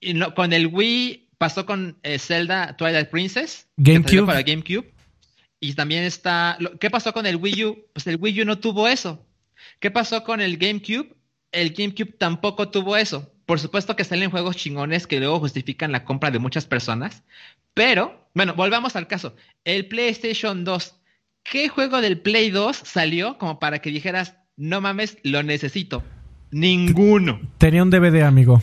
y 0.00 0.14
no- 0.14 0.34
con 0.34 0.52
el 0.52 0.66
Wii 0.66 1.28
pasó 1.38 1.64
con 1.64 1.98
eh, 2.02 2.18
Zelda 2.18 2.76
Twilight 2.76 3.08
Princess, 3.08 3.68
GameCube. 3.76 4.26
para 4.26 4.42
GameCube, 4.42 4.92
y 5.60 5.74
también 5.74 6.04
está... 6.04 6.58
¿Qué 6.80 6.90
pasó 6.90 7.12
con 7.12 7.26
el 7.26 7.36
Wii 7.36 7.64
U? 7.64 7.86
Pues 7.92 8.06
el 8.06 8.16
Wii 8.16 8.42
U 8.42 8.44
no 8.44 8.58
tuvo 8.58 8.88
eso. 8.88 9.24
¿Qué 9.78 9.90
pasó 9.90 10.24
con 10.24 10.40
el 10.40 10.56
GameCube? 10.56 11.14
El 11.52 11.72
GameCube 11.72 12.16
tampoco 12.18 12.70
tuvo 12.70 12.96
eso. 12.96 13.32
Por 13.46 13.60
supuesto 13.60 13.94
que 13.96 14.04
salen 14.04 14.30
juegos 14.30 14.56
chingones 14.56 15.06
que 15.06 15.20
luego 15.20 15.40
justifican 15.40 15.92
la 15.92 16.04
compra 16.04 16.30
de 16.30 16.38
muchas 16.38 16.66
personas, 16.66 17.24
pero, 17.74 18.28
bueno, 18.34 18.54
volvamos 18.54 18.96
al 18.96 19.06
caso. 19.06 19.34
El 19.64 19.86
PlayStation 19.86 20.64
2 20.64 21.00
¿Qué 21.42 21.68
juego 21.68 22.00
del 22.00 22.20
Play 22.20 22.50
2 22.50 22.76
salió 22.76 23.38
como 23.38 23.58
para 23.58 23.80
que 23.80 23.90
dijeras, 23.90 24.36
no 24.56 24.80
mames, 24.80 25.18
lo 25.22 25.42
necesito? 25.42 26.02
Ninguno. 26.50 27.40
Tenía 27.58 27.82
un 27.82 27.90
DVD, 27.90 28.22
amigo. 28.22 28.62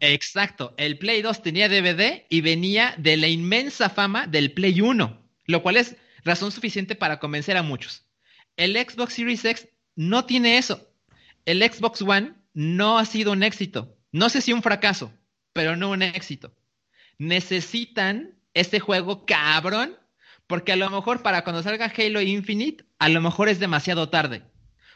Exacto. 0.00 0.74
El 0.76 0.98
Play 0.98 1.22
2 1.22 1.42
tenía 1.42 1.68
DVD 1.68 2.24
y 2.28 2.40
venía 2.40 2.94
de 2.98 3.16
la 3.16 3.28
inmensa 3.28 3.90
fama 3.90 4.26
del 4.26 4.52
Play 4.52 4.80
1, 4.80 5.18
lo 5.46 5.62
cual 5.62 5.76
es 5.76 5.96
razón 6.24 6.52
suficiente 6.52 6.94
para 6.94 7.18
convencer 7.18 7.56
a 7.56 7.62
muchos. 7.62 8.06
El 8.56 8.74
Xbox 8.76 9.14
Series 9.14 9.44
X 9.44 9.68
no 9.94 10.24
tiene 10.24 10.58
eso. 10.58 10.88
El 11.44 11.62
Xbox 11.62 12.02
One 12.02 12.34
no 12.54 12.98
ha 12.98 13.04
sido 13.04 13.32
un 13.32 13.42
éxito. 13.42 13.96
No 14.12 14.28
sé 14.28 14.40
si 14.40 14.52
un 14.52 14.62
fracaso, 14.62 15.12
pero 15.52 15.76
no 15.76 15.90
un 15.90 16.02
éxito. 16.02 16.54
Necesitan 17.18 18.34
este 18.54 18.80
juego 18.80 19.26
cabrón, 19.26 19.96
porque 20.46 20.72
a 20.72 20.76
lo 20.76 20.90
mejor 20.90 21.22
para 21.22 21.44
cuando 21.44 21.62
salga 21.62 21.92
Halo 21.96 22.20
Infinite, 22.20 22.84
a 22.98 23.08
lo 23.08 23.20
mejor 23.20 23.48
es 23.48 23.58
demasiado 23.58 24.08
tarde. 24.08 24.42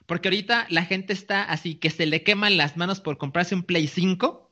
Porque 0.06 0.28
ahorita 0.28 0.66
la 0.68 0.84
gente 0.84 1.12
está 1.12 1.44
así 1.44 1.76
que 1.76 1.90
se 1.90 2.06
le 2.06 2.22
queman 2.22 2.56
las 2.56 2.76
manos 2.76 3.00
por 3.00 3.18
comprarse 3.18 3.54
un 3.54 3.62
Play 3.62 3.86
5, 3.86 4.50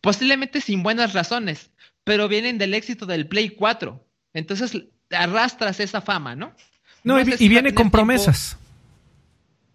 posiblemente 0.00 0.60
sin 0.60 0.82
buenas 0.82 1.12
razones, 1.12 1.70
pero 2.04 2.28
vienen 2.28 2.58
del 2.58 2.74
éxito 2.74 3.06
del 3.06 3.28
Play 3.28 3.50
4. 3.50 4.04
Entonces 4.34 4.88
arrastras 5.12 5.80
esa 5.80 6.00
fama, 6.00 6.34
¿no? 6.34 6.52
No, 7.04 7.20
y, 7.20 7.48
viene 7.48 7.74
con 7.74 7.90
promesas. 7.90 8.56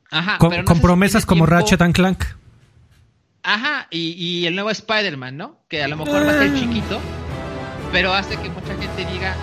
Ajá, 0.10 0.38
Con, 0.38 0.50
pero 0.50 0.62
no 0.64 0.68
con 0.68 0.76
sé 0.78 0.82
si 0.82 0.86
promesas 0.86 1.26
como 1.26 1.46
tiempo- 1.46 1.56
Ratchet 1.60 1.82
and 1.82 1.94
Clank. 1.96 2.24
Ajá, 3.44 3.88
y, 3.92 4.12
y 4.14 4.46
el 4.46 4.56
nuevo 4.56 4.70
Spider-Man, 4.70 5.38
¿no? 5.38 5.60
Que 5.70 5.84
a 5.84 5.88
lo 5.88 5.98
mejor 5.98 6.26
va 6.26 6.32
a 6.32 6.40
ser 6.40 6.52
Ah. 6.54 6.60
chiquito, 6.60 7.00
pero 7.92 8.14
hace 8.14 8.38
que 8.38 8.50
mucha 8.50 8.76
gente 8.78 9.06
diga, 9.12 9.36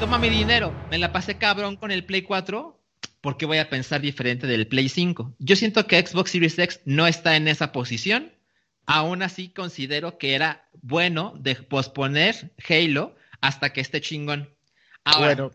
toma 0.00 0.18
mi 0.18 0.28
dinero, 0.28 0.72
me 0.90 0.98
la 0.98 1.12
pasé 1.12 1.38
cabrón 1.38 1.76
con 1.76 1.90
el 1.90 2.04
Play 2.04 2.22
4, 2.22 2.80
¿por 3.20 3.36
qué 3.36 3.46
voy 3.46 3.58
a 3.58 3.68
pensar 3.70 4.00
diferente 4.00 4.46
del 4.46 4.66
Play 4.68 4.88
5? 4.88 5.34
Yo 5.38 5.56
siento 5.56 5.86
que 5.86 6.04
Xbox 6.04 6.30
Series 6.30 6.58
X 6.58 6.80
no 6.84 7.06
está 7.06 7.36
en 7.36 7.48
esa 7.48 7.72
posición, 7.72 8.32
aún 8.86 9.22
así 9.22 9.48
considero 9.48 10.18
que 10.18 10.34
era 10.34 10.68
bueno 10.82 11.34
de 11.38 11.56
posponer 11.56 12.52
Halo 12.68 13.14
hasta 13.40 13.72
que 13.72 13.80
esté 13.80 14.00
chingón. 14.00 14.50
Ahora, 15.04 15.34
bueno, 15.34 15.50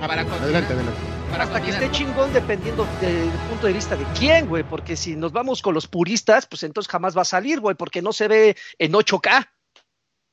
para 0.00 0.22
adelante, 0.22 0.72
adelante. 0.72 1.00
para 1.30 1.44
Hasta 1.44 1.62
que 1.62 1.70
esté 1.70 1.90
chingón 1.90 2.32
dependiendo 2.32 2.86
del 3.00 3.30
punto 3.48 3.66
de 3.66 3.72
vista 3.72 3.96
de 3.96 4.04
quién, 4.18 4.48
güey, 4.48 4.64
porque 4.64 4.96
si 4.96 5.16
nos 5.16 5.32
vamos 5.32 5.62
con 5.62 5.74
los 5.74 5.86
puristas, 5.86 6.46
pues 6.46 6.62
entonces 6.62 6.90
jamás 6.90 7.16
va 7.16 7.22
a 7.22 7.26
salir, 7.26 7.60
güey, 7.60 7.76
porque 7.76 8.02
no 8.02 8.12
se 8.12 8.28
ve 8.28 8.56
en 8.78 8.92
8K. 8.92 9.48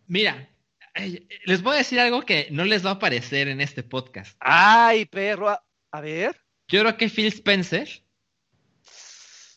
Mira, 0.08 0.50
eh, 0.96 1.28
les 1.46 1.62
voy 1.62 1.76
a 1.76 1.78
decir 1.80 2.00
algo 2.00 2.22
que 2.24 2.48
no 2.52 2.64
les 2.64 2.86
va 2.86 2.92
a 2.92 3.00
parecer 3.00 3.48
en 3.48 3.62
este 3.62 3.84
podcast. 3.84 4.36
Ay, 4.40 5.06
perro, 5.06 5.50
a, 5.50 5.64
a 5.92 6.02
ver, 6.02 6.42
Yo 6.68 6.82
creo 6.82 6.98
que 6.98 7.10
Phil 7.10 7.28
Spencer 7.28 8.04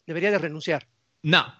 debería 0.06 0.30
de 0.30 0.38
renunciar. 0.38 0.88
No, 1.22 1.52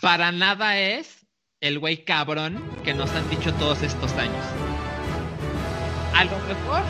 para 0.00 0.32
nada 0.32 0.78
es 0.78 1.26
el 1.60 1.78
güey 1.78 2.04
cabrón 2.04 2.62
que 2.84 2.94
nos 2.94 3.10
han 3.10 3.28
dicho 3.30 3.52
todos 3.54 3.82
estos 3.82 4.12
años. 4.14 4.44
A 6.14 6.24
lo 6.24 6.38
mejor 6.40 6.82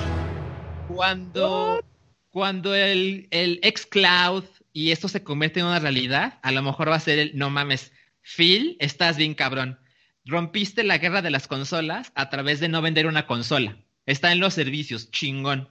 cuando, 0.88 1.84
cuando 2.30 2.74
el, 2.74 3.28
el 3.30 3.60
xCloud 3.62 4.44
y 4.72 4.90
esto 4.90 5.08
se 5.08 5.22
convierte 5.22 5.60
en 5.60 5.66
una 5.66 5.78
realidad, 5.78 6.38
a 6.42 6.50
lo 6.50 6.62
mejor 6.62 6.90
va 6.90 6.96
a 6.96 7.00
ser 7.00 7.18
el 7.18 7.38
no 7.38 7.48
mames, 7.48 7.92
Phil, 8.22 8.76
estás 8.80 9.16
bien 9.16 9.34
cabrón. 9.34 9.78
Rompiste 10.24 10.82
la 10.84 10.98
guerra 10.98 11.22
de 11.22 11.30
las 11.30 11.48
consolas 11.48 12.12
a 12.14 12.30
través 12.30 12.60
de 12.60 12.68
no 12.68 12.82
vender 12.82 13.06
una 13.06 13.26
consola. 13.26 13.76
Está 14.06 14.32
en 14.32 14.40
los 14.40 14.54
servicios, 14.54 15.10
chingón. 15.10 15.70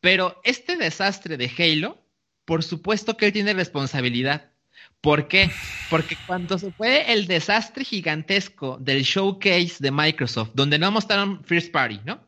Pero 0.00 0.40
este 0.44 0.76
desastre 0.76 1.36
de 1.36 1.50
Halo, 1.58 2.04
por 2.44 2.62
supuesto 2.62 3.16
que 3.16 3.26
él 3.26 3.32
tiene 3.32 3.54
responsabilidad. 3.54 4.52
¿Por 5.00 5.28
qué? 5.28 5.50
Porque 5.90 6.16
cuando 6.26 6.58
se 6.58 6.72
fue 6.72 7.12
el 7.12 7.26
desastre 7.26 7.84
gigantesco 7.84 8.78
del 8.80 9.02
showcase 9.02 9.76
de 9.80 9.90
Microsoft, 9.90 10.50
donde 10.54 10.78
no 10.78 10.90
mostraron 10.90 11.44
First 11.44 11.72
Party, 11.72 12.00
¿no? 12.04 12.25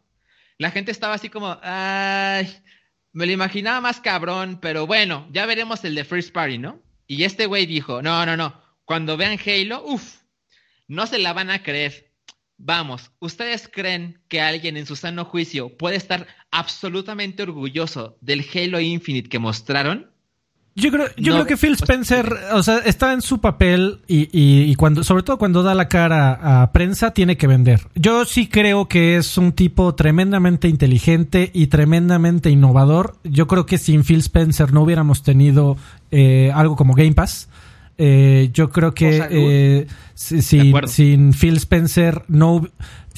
La 0.59 0.72
gente 0.72 0.90
estaba 0.90 1.14
así 1.14 1.28
como, 1.28 1.56
ay, 1.62 2.52
me 3.12 3.26
lo 3.26 3.32
imaginaba 3.32 3.80
más 3.80 4.00
cabrón, 4.00 4.59
pero 4.61 4.86
bueno, 4.86 5.28
ya 5.32 5.46
veremos 5.46 5.84
el 5.84 5.94
de 5.94 6.04
First 6.04 6.32
Party, 6.32 6.59
¿no? 6.59 6.82
Y 7.06 7.22
este 7.22 7.46
güey 7.46 7.64
dijo, 7.64 8.02
no, 8.02 8.26
no, 8.26 8.36
no, 8.36 8.61
cuando 8.84 9.16
vean 9.16 9.38
Halo, 9.44 9.84
uff, 9.84 10.16
no 10.88 11.06
se 11.06 11.18
la 11.18 11.32
van 11.32 11.50
a 11.50 11.62
creer. 11.62 12.12
Vamos, 12.56 13.12
¿ustedes 13.20 13.68
creen 13.68 14.20
que 14.28 14.40
alguien 14.40 14.76
en 14.76 14.86
su 14.86 14.96
sano 14.96 15.24
juicio 15.24 15.76
puede 15.76 15.94
estar 15.94 16.26
absolutamente 16.50 17.44
orgulloso 17.44 18.18
del 18.20 18.44
Halo 18.52 18.80
Infinite 18.80 19.28
que 19.28 19.38
mostraron? 19.38 20.11
Yo 20.78 20.92
creo, 20.92 21.06
yo 21.16 21.32
creo 21.32 21.46
que 21.46 21.56
Phil 21.56 21.72
Spencer, 21.72 22.32
o 22.52 22.62
sea, 22.62 22.78
está 22.78 23.12
en 23.12 23.20
su 23.20 23.40
papel 23.40 23.98
y, 24.06 24.28
y, 24.32 24.74
cuando, 24.76 25.02
sobre 25.02 25.24
todo 25.24 25.36
cuando 25.36 25.64
da 25.64 25.74
la 25.74 25.88
cara 25.88 26.62
a 26.62 26.70
prensa, 26.70 27.10
tiene 27.10 27.36
que 27.36 27.48
vender. 27.48 27.80
Yo 27.96 28.24
sí 28.24 28.46
creo 28.46 28.86
que 28.86 29.16
es 29.16 29.36
un 29.38 29.52
tipo 29.52 29.96
tremendamente 29.96 30.68
inteligente 30.68 31.50
y 31.52 31.66
tremendamente 31.66 32.50
innovador. 32.50 33.16
Yo 33.24 33.48
creo 33.48 33.66
que 33.66 33.76
sin 33.76 34.04
Phil 34.04 34.20
Spencer 34.20 34.72
no 34.72 34.82
hubiéramos 34.82 35.24
tenido 35.24 35.76
eh, 36.12 36.52
algo 36.54 36.76
como 36.76 36.94
Game 36.94 37.12
Pass. 37.12 37.48
Eh, 38.00 38.50
yo 38.52 38.70
creo 38.70 38.94
que 38.94 39.26
eh, 39.28 39.86
sin, 40.14 40.74
sin 40.86 41.32
Phil 41.32 41.56
Spencer 41.56 42.22
no 42.28 42.68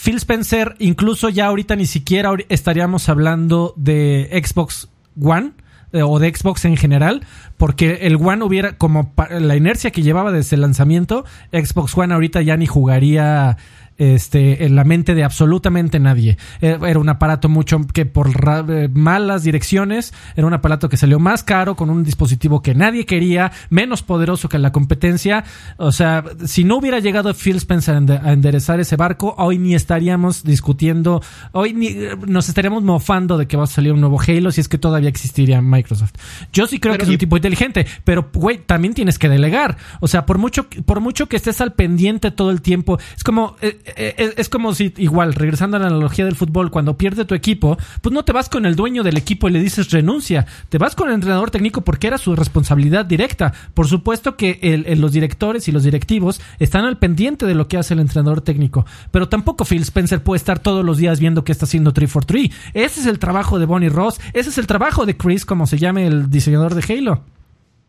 Phil 0.03 0.17
Spencer 0.17 0.75
incluso 0.79 1.29
ya 1.29 1.49
ahorita 1.49 1.77
ni 1.77 1.85
siquiera 1.85 2.33
estaríamos 2.49 3.11
hablando 3.11 3.75
de 3.77 4.31
Xbox 4.43 4.89
One 5.21 5.53
eh, 5.93 6.03
o 6.03 6.19
de 6.19 6.35
Xbox 6.35 6.65
en 6.65 6.77
general, 6.77 7.27
porque 7.57 8.01
el 8.03 8.17
One 8.17 8.45
hubiera, 8.45 8.77
como 8.77 9.13
la 9.31 9.57
inercia 9.57 9.91
que 9.91 10.03
llevaba 10.03 10.33
desde 10.33 10.57
el 10.57 10.63
lanzamiento, 10.63 11.25
Xbox 11.53 11.97
One 11.97 12.15
ahorita 12.15 12.43
ya 12.43 12.57
ni 12.57 12.67
jugaría 12.67 13.57
este, 14.01 14.65
en 14.65 14.75
la 14.75 14.85
mente 14.85 15.15
de 15.15 15.25
absolutamente 15.25 16.01
nadie. 16.01 16.39
Eh, 16.63 16.79
era 16.87 16.99
un 16.99 17.09
aparato 17.11 17.51
mucho 17.51 17.79
que 17.93 18.07
por 18.07 18.31
eh, 18.69 18.89
malas 18.93 19.43
direcciones, 19.43 20.15
era 20.37 20.47
un 20.47 20.55
aparato 20.55 20.89
que 20.89 20.97
salió 20.97 21.19
más 21.19 21.45
caro, 21.45 21.77
con 21.77 21.91
un 21.91 22.03
dispositivo 22.03 22.63
que 22.63 22.75
nadie 22.75 23.05
quería, 23.05 23.53
menos 23.69 24.03
poderoso 24.03 24.49
que 24.49 24.59
la 24.59 24.73
competencia. 24.73 25.45
O 25.77 25.93
sea, 25.93 26.25
si 26.47 26.65
no 26.65 26.79
hubiera 26.79 26.99
llegado 26.99 27.35
Phil 27.35 27.57
Spencer 27.57 27.95
a 27.95 28.33
enderezar 28.33 28.81
ese 28.81 28.97
barco, 28.97 29.35
hoy 29.37 29.59
ni 29.59 29.75
estaríamos 29.75 30.45
discutiendo, 30.45 31.23
hoy 31.53 31.75
ni 31.75 31.89
eh, 31.89 32.17
nos 32.27 32.49
estaríamos 32.49 32.83
mofando 32.83 33.37
de 33.37 33.47
que 33.47 33.59
va 33.59 33.65
a 33.65 33.67
salir 33.67 33.93
un 33.93 34.01
nuevo 34.01 34.19
Halo 34.19 34.51
si 34.51 34.63
es 34.63 34.69
que 34.69 34.79
todavía 34.79 35.11
existiría 35.11 35.61
Microsoft. 35.61 36.15
Yo 36.55 36.67
sí 36.67 36.81
creo 36.81 36.97
que 36.97 37.03
es 37.03 37.09
un 37.11 37.19
tipo 37.19 37.37
inteligente, 37.37 37.87
pero 38.05 38.31
güey, 38.33 38.59
también 38.65 38.95
tienes 38.95 39.19
que 39.19 39.29
delegar. 39.29 39.77
O 40.01 40.09
sea, 40.09 40.25
por 40.25 40.39
mucho, 40.39 40.69
por 40.87 41.01
mucho 41.01 41.27
que 41.27 41.37
estés 41.37 41.61
al 41.61 41.75
pendiente 41.75 42.31
todo 42.31 42.51
el 42.51 42.63
tiempo, 42.63 42.99
es 43.15 43.25
como, 43.25 43.57
eh, 43.61 43.79
es, 43.97 44.49
como 44.49 44.75
si, 44.75 44.93
igual, 44.97 45.35
regresando 45.35 45.77
a 45.77 45.81
la 45.81 45.87
analogía 45.87 46.25
del 46.25 46.37
fútbol, 46.37 46.71
cuando 46.71 46.97
pierde 46.97 47.25
tu 47.25 47.35
equipo, 47.35 47.79
pues 48.01 48.13
no 48.13 48.25
te 48.25 48.33
vas 48.33 48.49
con 48.49 48.67
el 48.67 48.77
dueño 48.77 49.03
del 49.03 49.17
equipo 49.17 49.49
y 49.49 49.53
le 49.53 49.61
dices 49.61 49.91
renuncia, 49.91 50.47
te 50.69 50.79
vas 50.79 50.95
con 50.95 51.09
el 51.09 51.15
entrenador 51.15 51.51
técnico 51.51 51.83
porque 51.83 52.07
era 52.07 52.19
su 52.19 52.35
responsabilidad 52.37 53.05
directa. 53.05 53.53
Por 53.75 53.87
supuesto 53.89 54.37
que 54.37 54.95
los 54.97 55.13
directores 55.13 55.69
y 55.69 55.73
los 55.73 55.85
directivos 55.85 56.41
están 56.59 56.85
al 56.85 56.99
pendiente 56.99 57.47
de 57.47 57.55
lo 57.55 57.69
que 57.69 57.77
hace 57.77 57.95
el 57.95 58.01
entrenador 58.01 58.41
técnico, 58.41 58.87
pero 59.11 59.29
tampoco 59.29 59.65
Phil 59.65 59.83
Spencer 59.83 60.23
puede 60.23 60.39
estar 60.39 60.59
todos 60.59 60.85
los 60.85 60.99
días 60.99 61.21
viendo 61.21 61.45
qué 61.45 61.53
está 61.53 61.65
haciendo 61.65 61.93
343. 61.93 62.75
Ese 62.75 63.01
es 63.01 63.07
el 63.07 63.19
trabajo 63.19 63.59
de 63.59 63.67
Bonnie 63.67 63.89
Ross, 63.89 64.21
ese 64.33 64.51
es 64.51 64.59
el 64.59 64.67
trabajo 64.67 65.07
de 65.07 65.17
Chris, 65.17 65.45
como 65.45 65.67
se 65.67 65.79
llame 65.79 66.07
el 66.07 66.31
diseñador 66.31 66.75
de 66.75 66.95
Halo. 66.95 67.25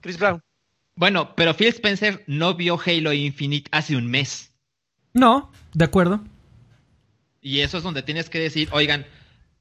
Chris 0.01 0.17
Brown. 0.17 0.41
Bueno, 0.95 1.33
pero 1.35 1.53
Phil 1.53 1.67
Spencer 1.67 2.23
no 2.27 2.53
vio 2.53 2.79
Halo 2.85 3.13
Infinite 3.13 3.69
hace 3.71 3.95
un 3.95 4.07
mes. 4.07 4.51
No, 5.13 5.51
de 5.73 5.85
acuerdo. 5.85 6.21
Y 7.41 7.61
eso 7.61 7.77
es 7.77 7.83
donde 7.83 8.03
tienes 8.03 8.29
que 8.29 8.39
decir, 8.39 8.69
oigan, 8.71 9.05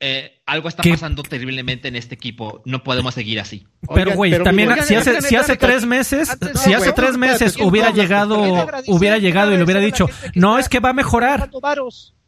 eh, 0.03 0.41
algo 0.47 0.69
está 0.69 0.83
pasando 0.83 1.23
terriblemente 1.23 1.89
en 1.89 1.95
este 1.95 2.15
equipo, 2.15 2.63
no 2.65 2.83
podemos 2.83 3.15
seguir 3.15 3.39
así. 3.39 3.67
Pero 3.95 4.15
güey, 4.15 4.43
también 4.43 4.71
si 4.83 4.95
hace, 4.95 5.21
si 5.21 5.37
hace 5.37 5.57
tres 5.57 5.85
meses, 5.85 6.31
si 6.55 6.73
hace 6.73 6.93
tres 6.93 7.19
meses 7.19 7.57
hubiera 7.59 7.91
llegado, 7.91 8.67
hubiera 8.87 9.19
llegado 9.19 9.53
y 9.53 9.59
le 9.59 9.65
hubiera 9.65 9.81
dicho, 9.81 10.09
no 10.35 10.59
es 10.59 10.69
que 10.71 10.81
va 10.81 10.91
a 10.91 10.95
mejorar. 10.95 11.51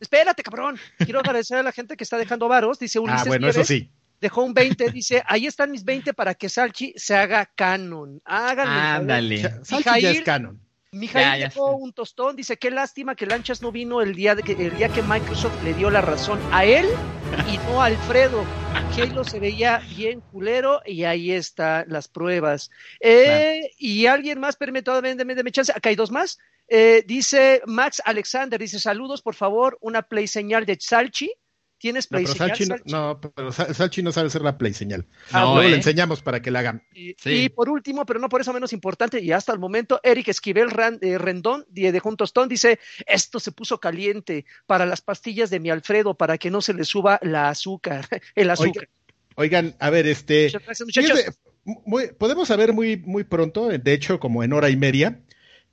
Espérate, 0.01 0.43
cabrón. 0.43 0.79
Quiero 0.99 1.21
agradecer 1.21 1.59
a 1.59 1.63
la 1.63 1.73
gente 1.73 1.97
que 1.97 2.05
está 2.05 2.19
dejando 2.19 2.49
varos. 2.49 2.79
Dice 2.79 2.99
ah, 2.99 3.03
Ulises. 3.03 3.23
Ah, 3.23 3.29
bueno, 3.29 3.49
eso 3.49 3.65
sí. 3.65 3.89
Dejó 4.21 4.43
un 4.43 4.53
20, 4.53 4.91
dice, 4.91 5.23
ahí 5.27 5.47
están 5.47 5.71
mis 5.71 5.85
20 5.85 6.13
para 6.13 6.35
que 6.35 6.49
Salchi 6.49 6.93
se 6.97 7.15
haga 7.15 7.51
canon. 7.55 8.21
Háganlo. 8.25 8.73
Ándale. 8.73 9.65
Salchi 9.65 10.01
ya 10.01 10.11
es 10.11 10.23
canon. 10.23 10.61
Mijail 10.95 11.45
dejó 11.45 11.75
un 11.77 11.95
tostón, 11.95 12.37
dice, 12.37 12.59
qué 12.59 12.71
lástima 12.71 13.15
que 13.15 13.25
Lanchas 13.25 13.63
no 13.63 13.73
vino 13.73 14.03
el 14.03 14.15
día, 14.15 14.35
de 14.35 14.43
que, 14.43 14.53
el 14.53 14.77
día 14.77 14.91
que 14.91 15.01
Microsoft 15.03 15.63
le 15.65 15.73
dio 15.73 15.89
la 15.89 16.03
razón 16.03 16.39
a 16.53 16.67
él 16.67 16.87
y 17.51 17.57
no 17.67 17.81
a 17.81 17.87
Alfredo. 17.87 18.45
Halo 18.95 19.25
se 19.25 19.41
veía 19.41 19.79
bien 19.97 20.21
culero 20.21 20.83
y 20.85 21.05
ahí 21.05 21.33
están 21.33 21.87
las 21.89 22.09
pruebas. 22.09 22.71
Eh, 23.01 23.71
y 23.79 24.05
alguien 24.05 24.39
más, 24.39 24.57
permítame, 24.57 25.15
déme 25.15 25.51
chance, 25.51 25.73
acá 25.75 25.89
hay 25.89 25.97
dos 25.97 26.11
más. 26.11 26.39
Eh, 26.69 27.03
dice 27.07 27.63
Max 27.65 28.03
Alexander, 28.05 28.61
dice, 28.61 28.79
saludos, 28.79 29.23
por 29.23 29.35
favor, 29.35 29.79
una 29.81 30.03
play 30.03 30.27
señal 30.27 30.67
de 30.67 30.77
Salchi. 30.79 31.33
¿Tienes 31.83 32.07
play 32.07 32.25
no, 32.25 32.33
señal? 32.33 32.81
no, 32.85 33.21
pero 33.21 33.51
Salchi 33.51 34.05
no 34.05 34.13
sabe 34.13 34.29
hacer 34.29 34.43
la 34.43 34.57
play 34.57 34.73
señal. 34.73 35.05
Ah, 35.33 35.53
Luego 35.53 35.69
le 35.69 35.75
enseñamos 35.75 36.23
para 36.23 36.41
que 36.41 36.53
la 36.53 36.61
hagan. 36.61 36.85
Y, 36.95 37.49
por 37.49 37.69
último, 37.69 38.07
pero 38.07 38.21
no 38.21 38.29
por 38.29 38.41
eso 38.41 38.53
menos 38.53 38.73
importante, 38.73 39.21
y 39.21 39.33
hasta 39.33 39.53
el 39.53 39.59
momento, 39.59 39.99
Eric 40.05 40.29
Esquivel 40.29 40.69
eh, 41.01 41.19
Rendón 41.19 41.67
de 41.69 41.99
Juntos 41.99 42.33
Ton 42.33 42.49
dice: 42.49 42.79
Esto 43.05 43.41
se 43.41 43.51
puso 43.51 43.81
caliente 43.81 44.45
para 44.67 44.87
las 44.87 45.01
pastillas 45.01 45.51
de 45.51 45.59
mi 45.59 45.71
Alfredo 45.71 46.15
para 46.15 46.39
que 46.39 46.53
no 46.53 46.63
se 46.63 46.73
le 46.73 46.85
suba 46.85 47.19
la 47.21 47.49
azúcar, 47.49 48.07
el 48.37 48.51
azúcar. 48.51 48.89
Oigan, 49.35 49.75
a 49.81 49.91
ver, 49.91 50.07
este. 50.07 50.53
podemos 52.17 52.47
saber 52.47 52.75
muy, 52.75 52.97
muy 52.99 53.25
pronto, 53.25 53.71
de 53.71 53.93
hecho, 53.93 54.21
como 54.21 54.45
en 54.45 54.53
hora 54.53 54.71
y 54.71 54.77
media, 54.77 55.21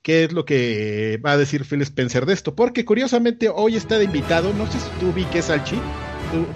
qué 0.02 0.24
es 0.24 0.32
lo 0.32 0.44
que 0.44 1.20
va 1.24 1.32
a 1.32 1.36
decir 1.36 1.64
Phil 1.64 1.82
Spencer 1.82 2.26
de 2.26 2.32
esto. 2.32 2.54
Porque 2.54 2.84
curiosamente 2.84 3.48
hoy 3.48 3.76
está 3.76 3.98
de 3.98 4.04
invitado, 4.04 4.52
no 4.54 4.66
sé 4.70 4.80
si 4.80 4.90
tú 4.98 5.12
vi 5.12 5.24
que 5.26 5.40
es 5.40 5.50
Alchi, 5.50 5.76
tú, 5.76 6.46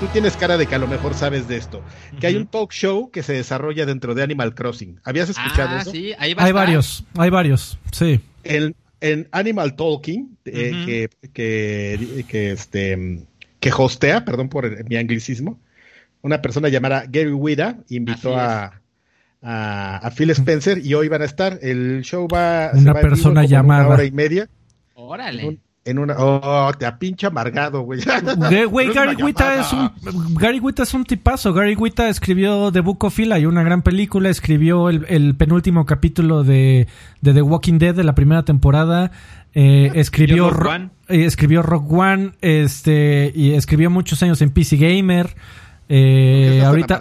tú 0.00 0.06
tienes 0.12 0.36
cara 0.36 0.56
de 0.56 0.66
que 0.66 0.74
a 0.74 0.78
lo 0.78 0.86
mejor 0.86 1.14
sabes 1.14 1.48
de 1.48 1.56
esto, 1.56 1.82
que 2.20 2.26
hay 2.26 2.36
un 2.36 2.46
talk 2.46 2.72
show 2.72 3.10
que 3.10 3.22
se 3.22 3.34
desarrolla 3.34 3.86
dentro 3.86 4.14
de 4.14 4.22
Animal 4.22 4.54
Crossing. 4.54 5.00
¿Habías 5.04 5.28
escuchado 5.28 5.76
ah, 5.76 5.80
eso? 5.82 5.90
Sí, 5.90 6.12
hay 6.18 6.34
varios, 6.34 7.04
hay 7.16 7.30
varios, 7.30 7.78
sí. 7.92 8.20
en 8.44 9.28
Animal 9.32 9.76
Talking, 9.76 10.36
eh, 10.44 11.10
que, 11.20 11.30
que, 11.32 12.24
que, 12.28 12.50
este, 12.52 13.26
que 13.60 13.72
hostea, 13.76 14.24
perdón 14.24 14.48
por 14.48 14.84
mi 14.88 14.96
anglicismo, 14.96 15.58
una 16.22 16.42
persona 16.42 16.68
llamada 16.68 17.04
Gary 17.08 17.32
Wida 17.32 17.78
invitó 17.88 18.36
a 18.36 18.77
a, 19.42 20.10
Phil 20.16 20.30
Spencer 20.30 20.84
y 20.84 20.94
hoy 20.94 21.08
van 21.08 21.22
a 21.22 21.24
estar. 21.24 21.58
El 21.62 22.02
show 22.02 22.26
va. 22.28 22.70
Una 22.74 22.94
persona 22.94 23.44
llamada. 23.44 23.86
Una 23.86 23.94
hora 23.94 24.04
y 24.04 24.10
media. 24.10 24.48
Órale. 24.94 25.58
En, 25.84 25.98
una. 25.98 26.16
Oh, 26.18 26.70
te 26.78 26.84
apincha 26.84 27.28
amargado, 27.28 27.80
güey. 27.82 28.00
Güey, 28.68 28.92
Gary 28.92 29.22
Wita 29.22 29.60
es 29.60 29.72
un. 29.72 29.90
Gary 30.34 30.60
Wita 30.60 30.82
es 30.82 30.92
un 30.92 31.04
tipazo. 31.04 31.54
Gary 31.54 31.76
Wita 31.76 32.08
escribió 32.08 32.70
The 32.72 32.80
Book 32.80 33.04
of 33.04 33.18
Eli, 33.18 33.46
una 33.46 33.62
gran 33.62 33.82
película. 33.82 34.28
Escribió 34.28 34.90
el, 34.90 35.34
penúltimo 35.36 35.86
capítulo 35.86 36.44
de, 36.44 36.88
The 37.22 37.40
Walking 37.40 37.78
Dead 37.78 37.94
de 37.94 38.04
la 38.04 38.14
primera 38.14 38.42
temporada. 38.42 39.12
Eh, 39.54 39.90
escribió, 39.94 40.50
Rock 40.50 40.74
One. 40.74 40.90
Eh, 41.08 41.24
escribió 41.24 41.62
Rock 41.62 41.90
One. 41.90 42.32
Este, 42.42 43.32
y 43.34 43.52
escribió 43.52 43.88
muchos 43.88 44.22
años 44.22 44.42
en 44.42 44.50
PC 44.50 44.76
Gamer. 44.76 45.34
Eh, 45.90 46.62
ahorita 46.64 47.00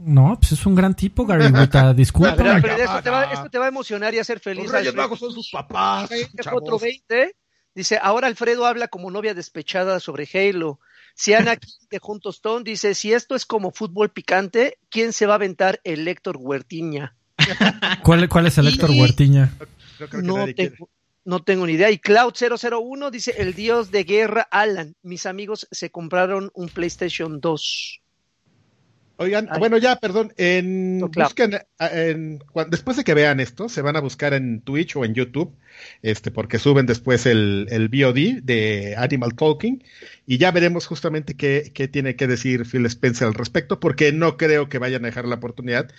no, 0.00 0.38
pues 0.38 0.52
es 0.52 0.64
un 0.64 0.76
gran 0.76 0.94
tipo, 0.94 1.26
Gary 1.26 1.46
Wita, 1.46 1.92
disculpa. 1.94 2.30
esto, 2.30 3.02
te 3.02 3.10
va, 3.10 3.24
esto 3.24 3.50
te 3.50 3.58
va 3.58 3.64
a 3.64 3.68
emocionar 3.68 4.14
y 4.14 4.18
hacer 4.20 4.38
feliz. 4.38 4.64
Los 4.64 4.72
Reyes 4.72 4.94
Magos 4.94 5.18
son 5.18 5.32
sus 5.32 5.50
papás. 5.50 6.08
Otro 6.52 6.78
20, 6.78 7.34
dice, 7.74 7.98
ahora 8.00 8.28
Alfredo 8.28 8.66
habla 8.66 8.86
como 8.86 9.10
novia 9.10 9.34
despechada 9.34 9.98
sobre 9.98 10.28
Halo. 10.32 10.78
Siana 11.14 11.58
de 11.90 11.98
Juntos 11.98 12.40
Ton 12.40 12.62
dice, 12.62 12.94
si 12.94 13.12
esto 13.12 13.34
es 13.34 13.46
como 13.46 13.72
fútbol 13.72 14.10
picante, 14.10 14.78
¿quién 14.90 15.12
se 15.12 15.26
va 15.26 15.32
a 15.32 15.36
aventar 15.36 15.80
el 15.82 16.06
Héctor 16.06 16.36
Huertiña? 16.38 17.16
¿Cuál, 18.04 18.28
cuál 18.28 18.46
es 18.46 18.58
el 18.58 18.68
Héctor 18.68 18.90
Huertiña? 18.90 19.52
No 20.22 20.46
tengo, 20.54 20.88
no 21.24 21.42
tengo 21.42 21.66
ni 21.66 21.72
idea. 21.72 21.90
Y 21.90 21.98
Cloud001 21.98 23.10
dice, 23.10 23.34
el 23.38 23.54
dios 23.54 23.90
de 23.90 24.04
guerra 24.04 24.46
Alan, 24.50 24.94
mis 25.02 25.26
amigos 25.26 25.66
se 25.70 25.90
compraron 25.90 26.50
un 26.54 26.68
PlayStation 26.68 27.40
2. 27.40 27.99
Oigan, 29.22 29.50
bueno, 29.58 29.76
ya, 29.76 29.96
perdón, 29.96 30.32
en, 30.38 30.98
busquen, 31.00 31.58
en, 31.78 32.42
después 32.70 32.96
de 32.96 33.04
que 33.04 33.12
vean 33.12 33.38
esto, 33.38 33.68
se 33.68 33.82
van 33.82 33.94
a 33.96 34.00
buscar 34.00 34.32
en 34.32 34.62
Twitch 34.62 34.96
o 34.96 35.04
en 35.04 35.12
YouTube, 35.12 35.54
este, 36.00 36.30
porque 36.30 36.58
suben 36.58 36.86
después 36.86 37.26
el, 37.26 37.66
el 37.68 37.90
VOD 37.90 38.42
de 38.42 38.94
Animal 38.96 39.34
Talking, 39.34 39.84
y 40.24 40.38
ya 40.38 40.52
veremos 40.52 40.86
justamente 40.86 41.36
qué, 41.36 41.70
qué 41.74 41.86
tiene 41.86 42.16
que 42.16 42.28
decir 42.28 42.64
Phil 42.64 42.86
Spencer 42.86 43.28
al 43.28 43.34
respecto, 43.34 43.78
porque 43.78 44.10
no 44.10 44.38
creo 44.38 44.70
que 44.70 44.78
vayan 44.78 45.04
a 45.04 45.08
dejar 45.08 45.26
la 45.26 45.34
oportunidad 45.34 45.90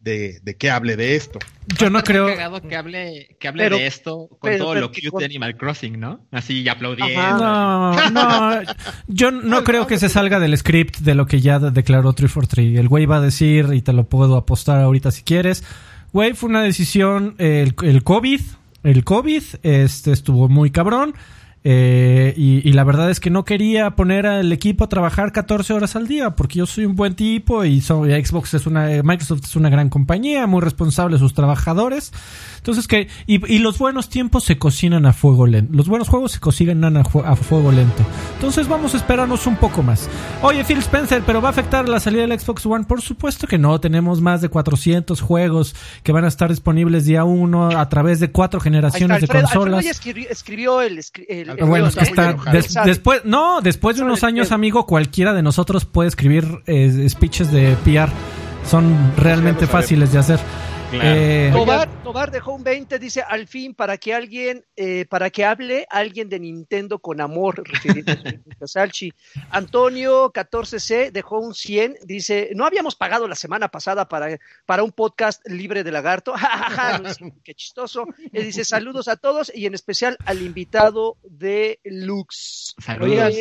de, 0.00 0.40
de, 0.42 0.56
que 0.56 0.70
hable 0.70 0.96
de 0.96 1.16
esto. 1.16 1.38
Yo 1.78 1.90
no 1.90 2.02
creo 2.02 2.26
que 2.26 2.76
hable, 2.76 3.36
que 3.38 3.48
hable 3.48 3.68
de 3.68 3.86
esto 3.86 4.28
con 4.38 4.56
todo 4.56 4.74
lo 4.74 4.88
cute 4.88 5.10
de 5.18 5.24
Animal 5.24 5.56
Crossing, 5.56 5.98
¿no? 5.98 6.20
Así 6.30 6.68
aplaudiendo. 6.68 7.20
No, 7.20 8.10
no, 8.10 8.60
yo 9.06 9.30
no 9.30 9.64
creo 9.64 9.86
que 9.86 9.98
se 9.98 10.08
salga 10.08 10.38
del 10.38 10.56
script 10.56 10.98
de 10.98 11.14
lo 11.14 11.26
que 11.26 11.40
ya 11.40 11.58
declaró 11.58 12.12
343. 12.12 12.78
El 12.78 12.88
güey 12.88 13.06
va 13.06 13.16
a 13.16 13.20
decir, 13.20 13.68
y 13.72 13.82
te 13.82 13.92
lo 13.92 14.08
puedo 14.08 14.36
apostar 14.36 14.80
ahorita 14.80 15.10
si 15.10 15.22
quieres, 15.22 15.64
güey, 16.12 16.32
fue 16.34 16.48
una 16.48 16.62
decisión, 16.62 17.34
el, 17.38 17.74
el 17.82 18.02
COVID, 18.02 18.40
el 18.84 19.04
COVID 19.04 19.42
este, 19.62 20.12
estuvo 20.12 20.48
muy 20.48 20.70
cabrón. 20.70 21.14
Eh, 21.64 22.34
y, 22.36 22.72
la 22.72 22.84
verdad 22.84 23.10
es 23.10 23.18
que 23.18 23.30
no 23.30 23.44
quería 23.44 23.90
poner 23.96 24.26
al 24.26 24.52
equipo 24.52 24.84
a 24.84 24.88
trabajar 24.88 25.32
14 25.32 25.72
horas 25.72 25.96
al 25.96 26.06
día 26.06 26.36
porque 26.36 26.60
yo 26.60 26.66
soy 26.66 26.84
un 26.84 26.94
buen 26.94 27.16
tipo 27.16 27.64
y 27.64 27.80
Xbox 27.80 28.54
es 28.54 28.66
una 28.66 29.02
Microsoft 29.02 29.40
es 29.44 29.56
una 29.56 29.68
gran 29.68 29.88
compañía 29.88 30.46
muy 30.46 30.60
responsable 30.60 31.16
de 31.16 31.18
sus 31.18 31.34
trabajadores. 31.34 32.12
Entonces 32.58 32.86
que 32.86 33.08
y, 33.26 33.58
los 33.58 33.78
buenos 33.78 34.08
tiempos 34.08 34.44
se 34.44 34.58
cocinan 34.58 35.04
a 35.06 35.12
fuego 35.12 35.46
lento 35.46 35.74
los 35.74 35.88
buenos 35.88 36.08
juegos 36.08 36.32
se 36.32 36.40
cocinan 36.40 36.96
a, 36.96 37.04
fuego 37.04 37.72
lento. 37.72 38.04
Entonces 38.34 38.68
vamos 38.68 38.94
a 38.94 38.98
esperarnos 38.98 39.46
un 39.46 39.56
poco 39.56 39.82
más. 39.82 40.08
Oye 40.42 40.64
Phil 40.64 40.78
Spencer 40.78 41.22
pero 41.26 41.42
va 41.42 41.48
a 41.48 41.50
afectar 41.50 41.88
la 41.88 41.98
salida 41.98 42.26
del 42.26 42.38
Xbox 42.38 42.64
One 42.66 42.84
por 42.84 43.02
supuesto 43.02 43.48
que 43.48 43.58
no 43.58 43.80
tenemos 43.80 44.20
más 44.20 44.40
de 44.40 44.48
400 44.48 45.20
juegos 45.20 45.74
que 46.04 46.12
van 46.12 46.24
a 46.24 46.28
estar 46.28 46.50
disponibles 46.50 47.04
día 47.04 47.24
uno 47.24 47.68
a 47.68 47.88
través 47.88 48.20
de 48.20 48.30
cuatro 48.30 48.60
generaciones 48.60 49.20
de 49.20 49.28
consolas. 49.28 49.84
escribió, 49.84 50.80
el 50.82 50.98
bueno, 51.66 51.86
es 51.88 51.96
que 51.96 52.04
está 52.04 52.36
después, 52.84 53.22
no, 53.24 53.60
después 53.60 53.96
de 53.96 54.02
unos 54.02 54.24
años, 54.24 54.52
amigo, 54.52 54.86
cualquiera 54.86 55.32
de 55.32 55.42
nosotros 55.42 55.84
puede 55.84 56.08
escribir 56.08 56.62
eh, 56.66 57.06
speeches 57.08 57.50
de 57.50 57.76
PR. 57.84 58.10
Son 58.68 59.12
realmente 59.16 59.66
fáciles 59.66 60.12
de 60.12 60.18
hacer. 60.18 60.40
Eh, 60.90 61.50
Tobar, 62.02 62.30
dejó 62.30 62.54
un 62.54 62.64
20, 62.64 62.98
dice 62.98 63.20
al 63.20 63.46
fin 63.46 63.74
para 63.74 63.98
que 63.98 64.14
alguien, 64.14 64.64
eh, 64.74 65.04
para 65.04 65.28
que 65.28 65.44
hable 65.44 65.86
alguien 65.90 66.30
de 66.30 66.40
Nintendo 66.40 66.98
con 66.98 67.20
amor, 67.20 67.62
a 68.60 68.66
Salchi. 68.66 69.12
Antonio 69.50 70.32
14C 70.32 71.12
dejó 71.12 71.40
un 71.40 71.54
100, 71.54 71.98
dice, 72.04 72.50
no 72.54 72.64
habíamos 72.64 72.96
pagado 72.96 73.28
la 73.28 73.34
semana 73.34 73.68
pasada 73.68 74.08
para, 74.08 74.38
para 74.64 74.82
un 74.82 74.92
podcast 74.92 75.46
libre 75.46 75.84
de 75.84 75.92
lagarto. 75.92 76.32
Qué 77.44 77.54
chistoso. 77.54 78.06
Él 78.32 78.44
dice 78.44 78.64
saludos 78.64 79.08
a 79.08 79.16
todos 79.16 79.52
y 79.54 79.66
en 79.66 79.74
especial 79.74 80.16
al 80.24 80.40
invitado 80.40 81.18
de 81.22 81.80
Lux. 81.84 82.74
Saludos. 82.78 83.34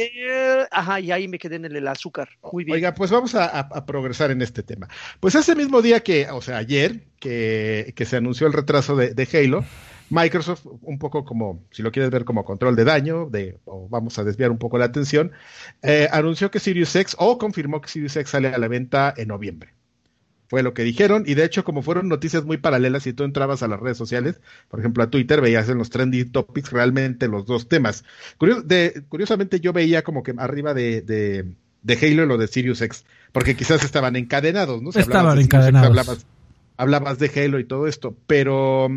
ajá, 0.71 0.99
y 0.99 1.11
ahí 1.13 1.27
me 1.29 1.39
quedé 1.39 1.55
en 1.55 1.65
el, 1.65 1.87
azúcar. 1.87 2.29
Muy 2.51 2.65
bien. 2.65 2.75
Oiga, 2.75 2.93
pues 2.93 3.09
vamos 3.09 3.35
a, 3.35 3.45
a 3.45 3.85
progresar 3.85 4.31
en 4.31 4.41
este 4.41 4.63
tema. 4.63 4.89
Pues 5.21 5.35
ese 5.35 5.55
mismo 5.55 5.81
día 5.81 6.01
que, 6.01 6.29
o 6.29 6.41
sea, 6.41 6.57
ayer, 6.57 7.07
que, 7.19 7.93
se 8.05 8.17
anunció 8.17 8.47
el 8.47 8.53
retraso 8.53 8.95
de, 8.95 9.27
Halo, 9.33 9.65
Microsoft, 10.09 10.65
un 10.81 10.99
poco 10.99 11.25
como, 11.25 11.63
si 11.71 11.83
lo 11.83 11.91
quieres 11.91 12.11
ver 12.11 12.25
como 12.25 12.45
control 12.45 12.75
de 12.75 12.85
daño, 12.85 13.27
de, 13.29 13.59
o 13.65 13.89
vamos 13.89 14.17
a 14.19 14.23
desviar 14.23 14.51
un 14.51 14.57
poco 14.57 14.77
la 14.77 14.85
atención, 14.85 15.31
eh, 15.81 16.07
anunció 16.11 16.51
que 16.51 16.59
Sirius 16.59 16.95
X, 16.95 17.15
o 17.19 17.37
confirmó 17.37 17.81
que 17.81 17.89
Sirius 17.89 18.15
X 18.15 18.29
sale 18.29 18.49
a 18.49 18.57
la 18.57 18.67
venta 18.67 19.13
en 19.15 19.29
noviembre. 19.29 19.73
Fue 20.49 20.63
lo 20.63 20.73
que 20.73 20.83
dijeron, 20.83 21.25
y 21.27 21.33
de 21.33 21.43
hecho, 21.43 21.65
como 21.65 21.81
fueron 21.81 22.07
noticias 22.07 22.45
muy 22.45 22.55
paralelas, 22.55 23.05
y 23.05 23.11
tú 23.11 23.25
entrabas 23.25 23.63
a 23.63 23.67
las 23.67 23.81
redes 23.81 23.97
sociales, 23.97 24.39
por 24.69 24.79
ejemplo 24.79 25.03
a 25.03 25.09
Twitter, 25.09 25.41
veías 25.41 25.67
en 25.67 25.77
los 25.77 25.89
trending 25.89 26.31
topics 26.31 26.71
realmente 26.71 27.27
los 27.27 27.45
dos 27.45 27.67
temas. 27.67 28.05
curiosamente, 29.09 29.59
yo 29.59 29.73
veía 29.73 30.03
como 30.03 30.23
que 30.23 30.33
arriba 30.37 30.73
de, 30.73 31.01
de, 31.01 31.97
Halo 32.01 32.25
lo 32.25 32.37
de 32.37 32.47
Sirius 32.47 32.81
X, 32.81 33.03
porque 33.33 33.57
quizás 33.57 33.83
estaban 33.83 34.15
encadenados, 34.15 34.81
¿no? 34.81 34.91
estaban 34.91 35.37
encadenados 35.37 35.89
hablabas 35.89 36.25
de 36.77 37.31
Halo 37.35 37.59
y 37.59 37.65
todo 37.65 37.87
esto, 37.87 38.15
pero 38.27 38.89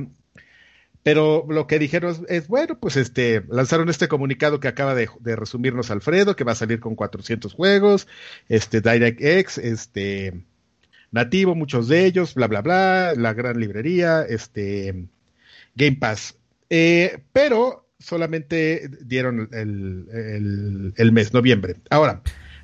pero 1.03 1.47
lo 1.49 1.67
que 1.67 1.79
dijeron 1.79 2.27
es, 2.29 2.49
bueno, 2.49 2.79
pues 2.79 2.97
este, 2.97 3.43
lanzaron 3.49 3.89
este 3.89 4.09
comunicado 4.09 4.61
que 4.61 4.69
acaba 4.69 4.95
de, 4.95 5.09
resumirnos 5.37 5.91
Alfredo, 5.91 6.37
que 6.37 6.45
va 6.45 6.53
a 6.53 6.57
salir 6.57 6.79
con 6.79 6.95
400 6.95 7.55
juegos, 7.55 8.07
este, 8.49 8.83
DirectX, 8.83 9.59
este, 9.59 10.43
nativo, 11.11 11.55
muchos 11.55 11.89
de 11.89 12.05
ellos, 12.05 12.35
bla, 12.35 12.49
bla, 12.49 12.61
bla, 12.61 13.15
la 13.17 13.33
gran 13.33 13.59
librería, 13.59 14.23
este, 14.29 15.07
Game 15.75 15.97
Pass. 15.97 16.37
Eh, 16.69 17.23
pero 17.33 17.87
solamente 17.99 18.91
dieron 19.01 19.49
el, 19.53 20.07
el, 20.13 20.93
el, 20.97 21.13
mes, 21.13 21.33
noviembre. 21.33 21.77
Ahora, 21.89 22.21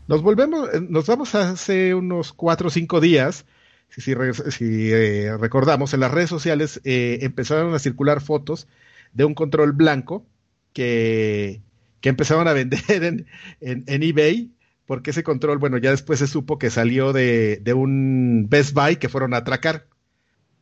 nos 0.08 0.20
volvemos, 0.22 0.68
nos 0.90 1.06
vamos 1.06 1.34
hace 1.34 1.94
unos 1.94 2.34
cuatro 2.34 2.68
o 2.68 2.70
cinco 2.70 3.00
días 3.00 3.46
si, 3.88 4.12
eh, 4.12 5.36
recordamos, 5.38 5.94
en 5.94 6.00
las 6.00 6.10
redes 6.10 6.28
sociales 6.28 6.80
eh, 6.84 7.18
empezaron 7.22 7.74
a 7.74 7.78
circular 7.78 8.20
fotos 8.20 8.68
de 9.12 9.24
un 9.24 9.34
control 9.34 9.72
blanco 9.72 10.26
que, 10.72 11.62
que 12.00 12.08
empezaron 12.08 12.46
a 12.48 12.52
vender 12.52 12.80
en, 12.88 13.26
en, 13.60 14.02
eBay, 14.02 14.50
porque 14.84 15.10
ese 15.10 15.22
control, 15.22 15.58
bueno, 15.58 15.78
ya 15.78 15.90
después 15.90 16.18
se 16.18 16.26
supo 16.26 16.58
que 16.58 16.70
salió 16.70 17.12
de, 17.12 17.60
de 17.62 17.72
un 17.72 18.46
Best 18.48 18.74
Buy 18.74 18.96
que 18.96 19.08
fueron 19.08 19.32
a 19.32 19.38
atracar, 19.38 19.86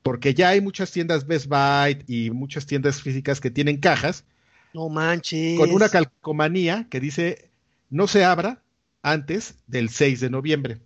porque 0.03 0.35
ya 0.35 0.51
hay 0.51 0.61
muchas 0.61 0.93
tiendas 0.93 1.27
Best 1.27 1.47
Buy 1.47 2.05
y 2.07 2.31
muchas 2.31 2.67
tiendas 2.67 3.03
físicas 3.03 3.41
que 3.41 3.51
tienen 3.51 3.79
cajas. 3.79 4.25
No 4.73 4.89
manches. 4.89 5.59
Con 5.59 5.73
una 5.73 5.89
calcomanía 5.89 6.87
que 6.91 7.01
dice 7.01 7.51
no 7.91 8.09
se 8.09 8.25
abra 8.25 8.61
antes 9.03 9.57
del 9.67 9.89
6 9.89 10.21
de 10.21 10.31
noviembre. 10.31 10.81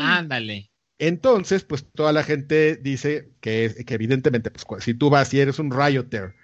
Ándale. 0.00 0.71
Entonces, 1.04 1.64
pues 1.64 1.84
toda 1.84 2.12
la 2.12 2.22
gente 2.22 2.76
dice 2.76 3.28
que, 3.40 3.74
que 3.84 3.94
evidentemente, 3.94 4.52
pues 4.52 4.84
si 4.84 4.94
tú 4.94 5.10
vas 5.10 5.34
y 5.34 5.40
eres 5.40 5.58
un 5.58 5.72
rioter 5.72 6.36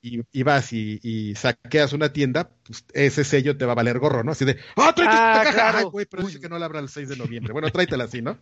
y, 0.00 0.20
y 0.30 0.44
vas 0.44 0.72
y, 0.72 1.34
saqueas 1.34 1.92
una 1.92 2.12
tienda, 2.12 2.50
pues 2.62 2.84
ese 2.92 3.24
sello 3.24 3.56
te 3.56 3.64
va 3.64 3.72
a 3.72 3.74
valer 3.74 3.98
gorro, 3.98 4.22
¿no? 4.22 4.30
Así 4.30 4.44
de, 4.44 4.58
¡ah, 4.76 4.92
tráete 4.94 5.16
ah, 5.16 5.42
esta 5.44 5.56
caja! 5.56 5.82
güey, 5.82 6.06
pero 6.06 6.22
dice 6.22 6.38
que 6.38 6.48
no 6.48 6.56
la 6.56 6.66
abra 6.66 6.78
el 6.78 6.88
6 6.88 7.08
de 7.08 7.16
noviembre. 7.16 7.52
Bueno, 7.52 7.68
tráetela 7.72 8.04
así, 8.04 8.22
¿no? 8.22 8.38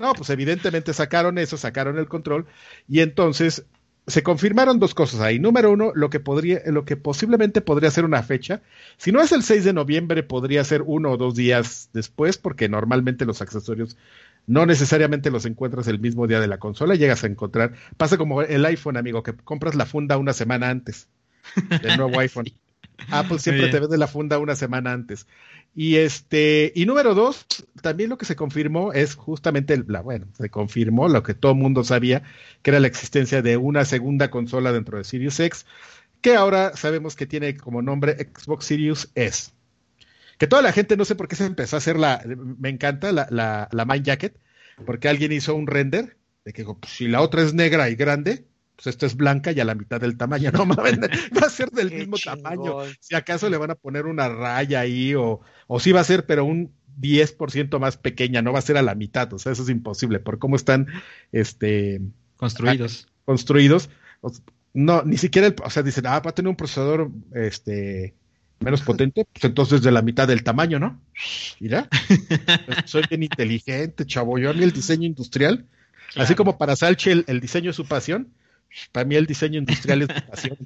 No, 0.00 0.12
pues 0.12 0.28
evidentemente 0.30 0.92
sacaron 0.92 1.38
eso, 1.38 1.56
sacaron 1.56 1.98
el 1.98 2.08
control 2.08 2.46
y 2.88 2.98
entonces 2.98 3.64
se 4.08 4.22
confirmaron 4.22 4.78
dos 4.78 4.94
cosas 4.94 5.20
ahí. 5.20 5.38
Número 5.38 5.70
uno, 5.70 5.92
lo 5.94 6.10
que 6.10 6.20
podría, 6.20 6.62
lo 6.66 6.84
que 6.84 6.96
posiblemente 6.96 7.60
podría 7.60 7.90
ser 7.90 8.04
una 8.04 8.22
fecha. 8.22 8.62
Si 8.96 9.10
no 9.10 9.20
es 9.20 9.32
el 9.32 9.42
6 9.42 9.64
de 9.64 9.72
noviembre, 9.72 10.22
podría 10.22 10.62
ser 10.64 10.82
uno 10.82 11.12
o 11.12 11.16
dos 11.16 11.34
días 11.34 11.90
después, 11.92 12.38
porque 12.38 12.68
normalmente 12.68 13.24
los 13.24 13.42
accesorios 13.42 13.96
no 14.46 14.66
necesariamente 14.66 15.30
los 15.30 15.44
encuentras 15.44 15.88
el 15.88 15.98
mismo 15.98 16.26
día 16.26 16.40
de 16.40 16.46
la 16.46 16.58
consola, 16.58 16.94
llegas 16.94 17.24
a 17.24 17.26
encontrar, 17.26 17.72
pasa 17.96 18.16
como 18.16 18.42
el 18.42 18.64
iPhone, 18.64 18.96
amigo, 18.96 19.22
que 19.22 19.34
compras 19.34 19.74
la 19.74 19.86
funda 19.86 20.18
una 20.18 20.32
semana 20.32 20.70
antes 20.70 21.08
del 21.82 21.96
nuevo 21.98 22.18
iPhone. 22.20 22.46
Apple 23.10 23.38
siempre 23.38 23.68
te 23.68 23.80
vende 23.80 23.98
la 23.98 24.06
funda 24.06 24.38
una 24.38 24.56
semana 24.56 24.92
antes. 24.92 25.26
Y 25.74 25.96
este, 25.96 26.72
y 26.74 26.86
número 26.86 27.14
dos, 27.14 27.44
también 27.82 28.08
lo 28.08 28.16
que 28.16 28.24
se 28.24 28.36
confirmó 28.36 28.94
es 28.94 29.14
justamente 29.14 29.74
el, 29.74 29.84
la, 29.88 30.00
bueno, 30.00 30.26
se 30.38 30.48
confirmó 30.48 31.08
lo 31.08 31.22
que 31.22 31.34
todo 31.34 31.52
el 31.52 31.58
mundo 31.58 31.84
sabía, 31.84 32.22
que 32.62 32.70
era 32.70 32.80
la 32.80 32.86
existencia 32.86 33.42
de 33.42 33.58
una 33.58 33.84
segunda 33.84 34.30
consola 34.30 34.72
dentro 34.72 34.96
de 34.96 35.04
Sirius 35.04 35.38
X, 35.38 35.66
que 36.22 36.34
ahora 36.34 36.74
sabemos 36.76 37.14
que 37.14 37.26
tiene 37.26 37.56
como 37.56 37.82
nombre 37.82 38.16
Xbox 38.34 38.64
Sirius 38.64 39.10
S 39.14 39.50
que 40.38 40.46
toda 40.46 40.62
la 40.62 40.72
gente, 40.72 40.96
no 40.96 41.04
sé 41.04 41.14
por 41.14 41.28
qué 41.28 41.36
se 41.36 41.46
empezó 41.46 41.76
a 41.76 41.78
hacer 41.78 41.98
la, 41.98 42.22
me 42.26 42.68
encanta 42.68 43.12
la, 43.12 43.26
la, 43.30 43.68
la 43.72 43.84
Mind 43.84 44.04
Jacket, 44.04 44.38
porque 44.84 45.08
alguien 45.08 45.32
hizo 45.32 45.54
un 45.54 45.66
render 45.66 46.16
de 46.44 46.52
que 46.52 46.64
pues, 46.64 46.92
si 46.92 47.08
la 47.08 47.22
otra 47.22 47.42
es 47.42 47.54
negra 47.54 47.88
y 47.88 47.96
grande, 47.96 48.44
pues 48.76 48.88
esta 48.88 49.06
es 49.06 49.16
blanca 49.16 49.52
y 49.52 49.60
a 49.60 49.64
la 49.64 49.74
mitad 49.74 50.00
del 50.00 50.16
tamaño, 50.16 50.52
no 50.52 50.66
va 50.76 51.46
a 51.46 51.50
ser 51.50 51.70
del 51.70 51.90
mismo 51.90 52.16
tamaño. 52.22 52.80
Si 53.00 53.14
acaso 53.14 53.48
le 53.48 53.56
van 53.56 53.70
a 53.70 53.74
poner 53.74 54.06
una 54.06 54.28
raya 54.28 54.80
ahí 54.80 55.14
o, 55.14 55.40
o 55.66 55.80
sí 55.80 55.92
va 55.92 56.00
a 56.00 56.04
ser, 56.04 56.26
pero 56.26 56.44
un 56.44 56.72
10% 57.00 57.78
más 57.78 57.96
pequeña, 57.96 58.42
no 58.42 58.52
va 58.52 58.58
a 58.58 58.62
ser 58.62 58.76
a 58.76 58.82
la 58.82 58.94
mitad, 58.94 59.32
o 59.32 59.38
sea, 59.38 59.52
eso 59.52 59.62
es 59.62 59.68
imposible 59.68 60.18
por 60.18 60.38
cómo 60.38 60.56
están 60.56 60.86
este 61.32 62.00
construidos. 62.36 63.08
construidos. 63.24 63.90
No, 64.72 65.02
ni 65.02 65.16
siquiera 65.16 65.46
el, 65.46 65.56
o 65.64 65.70
sea, 65.70 65.82
dicen, 65.82 66.06
ah, 66.06 66.20
va 66.20 66.30
a 66.30 66.34
tener 66.34 66.50
un 66.50 66.56
procesador 66.56 67.10
este 67.34 68.14
menos 68.60 68.82
potente, 68.82 69.26
pues 69.32 69.44
entonces 69.44 69.82
de 69.82 69.92
la 69.92 70.02
mitad 70.02 70.26
del 70.26 70.42
tamaño, 70.42 70.78
¿no? 70.78 71.00
Mira, 71.60 71.88
soy 72.84 73.04
bien 73.08 73.22
inteligente, 73.24 74.06
chavo. 74.06 74.38
Yo 74.38 74.50
a 74.50 74.54
mí 74.54 74.62
el 74.62 74.72
diseño 74.72 75.06
industrial, 75.06 75.66
así 76.16 76.34
como 76.34 76.58
para 76.58 76.76
Salchi 76.76 77.24
el, 77.26 77.40
diseño 77.40 77.70
es 77.70 77.76
su 77.76 77.86
pasión, 77.86 78.32
para 78.92 79.04
mí 79.04 79.14
el 79.14 79.26
diseño 79.26 79.58
industrial 79.58 80.02
es 80.02 80.08
su 80.08 80.26
pasión. 80.26 80.56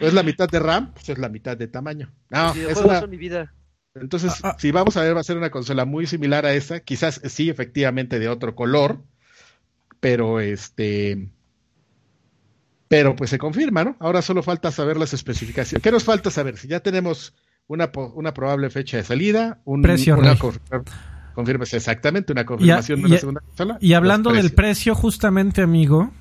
es 0.00 0.14
la 0.14 0.22
mitad 0.22 0.48
de 0.48 0.58
RAM, 0.58 0.92
pues 0.92 1.08
es 1.08 1.18
la 1.18 1.28
mitad 1.28 1.56
de 1.56 1.68
tamaño. 1.68 2.10
No, 2.30 2.52
es, 2.52 2.76
una, 2.78 3.06
mi 3.06 3.16
vida. 3.16 3.52
Entonces, 3.94 4.32
ah, 4.42 4.50
ah. 4.50 4.56
si 4.58 4.70
vamos 4.70 4.96
a 4.96 5.02
ver, 5.02 5.16
va 5.16 5.20
a 5.20 5.24
ser 5.24 5.36
una 5.36 5.50
consola 5.50 5.84
muy 5.84 6.06
similar 6.06 6.44
a 6.44 6.54
esa, 6.54 6.80
quizás 6.80 7.20
sí, 7.24 7.48
efectivamente, 7.48 8.18
de 8.18 8.28
otro 8.28 8.54
color, 8.54 9.02
pero 10.00 10.40
este. 10.40 11.28
Pero 12.88 13.16
pues 13.16 13.30
se 13.30 13.38
confirma, 13.38 13.84
¿no? 13.84 13.96
Ahora 13.98 14.22
solo 14.22 14.42
falta 14.42 14.70
saber 14.70 14.96
las 14.96 15.12
especificaciones. 15.12 15.82
¿Qué 15.82 15.90
nos 15.90 16.04
falta 16.04 16.30
saber? 16.30 16.56
Si 16.56 16.68
ya 16.68 16.80
tenemos 16.80 17.34
una, 17.66 17.90
una 18.14 18.32
probable 18.32 18.70
fecha 18.70 18.96
de 18.96 19.02
salida, 19.02 19.60
un 19.64 19.82
precio. 19.82 20.16
Una 20.16 20.36
exactamente, 21.72 22.32
una 22.32 22.46
confirmación 22.46 23.02
de 23.02 23.08
la 23.08 23.18
segunda 23.18 23.40
consola. 23.40 23.78
Y 23.80 23.94
hablando 23.94 24.32
del 24.32 24.52
precio, 24.52 24.94
justamente, 24.94 25.62
amigo, 25.62 26.12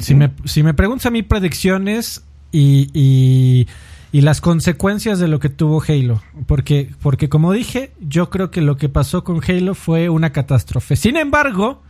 si, 0.00 0.14
me, 0.14 0.32
si 0.44 0.62
me 0.62 0.74
preguntas 0.74 1.06
a 1.06 1.10
mí 1.10 1.22
predicciones 1.22 2.24
y 2.52 3.66
y 4.14 4.20
las 4.20 4.40
consecuencias 4.40 5.18
de 5.18 5.26
lo 5.26 5.40
que 5.40 5.48
tuvo 5.48 5.82
Halo. 5.82 6.22
Porque, 6.46 6.88
porque 7.02 7.28
como 7.28 7.52
dije, 7.52 7.90
yo 7.98 8.30
creo 8.30 8.52
que 8.52 8.60
lo 8.60 8.76
que 8.76 8.88
pasó 8.88 9.24
con 9.24 9.40
Halo 9.42 9.74
fue 9.74 10.08
una 10.08 10.30
catástrofe. 10.30 10.94
Sin 10.94 11.16
embargo, 11.16 11.82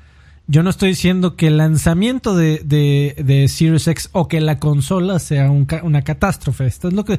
yo 0.47 0.63
no 0.63 0.71
estoy 0.71 0.91
diciendo 0.91 1.37
que 1.37 1.47
el 1.47 1.57
lanzamiento 1.57 2.35
de, 2.35 2.61
de, 2.65 3.49
Series 3.49 3.89
X 3.89 4.11
o 4.13 4.29
que 4.29 4.41
la 4.41 4.59
consola 4.59 5.19
sea 5.19 5.51
una 5.51 6.03
catástrofe. 6.03 6.67
Esto 6.67 6.89
es 6.89 6.95
lo 6.95 7.05
que. 7.05 7.19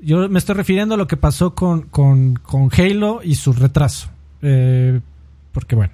Yo 0.00 0.28
me 0.28 0.38
estoy 0.38 0.54
refiriendo 0.54 0.94
a 0.94 0.98
lo 0.98 1.06
que 1.06 1.16
pasó 1.16 1.54
con, 1.54 1.82
con, 1.82 2.38
Halo 2.76 3.20
y 3.24 3.34
su 3.34 3.52
retraso. 3.52 4.10
Eh, 4.42 5.00
porque 5.52 5.74
bueno. 5.74 5.92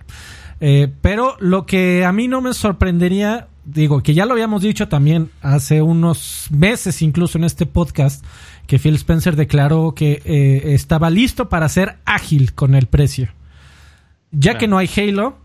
Eh, 0.60 0.92
pero 1.00 1.36
lo 1.40 1.66
que 1.66 2.04
a 2.04 2.12
mí 2.12 2.28
no 2.28 2.40
me 2.40 2.52
sorprendería 2.52 3.48
digo, 3.64 4.02
que 4.02 4.14
ya 4.14 4.26
lo 4.26 4.32
habíamos 4.32 4.62
dicho 4.62 4.88
también 4.88 5.30
hace 5.40 5.82
unos 5.82 6.48
meses, 6.50 7.02
incluso 7.02 7.38
en 7.38 7.44
este 7.44 7.66
podcast, 7.66 8.24
que 8.66 8.78
Phil 8.78 8.94
Spencer 8.94 9.36
declaró 9.36 9.94
que 9.94 10.22
eh, 10.24 10.74
estaba 10.74 11.10
listo 11.10 11.48
para 11.48 11.68
ser 11.68 11.98
ágil 12.04 12.54
con 12.54 12.74
el 12.74 12.86
precio. 12.86 13.28
Ya 14.30 14.56
que 14.56 14.66
no 14.66 14.78
hay 14.78 14.88
Halo, 14.96 15.36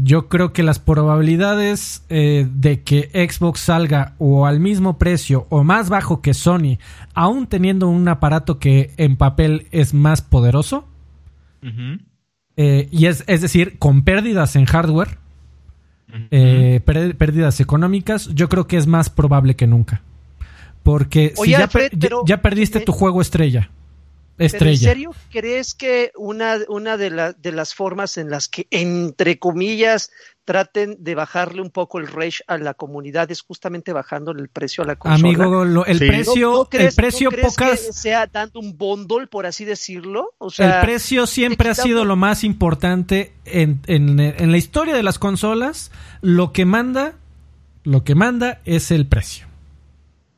yo 0.00 0.28
creo 0.28 0.52
que 0.52 0.62
las 0.62 0.78
probabilidades 0.78 2.04
eh, 2.08 2.46
de 2.50 2.82
que 2.82 3.10
Xbox 3.28 3.60
salga 3.60 4.14
o 4.18 4.46
al 4.46 4.60
mismo 4.60 4.96
precio 4.96 5.46
o 5.50 5.64
más 5.64 5.88
bajo 5.88 6.22
que 6.22 6.34
Sony, 6.34 6.78
aún 7.14 7.48
teniendo 7.48 7.88
un 7.88 8.06
aparato 8.06 8.60
que 8.60 8.92
en 8.96 9.16
papel 9.16 9.66
es 9.72 9.94
más 9.94 10.22
poderoso, 10.22 10.86
eh, 12.56 12.88
y 12.92 13.06
es, 13.06 13.24
es 13.26 13.40
decir, 13.40 13.78
con 13.78 14.02
pérdidas 14.02 14.54
en 14.54 14.66
hardware, 14.66 15.18
eh, 16.30 16.80
pérdidas 16.84 17.58
económicas, 17.60 18.28
yo 18.34 18.48
creo 18.48 18.68
que 18.68 18.76
es 18.76 18.86
más 18.86 19.10
probable 19.10 19.56
que 19.56 19.66
nunca. 19.66 20.02
Porque 20.84 21.34
si 21.36 21.50
ya, 21.50 21.68
ya, 22.24 22.40
perdiste 22.40 22.80
tu 22.80 22.92
juego 22.92 23.20
estrella. 23.20 23.68
Estrella. 24.38 24.88
¿En 24.88 24.94
serio 24.94 25.10
crees 25.30 25.74
que 25.74 26.12
una, 26.16 26.58
una 26.68 26.96
de, 26.96 27.34
de 27.36 27.52
las 27.52 27.74
formas 27.74 28.16
en 28.16 28.30
las 28.30 28.48
que, 28.48 28.66
entre 28.70 29.38
comillas, 29.38 30.10
traten 30.44 30.96
de 30.98 31.14
bajarle 31.14 31.60
un 31.60 31.70
poco 31.70 31.98
el 31.98 32.06
rage 32.06 32.42
a 32.46 32.56
la 32.56 32.72
comunidad 32.72 33.30
es 33.30 33.42
justamente 33.42 33.92
bajándole 33.92 34.40
el 34.40 34.48
precio 34.48 34.82
a 34.82 34.86
la 34.86 34.96
consola? 34.96 35.28
Amigo, 35.28 35.84
el 35.84 35.98
precio, 35.98 36.68
el 36.72 36.94
precio 36.94 37.30
pocas... 37.30 37.80
que 37.80 37.92
sea 37.92 38.26
dando 38.26 38.60
un 38.60 38.78
bundle, 38.78 39.26
por 39.26 39.44
así 39.44 39.66
decirlo? 39.66 40.34
O 40.38 40.48
sea, 40.48 40.76
el 40.76 40.86
precio 40.86 41.26
siempre 41.26 41.68
ha 41.68 41.74
sido 41.74 42.06
lo 42.06 42.16
más 42.16 42.44
importante 42.44 43.34
en, 43.44 43.80
en 43.86 44.50
la 44.50 44.56
historia 44.56 44.94
de 44.94 45.02
las 45.02 45.18
consolas. 45.18 45.90
Lo 46.22 46.52
que 46.52 46.64
manda, 46.64 47.16
lo 47.84 48.04
que 48.04 48.14
manda 48.14 48.62
es 48.64 48.90
el 48.90 49.06
precio. 49.06 49.46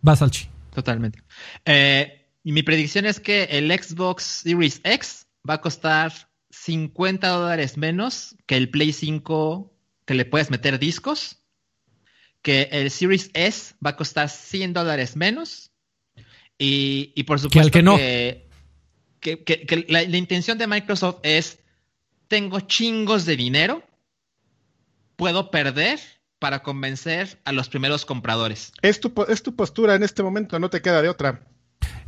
Vas 0.03 0.22
al 0.22 0.30
chi. 0.30 0.48
Totalmente. 0.74 1.22
Eh, 1.64 2.20
y 2.43 2.53
mi 2.53 2.62
predicción 2.62 3.07
es 3.07 3.20
que 3.20 3.45
el 3.45 3.70
Xbox 3.70 4.22
Series 4.22 4.80
X 4.84 5.26
va 5.49 5.55
a 5.55 5.61
costar 5.61 6.12
50 6.51 7.28
dólares 7.28 7.76
menos 7.76 8.36
que 8.47 8.57
el 8.57 8.70
Play 8.70 8.93
5 8.93 9.72
que 10.07 10.14
le 10.14 10.24
puedes 10.24 10.51
meter 10.51 10.78
discos. 10.78 11.36
Que 12.43 12.68
el 12.72 12.91
Series 12.91 13.30
S 13.34 13.74
va 13.84 13.91
a 13.91 13.97
costar 13.97 14.28
100 14.30 14.72
dólares 14.72 15.14
menos. 15.16 15.70
Y, 16.59 17.22
por 17.24 17.41
supuesto 17.41 17.70
que, 17.70 17.82
no. 17.82 17.97
que, 17.97 19.86
la, 19.88 20.03
intención 20.03 20.59
de 20.59 20.66
Microsoft 20.66 21.20
es, 21.22 21.59
tengo 22.28 22.61
chingos 22.61 23.24
de 23.24 23.36
dinero, 23.36 23.82
puedo 25.16 25.51
perder 25.51 26.01
para 26.38 26.62
convencer 26.62 27.38
a 27.45 27.53
los 27.53 27.68
primeros 27.68 28.05
compradores. 28.05 28.72
Es 28.82 29.01
tu, 29.01 29.12
es 29.28 29.43
tu 29.43 29.55
postura 29.57 29.95
en 29.95 30.03
este 30.03 30.22
momento, 30.22 30.59
no 30.59 30.68
te 30.70 30.82
queda 30.82 31.01
de 31.01 31.09
otra. 31.09 31.47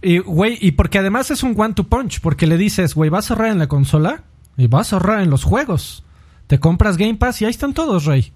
Y, 0.03 0.19
güey, 0.19 0.59
y 0.61 0.73
porque 0.73 0.99
además 0.99 1.31
es 1.31 1.43
un 1.43 1.59
one 1.59 1.75
to 1.75 1.85
punch, 1.85 2.21
porque 2.21 2.47
le 2.47 2.57
dices, 2.57 2.95
güey, 2.95 3.09
vas 3.09 3.31
a 3.31 3.35
ahorrar 3.35 3.51
en 3.51 3.59
la 3.59 3.69
consola 3.69 4.25
y 4.57 4.67
vas 4.67 4.93
a 4.93 4.97
ahorrar 4.97 5.21
en 5.21 5.31
los 5.31 5.45
juegos. 5.45 6.05
Te 6.49 6.59
compras 6.59 6.97
Game 6.97 7.15
Pass 7.15 7.41
y 7.41 7.45
ahí 7.45 7.51
están 7.51 7.73
todos, 7.73 8.05
rey. 8.05 8.33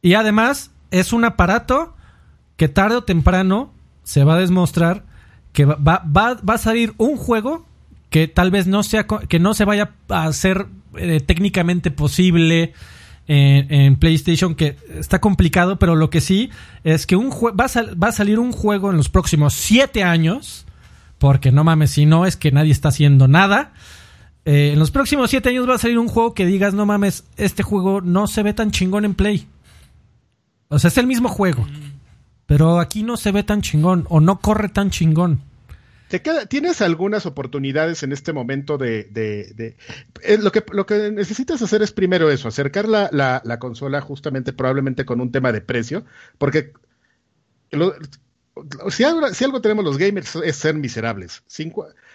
Y 0.00 0.14
además 0.14 0.70
es 0.90 1.12
un 1.12 1.24
aparato 1.24 1.94
que 2.56 2.68
tarde 2.68 2.96
o 2.96 3.04
temprano 3.04 3.72
se 4.02 4.24
va 4.24 4.34
a 4.34 4.38
demostrar 4.38 5.04
que 5.52 5.64
va, 5.64 5.76
va, 5.76 6.34
va 6.34 6.54
a 6.54 6.58
salir 6.58 6.94
un 6.98 7.16
juego 7.16 7.66
que 8.10 8.28
tal 8.28 8.50
vez 8.50 8.66
no 8.66 8.82
sea 8.82 9.06
que 9.06 9.38
no 9.40 9.54
se 9.54 9.64
vaya 9.64 9.94
a 10.08 10.24
hacer 10.24 10.66
eh, 10.96 11.20
técnicamente 11.20 11.90
posible 11.90 12.72
en, 13.26 13.96
PlayStation 13.96 14.54
que 14.54 14.76
está 14.98 15.20
complicado, 15.20 15.78
pero 15.78 15.96
lo 15.96 16.10
que 16.10 16.20
sí 16.20 16.50
es 16.82 17.06
que 17.06 17.16
un 17.16 17.30
va, 17.30 17.64
a 17.64 17.94
va 17.94 18.08
a 18.08 18.12
salir 18.12 18.38
un 18.38 18.52
juego 18.52 18.90
en 18.90 18.96
los 18.96 19.08
próximos 19.08 19.54
siete 19.54 20.02
años, 20.02 20.66
porque 21.18 21.52
no 21.52 21.64
mames, 21.64 21.92
si 21.92 22.06
no 22.06 22.26
es 22.26 22.36
que 22.36 22.52
nadie 22.52 22.72
está 22.72 22.88
haciendo 22.88 23.28
nada. 23.28 23.72
Eh, 24.44 24.72
en 24.74 24.78
los 24.78 24.90
próximos 24.90 25.30
siete 25.30 25.48
años 25.48 25.68
va 25.68 25.76
a 25.76 25.78
salir 25.78 25.98
un 25.98 26.08
juego 26.08 26.34
que 26.34 26.44
digas, 26.44 26.74
no 26.74 26.84
mames, 26.84 27.24
este 27.36 27.62
juego 27.62 28.00
no 28.00 28.26
se 28.26 28.42
ve 28.42 28.52
tan 28.52 28.70
chingón 28.70 29.04
en 29.04 29.14
Play. 29.14 29.46
O 30.68 30.78
sea, 30.78 30.88
es 30.88 30.98
el 30.98 31.06
mismo 31.06 31.28
juego, 31.28 31.66
pero 32.46 32.78
aquí 32.78 33.02
no 33.02 33.16
se 33.16 33.32
ve 33.32 33.42
tan 33.42 33.62
chingón 33.62 34.06
o 34.08 34.20
no 34.20 34.40
corre 34.40 34.68
tan 34.68 34.90
chingón. 34.90 35.40
¿Tienes 36.48 36.80
algunas 36.80 37.26
oportunidades 37.26 38.02
en 38.02 38.12
este 38.12 38.32
momento 38.32 38.78
de... 38.78 39.08
Eh, 40.22 40.38
lo, 40.38 40.52
que, 40.52 40.64
lo 40.72 40.86
que 40.86 41.10
necesitas 41.10 41.60
hacer 41.62 41.82
es 41.82 41.92
primero 41.92 42.30
eso, 42.30 42.48
acercar 42.48 42.88
la, 42.88 43.10
la, 43.12 43.58
consola 43.58 44.00
justamente 44.00 44.52
probablemente 44.52 45.04
con 45.04 45.20
un 45.20 45.32
tema 45.32 45.50
de 45.50 45.60
precio, 45.60 46.04
porque 46.38 46.72
si, 48.90 49.04
algo, 49.04 49.28
si, 49.32 49.44
algo, 49.44 49.60
tenemos 49.60 49.84
los 49.84 49.98
gamers 49.98 50.36
es 50.36 50.56
ser 50.56 50.74
miserables. 50.74 51.42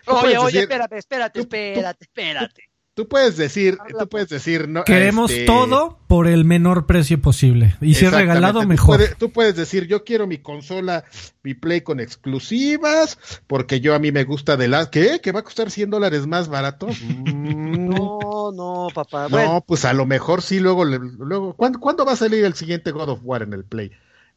oye, 0.05 0.37
oye, 0.37 0.59
espérate, 0.61 0.97
espérate, 0.97 1.39
espérate, 1.41 2.05
espérate. 2.05 2.68
Tú 2.99 3.07
puedes 3.07 3.37
decir, 3.37 3.77
tú 3.97 4.09
puedes 4.09 4.27
decir, 4.27 4.67
no, 4.67 4.83
queremos 4.83 5.31
este, 5.31 5.45
todo 5.45 5.99
por 6.07 6.27
el 6.27 6.43
menor 6.43 6.85
precio 6.85 7.21
posible 7.21 7.77
y 7.79 7.93
si 7.93 8.03
es 8.03 8.11
regalado 8.11 8.67
mejor. 8.67 8.99
Tú 9.17 9.31
puedes, 9.31 9.55
decir, 9.55 9.87
yo 9.87 10.03
quiero 10.03 10.27
mi 10.27 10.39
consola, 10.39 11.05
mi 11.41 11.53
Play 11.53 11.79
con 11.79 12.01
exclusivas, 12.01 13.17
porque 13.47 13.79
yo 13.79 13.95
a 13.95 13.99
mí 13.99 14.11
me 14.11 14.25
gusta 14.25 14.57
de 14.57 14.67
la, 14.67 14.89
¿qué? 14.89 15.21
¿Que 15.23 15.31
va 15.31 15.39
a 15.39 15.43
costar 15.43 15.71
100 15.71 15.91
dólares 15.91 16.27
más 16.27 16.49
barato? 16.49 16.89
Mm. 17.29 17.89
no, 17.89 18.51
no, 18.51 18.87
papá. 18.93 19.27
No, 19.29 19.63
pues 19.65 19.85
a 19.85 19.93
lo 19.93 20.05
mejor 20.05 20.41
sí, 20.41 20.59
luego, 20.59 20.83
luego, 20.83 21.53
¿cuándo, 21.53 21.79
¿cuándo 21.79 22.05
va 22.05 22.13
a 22.13 22.17
salir 22.17 22.43
el 22.43 22.53
siguiente 22.53 22.91
God 22.91 23.09
of 23.09 23.19
War 23.23 23.43
en 23.43 23.53
el 23.53 23.63
Play? 23.63 23.91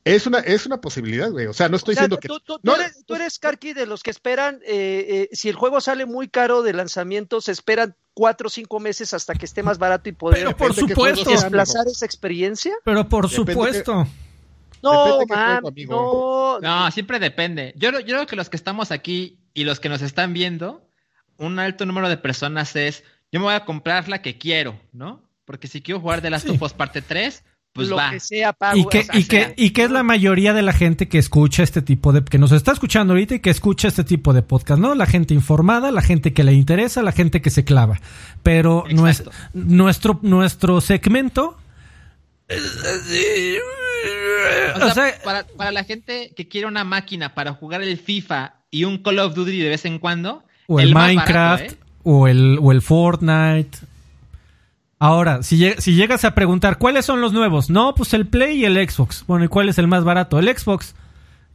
Es 0.05 0.26
una, 0.26 0.40
es 0.40 0.66
una 0.66 0.80
posibilidad, 0.80 1.30
güey. 1.30 1.46
O 1.46 1.53
sea, 1.53 1.68
no 1.68 1.76
estoy 1.76 1.94
diciendo 1.94 2.18
que. 2.18 2.26
Tú, 2.26 2.40
no, 2.62 2.74
eres, 2.74 3.05
tú 3.07 3.14
eres, 3.14 3.38
Karki, 3.38 3.72
de 3.72 3.86
los 3.86 4.03
que 4.03 4.11
esperan, 4.11 4.57
eh, 4.66 5.28
eh, 5.30 5.36
si 5.36 5.48
el 5.48 5.55
juego 5.55 5.80
sale 5.80 6.07
muy 6.07 6.28
caro 6.28 6.62
de 6.62 6.72
lanzamiento, 6.72 7.40
se 7.40 7.53
esperan 7.53 7.94
cuatro 8.12 8.48
o 8.48 8.50
cinco 8.50 8.80
meses 8.80 9.14
hasta 9.14 9.34
que 9.34 9.44
esté 9.44 9.62
más 9.62 9.78
barato 9.78 10.09
y 10.09 10.12
poder 10.12 10.38
Pero 10.38 10.57
por 10.57 10.74
supuesto. 10.74 11.30
desplazar 11.30 11.86
esa 11.86 12.05
experiencia. 12.05 12.74
Pero 12.84 13.09
por 13.09 13.30
supuesto. 13.30 14.07
no, 14.82 15.20
no, 15.24 16.61
no, 16.61 16.90
siempre 16.90 17.20
depende. 17.20 17.72
Yo, 17.76 17.90
yo 17.92 18.00
creo 18.00 18.26
que 18.26 18.36
los 18.36 18.48
que 18.48 18.57
estamos 18.57 18.90
aquí 18.90 19.38
y 19.55 19.62
los 19.64 19.78
que 19.78 19.88
nos 19.88 20.03
están 20.03 20.32
viendo, 20.32 20.84
un 21.36 21.61
alto 21.61 21.86
número 21.86 22.09
de 22.09 22.16
personas 22.16 22.74
es, 22.74 23.05
yo 23.30 23.38
me 23.38 23.46
voy 23.46 23.55
a 23.55 23.64
comprar 23.64 24.09
la 24.09 24.20
que 24.20 24.36
quiero, 24.36 24.80
¿no? 24.92 25.22
Porque 25.44 25.68
si 25.68 25.80
quiero 25.80 26.00
jugar 26.00 26.22
de 26.22 26.30
Last 26.30 26.48
of 26.48 26.61
Us 26.61 26.72
parte 26.72 27.03
3, 27.03 27.44
pues 27.73 27.89
lo 27.89 27.97
que 28.11 28.20
sea 28.20 28.55
y 28.75 28.85
que, 28.87 29.07
y, 29.14 29.25
que, 29.25 29.55
y 29.57 29.70
que 29.70 29.85
es 29.85 29.91
la 29.91 30.03
mayoría 30.03 30.53
de 30.53 30.61
la 30.61 30.75
gente 30.75 31.09
que 31.09 31.18
escucha 31.18 31.62
este 31.62 31.81
tipo 31.81 32.12
de 32.12 32.23
que 32.23 32.39
nos 32.39 32.53
está 32.53 32.73
escuchando 32.73 33.14
ahorita 33.14 33.37
y 33.37 33.41
que 33.41 33.49
escucha 33.49 33.89
este 33.89 34.05
tipo 34.05 34.35
de 34.35 34.43
podcast 34.43 34.81
no 34.81 34.95
la 34.95 35.07
gente 35.07 35.33
informada 35.33 35.91
la 35.91 36.03
gente 36.03 36.35
que 36.35 36.45
le 36.45 36.53
interesa 36.53 37.03
la 37.03 37.12
gente 37.12 37.41
que 37.41 37.51
se 37.51 37.64
clava. 37.64 38.01
Pero 38.43 38.85
nuestro 38.91 39.33
nuestro 39.55 40.18
nuestro 40.23 40.81
segmento 40.81 41.57
o 44.83 44.91
sea, 44.91 45.14
para, 45.25 45.45
para 45.45 45.73
la 45.73 45.85
gente 45.85 46.33
que 46.37 46.49
quiere 46.49 46.66
una 46.66 46.85
máquina 46.85 47.35
para 47.35 47.55
jugar 47.55 47.83
el 47.83 47.97
FIFA 47.97 48.55
y 48.70 48.85
un 48.85 48.99
Call 48.99 49.18
of 49.20 49.35
Duty 49.35 49.59
de 49.59 49.68
vez 49.70 49.87
en 49.87 49.99
cuando 49.99 50.45
o 50.66 50.79
el, 50.79 50.93
Minecraft 50.93 51.73
¿eh? 51.73 51.77
o 52.03 52.29
el 52.29 52.59
o 52.61 52.70
el 52.73 52.83
Fortnite 52.83 53.79
Ahora, 55.03 55.42
si, 55.42 55.57
llegas 55.57 56.24
a 56.24 56.32
preguntar, 56.32 56.78
¿cuáles 56.78 57.05
son 57.05 57.20
los 57.20 57.32
nuevos? 57.32 57.70
No, 57.70 57.92
pues 57.92 58.14
el 58.14 58.28
Play 58.28 58.61
y 58.61 58.66
el 58.66 58.88
Xbox. 58.88 59.24
Bueno, 59.26 59.44
¿y 59.44 59.48
cuál 59.48 59.68
es 59.68 59.76
el 59.78 59.88
más 59.88 60.05
barato? 60.05 60.38
El 60.38 60.46
Xbox. 60.57 60.94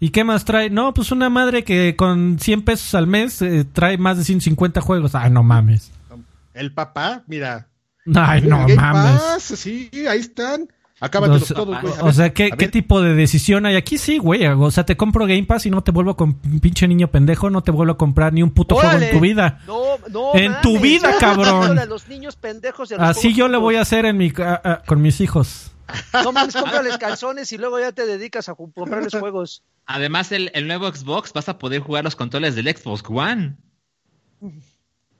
¿Y 0.01 0.09
qué 0.09 0.25
más 0.25 0.43
trae? 0.43 0.69
No, 0.69 0.93
pues 0.93 1.13
una 1.13 1.29
madre 1.29 1.63
que 1.63 1.95
con 1.95 2.39
100 2.39 2.63
pesos 2.63 2.93
al 2.93 3.07
mes 3.07 3.41
eh, 3.41 3.63
trae 3.63 3.97
más 3.97 4.17
de 4.17 4.25
150 4.25 4.81
juegos. 4.81 5.15
Ay, 5.15 5.31
no 5.31 5.43
mames. 5.43 5.93
El 6.53 6.73
papá, 6.73 7.23
mira. 7.25 7.69
Ay, 8.13 8.41
no 8.41 8.67
Game 8.67 8.75
mames. 8.75 9.21
Pass, 9.21 9.43
sí, 9.43 9.89
ahí 10.09 10.19
están. 10.19 10.67
Acábatelos 10.99 11.43
O 11.43 11.45
sea, 11.45 11.55
todos, 11.55 11.81
güey. 11.81 11.93
O 12.01 12.11
sea, 12.11 12.33
¿qué, 12.33 12.49
qué 12.49 12.67
tipo 12.67 13.01
de 13.01 13.13
decisión 13.13 13.65
hay 13.67 13.75
aquí? 13.75 13.97
Sí, 13.99 14.17
güey. 14.17 14.45
O 14.47 14.71
sea, 14.71 14.83
te 14.85 14.97
compro 14.97 15.25
Game 15.27 15.43
Pass 15.43 15.65
y 15.67 15.69
no 15.69 15.83
te 15.83 15.91
vuelvo 15.91 16.15
con 16.17 16.33
pinche 16.35 16.87
niño 16.87 17.09
pendejo, 17.11 17.49
no 17.51 17.61
te 17.61 17.69
vuelvo 17.71 17.93
a 17.93 17.97
comprar 17.97 18.33
ni 18.33 18.41
un 18.41 18.49
puto 18.51 18.75
juego 18.75 18.91
en 18.99 19.11
tu 19.11 19.19
vida. 19.19 19.59
No, 19.67 19.83
no. 20.09 20.33
En 20.33 20.59
tu 20.61 20.79
vida, 20.79 21.13
cabrón. 21.19 21.59
dándole 21.61 21.81
a 21.81 21.85
los 21.85 22.07
niños 22.07 22.35
pendejos 22.35 22.89
y 22.89 22.95
a 22.95 22.97
los 22.97 23.07
Así 23.09 23.33
yo 23.35 23.47
le 23.47 23.57
voy 23.57 23.75
a 23.75 23.81
hacer 23.81 24.05
en 24.05 24.17
mi, 24.17 24.33
a- 24.39 24.61
a- 24.63 24.83
con 24.83 25.01
mis 25.01 25.21
hijos. 25.21 25.71
No 26.13 26.31
mames, 26.33 26.53
cómprales 26.55 26.97
calzones 26.97 27.49
y 27.53 27.57
luego 27.57 27.79
ya 27.79 27.91
te 27.93 28.05
dedicas 28.05 28.49
a 28.49 28.55
comprarles 28.55 29.13
juegos. 29.17 29.63
Además, 29.85 30.31
el, 30.33 30.51
el 30.53 30.67
nuevo 30.67 30.91
Xbox 30.91 31.31
vas 31.31 31.47
a 31.47 31.57
poder 31.59 31.79
jugar 31.81 32.03
los 32.03 32.15
controles 32.15 32.55
del 32.55 32.67
Xbox 32.75 33.03
One. 33.07 33.55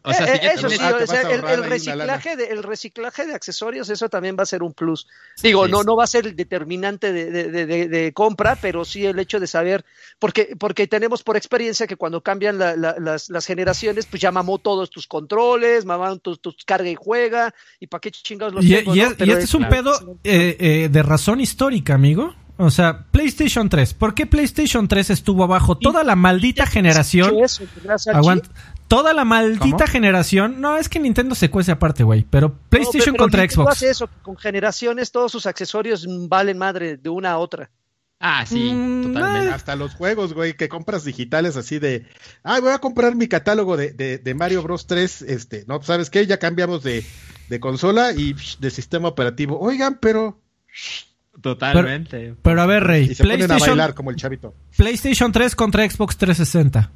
O 0.07 0.13
sea, 0.13 0.25
Eh, 0.25 0.37
si 0.39 0.43
ya 0.45 0.51
eh, 0.51 0.53
eso 0.55 0.69
sí, 0.69 0.77
Ah, 0.79 0.95
o 1.01 1.05
sea, 1.07 1.21
el, 1.21 1.63
reciclaje 1.63 2.35
de, 2.35 2.45
el 2.45 2.63
reciclaje 2.63 3.25
de 3.25 3.33
accesorios, 3.35 3.89
eso 3.89 4.09
también 4.09 4.35
va 4.37 4.43
a 4.43 4.45
ser 4.45 4.63
un 4.63 4.73
plus. 4.73 5.07
Digo, 5.43 5.65
Sí. 5.65 5.71
no, 5.71 5.83
no 5.83 5.95
va 5.95 6.05
a 6.05 6.07
ser 6.07 6.25
el 6.27 6.35
determinante 6.35 7.11
de, 7.11 7.29
de- 7.31 7.51
de- 7.51 7.65
de- 7.65 7.87
de 7.87 8.13
compra, 8.13 8.57
pero 8.61 8.85
sí 8.85 9.05
el 9.05 9.19
hecho 9.19 9.39
de 9.39 9.47
saber, 9.47 9.85
porque, 10.19 10.55
porque 10.57 10.87
tenemos 10.87 11.23
por 11.23 11.37
experiencia 11.37 11.87
que 11.87 11.95
cuando 11.95 12.21
cambian 12.21 12.57
la- 12.57 12.75
la- 12.75 12.95
las, 12.99 13.29
las 13.29 13.45
generaciones, 13.45 14.05
pues 14.05 14.21
ya 14.21 14.31
mamó 14.31 14.57
todos 14.59 14.89
tus 14.89 15.07
controles, 15.07 15.85
mamaron 15.85 16.19
tus, 16.19 16.39
tus 16.41 16.55
carga 16.65 16.89
y 16.89 16.95
juega, 16.95 17.53
y 17.79 17.87
para 17.87 18.01
qué 18.01 18.11
chingados 18.11 18.53
los 18.53 18.65
Y, 18.65 18.69
tengo, 18.75 18.95
y 18.95 18.99
¿no? 18.99 19.05
es- 19.07 19.11
y 19.11 19.15
Pero 19.15 19.31
este 19.33 19.43
es 19.45 19.53
un 19.53 19.63
claro. 19.65 19.75
pedo 19.99 20.17
eh, 20.23 20.57
eh, 20.59 20.89
de 20.89 21.03
razón 21.03 21.39
histórica, 21.41 21.93
amigo. 21.93 22.33
O 22.59 22.71
sea, 22.71 23.05
PlayStation 23.11 23.69
3. 23.69 23.93
¿Por 23.93 24.15
qué 24.15 24.25
PlayStation 24.25 24.87
3 24.87 25.11
estuvo 25.11 25.43
abajo 25.43 25.77
toda 25.77 26.03
la 26.03 26.15
maldita 26.15 26.65
generación? 26.65 27.35
Aguanta. 28.13 28.49
Toda 28.87 29.13
la 29.13 29.25
maldita 29.25 29.77
¿Cómo? 29.77 29.87
generación. 29.87 30.61
No, 30.61 30.77
es 30.77 30.87
que 30.89 30.99
Nintendo 30.99 31.35
se 31.35 31.49
cuece 31.49 31.71
aparte, 31.71 32.03
güey. 32.03 32.25
Pero 32.29 32.57
PlayStation 32.69 33.07
No, 33.07 33.13
pero 33.13 33.23
contra 33.23 33.41
Nintendo 33.41 33.63
Xbox. 33.63 33.77
hace 33.77 33.89
eso, 33.89 34.07
que 34.07 34.19
con 34.21 34.37
generaciones 34.37 35.11
todos 35.11 35.31
sus 35.31 35.45
accesorios 35.45 36.05
valen 36.29 36.57
madre 36.57 36.97
de 36.97 37.09
una 37.09 37.31
a 37.31 37.37
otra. 37.37 37.69
Ah, 38.19 38.45
sí, 38.47 38.71
Mm, 38.73 39.13
totalmente. 39.13 39.53
Hasta 39.53 39.75
los 39.75 39.93
juegos, 39.93 40.33
güey, 40.33 40.55
que 40.55 40.69
compras 40.69 41.03
digitales 41.03 41.55
así 41.55 41.77
de, 41.79 42.07
ah, 42.43 42.59
voy 42.59 42.71
a 42.71 42.79
comprar 42.79 43.15
mi 43.15 43.27
catálogo 43.27 43.77
de, 43.77 43.91
de, 43.91 44.17
de 44.17 44.33
Mario 44.33 44.63
Bros 44.63 44.87
3, 44.87 45.21
este, 45.21 45.65
no, 45.67 45.81
¿sabes 45.83 46.09
qué? 46.09 46.25
Ya 46.25 46.39
cambiamos 46.39 46.81
de, 46.81 47.05
de 47.49 47.59
consola 47.59 48.13
y 48.13 48.35
de 48.59 48.71
sistema 48.71 49.07
operativo. 49.09 49.59
Oigan, 49.59 49.99
pero... 50.01 50.39
Totalmente. 51.41 52.35
Pero 52.41 52.61
a 52.61 52.65
ver, 52.65 52.83
Rey. 52.85 53.09
Y 53.11 53.15
se 53.15 53.23
ponen 53.23 53.51
a 53.51 53.57
bailar 53.59 53.93
como 53.93 54.09
el 54.09 54.15
chavito. 54.15 54.55
PlayStation 54.75 55.31
3 55.31 55.55
contra 55.55 55.87
Xbox 55.87 56.17
360. 56.17 56.89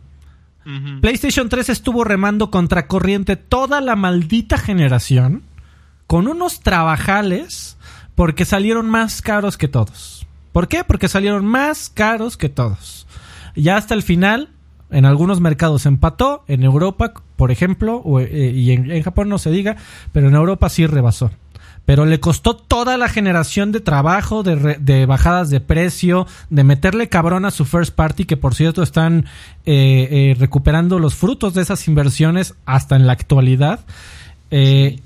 PlayStation 1.02 1.50
3 1.50 1.70
estuvo 1.70 2.04
remando 2.04 2.52
contra 2.52 2.88
corriente 2.88 3.36
toda 3.36 3.82
la 3.82 3.96
maldita 3.96 4.58
generación 4.58 5.44
con 6.08 6.28
unos 6.28 6.60
trabajales 6.60 7.78
porque 8.16 8.46
salieron 8.46 8.90
más 8.90 9.22
caros 9.22 9.58
que 9.58 9.68
todos. 9.68 10.28
¿Por 10.52 10.68
qué? 10.68 10.84
Porque 10.84 11.08
salieron 11.08 11.46
más 11.46 11.90
caros 11.90 12.38
que 12.38 12.50
todos. 12.50 13.08
Ya 13.56 13.78
hasta 13.78 13.94
el 13.94 14.04
final, 14.04 14.50
en 14.90 15.06
algunos 15.06 15.42
mercados 15.42 15.86
empató, 15.86 16.44
en 16.48 16.64
Europa, 16.64 17.14
por 17.36 17.52
ejemplo, 17.52 18.04
eh, 18.20 18.52
y 18.54 18.72
en 18.72 19.02
Japón 19.04 19.30
no 19.30 19.38
se 19.38 19.50
diga, 19.50 19.78
pero 20.12 20.28
en 20.28 20.36
Europa 20.36 20.70
sí 20.70 20.86
rebasó. 20.86 21.32
Pero 21.86 22.06
le 22.06 22.20
costó 22.20 22.56
toda 22.56 22.98
la 22.98 23.10
generación 23.10 23.72
de 23.72 23.80
trabajo, 23.80 24.44
de, 24.44 24.56
re- 24.56 24.78
de 24.80 25.06
bajadas 25.06 25.50
de 25.50 25.60
precio, 25.60 26.28
de 26.50 26.64
meterle 26.64 27.10
cabrón 27.10 27.44
a 27.46 27.52
su 27.52 27.66
first 27.66 27.94
party, 27.96 28.26
que 28.26 28.38
por 28.38 28.54
cierto 28.56 28.84
están 28.84 29.26
eh, 29.66 30.08
eh, 30.12 30.36
recuperando 30.40 31.00
los 31.00 31.16
frutos 31.16 31.54
de 31.54 31.64
esas 31.64 31.88
inversiones 31.88 32.54
hasta 32.66 32.96
en 32.96 33.08
la 33.08 33.14
actualidad. 33.14 33.82
Eh, 34.52 35.00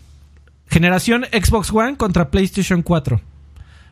Generación 0.69 1.25
Xbox 1.31 1.71
One 1.71 1.95
contra 1.95 2.29
PlayStation 2.29 2.81
4. 2.81 3.21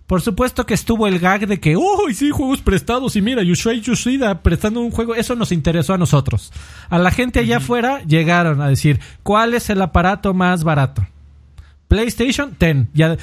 Por 0.08 0.22
supuesto 0.22 0.66
que 0.66 0.74
estuvo 0.74 1.08
el 1.08 1.20
gag 1.20 1.48
de 1.48 1.60
que, 1.62 1.78
uy, 1.78 2.14
sí, 2.14 2.30
juegos 2.32 2.62
prestados 2.62 3.16
y 3.16 3.22
mira, 3.22 3.42
Yushua 3.42 3.74
Yoshida 3.76 4.42
prestando 4.42 4.82
un 4.82 4.92
juego, 4.92 5.16
eso 5.16 5.36
nos 5.36 5.52
interesó 5.54 5.94
a 5.94 5.98
nosotros. 5.98 6.52
A 6.90 6.98
la 7.00 7.10
gente 7.12 7.40
allá 7.40 7.58
afuera 7.58 8.02
llegaron 8.04 8.60
a 8.62 8.68
decir, 8.68 9.00
¿cuál 9.24 9.54
es 9.54 9.70
el 9.70 9.82
aparato 9.82 10.34
más 10.34 10.64
barato? 10.66 11.08
PlayStation 11.94 12.56
10. 12.60 12.88
Ya, 12.94 13.18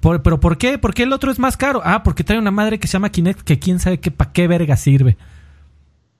por- 0.00 0.22
pero 0.22 0.38
¿por 0.40 0.58
qué? 0.58 0.78
¿Por 0.78 0.92
qué 0.94 1.04
el 1.04 1.12
otro 1.12 1.30
es 1.30 1.38
más 1.38 1.56
caro? 1.56 1.80
Ah, 1.84 2.02
porque 2.02 2.24
trae 2.24 2.38
una 2.38 2.50
madre 2.50 2.78
que 2.78 2.86
se 2.86 2.92
llama 2.94 3.10
Kinect 3.10 3.40
que 3.42 3.58
quién 3.58 3.78
sabe 3.80 3.98
qué 4.00 4.10
para 4.10 4.32
qué 4.32 4.46
verga 4.48 4.76
sirve. 4.76 5.16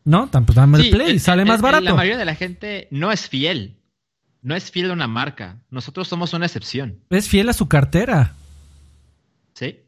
¿No? 0.04 0.28
Tan- 0.28 0.46
Pues 0.46 0.56
dame 0.56 0.78
el 0.78 0.84
Sí, 0.84 0.90
Play, 0.90 1.10
el- 1.10 1.20
sale 1.20 1.42
el- 1.42 1.48
más 1.48 1.60
barato. 1.60 1.84
La 1.84 1.94
mayoría 1.94 2.16
de 2.18 2.24
la 2.24 2.34
gente 2.34 2.88
no 2.90 3.12
es 3.12 3.28
fiel. 3.28 3.76
No 4.42 4.54
es 4.54 4.70
fiel 4.70 4.90
a 4.90 4.94
una 4.94 5.06
marca. 5.06 5.58
Nosotros 5.70 6.08
somos 6.08 6.32
una 6.32 6.46
excepción. 6.46 6.98
Es 7.10 7.28
fiel 7.28 7.48
a 7.50 7.52
su 7.52 7.68
cartera. 7.68 8.32
¿Sí? 9.54 9.78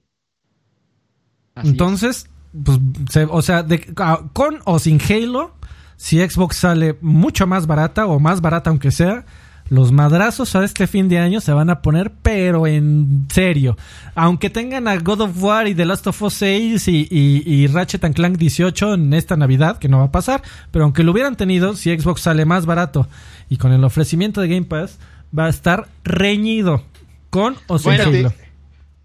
Así 1.55 1.67
es. 1.69 1.73
Entonces, 1.73 2.27
pues, 2.65 2.79
se- 3.11 3.25
o 3.25 3.41
sea, 3.41 3.63
de- 3.63 3.95
con 4.35 4.59
o 4.65 4.79
sin 4.79 5.01
Halo, 5.01 5.55
si 5.97 6.19
Xbox 6.21 6.57
sale 6.57 6.99
mucho 7.01 7.47
más 7.47 7.67
barata 7.67 8.07
o 8.07 8.21
más 8.21 8.41
barata 8.43 8.69
aunque 8.71 8.91
sea, 8.91 9.25
los 9.69 9.91
madrazos 9.93 10.55
a 10.55 10.65
este 10.65 10.87
fin 10.87 11.09
de 11.09 11.19
año 11.19 11.41
se 11.41 11.53
van 11.53 11.71
a 11.71 11.81
poner, 11.81 12.11
pero 12.23 12.67
en 12.67 13.27
serio. 13.33 13.77
Aunque 14.15 14.51
tengan 14.51 14.87
a 14.89 14.97
God 14.99 15.23
of 15.23 15.43
War 15.43 15.67
y 15.67 15.75
The 15.75 15.87
Last 15.87 16.07
of 16.07 16.21
Us 16.23 16.35
6 16.35 16.89
y, 16.89 17.09
y- 17.11 17.43
y 17.47 17.67
Ratchet 17.69 18.05
and 18.05 18.15
Clank 18.15 18.37
18 18.37 18.95
en 18.95 19.15
esta 19.15 19.37
Navidad, 19.37 19.79
que 19.79 19.89
no 19.89 19.99
va 19.99 20.05
a 20.05 20.13
pasar, 20.13 20.43
pero 20.71 20.85
aunque 20.85 21.03
lo 21.05 21.13
hubieran 21.13 21.37
tenido, 21.37 21.75
si 21.75 21.97
Xbox 21.97 22.21
sale 22.23 22.45
más 22.45 22.67
barato 22.67 23.09
y 23.49 23.57
con 23.57 23.73
el 23.73 23.83
ofrecimiento 23.85 24.41
de 24.41 24.49
Game 24.49 24.67
Pass, 24.67 24.99
va 25.37 25.47
a 25.47 25.49
estar 25.51 25.89
reñido 26.05 26.85
con 27.31 27.57
o 27.67 27.79
sin 27.79 27.93
Bueno, 27.97 28.05
Halo. 28.05 28.33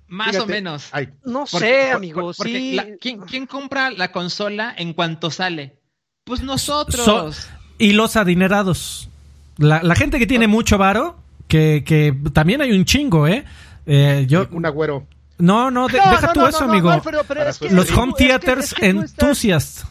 Más 0.09 0.27
Fíjate, 0.31 0.43
o 0.43 0.47
menos. 0.47 0.87
ay, 0.93 1.09
No 1.25 1.45
Porque- 1.51 1.65
sé, 1.67 1.91
amigo, 1.91 2.21
por- 2.21 2.35
porque 2.37 2.57
sí. 2.59 2.73
la- 2.73 2.85
¿quién, 2.99 3.19
quién 3.21 3.45
compra 3.45 3.89
la 3.91 4.11
consola 4.11 4.73
en 4.77 4.93
cuanto 4.93 5.31
sale? 5.31 5.79
Pues 6.23 6.41
nosotros. 6.41 7.03
So- 7.05 7.31
y 7.77 7.91
los 7.91 8.15
adinerados. 8.15 9.09
La, 9.57 9.81
la 9.83 9.95
gente 9.95 10.19
que 10.19 10.27
tiene 10.27 10.47
mucho 10.47 10.77
varo, 10.77 11.17
que, 11.47 11.83
que 11.85 12.15
también 12.33 12.61
hay 12.61 12.71
un 12.71 12.85
chingo, 12.85 13.27
¿eh? 13.27 13.45
Eh, 13.85 14.25
yo, 14.27 14.47
un 14.51 14.65
agüero. 14.65 15.07
no, 15.37 15.71
no, 15.71 15.87
de- 15.87 15.97
No, 15.97 16.09
deja 16.11 16.27
no, 16.27 16.33
tú 16.33 16.39
no, 16.41 16.47
eso, 16.47 16.59
no, 16.61 16.67
no, 16.67 16.71
amigo. 16.73 16.89
Alfredo, 16.91 17.23
pero 17.27 17.39
Para 17.39 17.49
es 17.51 17.55
su- 17.55 17.65
que- 17.67 17.73
los 17.73 17.89
home 17.91 18.11
es 18.11 18.17
que- 18.17 18.23
theaters 18.25 18.65
es 18.65 18.73
que 18.73 18.93
tú 18.93 19.01
estás- 19.01 19.23
enthusiasts. 19.23 19.85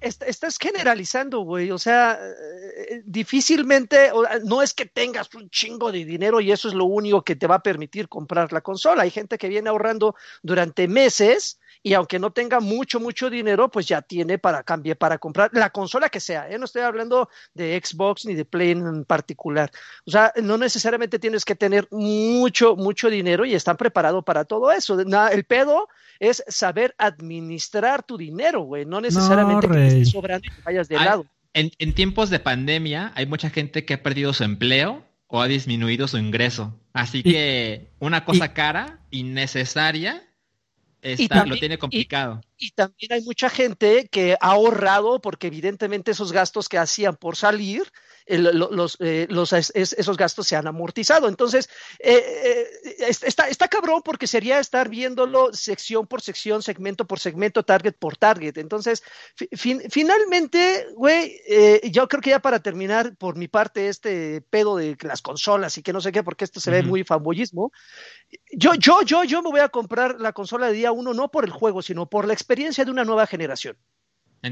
est- 0.00 0.22
estás 0.24 0.58
generalizando, 0.58 1.40
güey. 1.40 1.70
O 1.70 1.78
sea, 1.78 2.18
eh, 2.20 3.02
difícilmente, 3.04 4.12
o- 4.12 4.24
no 4.44 4.62
es 4.62 4.74
que 4.74 4.86
tengas 4.86 5.28
un 5.34 5.48
chingo 5.50 5.90
de 5.92 6.04
dinero 6.04 6.40
y 6.40 6.52
eso 6.52 6.68
es 6.68 6.74
lo 6.74 6.84
único 6.84 7.22
que 7.22 7.36
te 7.36 7.46
va 7.46 7.56
a 7.56 7.62
permitir 7.62 8.08
comprar 8.08 8.52
la 8.52 8.60
consola. 8.60 9.02
Hay 9.02 9.10
gente 9.10 9.38
que 9.38 9.48
viene 9.48 9.68
ahorrando 9.70 10.14
durante 10.42 10.88
meses 10.88 11.58
y 11.86 11.92
aunque 11.92 12.18
no 12.18 12.32
tenga 12.32 12.60
mucho, 12.60 12.98
mucho 12.98 13.28
dinero, 13.28 13.70
pues 13.70 13.86
ya 13.86 14.00
tiene 14.00 14.38
para 14.38 14.62
cambiar, 14.62 14.96
para 14.96 15.18
comprar 15.18 15.50
la 15.52 15.68
consola 15.68 16.08
que 16.08 16.18
sea. 16.18 16.48
¿eh? 16.50 16.58
No 16.58 16.64
estoy 16.64 16.80
hablando 16.80 17.28
de 17.52 17.78
Xbox 17.84 18.24
ni 18.24 18.34
de 18.34 18.46
Play 18.46 18.70
en 18.70 19.04
particular. 19.04 19.70
O 20.06 20.10
sea, 20.10 20.32
no 20.42 20.56
necesariamente 20.56 21.18
tienes 21.18 21.44
que 21.44 21.54
tener 21.54 21.86
mucho, 21.90 22.74
mucho 22.74 23.10
dinero 23.10 23.44
y 23.44 23.54
están 23.54 23.76
preparados 23.76 24.24
para 24.24 24.46
todo 24.46 24.72
eso. 24.72 24.98
El 24.98 25.44
pedo 25.44 25.86
es 26.18 26.42
saber 26.48 26.94
administrar 26.96 28.02
tu 28.02 28.16
dinero, 28.16 28.62
güey. 28.62 28.86
No 28.86 29.02
necesariamente 29.02 29.66
que 29.68 29.72
te 29.74 29.78
Rey. 29.78 29.86
esté 29.88 30.04
sobrando 30.06 30.46
y 30.46 30.50
te 30.50 30.62
vayas 30.62 30.88
de 30.88 30.96
lado. 30.96 31.26
En, 31.52 31.70
en 31.78 31.92
tiempos 31.94 32.30
de 32.30 32.40
pandemia 32.40 33.12
hay 33.14 33.26
mucha 33.26 33.50
gente 33.50 33.84
que 33.84 33.92
ha 33.94 34.02
perdido 34.02 34.32
su 34.32 34.42
empleo 34.42 35.04
o 35.26 35.42
ha 35.42 35.46
disminuido 35.48 36.08
su 36.08 36.16
ingreso. 36.16 36.74
Así 36.94 37.18
Y- 37.18 37.30
que 37.32 37.90
una 37.98 38.24
cosa 38.24 38.54
cara, 38.54 39.00
innecesaria, 39.10 40.22
está, 41.04 41.36
también- 41.36 41.54
lo 41.54 41.60
tiene 41.60 41.78
complicado. 41.78 42.40
Y 42.56 42.70
también 42.70 43.12
hay 43.12 43.22
mucha 43.22 43.50
gente 43.50 44.08
que 44.10 44.34
ha 44.40 44.52
ahorrado 44.52 45.20
porque 45.20 45.48
evidentemente 45.48 46.10
esos 46.12 46.32
gastos 46.32 46.68
que 46.68 46.78
hacían 46.78 47.16
por 47.16 47.36
salir, 47.36 47.82
el- 48.26 48.44
lo- 48.58 48.70
los, 48.70 48.96
eh, 49.00 49.26
los- 49.30 49.52
es- 49.52 49.72
es- 49.74 49.92
esos 49.94 50.16
gastos 50.16 50.46
se 50.46 50.56
han 50.56 50.66
amortizado. 50.66 51.28
Entonces, 51.28 51.68
eh, 51.98 52.24
eh, 52.44 52.94
es- 53.08 53.22
está, 53.22 53.48
está 53.48 53.68
cabrón 53.68 54.02
porque 54.04 54.26
sería 54.26 54.58
estar 54.58 54.88
viéndolo 54.88 55.52
sección 55.52 56.06
por 56.06 56.22
sección, 56.22 56.62
segmento 56.62 57.06
por 57.06 57.18
segmento, 57.20 57.62
target 57.64 57.94
por 57.98 58.16
target. 58.16 58.56
Entonces, 58.58 59.02
fi- 59.36 59.48
fin- 59.52 59.82
finalmente, 59.90 60.86
güey, 60.94 61.40
eh, 61.48 61.80
yo 61.90 62.08
creo 62.08 62.20
que 62.22 62.30
ya 62.30 62.40
para 62.40 62.60
terminar 62.60 63.14
por 63.16 63.36
mi 63.36 63.48
parte 63.48 63.88
este 63.88 64.40
pedo 64.50 64.76
de 64.76 64.96
las 65.02 65.22
consolas 65.22 65.76
y 65.78 65.82
que 65.82 65.92
no 65.92 66.00
sé 66.00 66.12
qué, 66.12 66.22
porque 66.22 66.44
esto 66.44 66.60
se 66.60 66.70
ve 66.70 66.82
muy 66.82 67.04
fanboyismo, 67.04 67.72
yo, 68.52 68.74
yo, 68.74 69.02
yo, 69.02 69.24
yo 69.24 69.42
me 69.42 69.50
voy 69.50 69.60
a 69.60 69.68
comprar 69.68 70.20
la 70.20 70.32
consola 70.32 70.66
de 70.68 70.72
día 70.74 70.92
uno 70.92 71.14
no 71.14 71.30
por 71.30 71.44
el 71.44 71.50
juego, 71.50 71.82
sino 71.82 72.08
por 72.08 72.26
la 72.26 72.32
experiencia 72.32 72.84
de 72.84 72.90
una 72.90 73.04
nueva 73.04 73.26
generación. 73.26 73.76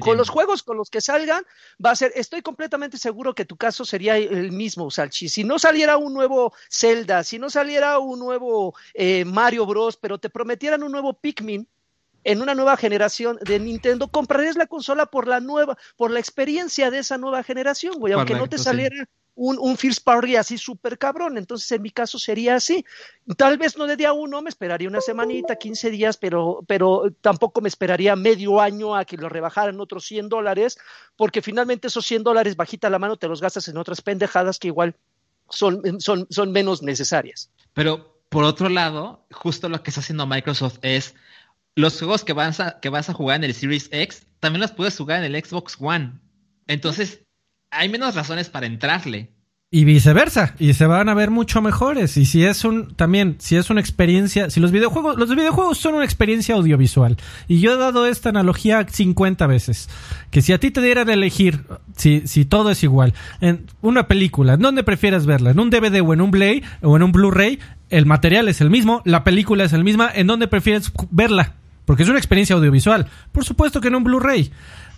Con 0.01 0.16
los 0.16 0.28
juegos 0.28 0.62
con 0.62 0.76
los 0.76 0.90
que 0.90 1.01
salgan, 1.01 1.45
va 1.84 1.90
a 1.90 1.97
ser, 1.97 2.12
estoy 2.14 2.43
completamente 2.43 2.99
seguro 2.99 3.34
que 3.34 3.45
tu 3.45 3.57
caso 3.57 3.84
sería 3.84 4.16
el 4.16 4.53
mismo, 4.53 4.90
Salchi. 4.90 5.28
Si 5.28 5.45
no 5.45 5.59
saliera 5.59 5.97
un 5.97 6.14
nuevo 6.14 6.53
Zelda, 6.70 7.24
si 7.24 7.38
no 7.38 7.51
saliera 7.51 7.99
un 7.99 8.18
nuevo 8.18 8.74
eh, 8.95 9.24
Mario 9.24 9.66
Bros, 9.66 9.97
pero 9.97 10.18
te 10.18 10.30
prometieran 10.30 10.82
un 10.82 10.93
nuevo 10.93 11.14
Pikmin, 11.14 11.68
en 12.24 12.40
una 12.40 12.55
nueva 12.55 12.76
generación 12.76 13.38
de 13.43 13.59
Nintendo, 13.59 14.09
comprarías 14.09 14.57
la 14.57 14.66
consola 14.66 15.07
por 15.07 15.26
la 15.26 15.40
nueva, 15.40 15.76
por 15.97 16.11
la 16.11 16.20
experiencia 16.20 16.90
de 16.90 16.99
esa 16.99 17.18
nueva 17.18 17.43
generación, 17.43 17.95
güey, 17.99 18.12
aunque 18.12 18.34
no 18.34 18.49
te 18.49 18.59
saliera 18.59 19.09
un, 19.35 19.59
un 19.59 19.76
first 19.76 20.05
party 20.05 20.37
así 20.37 20.59
súper 20.59 20.99
cabrón. 20.99 21.39
Entonces, 21.39 21.70
en 21.72 21.83
mi 21.83 21.91
caso 21.91 22.18
sería 22.18 22.57
así. 22.57 22.85
Tal 23.37 23.59
vez 23.59 23.76
no 23.76 23.87
de 23.87 23.97
día 23.97 24.12
uno, 24.12 24.43
me 24.43 24.51
esperaría 24.51 24.89
una 24.89 25.01
semanita, 25.01 25.57
15 25.57 25.91
días, 25.91 26.16
pero, 26.16 26.64
pero 26.66 27.12
tampoco 27.20 27.61
me 27.61 27.68
esperaría 27.68 28.16
medio 28.16 28.61
año 28.61 28.95
a 28.97 29.05
que 29.05 29.16
lo 29.16 29.28
rebajaran 29.28 29.80
otros 29.80 30.05
100 30.05 30.28
dólares, 30.28 30.78
porque 31.16 31.43
finalmente 31.43 31.89
esos 31.89 32.07
100 32.07 32.22
dólares 32.22 32.57
bajita 32.57 32.91
la 32.91 32.99
mano 32.99 33.16
te 33.16 33.28
los 33.28 33.41
gastas 33.41 33.68
en 33.68 33.76
otras 33.76 34.03
pendejadas 34.03 34.59
que 34.59 34.68
igual 34.68 34.97
son, 35.49 36.01
son, 36.01 36.26
son 36.30 36.53
menos 36.53 36.83
necesarias. 36.83 37.51
Pero, 37.74 38.20
por 38.28 38.45
otro 38.45 38.68
lado, 38.68 39.26
justo 39.30 39.68
lo 39.68 39.83
que 39.83 39.91
está 39.91 40.01
haciendo 40.01 40.26
Microsoft 40.26 40.78
es 40.83 41.14
los 41.74 41.99
juegos 41.99 42.24
que 42.24 42.33
vas 42.33 42.61
a, 42.61 42.80
que 42.80 42.89
vas 42.89 43.09
a 43.09 43.14
jugar 43.14 43.37
en 43.37 43.45
el 43.45 43.55
Series 43.55 43.89
X, 43.91 44.26
también 44.41 44.61
los 44.61 44.72
puedes 44.72 44.97
jugar 44.97 45.22
en 45.22 45.35
el 45.35 45.45
Xbox 45.45 45.76
One. 45.80 46.20
Entonces, 46.66 47.22
hay 47.73 47.89
menos 47.89 48.14
razones 48.14 48.49
para 48.49 48.66
entrarle. 48.66 49.31
Y 49.75 49.87
viceversa, 49.87 50.55
y 50.59 50.75
se 50.75 50.85
van 50.85 51.09
a 51.09 51.14
ver 51.14 51.31
mucho 51.31 51.62
mejores. 51.62 52.18
Y 52.18 52.27
si 52.27 52.45
es 52.45 52.66
un, 52.66 52.95
también, 52.95 53.37
si 53.39 53.57
es 53.57 53.70
una 53.70 53.81
experiencia, 53.81 54.51
si 54.51 54.61
los 54.61 54.70
videojuegos, 54.70 55.16
los 55.16 55.35
videojuegos 55.35 55.79
son 55.79 55.95
una 55.95 56.05
experiencia 56.05 56.57
audiovisual. 56.57 57.16
Y 57.49 57.61
yo 57.61 57.73
he 57.73 57.79
dado 57.79 58.05
esta 58.05 58.29
analogía 58.29 58.87
50 58.87 59.47
veces. 59.47 59.89
Que 60.31 60.43
si 60.43 60.53
a 60.53 60.61
ti 60.61 60.70
te 60.70 60.83
dieran 60.83 61.09
a 61.09 61.14
elegir, 61.14 61.64
si, 61.97 62.29
si 62.29 62.45
todo 62.45 62.70
es 62.70 62.83
igual, 62.83 63.14
en 63.41 63.64
una 63.81 64.09
película, 64.09 64.55
¿en 64.55 64.61
dónde 64.61 64.85
prefieres 64.85 65.25
verla? 65.25 65.53
¿En 65.53 65.59
un 65.59 65.70
DVD 65.70 66.03
o 66.03 66.12
en 66.12 66.20
un 66.20 66.31
Blu-ray 66.31 66.62
o 66.83 66.95
en 66.95 67.03
un 67.03 67.12
Blu-ray? 67.12 67.59
El 67.89 68.05
material 68.05 68.49
es 68.49 68.61
el 68.61 68.68
mismo, 68.68 69.01
la 69.07 69.25
película 69.25 69.64
es 69.64 69.73
el 69.73 69.85
misma, 69.85 70.11
¿en 70.14 70.27
dónde 70.27 70.49
prefieres 70.49 70.93
verla? 71.11 71.55
Porque 71.87 72.03
es 72.03 72.11
una 72.11 72.18
experiencia 72.18 72.57
audiovisual. 72.57 73.07
Por 73.33 73.47
supuesto 73.47 73.81
que 73.81 73.89
en 73.89 73.95
un 73.95 74.05
Blu-ray 74.05 74.53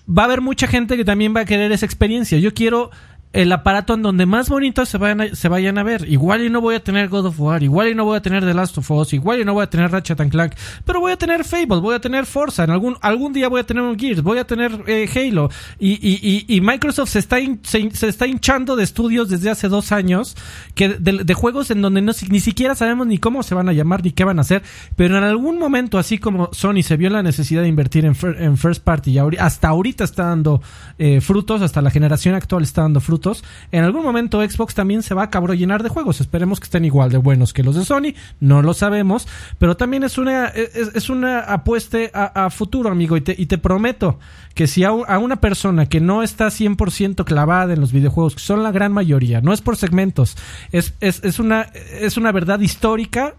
va 0.09 0.23
a 0.23 0.25
haber 0.27 0.41
mucha 0.41 0.67
gente 0.67 0.97
que 0.97 1.05
también 1.05 1.35
va 1.35 1.41
a 1.41 1.45
querer 1.45 1.73
esa 1.73 1.87
experiencia. 1.87 2.39
Yo 2.39 2.53
quiero 2.55 2.91
el 3.35 3.51
aparato 3.53 3.95
en 3.95 4.03
donde 4.03 4.27
más 4.27 4.49
bonitos 4.49 4.89
se 4.89 4.97
vayan, 4.97 5.21
a, 5.21 5.35
se 5.35 5.49
vayan 5.49 5.77
a 5.77 5.83
ver. 5.83 6.09
Igual 6.09 6.45
y 6.45 6.51
no 6.51 6.61
voy 6.61 6.77
a 6.77 6.85
tener 6.85 7.09
God 7.09 7.27
of 7.27 7.41
War, 7.41 7.65
igual 7.65 7.89
y 7.89 7.95
no 7.95 8.05
voy 8.05 8.17
a 8.17 8.23
tener 8.23 8.45
The 8.45 8.55
Last 8.55 8.79
of 8.79 8.89
Us, 8.93 9.13
igual 9.13 9.41
y 9.41 9.45
no 9.45 9.53
voy 9.55 9.65
a 9.65 9.67
tener 9.69 9.91
Ratchet 9.91 10.21
and 10.21 10.31
Clank, 10.31 10.53
pero 10.85 11.01
voy 11.01 11.11
a 11.11 11.17
tener 11.17 11.45
Fable, 11.45 11.81
voy 11.81 11.97
a 11.97 12.01
tener 12.01 12.27
Forza, 12.27 12.63
en 12.63 12.71
algún, 12.71 12.97
algún 13.01 13.33
día 13.33 13.49
voy 13.49 13.61
a 13.61 13.65
tener 13.65 13.83
un 13.83 13.99
Gears, 13.99 14.23
voy 14.23 14.39
a 14.39 14.47
tener 14.47 14.85
eh, 14.87 15.11
Halo. 15.13 15.51
Y, 15.81 15.95
y, 15.95 16.45
y, 16.47 16.61
Microsoft 16.61 17.11
se 17.11 17.19
está, 17.19 17.39
se, 17.63 17.91
está 18.07 18.27
hinchando 18.29 18.77
de 18.77 18.85
estudios 18.85 19.29
desde 19.29 19.51
hace 19.51 19.69
dos 19.69 19.91
años, 19.91 20.37
que 20.77 20.91
de, 20.91 21.35
juegos 21.35 21.73
en 21.73 21.83
donde 21.83 22.03
no, 22.03 22.13
ni 22.31 22.39
siquiera 22.39 22.77
sabemos 22.77 23.09
ni 23.09 23.19
cómo 23.19 23.43
se 23.43 23.57
van 23.57 23.69
a 23.69 23.73
llamar 23.73 24.05
ni 24.05 24.13
qué 24.13 24.23
van 24.23 24.39
a 24.39 24.43
hacer, 24.43 24.63
pero 24.95 25.19
en 25.19 25.25
algún 25.25 25.59
momento, 25.59 25.99
así 25.99 26.19
como 26.19 26.51
Sony 26.53 26.83
se 26.85 26.97
vio 26.97 27.11
la 27.11 27.25
necesidad 27.25 27.63
de 27.63 27.69
invertir 27.69 28.05
en, 28.05 28.17
en 28.39 28.57
First 28.57 28.85
Party, 28.85 29.11
y 29.11 29.19
hasta 29.39 29.69
ahorita 29.69 30.05
está 30.05 30.27
dando 30.27 30.63
eh, 30.99 31.21
frutos, 31.21 31.63
hasta 31.63 31.83
la 31.83 31.91
generación 31.91 32.37
actual 32.37 32.63
está 32.63 32.83
dando 32.83 33.01
frutos, 33.01 33.24
en 33.73 33.85
algún 33.85 34.03
momento 34.03 34.43
Xbox 34.43 34.75
también 34.75 35.03
se 35.03 35.15
va 35.15 35.25
a 35.25 35.31
cabro 35.31 35.55
llenar 35.55 35.83
de 35.83 35.89
juegos. 35.89 36.21
Esperemos 36.21 36.61
que 36.61 36.65
estén 36.65 36.85
igual 36.85 37.11
de 37.11 37.19
buenos 37.19 37.53
que 37.53 37.63
los 37.63 37.75
de 37.75 37.85
Sony. 37.85 38.15
No 38.41 38.63
lo 38.63 38.75
sabemos. 38.75 39.27
Pero 39.59 39.77
también 39.77 40.05
es 40.05 40.19
una, 40.19 40.47
es, 40.47 41.11
una 41.11 41.41
apuesta 41.41 41.99
a, 42.13 42.51
futuro, 42.51 42.91
amigo. 42.91 43.17
Y 43.17 43.21
te, 43.23 43.59
prometo 43.59 44.19
que 44.55 44.67
si 44.67 44.85
a, 44.85 44.93
una 44.93 45.37
persona 45.37 45.87
que 45.87 46.01
no 46.01 46.23
está 46.23 46.49
100% 46.49 47.25
clavada 47.25 47.73
en 47.73 47.81
los 47.81 47.93
videojuegos, 47.93 48.35
que 48.35 48.41
son 48.41 48.63
la 48.63 48.73
gran 48.73 48.93
mayoría, 48.93 49.41
no 49.41 49.53
es 49.53 49.61
por 49.61 49.77
segmentos, 49.77 50.37
es, 50.73 51.39
una, 51.39 52.33
verdad 52.33 52.61
histórica 52.61 53.35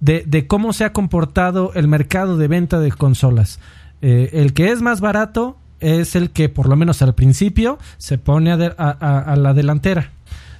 de, 0.00 0.24
de, 0.26 0.46
cómo 0.46 0.72
se 0.72 0.84
ha 0.84 0.92
comportado 0.92 1.72
el 1.74 1.88
mercado 1.88 2.36
de 2.36 2.48
venta 2.48 2.80
de 2.80 2.92
consolas. 2.92 3.60
Eh, 4.04 4.30
el 4.32 4.52
que 4.52 4.72
es 4.72 4.82
más 4.82 5.00
barato 5.00 5.58
es 5.82 6.14
el 6.14 6.30
que, 6.30 6.48
por 6.48 6.68
lo 6.68 6.76
menos 6.76 7.02
al 7.02 7.14
principio, 7.14 7.78
se 7.98 8.16
pone 8.16 8.52
a, 8.52 9.36
la 9.36 9.52
delantera. 9.52 10.12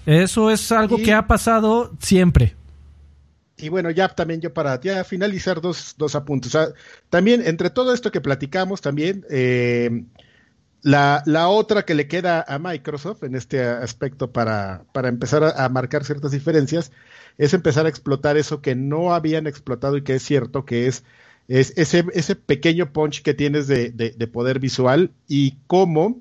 Eso 0.05 0.51
es 0.51 0.73
algo 0.73 0.99
que 0.99 1.15
ha 1.15 1.27
pasado 1.27 1.93
siempre. 2.01 2.57
Y 3.57 3.69
bueno, 3.69 3.91
ya 3.91 4.09
también 4.09 4.41
yo 4.41 4.53
para 4.53 4.81
ya 4.81 5.05
finalizar 5.05 5.61
dos, 5.61 5.95
dos 5.97 6.17
apuntes. 6.17 6.57
también 7.09 7.47
entre 7.47 7.71
todo 7.71 7.95
esto 7.95 8.11
que 8.11 8.21
platicamos, 8.21 8.81
también 8.81 9.25
eh, 9.31 10.05
la, 10.83 11.23
la, 11.27 11.47
otra 11.47 11.85
que 11.85 11.95
le 11.95 12.09
queda 12.09 12.45
a 12.47 12.59
Microsoft 12.59 13.23
en 13.23 13.37
este 13.37 13.63
aspecto 13.63 14.33
para, 14.33 14.85
para 14.93 15.09
empezar 15.09 15.45
a, 15.45 15.65
a, 15.65 15.69
marcar 15.69 16.05
ciertas 16.05 16.33
diferencias 16.33 16.91
es 17.39 17.55
empezar 17.55 17.87
a 17.87 17.89
explotar 17.89 18.37
eso 18.37 18.61
que 18.61 18.75
no 18.75 19.15
habían 19.15 19.47
explotado 19.47 19.97
y 19.97 20.03
que 20.03 20.17
es 20.17 20.25
cierto, 20.25 20.65
que 20.65 20.89
es 20.89 21.05
es 21.49 21.73
ese, 21.77 22.05
ese 22.15 22.37
pequeño 22.37 22.93
punch 22.93 23.23
que 23.23 23.35
tienes 23.35 23.67
de, 23.67 23.91
de, 23.91 24.27
poder 24.27 24.59
visual 24.59 25.11
y 25.29 25.57
cómo 25.67 26.21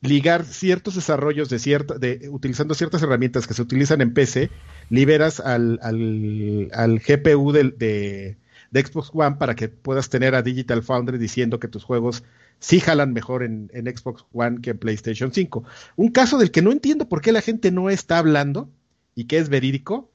ligar 0.00 0.44
ciertos 0.44 0.96
desarrollos 0.96 1.48
de 1.48 1.58
cierta, 1.58 1.98
de, 1.98 2.28
utilizando 2.30 2.74
ciertas 2.74 3.02
herramientas 3.02 3.46
que 3.46 3.54
se 3.54 3.62
utilizan 3.62 4.00
en 4.00 4.12
PC, 4.12 4.50
liberas 4.90 5.40
al, 5.40 5.78
al, 5.82 6.98
GPU 6.98 7.52
de, 7.52 8.36
Xbox 8.72 9.10
One 9.12 9.36
para 9.36 9.54
que 9.54 9.68
puedas 9.68 10.08
tener 10.08 10.34
a 10.34 10.42
Digital 10.42 10.82
Foundry 10.82 11.18
diciendo 11.18 11.60
que 11.60 11.68
tus 11.68 11.84
juegos 11.84 12.24
sí 12.58 12.80
jalan 12.80 13.12
mejor 13.12 13.42
en, 13.42 13.70
en 13.74 13.86
Xbox 13.86 14.24
One 14.32 14.60
que 14.60 14.70
en 14.70 14.78
PlayStation 14.78 15.32
5. 15.32 15.64
Un 15.96 16.08
caso 16.10 16.38
del 16.38 16.50
que 16.50 16.62
no 16.62 16.72
entiendo 16.72 17.08
por 17.08 17.20
qué 17.20 17.32
la 17.32 17.42
gente 17.42 17.70
no 17.70 17.90
está 17.90 18.18
hablando 18.18 18.70
y 19.14 19.24
que 19.24 19.38
es 19.38 19.48
verídico, 19.48 20.11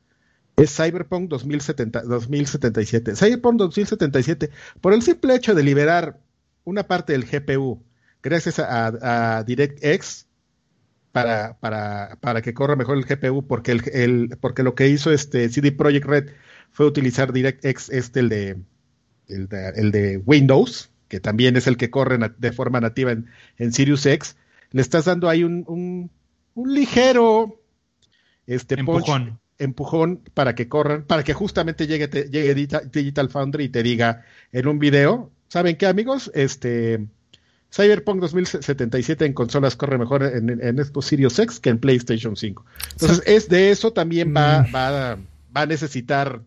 es 0.57 0.75
Cyberpunk 0.75 1.29
2070, 1.29 2.01
2077. 2.01 3.15
Cyberpunk 3.15 3.57
2077, 3.57 4.49
por 4.81 4.93
el 4.93 5.03
simple 5.03 5.35
hecho 5.35 5.53
de 5.53 5.63
liberar 5.63 6.19
una 6.63 6.83
parte 6.83 7.13
del 7.13 7.25
GPU 7.25 7.83
gracias 8.23 8.59
a, 8.59 9.43
DirectX 9.45 10.27
para, 11.11 11.57
para, 11.59 12.17
para, 12.19 12.41
que 12.41 12.53
corra 12.53 12.75
mejor 12.75 12.97
el 12.97 13.05
GPU, 13.05 13.45
porque, 13.45 13.71
el, 13.71 14.35
porque 14.41 14.63
lo 14.63 14.75
que 14.75 14.89
hizo 14.89 15.11
este 15.11 15.47
CD 15.49 15.71
Projekt 15.71 16.05
Red 16.05 16.29
fue 16.71 16.87
utilizar 16.87 17.31
DirectX, 17.31 17.89
este, 17.89 18.19
el 18.19 18.29
de, 18.29 18.57
el 19.27 19.91
de, 19.91 20.17
Windows, 20.25 20.89
que 21.07 21.19
también 21.19 21.55
es 21.55 21.67
el 21.67 21.77
que 21.77 21.91
corre 21.91 22.17
de 22.37 22.51
forma 22.51 22.81
nativa 22.81 23.11
en, 23.11 23.27
en 23.57 23.71
Sirius 23.71 24.05
X. 24.05 24.35
Le 24.71 24.81
estás 24.81 25.05
dando 25.05 25.29
ahí 25.29 25.43
un, 25.43 25.63
un, 25.67 26.11
un 26.55 26.73
ligero 26.73 27.61
este, 28.47 28.79
empujón 28.79 29.39
empujón 29.59 30.21
para 30.33 30.55
que 30.55 30.67
corran, 30.67 31.03
para 31.03 31.23
que 31.23 31.33
justamente 31.33 31.87
llegue, 31.87 32.07
llegue 32.07 32.55
Digital 32.91 33.29
Foundry 33.29 33.65
y 33.65 33.69
te 33.69 33.83
diga 33.83 34.23
en 34.51 34.67
un 34.67 34.79
video, 34.79 35.31
¿saben 35.47 35.75
qué 35.77 35.87
amigos? 35.87 36.31
Este 36.33 37.07
Cyberpunk 37.71 38.21
2077 38.21 39.25
en 39.25 39.33
consolas 39.33 39.75
corre 39.75 39.97
mejor 39.97 40.23
en, 40.23 40.49
en 40.49 40.83
Xbox 40.83 41.07
Series 41.07 41.37
X 41.39 41.59
que 41.59 41.69
en 41.69 41.79
PlayStation 41.79 42.35
5. 42.35 42.65
Entonces, 42.93 43.23
es 43.25 43.49
de 43.49 43.71
eso 43.71 43.91
también 43.91 44.33
va, 44.35 44.63
mm. 44.63 44.75
va, 44.75 45.15
va 45.15 45.61
a 45.61 45.65
necesitar, 45.65 46.41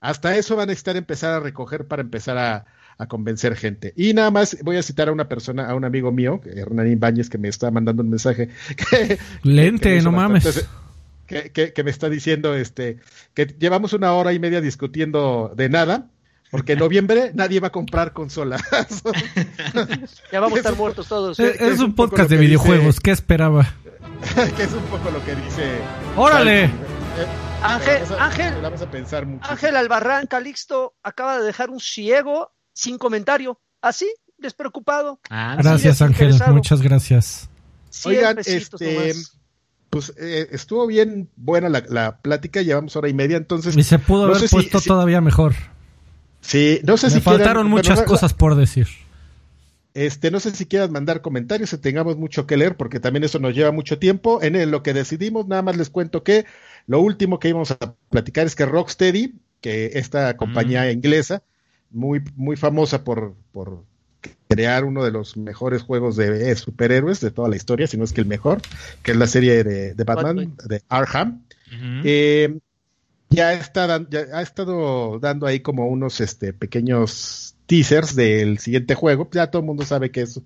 hasta 0.00 0.36
eso 0.36 0.56
va 0.56 0.64
a 0.64 0.66
necesitar 0.66 0.96
empezar 0.96 1.32
a 1.32 1.40
recoger 1.40 1.86
para 1.86 2.02
empezar 2.02 2.38
a, 2.38 2.66
a 2.98 3.06
convencer 3.06 3.56
gente. 3.56 3.92
Y 3.96 4.14
nada 4.14 4.30
más 4.30 4.56
voy 4.62 4.76
a 4.76 4.82
citar 4.82 5.08
a 5.08 5.12
una 5.12 5.28
persona, 5.28 5.68
a 5.68 5.74
un 5.74 5.84
amigo 5.84 6.12
mío, 6.12 6.40
Hernán 6.44 6.90
Ibáñez, 6.90 7.28
que 7.28 7.38
me 7.38 7.48
está 7.48 7.70
mandando 7.70 8.02
un 8.02 8.10
mensaje. 8.10 8.50
Lente, 9.42 10.00
no 10.02 10.12
mames 10.12 10.66
que, 11.26 11.82
me 11.84 11.90
está 11.90 12.08
diciendo 12.08 12.54
este 12.54 12.98
que 13.34 13.46
llevamos 13.46 13.92
una 13.92 14.12
hora 14.12 14.32
y 14.32 14.38
media 14.38 14.60
discutiendo 14.60 15.52
de 15.56 15.68
nada, 15.68 16.08
porque 16.50 16.72
en 16.72 16.78
noviembre 16.80 17.32
nadie 17.34 17.60
va 17.60 17.68
a 17.68 17.72
comprar 17.72 18.12
consolas. 18.12 18.62
ya 20.32 20.40
vamos 20.40 20.56
a 20.56 20.60
estar 20.60 20.76
muertos 20.76 21.08
todos. 21.08 21.38
Es, 21.40 21.80
un, 21.80 21.94
podcast 21.94 22.30
de 22.30 22.36
videojuegos, 22.36 23.00
¿qué 23.00 23.10
esperaba? 23.10 23.74
que 24.56 24.62
es 24.62 24.72
un 24.72 24.84
poco 24.84 25.10
lo 25.10 25.24
que 25.24 25.34
dice. 25.34 25.78
¡Órale! 26.16 26.70
Ángel, 27.62 28.02
Ángel, 28.18 28.54
vamos 28.60 28.82
a 28.82 28.90
pensar 28.90 29.24
mucho. 29.24 29.50
Ángel 29.50 29.76
Albarrán 29.76 30.26
Calixto 30.26 30.94
acaba 31.02 31.38
de 31.38 31.46
dejar 31.46 31.70
un 31.70 31.80
ciego 31.80 32.52
sin 32.74 32.98
comentario, 32.98 33.60
así, 33.80 34.12
despreocupado. 34.36 35.20
Ah, 35.30 35.56
gracias, 35.58 36.02
Ángel, 36.02 36.34
muchas 36.48 36.82
gracias. 36.82 37.48
Oigan, 38.04 38.38
este, 38.44 39.14
pues 39.94 40.12
eh, 40.18 40.48
estuvo 40.50 40.88
bien 40.88 41.28
buena 41.36 41.68
la, 41.68 42.16
plática, 42.18 42.62
llevamos 42.62 42.96
hora 42.96 43.08
y 43.08 43.14
media, 43.14 43.36
entonces... 43.36 43.76
Y 43.76 43.84
se 43.84 44.00
pudo 44.00 44.24
haber 44.24 44.50
puesto 44.50 44.80
todavía 44.80 45.20
mejor. 45.20 45.54
Sí, 46.40 46.80
no 46.82 46.96
sé 46.96 47.06
Me 47.06 47.12
si 47.12 47.20
faltaron 47.20 47.68
muchas 47.68 48.02
cosas 48.02 48.34
por 48.34 48.56
decir. 48.56 48.88
Este, 49.94 50.32
no 50.32 50.40
sé 50.40 50.50
si 50.50 50.66
quieras 50.66 50.90
mandar 50.90 51.20
comentarios, 51.20 51.70
si 51.70 51.78
tengamos 51.78 52.16
mucho 52.16 52.44
que 52.44 52.56
leer, 52.56 52.76
porque 52.76 52.98
también 52.98 53.22
eso 53.22 53.38
nos 53.38 53.54
lleva 53.54 53.70
mucho 53.70 54.00
tiempo. 54.00 54.42
En 54.42 54.68
lo 54.72 54.82
que 54.82 54.94
decidimos, 54.94 55.46
nada 55.46 55.62
más 55.62 55.76
les 55.76 55.90
cuento 55.90 56.24
que 56.24 56.44
lo 56.88 57.00
último 57.00 57.38
que 57.38 57.50
íbamos 57.50 57.70
a 57.70 57.94
platicar 58.10 58.46
es 58.46 58.56
que 58.56 58.66
Rocksteady, 58.66 59.34
que 59.60 59.92
esta 59.94 60.36
compañía 60.36 60.90
inglesa, 60.90 61.44
muy, 61.92 62.20
muy 62.34 62.56
famosa 62.56 63.04
por, 63.04 63.36
por 63.52 63.84
crear 64.48 64.84
uno 64.84 65.04
de 65.04 65.10
los 65.10 65.36
mejores 65.36 65.82
juegos 65.82 66.16
de 66.16 66.54
superhéroes 66.56 67.20
de 67.20 67.30
toda 67.30 67.48
la 67.48 67.56
historia, 67.56 67.86
si 67.86 67.96
no 67.96 68.04
es 68.04 68.12
que 68.12 68.20
el 68.20 68.26
mejor, 68.26 68.60
que 69.02 69.12
es 69.12 69.16
la 69.16 69.26
serie 69.26 69.64
de, 69.64 70.04
Batman, 70.04 70.54
de 70.66 70.82
Arkham. 70.88 71.42
Eh, 72.04 72.58
ya, 73.30 73.52
está, 73.54 74.06
ya 74.08 74.20
ha 74.32 74.42
estado 74.42 75.18
dando 75.18 75.46
ahí 75.46 75.60
como 75.60 75.88
unos 75.88 76.20
este, 76.20 76.52
pequeños 76.52 77.56
teasers 77.66 78.14
del 78.14 78.58
siguiente 78.58 78.94
juego. 78.94 79.28
Ya 79.32 79.50
todo 79.50 79.60
el 79.60 79.66
mundo 79.66 79.84
sabe 79.84 80.10
que 80.10 80.22
es 80.22 80.40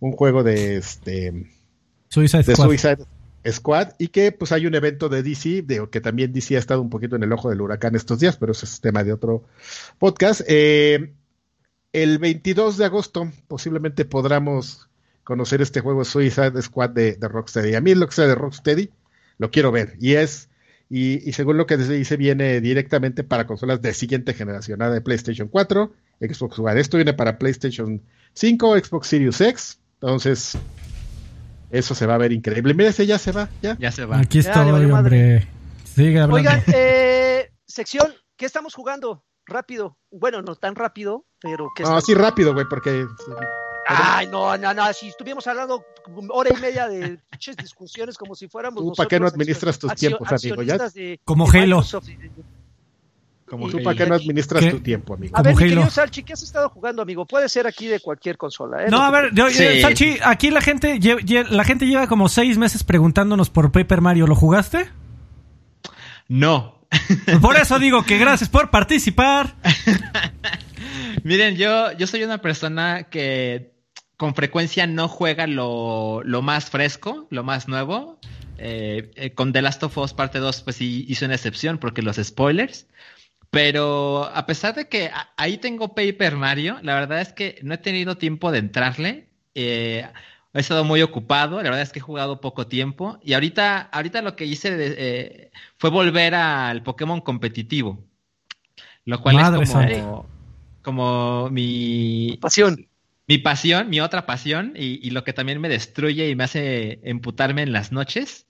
un 0.00 0.12
juego 0.12 0.42
de 0.42 0.76
este 0.76 1.46
Suicide 2.08 2.42
de 2.42 2.54
Squad. 2.54 2.66
Suicide 2.66 3.06
Squad 3.50 3.88
y 3.98 4.08
que 4.08 4.32
pues 4.32 4.52
hay 4.52 4.66
un 4.66 4.74
evento 4.74 5.08
de 5.08 5.22
DC, 5.22 5.62
de, 5.62 5.88
que 5.90 6.00
también 6.00 6.32
DC 6.32 6.56
ha 6.56 6.58
estado 6.58 6.82
un 6.82 6.90
poquito 6.90 7.16
en 7.16 7.22
el 7.22 7.32
ojo 7.32 7.48
del 7.48 7.60
huracán 7.60 7.94
estos 7.94 8.18
días, 8.18 8.36
pero 8.36 8.52
ese 8.52 8.66
es 8.66 8.80
tema 8.80 9.04
de 9.04 9.12
otro 9.12 9.44
podcast. 9.98 10.42
Eh, 10.46 11.12
el 11.96 12.18
22 12.18 12.76
de 12.76 12.84
agosto 12.84 13.32
posiblemente 13.48 14.04
podamos 14.04 14.86
conocer 15.24 15.62
este 15.62 15.80
juego 15.80 16.04
Suicide 16.04 16.60
Squad 16.60 16.90
de, 16.90 17.14
de 17.14 17.26
Rocksteady. 17.26 17.74
A 17.74 17.80
mí 17.80 17.94
lo 17.94 18.06
que 18.06 18.14
sea 18.14 18.26
de 18.26 18.34
Rocksteady 18.34 18.90
lo 19.38 19.50
quiero 19.50 19.72
ver 19.72 19.94
y 19.98 20.12
es 20.12 20.50
y, 20.90 21.26
y 21.26 21.32
según 21.32 21.56
lo 21.56 21.66
que 21.66 21.78
se 21.78 21.94
dice 21.94 22.18
viene 22.18 22.60
directamente 22.60 23.24
para 23.24 23.46
consolas 23.46 23.80
de 23.80 23.94
siguiente 23.94 24.34
generación, 24.34 24.78
nada 24.78 24.92
de 24.92 25.00
PlayStation 25.00 25.48
4, 25.48 25.90
Xbox 26.20 26.58
One. 26.58 26.78
Esto 26.78 26.98
viene 26.98 27.14
para 27.14 27.38
PlayStation 27.38 28.02
5, 28.34 28.78
Xbox 28.78 29.08
Series 29.08 29.40
X, 29.40 29.80
entonces 29.94 30.58
eso 31.70 31.94
se 31.94 32.04
va 32.04 32.16
a 32.16 32.18
ver 32.18 32.32
increíble. 32.32 32.74
Mira, 32.74 32.90
ese 32.90 33.06
ya 33.06 33.18
se 33.18 33.32
va, 33.32 33.48
ya. 33.62 33.76
Ya 33.80 33.90
se 33.90 34.04
va. 34.04 34.18
Aquí 34.18 34.40
estoy, 34.40 34.70
valió 34.70 34.94
hombre. 34.94 35.48
Sigue 35.94 36.20
hablando. 36.20 36.36
Oigan, 36.36 36.62
eh, 36.74 37.50
sección, 37.66 38.12
¿qué 38.36 38.44
estamos 38.44 38.74
jugando? 38.74 39.24
Rápido. 39.46 39.96
Bueno, 40.10 40.42
no 40.42 40.54
tan 40.56 40.74
rápido, 40.74 41.24
pero 41.40 41.68
que 41.74 41.82
No, 41.84 41.96
así 41.96 42.14
rápido, 42.14 42.52
güey, 42.52 42.66
porque 42.68 43.06
Ay, 43.88 44.26
no, 44.26 44.56
no, 44.58 44.74
no, 44.74 44.92
si 44.92 45.08
estuviéramos 45.08 45.46
hablando 45.46 45.84
hora 46.30 46.50
y 46.56 46.60
media 46.60 46.88
de 46.88 47.18
pinches 47.30 47.56
discusiones 47.56 48.18
como 48.18 48.34
si 48.34 48.48
fuéramos 48.48 48.82
¿Tú 48.82 48.92
para 48.96 49.08
qué 49.08 49.20
no 49.20 49.28
administras 49.28 49.78
tus 49.78 49.94
tiempos, 49.94 50.26
amigo? 50.32 50.62
Ya- 50.62 50.76
de- 50.88 51.20
Como 51.24 51.48
de 51.50 51.60
Halo. 51.60 51.84
Como 53.48 53.68
y- 53.68 53.70
tú 53.70 53.82
para 53.84 53.96
qué 53.96 54.06
no 54.06 54.16
administras 54.16 54.64
¿Qué? 54.64 54.70
tu 54.72 54.80
tiempo, 54.80 55.14
amigo. 55.14 55.36
A 55.36 55.42
ver, 55.42 55.52
Como 55.54 55.64
mi 55.64 55.70
querido 55.70 55.88
Salchi, 55.88 56.24
¿qué 56.24 56.32
has 56.32 56.42
estado 56.42 56.68
jugando, 56.68 57.00
amigo? 57.02 57.24
Puede 57.26 57.48
ser 57.48 57.68
aquí 57.68 57.86
de 57.86 58.00
cualquier 58.00 58.36
consola, 58.36 58.84
¿eh? 58.84 58.90
No, 58.90 59.00
a 59.00 59.10
ver, 59.12 59.30
yo- 59.32 59.48
Sí. 59.50 59.80
Salchi, 59.80 60.18
aquí 60.24 60.50
la 60.50 60.60
gente, 60.60 60.98
la 61.48 61.62
gente 61.62 61.86
lleva 61.86 62.08
como 62.08 62.28
seis 62.28 62.58
meses 62.58 62.82
preguntándonos 62.82 63.50
por 63.50 63.70
Paper 63.70 64.00
Mario. 64.00 64.26
¿Lo 64.26 64.34
jugaste? 64.34 64.90
No. 66.26 66.75
Por 67.40 67.56
eso 67.56 67.78
digo 67.78 68.04
que 68.04 68.18
gracias 68.18 68.48
por 68.48 68.70
participar. 68.70 69.54
Miren, 71.24 71.56
yo, 71.56 71.92
yo 71.92 72.06
soy 72.06 72.22
una 72.22 72.38
persona 72.38 73.04
que 73.04 73.72
con 74.16 74.34
frecuencia 74.34 74.86
no 74.86 75.08
juega 75.08 75.46
lo, 75.46 76.22
lo 76.24 76.42
más 76.42 76.70
fresco, 76.70 77.26
lo 77.30 77.44
más 77.44 77.68
nuevo. 77.68 78.18
Eh, 78.58 79.10
eh, 79.16 79.32
con 79.32 79.52
The 79.52 79.60
Last 79.60 79.82
of 79.82 79.98
Us 79.98 80.14
parte 80.14 80.38
2, 80.38 80.62
pues 80.62 80.76
sí 80.76 81.04
hizo 81.08 81.26
una 81.26 81.34
excepción 81.34 81.78
porque 81.78 82.02
los 82.02 82.16
spoilers. 82.16 82.86
Pero 83.50 84.24
a 84.34 84.46
pesar 84.46 84.74
de 84.74 84.88
que 84.88 85.10
ahí 85.36 85.58
tengo 85.58 85.94
Paper 85.94 86.36
Mario, 86.36 86.78
la 86.82 86.94
verdad 86.94 87.20
es 87.20 87.32
que 87.32 87.58
no 87.62 87.74
he 87.74 87.78
tenido 87.78 88.16
tiempo 88.16 88.50
de 88.50 88.58
entrarle. 88.58 89.28
Eh, 89.54 90.06
he 90.56 90.60
estado 90.60 90.84
muy 90.84 91.02
ocupado, 91.02 91.56
la 91.56 91.64
verdad 91.64 91.82
es 91.82 91.92
que 91.92 91.98
he 91.98 92.02
jugado 92.02 92.40
poco 92.40 92.66
tiempo. 92.66 93.18
Y 93.22 93.34
ahorita, 93.34 93.82
ahorita 93.82 94.22
lo 94.22 94.36
que 94.36 94.46
hice 94.46 94.76
de- 94.76 94.94
eh, 94.98 95.50
fue 95.78 95.90
volver 95.90 96.34
al 96.34 96.82
Pokémon 96.82 97.20
competitivo. 97.20 98.02
Lo 99.04 99.20
cual 99.20 99.36
Madre 99.36 99.62
es 99.62 99.70
como, 99.70 100.26
como 100.82 101.48
mi, 101.50 102.38
Pasión. 102.40 102.88
mi 103.28 103.38
pasión, 103.38 103.88
mi 103.88 104.00
otra 104.00 104.26
pasión, 104.26 104.72
y, 104.76 105.06
y 105.06 105.10
lo 105.10 105.24
que 105.24 105.32
también 105.32 105.60
me 105.60 105.68
destruye 105.68 106.28
y 106.28 106.34
me 106.34 106.44
hace 106.44 107.00
emputarme 107.04 107.62
en 107.62 107.72
las 107.72 107.92
noches. 107.92 108.46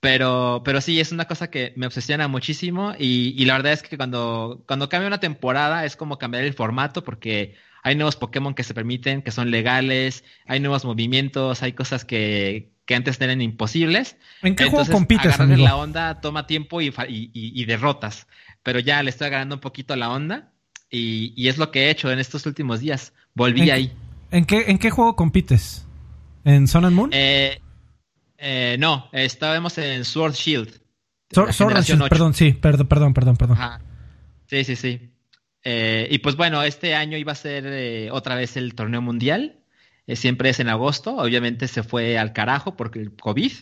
Pero, 0.00 0.62
pero 0.64 0.80
sí, 0.80 0.98
es 0.98 1.12
una 1.12 1.26
cosa 1.26 1.50
que 1.50 1.74
me 1.76 1.86
obsesiona 1.86 2.26
muchísimo 2.26 2.94
y, 2.98 3.34
y 3.36 3.44
la 3.44 3.54
verdad 3.54 3.72
es 3.72 3.82
que 3.82 3.98
cuando, 3.98 4.64
cuando 4.66 4.88
cambia 4.88 5.08
una 5.08 5.20
temporada 5.20 5.84
es 5.84 5.94
como 5.94 6.16
cambiar 6.16 6.44
el 6.44 6.54
formato 6.54 7.04
porque 7.04 7.54
hay 7.82 7.94
nuevos 7.96 8.16
Pokémon 8.16 8.54
que 8.54 8.62
se 8.64 8.74
permiten, 8.74 9.22
que 9.22 9.30
son 9.30 9.50
legales, 9.50 10.24
hay 10.46 10.60
nuevos 10.60 10.84
movimientos, 10.84 11.62
hay 11.62 11.72
cosas 11.72 12.04
que, 12.04 12.70
que 12.84 12.94
antes 12.94 13.20
eran 13.20 13.40
imposibles. 13.40 14.16
¿En 14.42 14.54
qué 14.56 14.64
Entonces, 14.64 14.86
juego 14.88 14.92
compites, 15.00 15.26
agarrarle 15.34 15.56
la 15.64 15.76
onda 15.76 16.20
toma 16.20 16.46
tiempo 16.46 16.80
y, 16.80 16.88
y- 16.88 17.30
y- 17.32 17.62
y 17.62 17.64
derrotas, 17.64 18.26
pero 18.62 18.78
ya 18.80 19.02
le 19.02 19.10
estoy 19.10 19.28
agarrando 19.28 19.54
un 19.56 19.60
poquito 19.60 19.94
la 19.96 20.10
onda 20.10 20.52
y, 20.90 21.32
y 21.36 21.48
es 21.48 21.56
lo 21.58 21.70
que 21.70 21.84
he 21.86 21.90
hecho 21.90 22.10
en 22.10 22.18
estos 22.18 22.46
últimos 22.46 22.80
días. 22.80 23.12
Volví 23.34 23.62
¿En- 23.62 23.70
ahí. 23.70 23.92
¿En 24.32 24.44
qué, 24.44 24.64
¿En 24.68 24.78
qué 24.78 24.90
juego 24.90 25.16
compites? 25.16 25.86
¿En 26.44 26.68
Sun 26.68 26.84
and 26.84 26.94
Moon? 26.96 27.10
Eh, 27.12 27.60
eh, 28.38 28.76
no, 28.78 29.08
estábamos 29.12 29.76
en 29.78 30.04
Sword 30.04 30.34
Shield. 30.34 30.80
Sword- 31.30 31.52
Shield, 31.52 32.02
8. 32.02 32.08
perdón, 32.08 32.34
sí, 32.34 32.52
perdón, 32.52 32.86
perdón, 32.88 33.14
perdón, 33.14 33.36
perdón. 33.36 33.56
Ajá. 33.56 33.80
Sí, 34.46 34.64
sí, 34.64 34.74
sí. 34.76 35.10
Eh, 35.64 36.08
y 36.10 36.18
pues 36.18 36.36
bueno, 36.36 36.62
este 36.62 36.94
año 36.94 37.18
iba 37.18 37.32
a 37.32 37.36
ser 37.36 37.64
eh, 37.66 38.10
otra 38.10 38.34
vez 38.34 38.56
el 38.56 38.74
torneo 38.74 39.02
mundial. 39.02 39.60
Eh, 40.06 40.16
siempre 40.16 40.50
es 40.50 40.60
en 40.60 40.68
agosto. 40.68 41.16
Obviamente 41.16 41.68
se 41.68 41.82
fue 41.82 42.18
al 42.18 42.32
carajo 42.32 42.76
porque 42.76 43.00
el 43.00 43.14
COVID. 43.14 43.52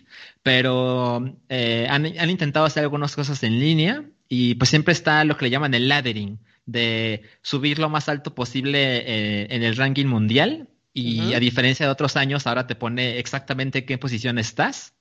Pero 0.43 1.37
eh, 1.49 1.87
han, 1.91 2.07
han 2.19 2.31
intentado 2.31 2.67
hacer 2.67 2.83
algunas 2.83 3.15
cosas 3.17 3.43
en 3.43 3.59
línea. 3.59 4.05
Y 4.29 4.55
pues 4.57 4.71
siempre 4.71 4.93
está 4.93 5.25
lo 5.25 5.37
que 5.37 5.47
le 5.47 5.51
llaman 5.51 5.75
el 5.75 5.89
laddering. 5.89 6.39
De 6.67 7.23
subir 7.43 7.79
lo 7.79 7.89
más 7.89 8.09
alto 8.09 8.35
posible 8.35 9.55
en 9.55 9.63
el 9.63 9.77
ranking 9.77 10.07
mundial. 10.07 10.69
Y 10.93 11.33
a 11.33 11.41
diferencia 11.41 11.87
de 11.87 11.93
otros 11.93 12.17
años, 12.17 12.47
ahora 12.47 12.67
te 12.67 12.75
pone 12.75 13.19
exactamente 13.19 13.81
en 13.81 13.87
qué 13.87 13.99
posición 13.99 14.39
estás. 14.39 14.95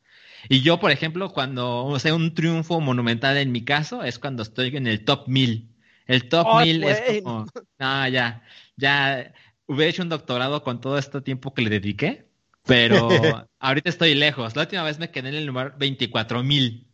Y 0.49 0.61
yo, 0.61 0.79
por 0.79 0.91
ejemplo, 0.91 1.33
cuando, 1.33 1.85
o 1.85 1.99
sea, 1.99 2.13
un 2.15 2.33
triunfo 2.33 2.79
monumental 2.79 3.37
en 3.37 3.51
mi 3.51 3.65
caso 3.65 4.03
es 4.03 4.19
cuando 4.19 4.43
estoy 4.43 4.75
en 4.77 4.87
el 4.87 5.03
top 5.03 5.27
1000. 5.27 5.69
El 6.07 6.29
top 6.29 6.47
Ay, 6.49 6.79
1000 6.79 6.83
es 6.83 7.21
como, 7.21 7.45
no, 7.79 8.07
ya, 8.07 8.43
ya 8.75 9.33
hubiera 9.65 9.89
hecho 9.89 10.03
un 10.03 10.09
doctorado 10.09 10.63
con 10.63 10.81
todo 10.81 10.97
este 10.97 11.21
tiempo 11.21 11.53
que 11.53 11.61
le 11.61 11.69
dediqué, 11.69 12.27
pero 12.65 13.09
ahorita 13.59 13.89
estoy 13.89 14.15
lejos. 14.15 14.55
La 14.55 14.63
última 14.63 14.83
vez 14.83 14.99
me 14.99 15.11
quedé 15.11 15.29
en 15.29 15.35
el 15.35 15.45
número 15.45 15.73
24000. 15.77 16.85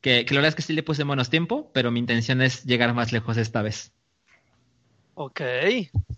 Que, 0.00 0.24
que 0.24 0.34
la 0.34 0.40
verdad 0.40 0.48
es 0.48 0.54
que 0.56 0.62
sí 0.62 0.72
le 0.72 0.82
puse 0.82 1.04
menos 1.04 1.30
tiempo, 1.30 1.70
pero 1.72 1.92
mi 1.92 2.00
intención 2.00 2.42
es 2.42 2.64
llegar 2.64 2.92
más 2.92 3.12
lejos 3.12 3.36
esta 3.36 3.62
vez. 3.62 3.92
Ok. 5.14 5.40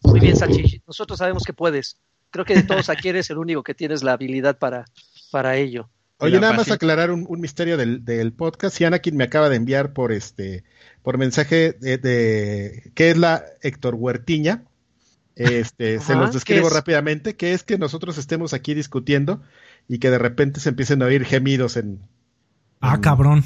Muy 0.05 0.21
bien, 0.21 0.37
Salchi. 0.37 0.81
Nosotros 0.87 1.19
sabemos 1.19 1.45
que 1.45 1.53
puedes. 1.53 1.99
Creo 2.31 2.45
que 2.45 2.55
de 2.55 2.63
todos 2.63 2.89
aquí 2.89 3.09
eres 3.09 3.29
el 3.31 3.39
único 3.39 3.63
que 3.63 3.75
tienes 3.75 4.03
la 4.03 4.13
habilidad 4.13 4.59
para, 4.59 4.87
para 5.31 5.57
ello. 5.57 5.91
Oye, 6.25 6.41
nada 6.41 6.53
más 6.55 6.71
aclarar 6.71 7.11
un, 7.11 7.25
un 7.29 7.41
misterio 7.41 7.77
del, 7.77 8.05
del 8.05 8.33
podcast. 8.33 8.77
Si 8.77 8.85
Anakin 8.85 9.17
me 9.17 9.25
acaba 9.25 9.49
de 9.49 9.57
enviar 9.57 9.93
por 9.93 10.13
este, 10.13 10.65
por 11.03 11.19
mensaje 11.19 11.73
de, 11.73 11.99
de 11.99 12.91
qué 12.95 13.11
es 13.11 13.17
la 13.17 13.45
Héctor 13.63 13.95
Huertiña. 13.95 14.65
Este, 15.37 15.99
se 16.01 16.15
los 16.15 16.33
describo 16.33 16.69
rápidamente, 16.71 17.35
que 17.35 17.55
es 17.55 17.65
que 17.65 17.77
nosotros 17.77 18.19
estemos 18.19 18.53
aquí 18.55 18.73
discutiendo 18.75 19.43
y 19.89 19.99
que 19.99 20.11
de 20.11 20.19
repente 20.19 20.61
se 20.61 20.69
empiecen 20.69 21.03
a 21.03 21.07
oír 21.07 21.25
gemidos 21.25 21.77
en, 21.77 22.01
Ah, 22.81 23.01
cabrón. 23.01 23.43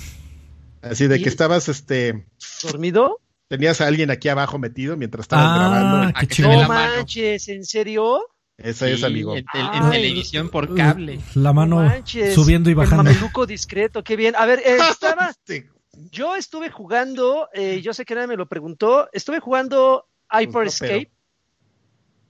así 0.83 1.07
de 1.07 1.17
¿Y? 1.19 1.23
que 1.23 1.29
estabas, 1.31 1.69
este, 1.71 2.27
¿Dormido? 2.63 3.21
tenías 3.49 3.81
a 3.81 3.87
alguien 3.87 4.11
aquí 4.11 4.29
abajo 4.29 4.59
metido 4.59 4.99
mientras 4.99 5.23
estabas 5.25 5.47
Ah, 5.49 5.81
grabando. 5.81 6.19
qué 6.21 6.27
que 6.27 6.43
No 6.43 6.69
manches, 6.69 7.49
¿en 7.49 7.65
serio? 7.65 8.21
Esa 8.59 8.89
es, 8.89 9.05
amigo. 9.05 9.37
En, 9.37 9.45
tel- 9.47 9.61
en 9.73 9.83
Ay. 9.85 9.91
televisión 9.93 10.49
por 10.51 10.75
cable. 10.75 11.21
La 11.35 11.53
mano 11.53 11.77
manches. 11.77 12.35
subiendo 12.35 12.69
y 12.71 12.75
bajando. 12.75 13.09
El 13.09 13.17
mameluco 13.17 13.47
discreto, 13.47 14.03
qué 14.03 14.17
bien. 14.17 14.35
A 14.37 14.45
ver, 14.47 14.59
eh, 14.65 14.77
estaba, 14.91 15.33
Sí. 15.47 15.65
yo 16.11 16.35
estuve 16.35 16.69
jugando, 16.71 17.49
eh, 17.55 17.81
yo 17.83 17.95
sé 17.95 18.05
que 18.05 18.15
nadie 18.17 18.27
me 18.27 18.37
lo 18.37 18.47
preguntó, 18.47 19.09
estuve 19.13 19.39
jugando 19.41 20.07
Hyper 20.31 20.51
Pues 20.53 20.83
no, 20.83 20.87
pero- 20.89 20.97
Escape. 20.99 21.13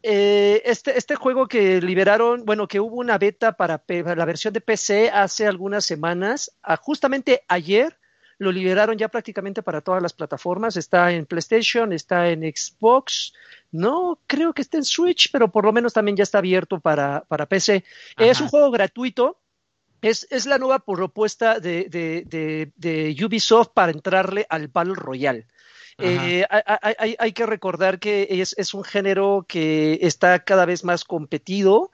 Eh, 0.05 0.62
este, 0.64 0.96
este 0.96 1.16
juego 1.16 1.48
que 1.48 1.80
liberaron, 1.82 2.44
bueno, 2.44 2.68
que 2.68 2.78
hubo 2.78 2.96
una 2.96 3.18
beta 3.18 3.52
para 3.56 3.82
la 3.88 4.24
versión 4.24 4.55
de 4.55 4.60
PC 4.60 5.10
hace 5.10 5.46
algunas 5.46 5.84
semanas, 5.84 6.52
ah, 6.62 6.76
justamente 6.76 7.42
ayer 7.48 7.98
lo 8.38 8.52
liberaron 8.52 8.96
ya 8.96 9.09
prácticamente 9.09 9.60
para 9.62 9.80
todas 9.80 10.00
las 10.00 10.12
plataformas, 10.12 10.76
está 10.76 11.10
en 11.10 11.26
PlayStation, 11.26 11.92
está 11.92 12.28
en 12.28 12.42
Xbox, 12.42 13.32
no 13.70 14.19
creo 14.27 14.53
que 14.53 14.62
esté 14.62 14.78
en 14.78 14.85
Switch, 14.85 15.31
pero 15.31 15.51
por 15.51 15.65
lo 15.65 15.73
menos 15.73 15.93
también 15.93 16.16
ya 16.16 16.23
está 16.23 16.39
abierto 16.39 16.81
para, 16.81 17.24
para 17.28 17.47
PC. 17.47 17.85
Es 18.16 18.40
un 18.40 18.49
juego 18.49 18.70
gratuito, 18.70 19.39
es, 20.01 20.27
es 20.31 20.47
la 20.47 20.59
nueva 20.59 20.78
propuesta 20.78 21.59
de, 21.61 21.85
de, 21.89 22.23
de, 22.27 22.73
de 22.77 23.24
Ubisoft 23.24 23.70
para 23.74 23.93
entrarle 23.93 24.47
al 24.49 24.69
Battle 24.69 24.95
Royale. 24.95 25.47
Eh, 26.01 26.45
hay- 26.49 27.16
hay 27.19 27.32
que 27.32 27.45
recordar 27.45 27.99
que 27.99 28.28
es, 28.31 28.55
es 28.57 28.73
un 28.73 28.85
género 28.85 29.45
que 29.49 29.99
está 30.03 30.39
cada 30.45 30.65
vez 30.65 30.85
más 30.85 31.03
competido. 31.05 31.90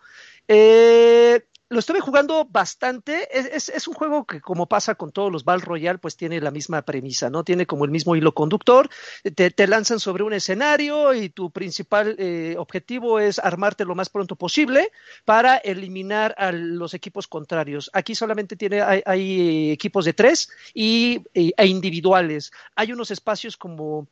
Eh, 0.47 1.41
lo 1.71 1.79
estuve 1.79 2.01
jugando 2.01 2.45
bastante. 2.51 3.29
Es, 3.37 3.47
es- 3.47 3.69
es 3.71 3.89
un 3.89 3.95
juego 3.95 4.25
que, 4.27 4.41
como 4.41 4.67
pasa 4.69 4.95
con 4.95 5.11
todos 5.13 5.33
los 5.33 5.45
Battle 5.45 5.65
Royale, 5.65 5.99
pues 5.99 6.17
tiene 6.17 6.41
la 6.41 6.51
misma 6.51 6.83
premisa, 6.83 7.31
¿no? 7.31 7.43
Tiene 7.45 7.67
como 7.67 7.85
el 7.85 7.91
mismo 7.91 8.15
hilo 8.17 8.33
conductor. 8.35 8.89
Te, 9.35 9.51
te 9.51 9.67
lanzan 9.67 9.99
sobre 10.01 10.23
un 10.25 10.33
escenario 10.35 11.15
y 11.15 11.31
tu 11.31 11.51
principal 11.51 12.15
eh, 12.19 12.55
objetivo 12.59 13.19
es 13.21 13.39
armarte 13.39 13.85
lo 13.85 13.95
más 13.95 14.09
pronto 14.11 14.37
posible 14.37 14.91
para 15.25 15.57
eliminar 15.57 16.35
a 16.39 16.53
los 16.53 16.95
equipos 16.95 17.27
contrarios. 17.29 17.91
Aquí 17.93 18.15
solamente 18.15 18.57
tiene, 18.57 18.83
hay, 18.83 19.71
equipos 19.73 20.05
de 20.05 20.13
tres 20.13 20.49
y- 20.75 21.23
e 21.35 21.67
individuales. 21.67 22.53
Hay 22.77 22.93
unos 22.93 23.11
espacios 23.11 23.57
como 23.57 24.07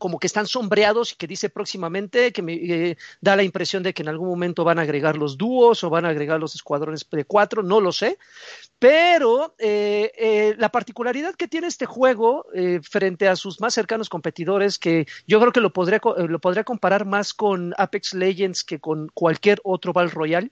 como 0.00 0.18
que 0.18 0.26
están 0.26 0.46
sombreados 0.46 1.12
y 1.12 1.16
que 1.16 1.26
dice 1.26 1.50
próximamente, 1.50 2.32
que 2.32 2.40
me 2.40 2.54
eh, 2.54 2.96
da 3.20 3.36
la 3.36 3.42
impresión 3.42 3.82
de 3.82 3.92
que 3.92 4.02
en 4.02 4.08
algún 4.08 4.30
momento 4.30 4.64
van 4.64 4.78
a 4.78 4.82
agregar 4.82 5.18
los 5.18 5.36
dúos 5.36 5.84
o 5.84 5.90
van 5.90 6.06
a 6.06 6.08
agregar 6.08 6.40
los 6.40 6.54
escuadrones 6.54 7.06
de 7.08 7.24
cuatro, 7.26 7.62
no 7.62 7.80
lo 7.80 7.92
sé. 7.92 8.18
Pero 8.78 9.54
eh, 9.58 10.10
eh, 10.16 10.54
la 10.56 10.70
particularidad 10.70 11.34
que 11.34 11.48
tiene 11.48 11.66
este 11.66 11.84
juego 11.84 12.46
frente 12.82 13.28
a 13.28 13.36
sus 13.36 13.60
más 13.60 13.74
cercanos 13.74 14.08
competidores, 14.08 14.78
que 14.78 15.06
yo 15.26 15.38
creo 15.38 15.52
que 15.52 15.60
lo 15.60 15.72
podría, 15.72 16.00
lo 16.16 16.38
podría 16.40 16.64
comparar 16.64 17.04
más 17.04 17.34
con 17.34 17.74
Apex 17.76 18.14
Legends 18.14 18.64
que 18.64 18.80
con 18.80 19.08
cualquier 19.12 19.60
otro 19.64 19.92
Battle 19.92 20.12
Royale, 20.12 20.50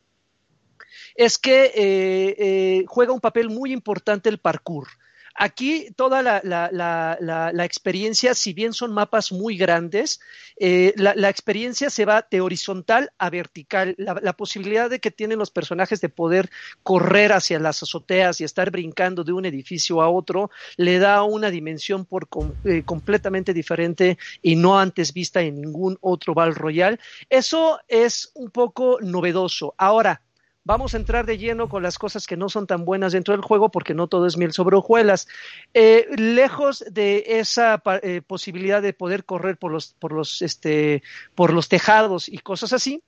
es 1.15 1.39
que 1.39 2.85
juega 2.87 3.15
un 3.15 3.21
papel 3.21 3.49
muy 3.49 3.73
importante 3.73 4.29
el 4.29 4.39
parkour. 4.39 4.89
Aquí 5.41 5.87
toda 5.95 6.21
la, 6.21 7.65
experiencia, 7.65 8.35
si 8.35 8.53
bien 8.53 8.73
son 8.73 8.93
mapas 8.93 9.31
muy 9.31 9.57
grandes, 9.57 10.19
eh, 10.59 10.93
la, 10.97 11.29
experiencia 11.29 11.91
se 11.91 12.05
va 12.05 12.27
de 12.29 12.41
horizontal 12.41 13.13
a 13.19 13.31
vertical. 13.31 13.95
La, 13.99 14.33
posibilidad 14.33 14.91
de 14.91 14.99
que 14.99 15.13
tienen 15.13 15.39
los 15.39 15.53
personajes 15.53 16.01
de 16.01 16.09
poder 16.09 16.51
correr 16.83 17.33
hacia 17.33 17.61
las 17.61 17.81
azoteas 17.85 18.41
y 18.41 18.45
estar 18.45 18.73
brincando 18.73 19.23
de 19.23 19.33
un 19.33 19.47
edificio 19.47 20.03
a 20.03 20.11
otro 20.11 20.51
le 20.77 20.99
da 20.99 21.23
una 21.23 21.53
dimensión 21.53 22.05
por 22.05 22.29
eh, 22.65 22.83
completamente 22.85 23.55
diferente 23.55 24.19
y 24.43 24.57
no 24.57 24.77
antes 24.77 25.13
vista 25.13 25.41
en 25.41 25.61
ningún 25.61 25.99
otro 26.01 26.35
Battle 26.35 26.55
Royale. 26.55 26.99
Eso 27.31 27.79
es 27.87 28.33
un 28.35 28.51
poco 28.51 28.99
novedoso. 29.01 29.73
Ahora, 29.79 30.21
vamos 30.69 30.93
a 30.93 30.99
entrar 30.99 31.25
de 31.25 31.39
lleno 31.39 31.71
con 31.71 31.83
las 31.83 31.97
cosas 31.99 32.27
que 32.27 32.37
no 32.37 32.51
son 32.51 32.67
tan 32.67 32.85
buenas 32.85 33.15
dentro 33.15 33.33
del 33.33 33.41
juego 33.41 33.71
porque 33.71 33.95
no 33.95 34.07
todo 34.07 34.27
es 34.27 34.37
miel 34.37 34.53
sobre 34.53 34.77
hojuelas. 34.77 35.27
Eh, 35.73 36.07
lejos 36.19 36.85
de 36.91 37.25
esa 37.27 37.83
eh, 38.03 38.21
posibilidad 38.21 38.83
de 38.83 38.93
poder 38.93 39.25
correr 39.25 39.57
por 39.57 39.73
los, 39.73 39.95
por 39.99 40.13
los, 40.13 40.43
este, 40.43 41.03
por 41.35 41.55
los 41.55 41.71
tejados 41.71 42.29
y 42.29 42.37
cosas 42.41 42.75
así, 42.75 43.03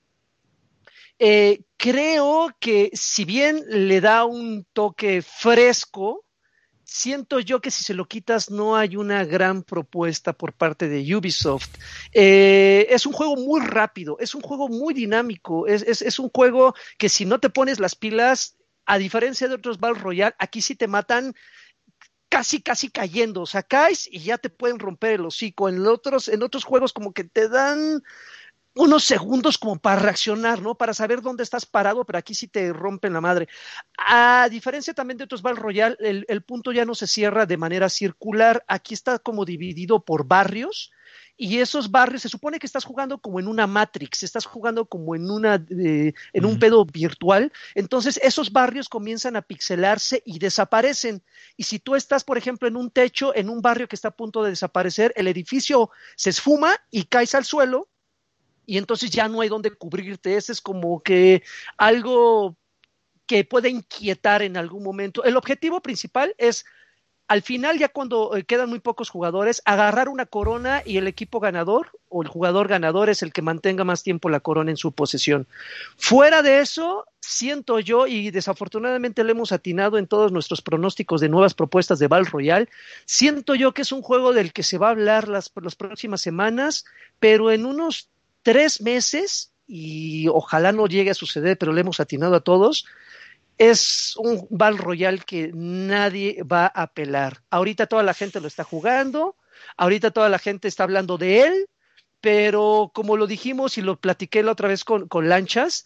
eh, 1.18 1.60
creo 1.76 2.48
que 2.60 2.88
si 2.94 3.26
bien 3.26 3.62
le 3.68 4.00
da 4.00 4.24
un 4.24 4.66
toque 4.72 5.20
fresco, 5.20 6.24
siento 6.90 7.38
yo 7.38 7.60
que 7.60 7.70
si 7.70 7.84
se 7.84 7.94
lo 7.94 8.06
quitas 8.06 8.50
no 8.50 8.76
hay 8.76 8.96
una 8.96 9.24
gran 9.24 9.62
propuesta 9.62 10.32
por 10.32 10.52
parte 10.52 10.88
de 10.88 11.14
Ubisoft. 11.14 11.68
Eh, 12.12 12.88
es 12.90 13.06
un 13.06 13.12
juego 13.12 13.36
muy 13.36 13.60
rápido, 13.60 14.16
es 14.18 14.34
un 14.34 14.40
juego 14.42 14.68
muy 14.68 14.92
dinámico, 14.92 15.68
es, 15.68 15.82
es, 15.82 16.18
un 16.18 16.30
juego 16.30 16.74
que 16.98 17.08
si 17.08 17.26
no 17.26 17.38
te 17.38 17.48
pones 17.48 17.78
las 17.78 17.94
pilas, 17.94 18.56
a 18.86 18.98
diferencia 18.98 19.46
de 19.46 19.54
otros 19.54 19.78
Battle 19.78 20.00
Royale, 20.00 20.34
aquí 20.38 20.60
sí 20.60 20.74
te 20.74 20.88
matan 20.88 21.34
casi, 22.28 22.60
casi 22.60 22.90
cayendo, 22.90 23.42
o 23.42 23.46
sea, 23.46 23.62
caes 23.62 24.08
y 24.10 24.18
ya 24.20 24.36
te 24.38 24.50
pueden 24.50 24.80
romper 24.80 25.12
el 25.12 25.26
hocico. 25.26 25.68
En 25.68 25.86
otros, 25.86 26.26
en 26.26 26.42
otros 26.42 26.64
juegos 26.64 26.92
como 26.92 27.12
que 27.12 27.22
te 27.22 27.48
dan 27.48 28.02
unos 28.74 29.04
segundos 29.04 29.58
como 29.58 29.76
para 29.76 30.00
reaccionar, 30.00 30.62
¿no? 30.62 30.76
Para 30.76 30.94
saber 30.94 31.22
dónde 31.22 31.42
estás 31.42 31.66
parado, 31.66 32.04
pero 32.04 32.18
aquí 32.18 32.34
sí 32.34 32.46
te 32.46 32.72
rompen 32.72 33.12
la 33.12 33.20
madre. 33.20 33.48
A 33.98 34.48
diferencia 34.50 34.94
también 34.94 35.18
de 35.18 35.24
otros 35.24 35.42
Battle 35.42 35.60
Royale, 35.60 35.96
el, 36.00 36.42
punto 36.42 36.72
ya 36.72 36.84
no 36.84 36.94
se 36.94 37.06
cierra 37.06 37.46
de 37.46 37.56
manera 37.56 37.88
circular, 37.88 38.64
aquí 38.68 38.94
está 38.94 39.18
como 39.18 39.44
dividido 39.44 40.04
por 40.04 40.26
barrios. 40.26 40.92
Y 41.36 41.58
esos 41.60 41.90
barrios, 41.90 42.20
se 42.20 42.28
supone 42.28 42.58
que 42.58 42.66
estás 42.66 42.84
jugando 42.84 43.18
como 43.18 43.40
en 43.40 43.48
una 43.48 43.66
Matrix, 43.66 44.22
estás 44.22 44.44
jugando 44.44 44.84
como 44.84 45.16
en 45.16 45.30
una 45.30 45.54
eh, 45.70 46.12
en 46.34 46.44
un 46.44 46.58
pedo 46.58 46.84
virtual. 46.84 47.50
Entonces, 47.74 48.20
esos 48.22 48.52
barrios 48.52 48.90
comienzan 48.90 49.36
a 49.36 49.42
pixelarse 49.42 50.22
y 50.26 50.38
desaparecen. 50.38 51.22
Y 51.56 51.62
si 51.62 51.78
tú 51.78 51.96
estás, 51.96 52.24
por 52.24 52.36
ejemplo, 52.36 52.68
en 52.68 52.76
un 52.76 52.90
techo, 52.90 53.34
en 53.34 53.48
un 53.48 53.62
barrio 53.62 53.88
que 53.88 53.96
está 53.96 54.08
a 54.08 54.16
punto 54.16 54.42
de 54.42 54.50
desaparecer, 54.50 55.14
el 55.16 55.28
edificio 55.28 55.90
se 56.14 56.28
esfuma 56.28 56.76
y 56.90 57.04
caes 57.04 57.34
al 57.34 57.46
suelo 57.46 57.89
y 58.70 58.78
entonces 58.78 59.10
ya 59.10 59.26
no 59.26 59.40
hay 59.40 59.48
donde 59.48 59.72
cubrirte. 59.72 60.36
Ese 60.36 60.52
es 60.52 60.60
como 60.60 61.02
que 61.02 61.42
algo 61.76 62.56
que 63.26 63.42
puede 63.44 63.68
inquietar 63.68 64.42
en 64.42 64.56
algún 64.56 64.84
momento. 64.84 65.24
El 65.24 65.36
objetivo 65.36 65.80
principal 65.80 66.36
es 66.38 66.64
al 67.26 67.42
final, 67.42 67.80
ya 67.80 67.88
cuando 67.88 68.36
eh, 68.36 68.44
quedan 68.44 68.68
muy 68.68 68.78
pocos 68.78 69.08
jugadores, 69.08 69.60
agarrar 69.64 70.08
una 70.08 70.26
corona 70.26 70.82
y 70.84 70.98
el 70.98 71.08
equipo 71.08 71.40
ganador 71.40 71.90
o 72.08 72.22
el 72.22 72.28
jugador 72.28 72.68
ganador 72.68 73.10
es 73.10 73.22
el 73.22 73.32
que 73.32 73.42
mantenga 73.42 73.82
más 73.82 74.04
tiempo 74.04 74.28
la 74.28 74.38
corona 74.38 74.70
en 74.70 74.76
su 74.76 74.92
posesión. 74.92 75.48
Fuera 75.96 76.42
de 76.42 76.60
eso, 76.60 77.06
siento 77.20 77.80
yo, 77.80 78.06
y 78.06 78.30
desafortunadamente 78.30 79.24
le 79.24 79.32
hemos 79.32 79.50
atinado 79.50 79.98
en 79.98 80.06
todos 80.06 80.30
nuestros 80.30 80.62
pronósticos 80.62 81.20
de 81.20 81.28
nuevas 81.28 81.54
propuestas 81.54 81.98
de 81.98 82.06
Val 82.06 82.26
Royal, 82.26 82.68
siento 83.04 83.56
yo 83.56 83.74
que 83.74 83.82
es 83.82 83.90
un 83.90 84.02
juego 84.02 84.32
del 84.32 84.52
que 84.52 84.62
se 84.62 84.78
va 84.78 84.88
a 84.88 84.90
hablar 84.90 85.28
las, 85.28 85.52
las 85.60 85.76
próximas 85.76 86.20
semanas, 86.20 86.84
pero 87.20 87.52
en 87.52 87.64
unos 87.64 88.10
tres 88.42 88.80
meses, 88.80 89.52
y 89.66 90.28
ojalá 90.28 90.72
no 90.72 90.86
llegue 90.86 91.10
a 91.10 91.14
suceder, 91.14 91.56
pero 91.58 91.72
le 91.72 91.82
hemos 91.82 92.00
atinado 92.00 92.34
a 92.34 92.40
todos, 92.40 92.86
es 93.58 94.14
un 94.16 94.46
Val 94.50 94.78
Royal 94.78 95.24
que 95.24 95.50
nadie 95.54 96.42
va 96.42 96.64
a 96.66 96.82
apelar. 96.82 97.42
Ahorita 97.50 97.86
toda 97.86 98.02
la 98.02 98.14
gente 98.14 98.40
lo 98.40 98.48
está 98.48 98.64
jugando, 98.64 99.36
ahorita 99.76 100.10
toda 100.10 100.28
la 100.28 100.38
gente 100.38 100.66
está 100.66 100.84
hablando 100.84 101.18
de 101.18 101.42
él, 101.42 101.66
pero 102.20 102.90
como 102.94 103.16
lo 103.16 103.26
dijimos 103.26 103.78
y 103.78 103.82
lo 103.82 104.00
platiqué 104.00 104.42
la 104.42 104.52
otra 104.52 104.68
vez 104.68 104.82
con, 104.84 105.08
con 105.08 105.28
Lanchas, 105.28 105.84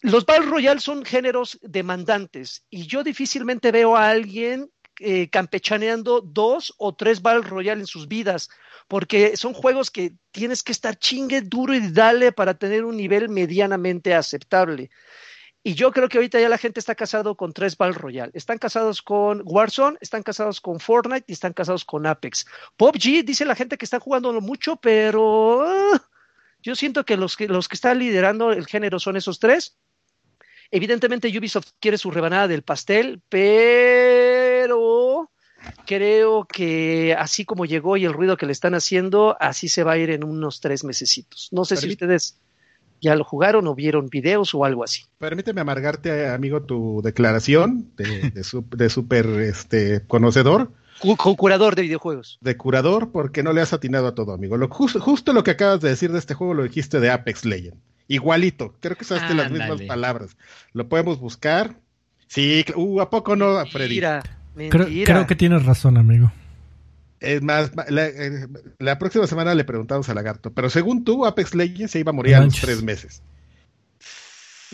los 0.00 0.26
Val 0.26 0.46
Royal 0.46 0.80
son 0.80 1.04
géneros 1.04 1.58
demandantes 1.62 2.64
y 2.68 2.86
yo 2.86 3.04
difícilmente 3.04 3.70
veo 3.70 3.96
a 3.96 4.10
alguien 4.10 4.70
eh, 5.00 5.28
campechaneando 5.30 6.20
dos 6.20 6.74
o 6.78 6.94
tres 6.94 7.22
Battle 7.22 7.48
Royale 7.48 7.80
en 7.80 7.86
sus 7.86 8.08
vidas 8.08 8.48
porque 8.88 9.36
son 9.36 9.54
juegos 9.54 9.90
que 9.90 10.14
tienes 10.30 10.62
que 10.62 10.72
estar 10.72 10.96
chingue 10.96 11.40
duro 11.40 11.74
y 11.74 11.90
dale 11.90 12.32
para 12.32 12.54
tener 12.54 12.84
un 12.84 12.96
nivel 12.96 13.28
medianamente 13.28 14.14
aceptable. 14.14 14.90
Y 15.66 15.74
yo 15.74 15.92
creo 15.92 16.10
que 16.10 16.18
ahorita 16.18 16.38
ya 16.38 16.50
la 16.50 16.58
gente 16.58 16.78
está 16.78 16.94
casado 16.94 17.36
con 17.36 17.54
tres 17.54 17.78
Battle 17.78 17.98
Royale. 17.98 18.30
Están 18.34 18.58
casados 18.58 19.00
con 19.00 19.40
Warzone, 19.46 19.96
están 20.02 20.22
casados 20.22 20.60
con 20.60 20.78
Fortnite 20.78 21.24
y 21.26 21.32
están 21.32 21.54
casados 21.54 21.86
con 21.86 22.06
Apex. 22.06 22.44
PUBG 22.76 23.24
dice 23.24 23.46
la 23.46 23.54
gente 23.54 23.78
que 23.78 23.86
está 23.86 23.98
jugándolo 23.98 24.42
mucho, 24.42 24.76
pero 24.76 25.62
ah, 25.62 26.06
yo 26.60 26.76
siento 26.76 27.06
que 27.06 27.16
los 27.16 27.34
que 27.36 27.48
los 27.48 27.66
que 27.66 27.76
están 27.76 27.98
liderando 27.98 28.52
el 28.52 28.66
género 28.66 29.00
son 29.00 29.16
esos 29.16 29.38
tres. 29.38 29.78
Evidentemente 30.70 31.28
Ubisoft 31.28 31.70
quiere 31.80 31.96
su 31.96 32.10
rebanada 32.10 32.48
del 32.48 32.62
pastel, 32.62 33.22
pero 33.30 34.33
creo 35.86 36.44
que 36.44 37.14
así 37.18 37.44
como 37.44 37.64
llegó 37.64 37.96
y 37.96 38.04
el 38.04 38.12
ruido 38.12 38.36
que 38.36 38.46
le 38.46 38.52
están 38.52 38.74
haciendo, 38.74 39.36
así 39.40 39.68
se 39.68 39.84
va 39.84 39.92
a 39.92 39.98
ir 39.98 40.10
en 40.10 40.24
unos 40.24 40.60
tres 40.60 40.84
mesecitos. 40.84 41.48
No 41.52 41.64
sé 41.64 41.76
si 41.76 41.88
ustedes 41.88 42.38
ya 43.00 43.14
lo 43.16 43.24
jugaron 43.24 43.66
o 43.66 43.74
vieron 43.74 44.08
videos 44.08 44.54
o 44.54 44.64
algo 44.64 44.82
así. 44.82 45.02
Permíteme 45.18 45.60
amargarte, 45.60 46.28
amigo, 46.28 46.62
tu 46.62 47.02
declaración 47.02 47.90
de, 47.96 48.30
de, 48.30 48.88
super 48.88 49.26
este, 49.26 50.02
conocedor. 50.06 50.70
curador 51.36 51.74
de 51.76 51.82
videojuegos. 51.82 52.38
De 52.40 52.56
curador, 52.56 53.12
porque 53.12 53.42
no 53.42 53.52
le 53.52 53.60
has 53.60 53.72
atinado 53.74 54.06
a 54.06 54.14
todo, 54.14 54.32
amigo. 54.32 54.56
Lo, 54.56 54.68
justo, 54.68 55.32
lo 55.32 55.44
que 55.44 55.50
acabas 55.52 55.80
de 55.80 55.90
decir 55.90 56.12
de 56.12 56.18
este 56.18 56.34
juego 56.34 56.54
lo 56.54 56.62
dijiste 56.62 56.98
de 56.98 57.10
Apex 57.10 57.44
Legend. 57.44 57.76
Igualito, 58.08 58.74
creo 58.80 58.96
que 58.96 59.04
usaste 59.04 59.34
las 59.34 59.50
mismas 59.50 59.82
palabras. 59.82 60.36
Lo 60.72 60.88
podemos 60.88 61.20
buscar. 61.20 61.76
Sí, 62.26 62.64
uh, 62.74 63.00
¿a 63.00 63.10
poco 63.10 63.36
no, 63.36 63.64
Freddy? 63.66 63.96
Mira, 63.96 64.22
Creo, 64.54 65.26
que 65.26 65.34
tienes 65.34 65.64
razón, 65.64 65.96
amigo. 65.96 66.32
Es 67.20 67.42
más, 67.42 67.70
eh, 67.88 68.46
la, 68.78 68.98
próxima 68.98 69.26
semana 69.26 69.54
le 69.54 69.64
preguntamos 69.64 70.08
a 70.08 70.14
Lagarto, 70.14 70.52
pero 70.52 70.68
según 70.68 71.04
tú, 71.04 71.24
Apex 71.24 71.54
Legends 71.54 71.92
se 71.92 72.00
iba 72.00 72.10
a 72.10 72.12
morir 72.12 72.36
a 72.36 72.44
los 72.44 72.60
tres 72.60 72.82
meses. 72.82 73.22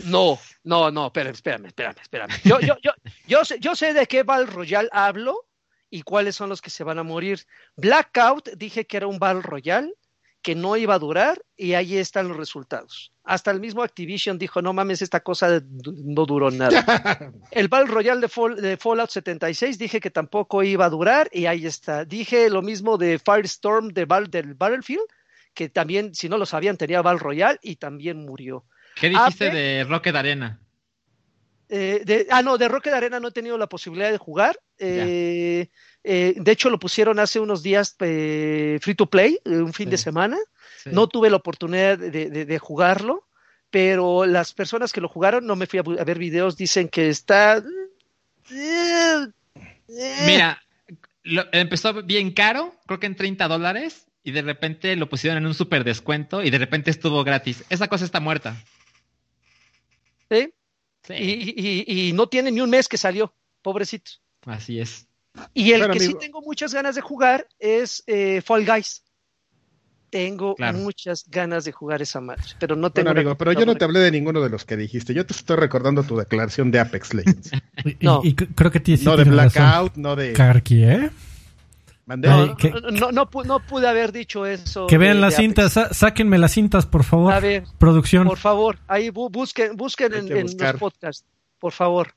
No, 0.03 0.39
no, 0.63 0.91
no, 0.91 1.07
espérame, 1.07 1.33
espérame, 1.33 1.65
espérame, 1.67 2.01
espérame. 2.01 2.31
Yo, 2.43 2.59
yo, 2.59 2.75
yo, 2.83 2.91
yo, 3.27 3.45
sé, 3.45 3.59
yo 3.59 3.75
sé 3.75 3.93
de 3.93 4.05
qué 4.07 4.23
Battle 4.23 4.47
Royale 4.47 4.89
hablo 4.91 5.45
y 5.89 6.01
cuáles 6.01 6.35
son 6.35 6.49
los 6.49 6.61
que 6.61 6.69
se 6.69 6.83
van 6.83 6.99
a 6.99 7.03
morir. 7.03 7.45
Blackout 7.77 8.49
dije 8.57 8.85
que 8.85 8.97
era 8.97 9.07
un 9.07 9.19
Battle 9.19 9.43
Royale 9.43 9.93
que 10.41 10.55
no 10.55 10.75
iba 10.77 10.95
a 10.95 10.99
durar 10.99 11.41
y 11.55 11.73
ahí 11.73 11.97
están 11.97 12.27
los 12.27 12.37
resultados. 12.37 13.11
Hasta 13.23 13.51
el 13.51 13.59
mismo 13.59 13.83
Activision 13.83 14.39
dijo, 14.39 14.61
no 14.61 14.73
mames, 14.73 15.01
esta 15.01 15.19
cosa 15.19 15.61
no 15.71 16.25
duró 16.25 16.49
nada. 16.49 17.31
el 17.51 17.67
Battle 17.67 17.93
Royale 17.93 18.21
de, 18.21 18.77
Fallout 18.77 19.09
76 19.09 19.77
dije 19.77 19.99
que 19.99 20.09
tampoco 20.09 20.63
iba 20.63 20.85
a 20.85 20.89
durar 20.89 21.29
y 21.31 21.45
ahí 21.45 21.65
está. 21.65 22.05
Dije 22.05 22.49
lo 22.49 22.61
mismo 22.61 22.97
de 22.97 23.19
Firestorm 23.19 23.89
de 23.89 24.07
del 24.29 24.55
Battlefield, 24.55 25.03
que 25.53 25.69
también, 25.69 26.15
si 26.15 26.29
no 26.29 26.37
lo 26.37 26.45
sabían, 26.45 26.77
tenía 26.77 27.01
Battle 27.01 27.19
Royale 27.19 27.59
y 27.61 27.75
también 27.75 28.25
murió. 28.25 28.65
¿Qué 28.95 29.09
dijiste 29.09 29.51
de 29.51 29.83
Rocket 29.83 30.15
Arena? 30.15 30.59
Eh, 31.73 32.27
ah, 32.29 32.41
no, 32.41 32.57
de 32.57 32.67
Rocket 32.67 32.93
Arena 32.93 33.21
no 33.21 33.29
he 33.29 33.31
tenido 33.31 33.57
la 33.57 33.67
posibilidad 33.67 34.11
de 34.11 34.17
jugar. 34.17 34.59
Eh, 34.77 35.69
eh, 36.03 36.33
de 36.35 36.51
hecho, 36.51 36.69
lo 36.69 36.77
pusieron 36.77 37.17
hace 37.17 37.39
unos 37.39 37.63
días 37.63 37.95
free 37.97 38.95
to 38.97 39.09
play, 39.09 39.39
un 39.45 39.71
fin 39.71 39.89
de 39.89 39.97
semana. 39.97 40.37
No 40.83 41.07
tuve 41.07 41.29
la 41.29 41.37
oportunidad 41.37 41.97
de, 41.97 42.59
jugarlo, 42.59 43.25
pero 43.69 44.25
las 44.25 44.53
personas 44.53 44.91
que 44.91 44.99
lo 44.99 45.07
jugaron, 45.07 45.47
no 45.47 45.55
me 45.55 45.65
fui 45.65 45.79
a, 45.79 45.83
ver 45.83 46.19
videos, 46.19 46.57
dicen 46.57 46.89
que 46.89 47.07
está... 47.07 47.63
Mira, 50.25 50.61
empezó 51.53 52.03
bien 52.03 52.31
caro, 52.31 52.75
creo 52.85 52.99
que 52.99 53.07
en 53.07 53.15
30 53.15 53.47
dólares, 53.47 54.07
y 54.23 54.31
de 54.31 54.41
repente 54.41 54.97
lo 54.97 55.07
pusieron 55.07 55.37
en 55.37 55.45
un 55.45 55.53
super 55.53 55.85
descuento 55.85 56.43
y 56.43 56.49
de 56.49 56.57
repente 56.57 56.91
estuvo 56.91 57.23
gratis. 57.23 57.63
Esa 57.69 57.87
cosa 57.87 58.03
está 58.03 58.19
muerta. 58.19 58.61
¿Sí? 60.29 60.53
Y, 61.09 62.11
no 62.13 62.27
tiene 62.27 62.51
ni 62.51 62.61
un 62.61 62.69
mes 62.69 62.87
que 62.87 62.97
salió, 62.97 63.33
pobrecito. 63.61 64.11
Así 64.45 64.79
es. 64.79 65.07
Y 65.53 65.71
el 65.71 65.89
que 65.91 65.99
sí 65.99 66.15
tengo 66.19 66.41
muchas 66.41 66.73
ganas 66.73 66.95
de 66.95 67.01
jugar 67.01 67.47
es 67.59 68.03
eh, 68.07 68.41
Fall 68.41 68.65
Guys. 68.65 69.03
Tengo 70.09 70.57
muchas 70.73 71.23
ganas 71.29 71.63
de 71.63 71.71
jugar 71.71 72.01
esa 72.01 72.19
match, 72.19 72.55
pero 72.59 72.75
no 72.75 72.91
tengo. 72.91 73.11
amigo, 73.11 73.37
pero 73.37 73.53
yo 73.53 73.65
no 73.65 73.75
te 73.75 73.85
hablé 73.85 74.01
de 74.01 74.11
ninguno 74.11 74.41
de 74.41 74.49
los 74.49 74.65
que 74.65 74.75
dijiste. 74.75 75.13
Yo 75.13 75.25
te 75.25 75.31
estoy 75.31 75.55
recordando 75.55 76.03
tu 76.03 76.17
declaración 76.17 76.69
de 76.69 76.81
Apex 76.81 77.13
Legends. 77.13 77.51
no. 78.01 78.19
Y, 78.21 78.35
creo 78.35 78.71
que 78.71 78.81
No 79.03 79.15
de 79.15 79.23
Blackout, 79.23 79.95
no 79.95 80.17
de. 80.17 80.33
Karki, 80.33 80.83
¿eh? 80.83 81.11
No, 82.17 83.11
no, 83.11 83.29
no, 83.45 83.59
pude 83.59 83.87
haber 83.87 84.11
dicho 84.11 84.45
eso. 84.45 84.87
Que 84.87 84.97
vean 84.97 85.21
las 85.21 85.35
cintas, 85.35 85.79
sáquenme 85.91 86.37
las 86.37 86.53
cintas, 86.53 86.85
por 86.85 87.03
favor. 87.03 87.33
A 87.33 87.39
ver, 87.39 87.63
producción. 87.77 88.27
Por 88.27 88.37
favor, 88.37 88.79
ahí 88.87 89.09
busquen, 89.09 89.75
busquen 89.75 90.13
en, 90.13 90.29
los 90.29 90.55
podcasts, 90.79 91.25
por 91.59 91.71
favor. 91.71 92.13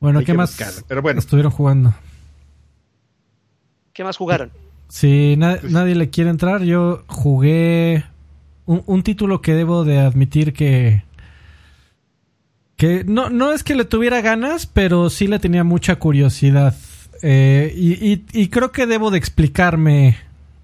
Bueno, 0.00 0.22
¿qué 0.24 0.34
más 0.34 0.84
Pero 0.86 1.02
bueno. 1.02 1.18
estuvieron 1.18 1.50
jugando? 1.50 1.94
¿Qué 3.92 4.04
más 4.04 4.16
jugaron? 4.16 4.50
Si 4.88 5.36
nadie 5.36 5.94
le 5.94 6.10
quiere 6.10 6.30
entrar, 6.30 6.62
yo 6.62 7.04
jugué 7.06 8.04
un, 8.66 9.02
título 9.02 9.40
que 9.40 9.54
debo 9.54 9.84
de 9.84 9.98
admitir 9.98 10.52
que 10.52 11.04
que 12.76 13.04
no, 13.04 13.30
no 13.30 13.52
es 13.52 13.62
que 13.62 13.76
le 13.76 13.84
tuviera 13.84 14.20
ganas, 14.20 14.66
pero 14.66 15.08
sí 15.10 15.28
le 15.28 15.38
tenía 15.38 15.64
mucha 15.64 15.96
curiosidad. 15.96 16.74
Eh, 17.26 17.72
y, 17.74 18.48
creo 18.48 18.70
que 18.70 18.86
debo 18.86 19.10
de 19.10 19.16
explicarme 19.16 20.18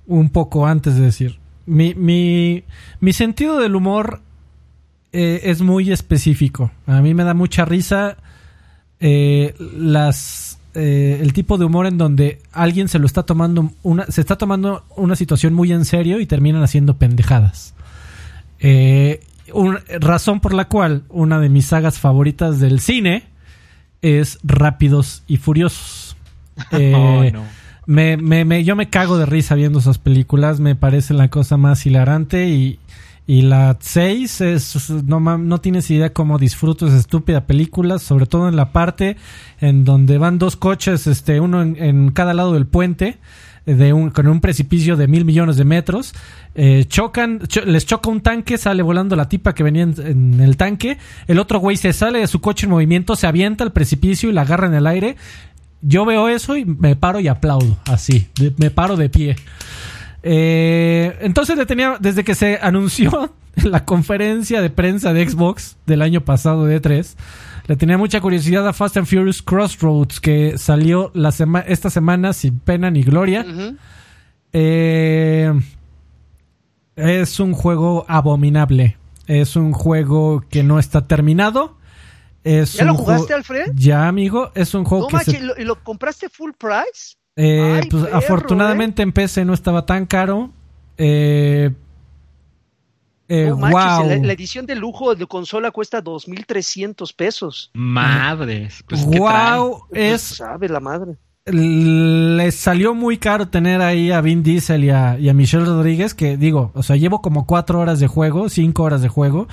un 0.06 0.28
poco 0.28 0.66
antes 0.66 0.96
de 0.96 1.02
decir. 1.02 1.38
Mi, 1.64 2.64
sentido 3.12 3.58
del 3.58 3.76
humor 3.76 4.20
eh, 5.12 5.40
es 5.44 5.62
muy 5.62 5.90
específico. 5.90 6.70
A 6.86 7.00
mí 7.00 7.14
me 7.14 7.24
da 7.24 7.32
mucha 7.32 7.64
risa 7.64 8.18
eh, 9.00 9.54
las 9.58 10.60
eh, 10.72 11.18
el 11.20 11.32
tipo 11.32 11.58
de 11.58 11.64
humor 11.64 11.86
en 11.86 11.98
donde 11.98 12.38
alguien 12.52 12.88
se 12.88 13.00
lo 13.00 13.06
está 13.06 13.24
tomando 13.24 13.72
una, 13.82 14.06
se 14.06 14.20
está 14.20 14.38
tomando 14.38 14.84
una 14.94 15.16
situación 15.16 15.52
muy 15.52 15.72
en 15.72 15.84
serio 15.84 16.20
y 16.20 16.26
terminan 16.26 16.62
haciendo 16.62 16.96
pendejadas. 16.96 17.74
Eh, 18.60 19.20
razón 19.98 20.38
por 20.38 20.54
la 20.54 20.68
cual 20.68 21.02
una 21.08 21.40
de 21.40 21.48
mis 21.48 21.66
sagas 21.66 21.98
favoritas 21.98 22.60
del 22.60 22.78
cine 22.78 23.24
es 24.00 24.38
Rápidos 24.44 25.24
y 25.26 25.38
Furiosos. 25.38 26.09
Eh, 26.72 27.32
me, 27.86 28.16
me, 28.16 28.64
yo 28.64 28.76
me 28.76 28.90
cago 28.90 29.16
de 29.18 29.26
risa 29.26 29.54
viendo 29.54 29.78
esas 29.78 29.98
películas, 29.98 30.60
me 30.60 30.76
parece 30.76 31.14
la 31.14 31.28
cosa 31.28 31.56
más 31.56 31.86
hilarante 31.86 32.48
y, 32.48 32.78
y 33.30 33.42
la 33.42 33.76
6 33.78 34.40
es, 34.40 34.90
no, 34.90 35.20
no 35.20 35.58
tienes 35.60 35.88
idea 35.92 36.12
cómo 36.12 36.36
disfruto 36.36 36.88
esa 36.88 36.96
estúpida 36.96 37.46
película, 37.46 38.00
sobre 38.00 38.26
todo 38.26 38.48
en 38.48 38.56
la 38.56 38.72
parte 38.72 39.16
en 39.60 39.84
donde 39.84 40.18
van 40.18 40.40
dos 40.40 40.56
coches, 40.56 41.06
este, 41.06 41.38
uno 41.38 41.62
en, 41.62 42.10
cada 42.10 42.34
lado 42.34 42.54
del 42.54 42.66
puente, 42.66 43.18
eh, 43.66 43.74
de 43.74 43.92
un, 43.92 44.10
con 44.10 44.26
un 44.26 44.40
precipicio 44.40 44.96
de 44.96 45.06
mil 45.06 45.24
millones 45.24 45.56
de 45.56 45.64
metros. 45.64 46.12
Eh, 46.56 46.86
chocan, 46.88 47.40
les 47.66 47.86
choca 47.86 48.10
un 48.10 48.20
tanque, 48.20 48.58
sale 48.58 48.82
volando 48.82 49.14
la 49.14 49.28
tipa 49.28 49.54
que 49.54 49.62
venía 49.62 49.84
en, 49.84 50.40
el 50.40 50.56
tanque. 50.56 50.98
El 51.28 51.38
otro 51.38 51.60
güey 51.60 51.76
se 51.76 51.92
sale 51.92 52.18
de 52.18 52.26
su 52.26 52.40
coche 52.40 52.66
en 52.66 52.70
movimiento, 52.70 53.14
se 53.14 53.28
avienta 53.28 53.62
al 53.62 53.72
precipicio 53.72 54.28
y 54.28 54.32
la 54.32 54.42
agarra 54.42 54.66
en 54.66 54.74
el 54.74 54.88
aire. 54.88 55.14
Yo 55.82 56.04
veo 56.04 56.28
eso 56.28 56.56
y 56.56 56.64
me 56.64 56.96
paro 56.96 57.20
y 57.20 57.28
aplaudo, 57.28 57.76
así, 57.86 58.28
me 58.58 58.70
paro 58.70 58.96
de 58.96 59.08
pie. 59.08 59.36
Eh, 60.22 61.16
entonces 61.20 61.56
le 61.56 61.64
tenía, 61.66 61.96
desde 62.00 62.24
que 62.24 62.34
se 62.34 62.58
anunció 62.62 63.32
la 63.56 63.84
conferencia 63.84 64.60
de 64.60 64.70
prensa 64.70 65.12
de 65.12 65.28
Xbox 65.28 65.76
del 65.86 66.02
año 66.02 66.20
pasado 66.22 66.66
de 66.66 66.80
E3, 66.80 67.16
le 67.66 67.76
tenía 67.76 67.96
mucha 67.96 68.20
curiosidad 68.20 68.66
a 68.66 68.72
Fast 68.72 68.96
and 68.96 69.06
Furious 69.06 69.42
Crossroads, 69.42 70.20
que 70.20 70.58
salió 70.58 71.10
la 71.14 71.32
esta 71.66 71.88
semana 71.88 72.32
sin 72.32 72.58
pena 72.58 72.90
ni 72.90 73.02
gloria. 73.02 73.46
Eh, 74.52 75.52
es 76.96 77.40
un 77.40 77.52
juego 77.52 78.04
abominable. 78.08 78.96
Es 79.26 79.54
un 79.54 79.72
juego 79.72 80.42
que 80.50 80.64
no 80.64 80.78
está 80.80 81.06
terminado. 81.06 81.76
Es 82.42 82.74
¿Ya 82.74 82.84
lo 82.84 82.94
jugaste, 82.94 83.34
Alfred? 83.34 83.72
Ya, 83.74 84.08
amigo. 84.08 84.50
Es 84.54 84.74
un 84.74 84.84
juego 84.84 85.08
que. 85.08 85.40
¿Y 85.58 85.64
lo 85.64 85.82
compraste 85.82 86.28
full 86.28 86.52
price? 86.52 87.16
Eh, 87.36 87.82
pues 87.90 88.04
afortunadamente 88.12 89.02
¿eh? 89.02 89.04
en 89.04 89.12
PC 89.12 89.44
no 89.44 89.54
estaba 89.54 89.86
tan 89.86 90.06
caro. 90.06 90.50
Eh, 90.98 91.70
wow. 93.28 93.70
la, 93.70 94.32
edición 94.32 94.66
de 94.66 94.74
lujo 94.74 95.14
de 95.14 95.26
consola 95.26 95.70
cuesta 95.70 96.02
2.300 96.02 97.14
pesos. 97.14 97.70
Madres. 97.74 98.84
Pues, 98.88 99.04
wow, 99.04 99.84
es... 99.92 100.20
sabe 100.20 100.68
la 100.68 100.80
madre. 100.80 101.16
Les 101.46 102.54
salió 102.54 102.94
muy 102.94 103.18
caro 103.18 103.48
tener 103.48 103.80
ahí 103.80 104.12
a 104.12 104.20
Vin 104.20 104.42
Diesel 104.42 104.84
y 104.84 104.90
a, 104.90 105.18
y 105.18 105.28
a 105.28 105.34
Michelle 105.34 105.64
Rodríguez, 105.64 106.14
que 106.14 106.36
digo, 106.36 106.70
o 106.74 106.82
sea, 106.82 106.96
llevo 106.96 107.22
como 107.22 107.46
cuatro 107.46 107.80
horas 107.80 107.98
de 107.98 108.06
juego, 108.06 108.48
cinco 108.48 108.82
horas 108.82 109.00
de 109.00 109.08
juego 109.08 109.48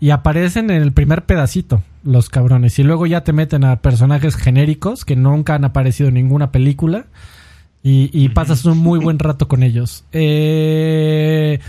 y 0.00 0.10
aparecen 0.10 0.70
en 0.70 0.82
el 0.82 0.92
primer 0.92 1.24
pedacito 1.24 1.82
los 2.04 2.28
cabrones 2.28 2.78
y 2.78 2.82
luego 2.82 3.06
ya 3.06 3.24
te 3.24 3.32
meten 3.32 3.64
a 3.64 3.76
personajes 3.76 4.36
genéricos 4.36 5.04
que 5.04 5.16
nunca 5.16 5.54
han 5.54 5.64
aparecido 5.64 6.08
en 6.08 6.14
ninguna 6.14 6.52
película 6.52 7.06
y, 7.88 8.28
pasas 8.30 8.64
un 8.64 8.78
muy 8.78 8.98
buen 8.98 9.20
rato 9.20 9.46
con 9.46 9.62
ellos. 9.62 10.04
Eh, 10.10 11.60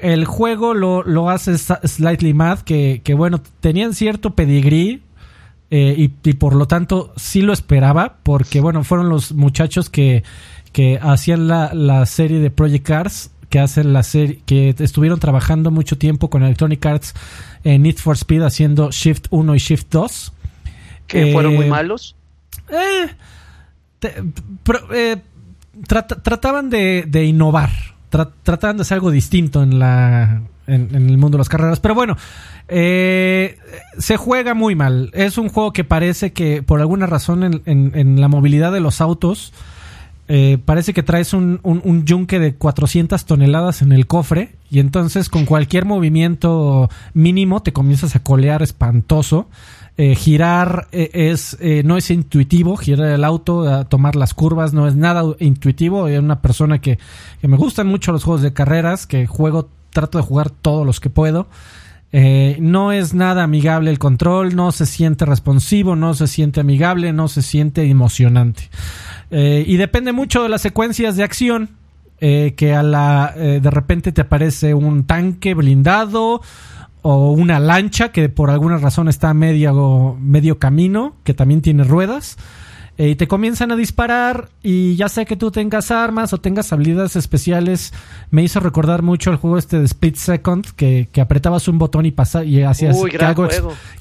el 0.00 0.24
juego 0.24 0.72
lo, 0.72 1.02
lo 1.02 1.28
hace 1.28 1.58
Slightly 1.58 2.32
Mad, 2.32 2.60
que, 2.60 3.02
que 3.04 3.12
bueno, 3.12 3.42
tenían 3.60 3.92
cierto 3.92 4.34
pedigrí, 4.34 5.02
eh, 5.70 6.10
y, 6.22 6.32
por 6.32 6.54
lo 6.54 6.66
tanto 6.66 7.12
sí 7.16 7.42
lo 7.42 7.52
esperaba, 7.52 8.16
porque 8.22 8.60
bueno, 8.60 8.82
fueron 8.84 9.10
los 9.10 9.32
muchachos 9.32 9.90
que, 9.90 10.22
que 10.72 10.98
hacían 11.02 11.48
la, 11.48 11.74
la 11.74 12.06
serie 12.06 12.38
de 12.38 12.50
Project 12.50 12.86
Cars, 12.86 13.30
que 13.50 13.58
hacen 13.58 13.92
la 13.92 14.02
serie, 14.02 14.40
que 14.46 14.74
estuvieron 14.78 15.20
trabajando 15.20 15.70
mucho 15.70 15.98
tiempo 15.98 16.30
con 16.30 16.42
Electronic 16.42 16.84
Arts 16.86 17.14
en 17.68 17.82
Need 17.82 17.96
for 17.96 18.16
Speed 18.16 18.42
haciendo 18.42 18.90
Shift 18.90 19.26
1 19.30 19.54
y 19.54 19.58
Shift 19.58 19.88
2. 19.90 20.32
¿Que 21.06 21.32
fueron 21.32 21.54
muy 21.54 21.66
eh, 21.66 21.68
malos? 21.68 22.16
Eh, 22.70 23.08
eh, 24.92 25.16
trataban 25.86 26.70
de, 26.70 27.24
innovar, 27.24 27.70
trataban 28.08 28.78
de 28.78 28.82
hacer 28.82 28.96
algo 28.96 29.10
distinto 29.10 29.62
en, 29.62 29.78
la, 29.78 30.42
en, 30.66 30.94
el 30.94 31.18
mundo 31.18 31.36
de 31.36 31.38
las 31.38 31.48
carreras. 31.50 31.80
Pero 31.80 31.94
bueno, 31.94 32.16
se 32.68 34.16
juega 34.16 34.54
muy 34.54 34.74
mal. 34.74 35.10
Es 35.12 35.36
un 35.36 35.50
juego 35.50 35.72
que 35.74 35.84
parece 35.84 36.32
que 36.32 36.62
por 36.62 36.80
alguna 36.80 37.06
razón 37.06 37.44
en, 37.44 37.62
en 37.66 38.20
la 38.20 38.28
movilidad 38.28 38.72
de 38.72 38.80
los 38.80 39.02
autos 39.02 39.52
eh, 40.30 40.58
parece 40.62 40.92
que 40.92 41.02
traes 41.02 41.32
un, 41.32 41.58
un, 41.62 42.04
yunque 42.04 42.38
de 42.38 42.54
400 42.54 43.24
toneladas 43.24 43.80
en 43.80 43.92
el 43.92 44.06
cofre 44.06 44.56
y 44.70 44.78
entonces 44.78 45.30
con 45.30 45.46
cualquier 45.46 45.86
movimiento 45.86 46.90
mínimo 47.14 47.62
te 47.62 47.72
comienzas 47.72 48.14
a 48.14 48.22
colear 48.22 48.62
espantoso. 48.62 49.48
Eh, 49.96 50.14
girar 50.14 50.86
eh, 50.92 51.10
es 51.12 51.58
no 51.84 51.96
es 51.96 52.10
intuitivo, 52.10 52.76
girar 52.76 53.08
el 53.08 53.24
auto, 53.24 53.86
tomar 53.86 54.14
las 54.14 54.32
curvas 54.34 54.74
no 54.74 54.86
es 54.86 54.94
nada 54.94 55.24
intuitivo. 55.38 56.02
Soy 56.02 56.18
una 56.18 56.42
persona 56.42 56.78
que, 56.78 56.98
que, 57.40 57.48
me 57.48 57.56
gustan 57.56 57.86
mucho 57.86 58.12
los 58.12 58.22
juegos 58.22 58.42
de 58.42 58.52
carreras, 58.52 59.06
que 59.06 59.26
juego, 59.26 59.70
trato 59.90 60.18
de 60.18 60.24
jugar 60.24 60.50
todos 60.50 60.86
los 60.86 61.00
que 61.00 61.08
puedo. 61.08 61.48
no 62.12 62.92
es 62.92 63.14
nada 63.14 63.44
amigable 63.44 63.90
el 63.90 63.98
control, 63.98 64.54
no 64.54 64.72
se 64.72 64.84
siente 64.84 65.24
responsivo, 65.24 65.96
no 65.96 66.12
se 66.12 66.26
siente 66.26 66.60
amigable, 66.60 67.14
no 67.14 67.28
se 67.28 67.40
siente 67.40 67.88
emocionante. 67.88 68.68
Eh, 69.30 69.64
y 69.66 69.76
depende 69.76 70.12
mucho 70.12 70.42
de 70.42 70.48
las 70.48 70.62
secuencias 70.62 71.16
de 71.16 71.24
acción. 71.24 71.70
Eh, 72.20 72.54
que 72.56 72.74
a 72.74 72.82
la 72.82 73.32
eh, 73.36 73.60
de 73.62 73.70
repente 73.70 74.10
te 74.10 74.22
aparece 74.22 74.74
un 74.74 75.04
tanque 75.04 75.54
blindado 75.54 76.42
o 77.02 77.30
una 77.30 77.60
lancha 77.60 78.10
que 78.10 78.28
por 78.28 78.50
alguna 78.50 78.76
razón 78.78 79.06
está 79.06 79.32
medio, 79.34 80.16
medio 80.20 80.58
camino, 80.58 81.14
que 81.22 81.32
también 81.32 81.62
tiene 81.62 81.84
ruedas. 81.84 82.36
Y 83.06 83.14
te 83.14 83.28
comienzan 83.28 83.70
a 83.70 83.76
disparar 83.76 84.48
y 84.60 84.96
ya 84.96 85.08
sea 85.08 85.24
que 85.24 85.36
tú 85.36 85.52
tengas 85.52 85.92
armas 85.92 86.32
o 86.32 86.38
tengas 86.38 86.72
habilidades 86.72 87.14
especiales, 87.14 87.92
me 88.32 88.42
hizo 88.42 88.58
recordar 88.58 89.02
mucho 89.02 89.30
el 89.30 89.36
juego 89.36 89.56
este 89.56 89.78
de 89.78 89.84
Split 89.84 90.16
Second, 90.16 90.66
que, 90.74 91.08
que 91.12 91.20
apretabas 91.20 91.68
un 91.68 91.78
botón 91.78 92.06
y, 92.06 92.10
pasa, 92.10 92.42
y 92.42 92.60
hacías 92.62 92.96
que, 93.08 93.24
algo, 93.24 93.48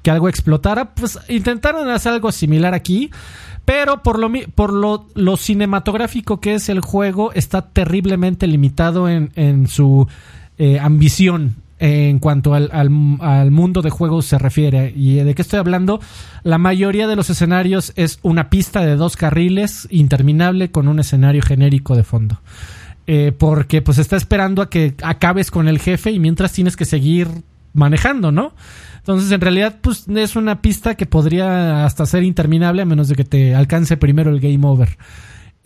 que 0.01 0.09
algo 0.09 0.29
explotara. 0.29 0.95
Pues 0.95 1.19
intentaron 1.29 1.87
hacer 1.89 2.13
algo 2.13 2.31
similar 2.31 2.73
aquí. 2.73 3.11
Pero 3.65 4.01
por 4.01 4.17
lo, 4.17 4.31
por 4.55 4.71
lo, 4.71 5.07
lo, 5.13 5.35
cinematográfico 5.35 6.39
que 6.39 6.55
es 6.55 6.69
el 6.69 6.79
juego, 6.79 7.33
está 7.33 7.63
terriblemente 7.63 8.47
limitado 8.47 9.09
en, 9.09 9.31
en 9.35 9.67
su 9.67 10.07
eh, 10.57 10.79
ambición 10.79 11.57
en 11.79 12.19
cuanto 12.19 12.53
al, 12.53 12.69
al, 12.71 13.51
mundo 13.51 13.81
de 13.81 13.89
juegos 13.89 14.25
se 14.25 14.37
refiere. 14.37 14.93
¿Y 14.95 15.15
de 15.15 15.35
qué 15.35 15.41
estoy 15.41 15.59
hablando? 15.59 15.99
La 16.43 16.57
mayoría 16.57 17.07
de 17.07 17.15
los 17.15 17.29
escenarios 17.29 17.93
es 17.95 18.19
una 18.23 18.49
pista 18.49 18.85
de 18.85 18.95
dos 18.95 19.15
carriles 19.15 19.87
interminable 19.91 20.71
con 20.71 20.87
un 20.87 20.99
escenario 20.99 21.41
genérico 21.41 21.95
de 21.95 22.03
fondo. 22.03 22.41
eh, 23.07 23.31
porque 23.31 23.81
pues 23.81 23.97
está 23.97 24.17
esperando 24.17 24.61
a 24.61 24.69
que 24.69 24.93
acabes 25.01 25.49
con 25.49 25.69
el 25.69 25.79
jefe 25.79 26.11
y 26.11 26.19
mientras 26.19 26.51
tienes 26.51 26.75
que 26.75 26.83
seguir 26.83 27.29
manejando, 27.73 28.31
¿no? 28.33 28.53
Entonces, 28.97 29.31
en 29.31 29.39
realidad, 29.39 29.77
pues 29.79 30.05
es 30.13 30.35
una 30.35 30.61
pista 30.61 30.95
que 30.95 31.05
podría 31.05 31.85
hasta 31.85 32.05
ser 32.05 32.23
interminable 32.23 32.81
a 32.81 32.85
menos 32.85 33.07
de 33.07 33.15
que 33.15 33.23
te 33.23 33.55
alcance 33.55 33.95
primero 33.95 34.29
el 34.29 34.41
game 34.41 34.67
over. 34.67 34.97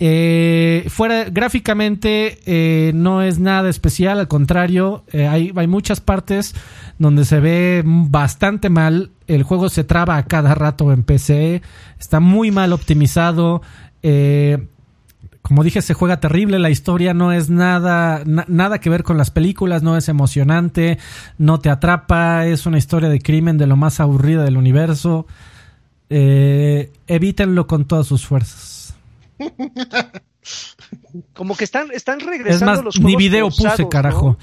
Eh, 0.03 0.87
fuera, 0.89 1.25
gráficamente 1.25 2.39
eh, 2.47 2.91
no 2.95 3.21
es 3.21 3.37
nada 3.37 3.69
especial, 3.69 4.19
al 4.19 4.27
contrario, 4.27 5.03
eh, 5.11 5.27
hay, 5.27 5.53
hay, 5.55 5.67
muchas 5.67 6.01
partes 6.01 6.55
donde 6.97 7.23
se 7.23 7.39
ve 7.39 7.83
bastante 7.85 8.71
mal. 8.71 9.11
El 9.27 9.43
juego 9.43 9.69
se 9.69 9.83
traba 9.83 10.17
a 10.17 10.25
cada 10.25 10.55
rato 10.55 10.91
en 10.91 11.03
PC, 11.03 11.61
está 11.99 12.19
muy 12.19 12.49
mal 12.49 12.73
optimizado. 12.73 13.61
Eh, 14.01 14.65
como 15.43 15.63
dije, 15.63 15.83
se 15.83 15.93
juega 15.93 16.19
terrible, 16.19 16.57
la 16.57 16.71
historia 16.71 17.13
no 17.13 17.31
es 17.31 17.51
nada, 17.51 18.23
na, 18.25 18.43
nada 18.47 18.79
que 18.79 18.89
ver 18.89 19.03
con 19.03 19.19
las 19.19 19.29
películas, 19.29 19.83
no 19.83 19.97
es 19.97 20.09
emocionante, 20.09 20.97
no 21.37 21.59
te 21.59 21.69
atrapa, 21.69 22.47
es 22.47 22.65
una 22.65 22.79
historia 22.79 23.09
de 23.09 23.19
crimen 23.19 23.59
de 23.59 23.67
lo 23.67 23.75
más 23.75 23.99
aburrida 23.99 24.43
del 24.43 24.57
universo. 24.57 25.27
Eh, 26.09 26.91
evítenlo 27.05 27.67
con 27.67 27.85
todas 27.85 28.07
sus 28.07 28.25
fuerzas. 28.25 28.80
Como 31.33 31.55
que 31.55 31.63
están, 31.63 31.91
están 31.91 32.19
regresando 32.19 32.53
es 32.53 32.61
más, 32.77 32.83
los 32.83 32.95
juegos 32.95 33.11
ni 33.11 33.15
video 33.15 33.49
forzados, 33.51 33.77
puse, 33.77 33.89
carajo. 33.89 34.37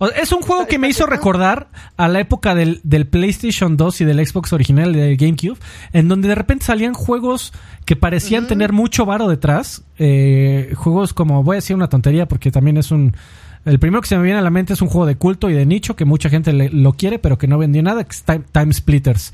¿no? 0.00 0.08
Es 0.20 0.32
un 0.32 0.42
juego 0.42 0.62
Está- 0.62 0.70
que 0.70 0.78
me 0.78 0.88
hizo 0.88 1.04
está- 1.04 1.14
recordar 1.16 1.68
a 1.96 2.08
la 2.08 2.20
época 2.20 2.54
del, 2.54 2.80
del 2.82 3.06
PlayStation 3.06 3.76
2 3.76 4.00
y 4.00 4.04
del 4.04 4.26
Xbox 4.26 4.52
original 4.52 4.92
de 4.92 5.16
GameCube, 5.16 5.58
en 5.92 6.08
donde 6.08 6.28
de 6.28 6.34
repente 6.34 6.64
salían 6.64 6.94
juegos 6.94 7.52
que 7.84 7.94
parecían 7.96 8.46
tener 8.46 8.72
mucho 8.72 9.06
varo 9.06 9.28
detrás. 9.28 9.82
eh, 9.98 10.72
juegos 10.76 11.14
como, 11.14 11.42
voy 11.44 11.54
a 11.54 11.58
decir 11.58 11.76
una 11.76 11.88
tontería 11.88 12.26
porque 12.26 12.50
también 12.50 12.76
es 12.76 12.90
un... 12.90 13.16
El 13.64 13.78
primero 13.78 14.02
que 14.02 14.08
se 14.08 14.16
me 14.18 14.24
viene 14.24 14.38
a 14.38 14.42
la 14.42 14.50
mente 14.50 14.74
es 14.74 14.82
un 14.82 14.88
juego 14.88 15.06
de 15.06 15.16
culto 15.16 15.48
y 15.48 15.54
de 15.54 15.64
nicho 15.64 15.96
que 15.96 16.04
mucha 16.04 16.28
gente 16.28 16.52
le- 16.52 16.68
lo 16.68 16.92
quiere, 16.94 17.18
pero 17.18 17.38
que 17.38 17.46
no 17.46 17.56
vendió 17.56 17.82
nada, 17.82 18.04
que 18.04 18.10
es 18.10 18.22
Time, 18.22 18.42
Time 18.52 18.72
Splitters. 18.74 19.32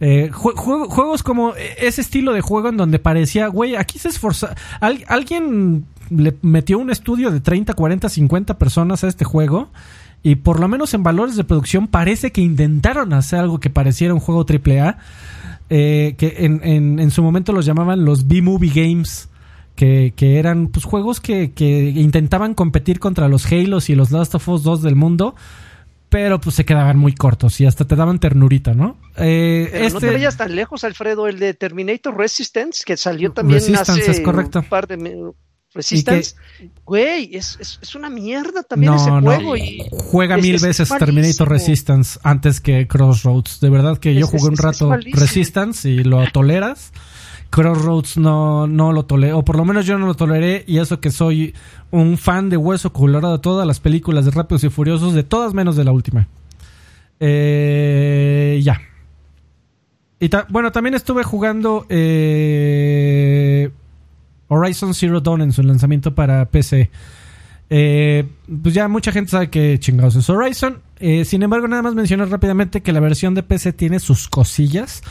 Eh, 0.00 0.30
jue- 0.32 0.54
jue- 0.54 0.86
juegos 0.88 1.22
como 1.22 1.54
ese 1.56 2.00
estilo 2.00 2.32
de 2.32 2.40
juego 2.40 2.68
en 2.68 2.76
donde 2.76 2.98
parecía, 2.98 3.48
güey, 3.48 3.74
aquí 3.76 3.98
se 3.98 4.08
esforza. 4.08 4.54
al- 4.80 5.04
alguien 5.08 5.86
le 6.10 6.36
metió 6.42 6.78
un 6.78 6.90
estudio 6.90 7.30
de 7.30 7.40
30, 7.40 7.74
40, 7.74 8.08
50 8.08 8.58
personas 8.58 9.04
a 9.04 9.08
este 9.08 9.24
juego. 9.24 9.70
Y 10.22 10.36
por 10.36 10.58
lo 10.58 10.66
menos 10.68 10.94
en 10.94 11.02
valores 11.04 11.36
de 11.36 11.44
producción 11.44 11.86
parece 11.86 12.32
que 12.32 12.40
intentaron 12.40 13.12
hacer 13.12 13.38
algo 13.38 13.60
que 13.60 13.70
pareciera 13.70 14.14
un 14.14 14.20
juego 14.20 14.44
AAA. 14.44 14.98
eh, 15.70 16.14
que 16.16 16.34
en, 16.38 16.98
en, 16.98 17.10
su 17.10 17.22
momento 17.22 17.52
los 17.52 17.66
llamaban 17.66 18.04
los 18.04 18.26
B-Movie 18.26 18.72
Games. 18.74 19.28
Que, 19.76 20.12
eran 20.20 20.68
pues, 20.68 20.84
juegos 20.84 21.20
que, 21.20 21.52
que 21.52 21.90
intentaban 21.90 22.54
competir 22.54 22.98
contra 22.98 23.28
los 23.28 23.46
Halos 23.52 23.90
y 23.90 23.94
los 23.94 24.10
Last 24.10 24.34
of 24.34 24.48
Us 24.48 24.62
2 24.64 24.82
del 24.82 24.96
mundo. 24.96 25.36
Pero 26.10 26.40
pues 26.40 26.56
se 26.56 26.64
quedaban 26.64 26.96
muy 26.98 27.14
cortos 27.14 27.60
y 27.60 27.66
hasta 27.66 27.84
te 27.86 27.94
daban 27.94 28.18
ternurita, 28.18 28.72
¿no? 28.72 28.96
Eh, 29.18 29.68
Pero 29.70 29.84
no 29.90 30.00
te 30.00 30.06
este- 30.06 30.16
vayas 30.16 30.36
tan 30.38 30.56
lejos, 30.56 30.82
Alfredo, 30.84 31.28
el 31.28 31.38
de 31.38 31.52
Terminator 31.54 32.16
Resistance, 32.16 32.82
que 32.86 32.96
salió 32.96 33.32
también 33.32 33.60
Resistance, 33.60 33.92
hace 34.02 34.10
es 34.12 34.20
correcto. 34.20 34.60
un 34.60 34.64
par 34.66 34.86
de 34.86 34.96
Resistance, 35.74 36.34
güey, 36.86 37.36
es, 37.36 37.58
es, 37.60 37.78
es 37.82 37.94
una 37.94 38.08
mierda 38.08 38.62
también 38.62 38.92
no, 38.94 38.96
ese 39.00 39.10
no. 39.10 39.20
juego. 39.20 39.54
Y 39.56 39.82
Juega 39.90 40.36
es- 40.36 40.42
mil 40.42 40.54
es 40.54 40.62
veces. 40.62 40.88
Terminator 40.88 41.46
Resistance 41.48 42.18
antes 42.22 42.60
que 42.62 42.88
Crossroads. 42.88 43.60
De 43.60 43.68
verdad 43.68 43.98
que 43.98 44.14
yo 44.14 44.26
jugué 44.26 44.48
un 44.48 44.56
rato. 44.56 44.96
Resistance 45.12 45.86
y 45.90 46.04
lo 46.04 46.26
toleras. 46.32 46.90
Crossroads 47.50 48.18
no, 48.18 48.66
no 48.66 48.92
lo 48.92 49.04
toleré, 49.04 49.32
o 49.32 49.44
por 49.44 49.56
lo 49.56 49.64
menos 49.64 49.86
yo 49.86 49.98
no 49.98 50.06
lo 50.06 50.14
toleré, 50.14 50.64
y 50.66 50.78
eso 50.78 51.00
que 51.00 51.10
soy 51.10 51.54
un 51.90 52.18
fan 52.18 52.50
de 52.50 52.56
Hueso 52.56 52.92
Colorado 52.92 53.36
de 53.36 53.42
todas 53.42 53.66
las 53.66 53.80
películas 53.80 54.24
de 54.24 54.30
Rápidos 54.30 54.64
y 54.64 54.68
Furiosos, 54.68 55.14
de 55.14 55.22
todas 55.22 55.54
menos 55.54 55.76
de 55.76 55.84
la 55.84 55.92
última. 55.92 56.28
Eh, 57.20 58.60
ya. 58.62 58.80
Y 60.20 60.30
bueno, 60.48 60.72
también 60.72 60.94
estuve 60.94 61.22
jugando 61.22 61.86
eh, 61.88 63.70
Horizon 64.48 64.94
Zero 64.94 65.20
Dawn 65.20 65.42
en 65.42 65.52
su 65.52 65.62
lanzamiento 65.62 66.14
para 66.14 66.44
PC. 66.46 66.90
Eh, 67.70 68.26
pues 68.62 68.74
ya 68.74 68.88
mucha 68.88 69.12
gente 69.12 69.30
sabe 69.30 69.50
que 69.50 69.78
chingados 69.78 70.16
es 70.16 70.28
Horizon. 70.28 70.80
Eh, 70.98 71.24
sin 71.24 71.42
embargo, 71.42 71.68
nada 71.68 71.82
más 71.82 71.94
mencionar 71.94 72.28
rápidamente 72.30 72.82
que 72.82 72.92
la 72.92 73.00
versión 73.00 73.34
de 73.34 73.42
PC 73.42 73.72
tiene 73.72 74.00
sus 74.00 74.28
cosillas. 74.28 75.02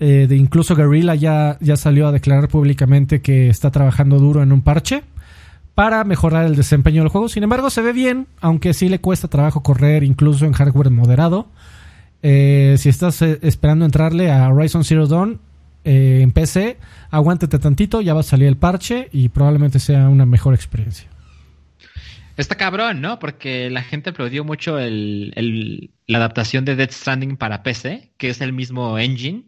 Eh, 0.00 0.26
de 0.26 0.36
incluso 0.36 0.74
Guerrilla 0.74 1.14
ya, 1.14 1.58
ya 1.60 1.76
salió 1.76 2.08
a 2.08 2.12
declarar 2.12 2.48
públicamente 2.48 3.20
que 3.20 3.48
está 3.50 3.70
trabajando 3.70 4.18
duro 4.18 4.42
en 4.42 4.50
un 4.50 4.62
parche 4.62 5.02
para 5.74 6.02
mejorar 6.04 6.46
el 6.46 6.56
desempeño 6.56 7.02
del 7.02 7.10
juego. 7.10 7.28
Sin 7.28 7.42
embargo, 7.42 7.68
se 7.70 7.82
ve 7.82 7.92
bien, 7.92 8.26
aunque 8.40 8.72
sí 8.72 8.88
le 8.88 9.00
cuesta 9.00 9.28
trabajo 9.28 9.62
correr 9.62 10.02
incluso 10.02 10.46
en 10.46 10.52
hardware 10.52 10.90
moderado. 10.90 11.48
Eh, 12.22 12.76
si 12.78 12.88
estás 12.88 13.20
eh, 13.22 13.38
esperando 13.42 13.84
entrarle 13.84 14.30
a 14.32 14.48
Horizon 14.48 14.84
Zero 14.84 15.06
Dawn 15.06 15.38
en 15.84 16.32
PC, 16.32 16.76
aguántate 17.10 17.58
tantito, 17.58 18.02
ya 18.02 18.12
va 18.12 18.20
a 18.20 18.22
salir 18.22 18.48
el 18.48 18.56
parche 18.56 19.08
y 19.12 19.30
probablemente 19.30 19.78
sea 19.78 20.08
una 20.08 20.26
mejor 20.26 20.54
experiencia. 20.54 21.08
Está 22.36 22.54
cabrón, 22.54 23.00
¿no? 23.00 23.18
Porque 23.18 23.68
la 23.70 23.82
gente 23.82 24.10
aplaudió 24.10 24.44
mucho 24.44 24.78
el- 24.78 25.90
la 26.06 26.18
adaptación 26.18 26.64
de 26.64 26.76
Dead 26.76 26.90
Stranding 26.90 27.36
para 27.36 27.62
PC, 27.62 28.12
que 28.18 28.28
es 28.30 28.40
el 28.40 28.52
mismo 28.52 28.98
engine. 28.98 29.44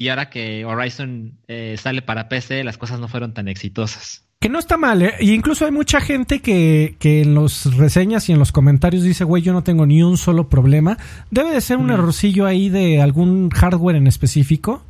Y 0.00 0.08
ahora 0.08 0.30
que 0.30 0.64
Horizon 0.64 1.34
eh, 1.46 1.76
sale 1.78 2.00
para 2.00 2.26
PC, 2.30 2.64
las 2.64 2.78
cosas 2.78 3.00
no 3.00 3.06
fueron 3.06 3.34
tan 3.34 3.48
exitosas. 3.48 4.24
Que 4.40 4.48
no 4.48 4.58
está 4.58 4.78
mal, 4.78 5.02
¿eh? 5.02 5.12
Y 5.20 5.32
incluso 5.34 5.66
hay 5.66 5.72
mucha 5.72 6.00
gente 6.00 6.40
que, 6.40 6.96
que 6.98 7.20
en 7.20 7.34
los 7.34 7.76
reseñas 7.76 8.26
y 8.30 8.32
en 8.32 8.38
los 8.38 8.50
comentarios 8.50 9.02
dice, 9.02 9.24
güey, 9.24 9.42
yo 9.42 9.52
no 9.52 9.62
tengo 9.62 9.84
ni 9.84 10.02
un 10.02 10.16
solo 10.16 10.48
problema. 10.48 10.96
Debe 11.30 11.50
de 11.50 11.60
ser 11.60 11.76
un 11.76 11.88
Mm. 11.88 11.90
errorcillo 11.90 12.46
ahí 12.46 12.70
de 12.70 13.02
algún 13.02 13.50
hardware 13.50 13.96
en 13.96 14.06
específico. 14.06 14.82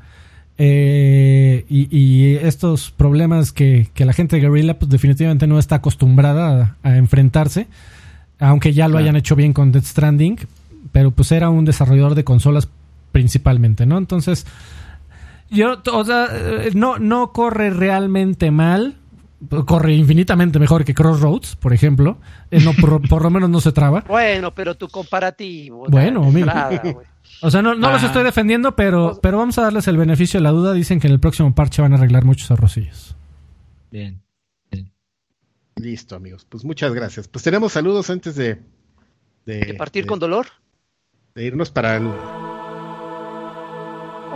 Eh, 0.59 1.65
y, 1.69 1.89
y 1.91 2.37
estos 2.37 2.93
problemas 2.93 3.51
que, 3.51 3.89
que 3.95 4.05
la 4.05 4.13
gente 4.13 4.37
de 4.37 4.43
Guerrilla 4.43 4.79
pues 4.79 4.91
definitivamente 4.91 5.49
no 5.49 5.59
está 5.59 5.77
acostumbrada 5.77 6.77
a, 6.85 6.89
a 6.89 6.97
enfrentarse. 6.99 7.67
Aunque 8.39 8.73
ya 8.73 8.87
lo 8.87 8.93
Claro. 8.93 9.03
hayan 9.05 9.17
hecho 9.17 9.35
bien 9.35 9.53
con 9.53 9.73
Death 9.73 9.87
Stranding. 9.87 10.39
Pero 10.93 11.11
pues 11.11 11.33
era 11.33 11.51
un 11.51 11.65
desarrollador 11.65 12.15
de 12.15 12.23
consolas 12.23 12.69
principalmente, 13.11 13.87
¿no? 13.87 13.99
Entonces, 13.99 14.47
yo, 15.51 15.83
o 15.93 16.05
sea, 16.05 16.29
eh, 16.33 16.71
no, 16.75 16.99
no 16.99 17.33
corre 17.33 17.71
realmente 17.71 18.51
mal. 18.51 18.97
Corre 19.67 19.95
infinitamente 19.95 20.59
mejor 20.59 20.85
que 20.85 20.93
Crossroads, 20.95 21.57
por 21.57 21.73
ejemplo. 21.73 22.19
Eh, 22.51 22.61
no, 22.61 22.73
por, 22.75 23.01
por 23.09 23.23
lo 23.23 23.31
menos 23.31 23.49
no 23.49 23.61
se 23.61 23.73
traba. 23.73 24.05
bueno, 24.07 24.55
pero 24.55 24.77
tu 24.77 24.89
comparativo. 24.89 25.87
Bueno, 25.89 26.23
mira. 26.31 26.71
O 27.43 27.51
sea, 27.51 27.63
no, 27.63 27.75
no 27.75 27.91
los 27.93 28.03
Ah. 28.03 28.07
estoy 28.07 28.25
defendiendo, 28.25 28.75
pero, 28.77 29.19
pero 29.23 29.39
vamos 29.39 29.57
a 29.57 29.63
darles 29.63 29.87
el 29.89 29.97
beneficio 29.97 30.39
de 30.41 30.45
la 30.45 30.51
duda. 30.51 30.73
Dicen 30.75 30.99
que 31.01 31.07
en 31.07 31.13
el 31.15 31.21
próximo 31.21 31.55
parche 31.55 31.81
van 31.81 31.93
a 31.93 31.97
arreglar 31.97 32.25
muchos 32.25 32.51
arrocillos. 32.51 33.15
Bien. 33.91 34.21
Listo, 35.77 36.17
amigos. 36.17 36.45
Pues 36.49 36.65
muchas 36.65 36.93
gracias. 36.93 37.29
Pues 37.29 37.43
tenemos 37.45 37.73
saludos 37.73 38.11
antes 38.11 38.35
de, 38.35 38.59
de, 39.47 39.61
de 39.61 39.75
partir 39.75 40.05
de- 40.05 40.09
con 40.09 40.19
dolor. 40.19 40.47
de 41.35 41.45
irnos 41.45 41.71
para 41.71 41.97
el- 41.97 42.11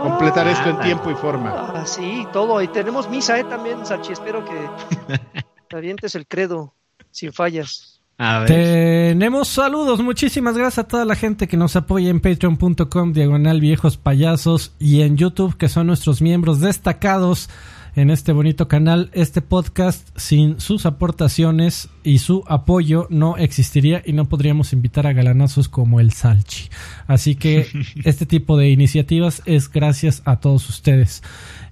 completar 0.05 0.47
esto 0.47 0.69
en 0.69 0.79
tiempo 0.79 1.11
y 1.11 1.15
forma. 1.15 1.71
Ah, 1.75 1.85
sí, 1.85 2.25
todo. 2.31 2.61
Y 2.61 2.67
tenemos 2.67 3.09
misa, 3.09 3.39
¿eh? 3.39 3.43
También, 3.43 3.85
Salchi. 3.85 4.13
Espero 4.13 4.45
que 4.45 4.69
te 5.69 5.77
avientes 5.77 6.15
el 6.15 6.27
credo 6.27 6.73
sin 7.11 7.33
fallas. 7.33 8.01
A 8.17 8.39
ver. 8.39 8.47
Tenemos 8.47 9.49
saludos, 9.49 10.01
muchísimas 10.01 10.57
gracias 10.57 10.85
a 10.85 10.87
toda 10.87 11.03
la 11.03 11.15
gente 11.15 11.49
que 11.49 11.57
nos 11.57 11.75
apoya 11.75 12.09
en 12.09 12.21
patreon.com 12.21 13.11
diagonal 13.11 13.59
viejos 13.59 13.97
payasos 13.97 14.71
y 14.79 15.01
en 15.01 15.17
YouTube 15.17 15.57
que 15.57 15.67
son 15.67 15.87
nuestros 15.87 16.21
miembros 16.21 16.61
destacados 16.61 17.49
en 17.95 18.09
este 18.09 18.31
bonito 18.33 18.67
canal. 18.67 19.09
Este 19.13 19.41
podcast 19.41 20.07
sin 20.17 20.59
sus 20.59 20.85
aportaciones 20.85 21.89
y 22.03 22.19
su 22.19 22.43
apoyo 22.47 23.07
no 23.09 23.37
existiría 23.37 24.01
y 24.05 24.13
no 24.13 24.25
podríamos 24.25 24.73
invitar 24.73 25.07
a 25.07 25.13
galanazos 25.13 25.69
como 25.69 25.99
el 25.99 26.11
Salchi. 26.11 26.69
Así 27.07 27.35
que 27.35 27.67
este 28.03 28.25
tipo 28.25 28.57
de 28.57 28.69
iniciativas 28.69 29.41
es 29.45 29.71
gracias 29.71 30.21
a 30.25 30.39
todos 30.39 30.67
ustedes. 30.69 31.23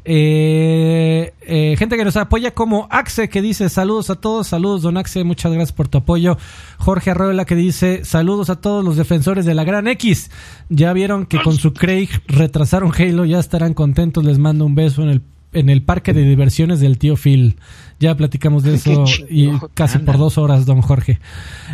Eh, 0.05 1.33
eh, 1.41 1.75
gente 1.77 1.95
que 1.95 2.03
nos 2.03 2.17
apoya 2.17 2.53
como 2.53 2.89
Axe 2.91 3.29
que 3.29 3.41
dice 3.41 3.69
saludos 3.69 4.09
a 4.09 4.15
todos, 4.15 4.47
saludos 4.47 4.81
don 4.81 4.97
Axe, 4.97 5.23
muchas 5.23 5.51
gracias 5.51 5.71
por 5.71 5.87
tu 5.87 5.99
apoyo. 5.99 6.37
Jorge 6.77 7.11
Arroela 7.11 7.45
que 7.45 7.55
dice 7.55 8.03
saludos 8.03 8.49
a 8.49 8.59
todos 8.59 8.83
los 8.83 8.97
defensores 8.97 9.45
de 9.45 9.55
la 9.55 9.63
Gran 9.63 9.87
X. 9.87 10.31
Ya 10.69 10.91
vieron 10.93 11.25
que 11.25 11.41
con 11.41 11.55
su 11.55 11.73
Craig 11.73 12.09
retrasaron 12.27 12.91
Halo, 12.97 13.25
ya 13.25 13.39
estarán 13.39 13.73
contentos, 13.73 14.25
les 14.25 14.39
mando 14.39 14.65
un 14.65 14.75
beso 14.75 15.03
en 15.03 15.09
el 15.09 15.21
en 15.53 15.69
el 15.69 15.81
parque 15.81 16.13
de 16.13 16.23
diversiones 16.23 16.79
del 16.79 16.97
tío 16.97 17.15
Phil. 17.15 17.57
Ya 17.99 18.15
platicamos 18.17 18.63
de 18.63 18.75
eso 18.75 19.05
y 19.29 19.51
casi 19.73 19.97
Anda. 19.97 20.11
por 20.11 20.19
dos 20.19 20.37
horas, 20.37 20.65
don 20.65 20.81
Jorge. 20.81 21.19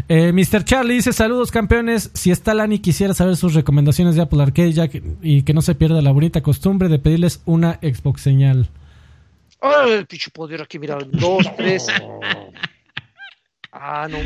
Eh, 0.10 0.31
Mr. 0.31 0.64
Charlie 0.64 0.95
dice 0.95 1.11
saludos 1.14 1.49
campeones. 1.51 2.11
Si 2.14 2.30
está 2.31 2.53
Lani 2.53 2.80
quisiera 2.80 3.14
saber 3.14 3.35
sus 3.35 3.53
recomendaciones 3.56 4.15
de 4.15 4.22
Apple 4.22 4.41
Arcade 4.43 4.72
ya 4.73 4.88
que- 4.89 5.01
y 5.23 5.41
que 5.41 5.53
no 5.53 5.61
se 5.61 5.73
pierda 5.76 6.01
la 6.01 6.11
bonita 6.11 6.41
costumbre 6.41 6.88
de 6.89 6.99
pedirles 6.99 7.41
una 7.45 7.80
Xbox 7.81 8.22
señal. 8.22 8.69
¡Ay, 9.61 9.91
el 9.91 10.06
pinche 10.06 10.30
poder 10.31 10.61
aquí! 10.61 10.77
Mira, 10.80 10.97
dos, 11.11 11.45
tres. 11.57 11.88
Ah, 13.72 14.07
no, 14.10 14.18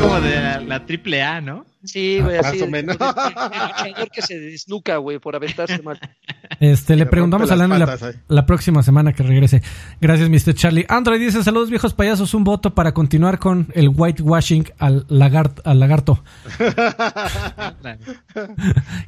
como 0.00 0.20
de 0.20 0.64
la, 0.66 0.86
triple 0.86 1.20
A, 1.22 1.40
¿no? 1.40 1.66
Sí, 1.84 2.20
güey, 2.20 2.38
así. 2.38 2.58
Más 2.58 2.68
o 2.68 2.70
menos. 2.70 2.96
El, 2.96 3.90
luchador 3.90 4.10
que 4.10 4.22
se 4.22 4.38
desnuca, 4.38 4.96
güey, 4.96 5.18
por 5.18 5.36
aventarse 5.36 5.82
mal. 5.82 6.00
Este, 6.60 6.96
le 6.96 7.06
preguntamos 7.06 7.50
a 7.50 7.56
Lani 7.56 7.74
la, 8.28 8.46
próxima 8.46 8.82
semana 8.82 9.12
que 9.12 9.22
regrese. 9.22 9.62
Gracias, 10.00 10.28
Mr. 10.30 10.54
Charlie. 10.54 10.86
Android 10.88 11.20
dice, 11.20 11.42
saludos 11.42 11.70
viejos 11.70 11.94
payasos, 11.94 12.32
un 12.34 12.44
voto 12.44 12.74
para 12.74 12.92
continuar 12.92 13.38
con 13.38 13.68
el 13.74 13.88
whitewashing 13.88 14.66
al, 14.78 15.06
al 15.08 15.78
lagarto. 15.80 16.22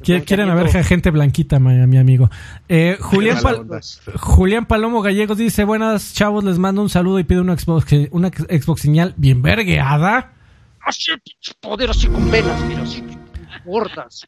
Quieren 0.03 0.55
ver 0.55 0.83
gente 0.83 1.09
blanquita, 1.11 1.59
mi, 1.59 1.97
amigo. 1.97 2.29
Eh, 2.69 2.97
Julián, 2.99 3.37
Julián 4.15 4.65
Palomo 4.65 5.01
Gallegos 5.01 5.37
dice, 5.37 5.63
buenas 5.63 6.13
chavos, 6.13 6.43
les 6.43 6.59
mando 6.59 6.81
un 6.81 6.89
saludo 6.89 7.19
y 7.19 7.23
pido 7.23 7.41
una 7.41 7.57
Xbox, 7.57 7.87
una 8.11 8.29
Xbox 8.29 8.81
señal 8.81 9.13
bien 9.17 9.41
vergueada. 9.41 10.36
Así, 10.87 11.11
poder 11.59 11.89
así 11.89 12.07
con 12.07 12.31
venas, 12.31 12.61
mira, 12.65 12.81
así 12.81 13.03
gordas. 13.67 14.25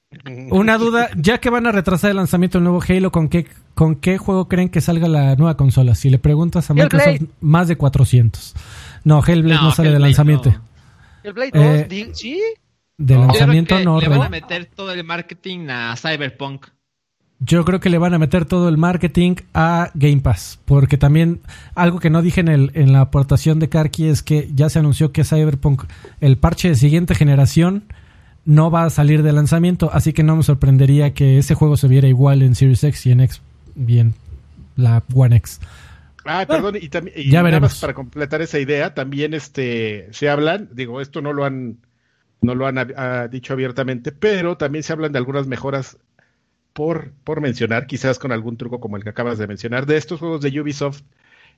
Una 0.52 0.78
duda, 0.78 1.10
ya 1.16 1.40
que 1.40 1.50
van 1.50 1.66
a 1.66 1.72
retrasar 1.72 2.12
el 2.12 2.18
lanzamiento 2.18 2.58
del 2.58 2.66
nuevo 2.66 2.84
Halo, 2.88 3.12
¿con 3.12 3.30
qué, 3.30 3.48
¿con 3.74 3.96
qué 3.96 4.18
juego 4.18 4.48
creen 4.48 4.70
que 4.70 4.82
salga 4.82 5.08
la 5.08 5.36
nueva 5.36 5.58
consola? 5.58 5.96
Si 5.96 6.10
le 6.10 6.20
preguntas 6.20 6.70
a 6.70 6.74
Microsoft, 6.74 7.22
más 7.40 7.68
de 7.68 7.78
400. 7.78 8.54
No, 9.06 9.24
Hellblade 9.26 9.62
no, 9.62 9.72
sale 9.72 9.92
de 9.92 10.00
lanzamiento. 10.00 10.54
Hellblade 11.24 11.52
2, 11.54 11.64
eh, 11.64 12.12
¿sí? 12.14 12.42
De 12.98 13.16
lanzamiento 13.16 13.80
no. 13.80 14.00
Le 14.00 14.10
van 14.10 14.24
a 14.24 14.30
meter 14.30 14.66
todo 14.66 14.92
el 14.92 15.04
marketing 15.04 15.70
a 15.70 15.96
Cyberpunk. 15.96 16.68
Yo 17.42 17.64
creo 17.64 17.80
que 17.80 17.90
le 17.90 17.98
van 17.98 18.14
a 18.14 18.20
meter 18.20 18.44
todo 18.46 18.68
el 18.68 18.78
marketing 18.78 19.36
a 19.54 19.92
Game 19.94 20.20
Pass, 20.20 20.60
porque 20.66 20.98
también 20.98 21.40
algo 21.74 22.00
que 22.00 22.10
no 22.10 22.22
dije 22.22 22.42
en, 22.42 22.50
el, 22.50 22.72
en 22.74 22.92
la 22.92 23.02
aportación 23.02 23.60
de 23.60 23.70
Karki 23.70 24.08
es 24.08 24.24
que 24.24 24.50
ya 24.54 24.70
se 24.70 24.80
anunció 24.80 25.14
que 25.14 25.24
Cyberpunk, 25.24 25.84
el 26.20 26.38
parche 26.38 26.68
de 26.68 26.76
siguiente 26.76 27.16
generación, 27.16 27.84
no 28.44 28.72
va 28.72 28.84
a 28.84 28.90
salir 28.90 29.24
de 29.24 29.32
lanzamiento, 29.32 29.90
así 29.94 30.12
que 30.12 30.24
no 30.24 30.36
me 30.36 30.44
sorprendería 30.44 31.14
que 31.14 31.38
ese 31.38 31.56
juego 31.56 31.78
se 31.78 31.88
viera 31.88 32.08
igual 32.08 32.42
en 32.42 32.56
Series 32.56 32.84
X 32.84 33.06
y 33.06 33.12
en 33.12 33.22
X, 33.22 33.42
bien, 33.76 34.16
la 34.76 35.04
One 35.14 35.38
X. 35.38 35.62
Ah, 36.26 36.46
perdón, 36.46 36.76
y, 36.82 36.90
también 36.90 37.16
ya 37.30 37.42
veremos. 37.42 37.80
para 37.80 37.94
completar 37.94 38.42
esa 38.42 38.60
idea, 38.60 38.94
también 38.94 39.34
este 39.34 40.10
se 40.12 40.30
hablan, 40.30 40.70
digo, 40.74 41.00
esto 41.00 41.22
no 41.22 41.32
lo 41.32 41.46
han 41.46 41.78
no 42.42 42.56
lo 42.56 42.68
han 42.68 42.78
dicho 43.30 43.54
abiertamente, 43.54 44.12
pero 44.12 44.58
también 44.58 44.84
se 44.84 44.94
hablan 44.94 45.12
de 45.12 45.20
algunas 45.20 45.48
mejoras 45.48 45.98
por, 46.80 47.12
por 47.26 47.42
mencionar, 47.42 47.88
quizás 47.88 48.20
con 48.20 48.32
algún 48.32 48.56
truco 48.56 48.80
como 48.80 48.96
el 48.96 49.04
que 49.04 49.10
acabas 49.10 49.38
de 49.38 49.48
mencionar, 49.48 49.86
de 49.86 49.98
estos 49.98 50.22
juegos 50.22 50.40
de 50.40 50.62
Ubisoft 50.62 51.02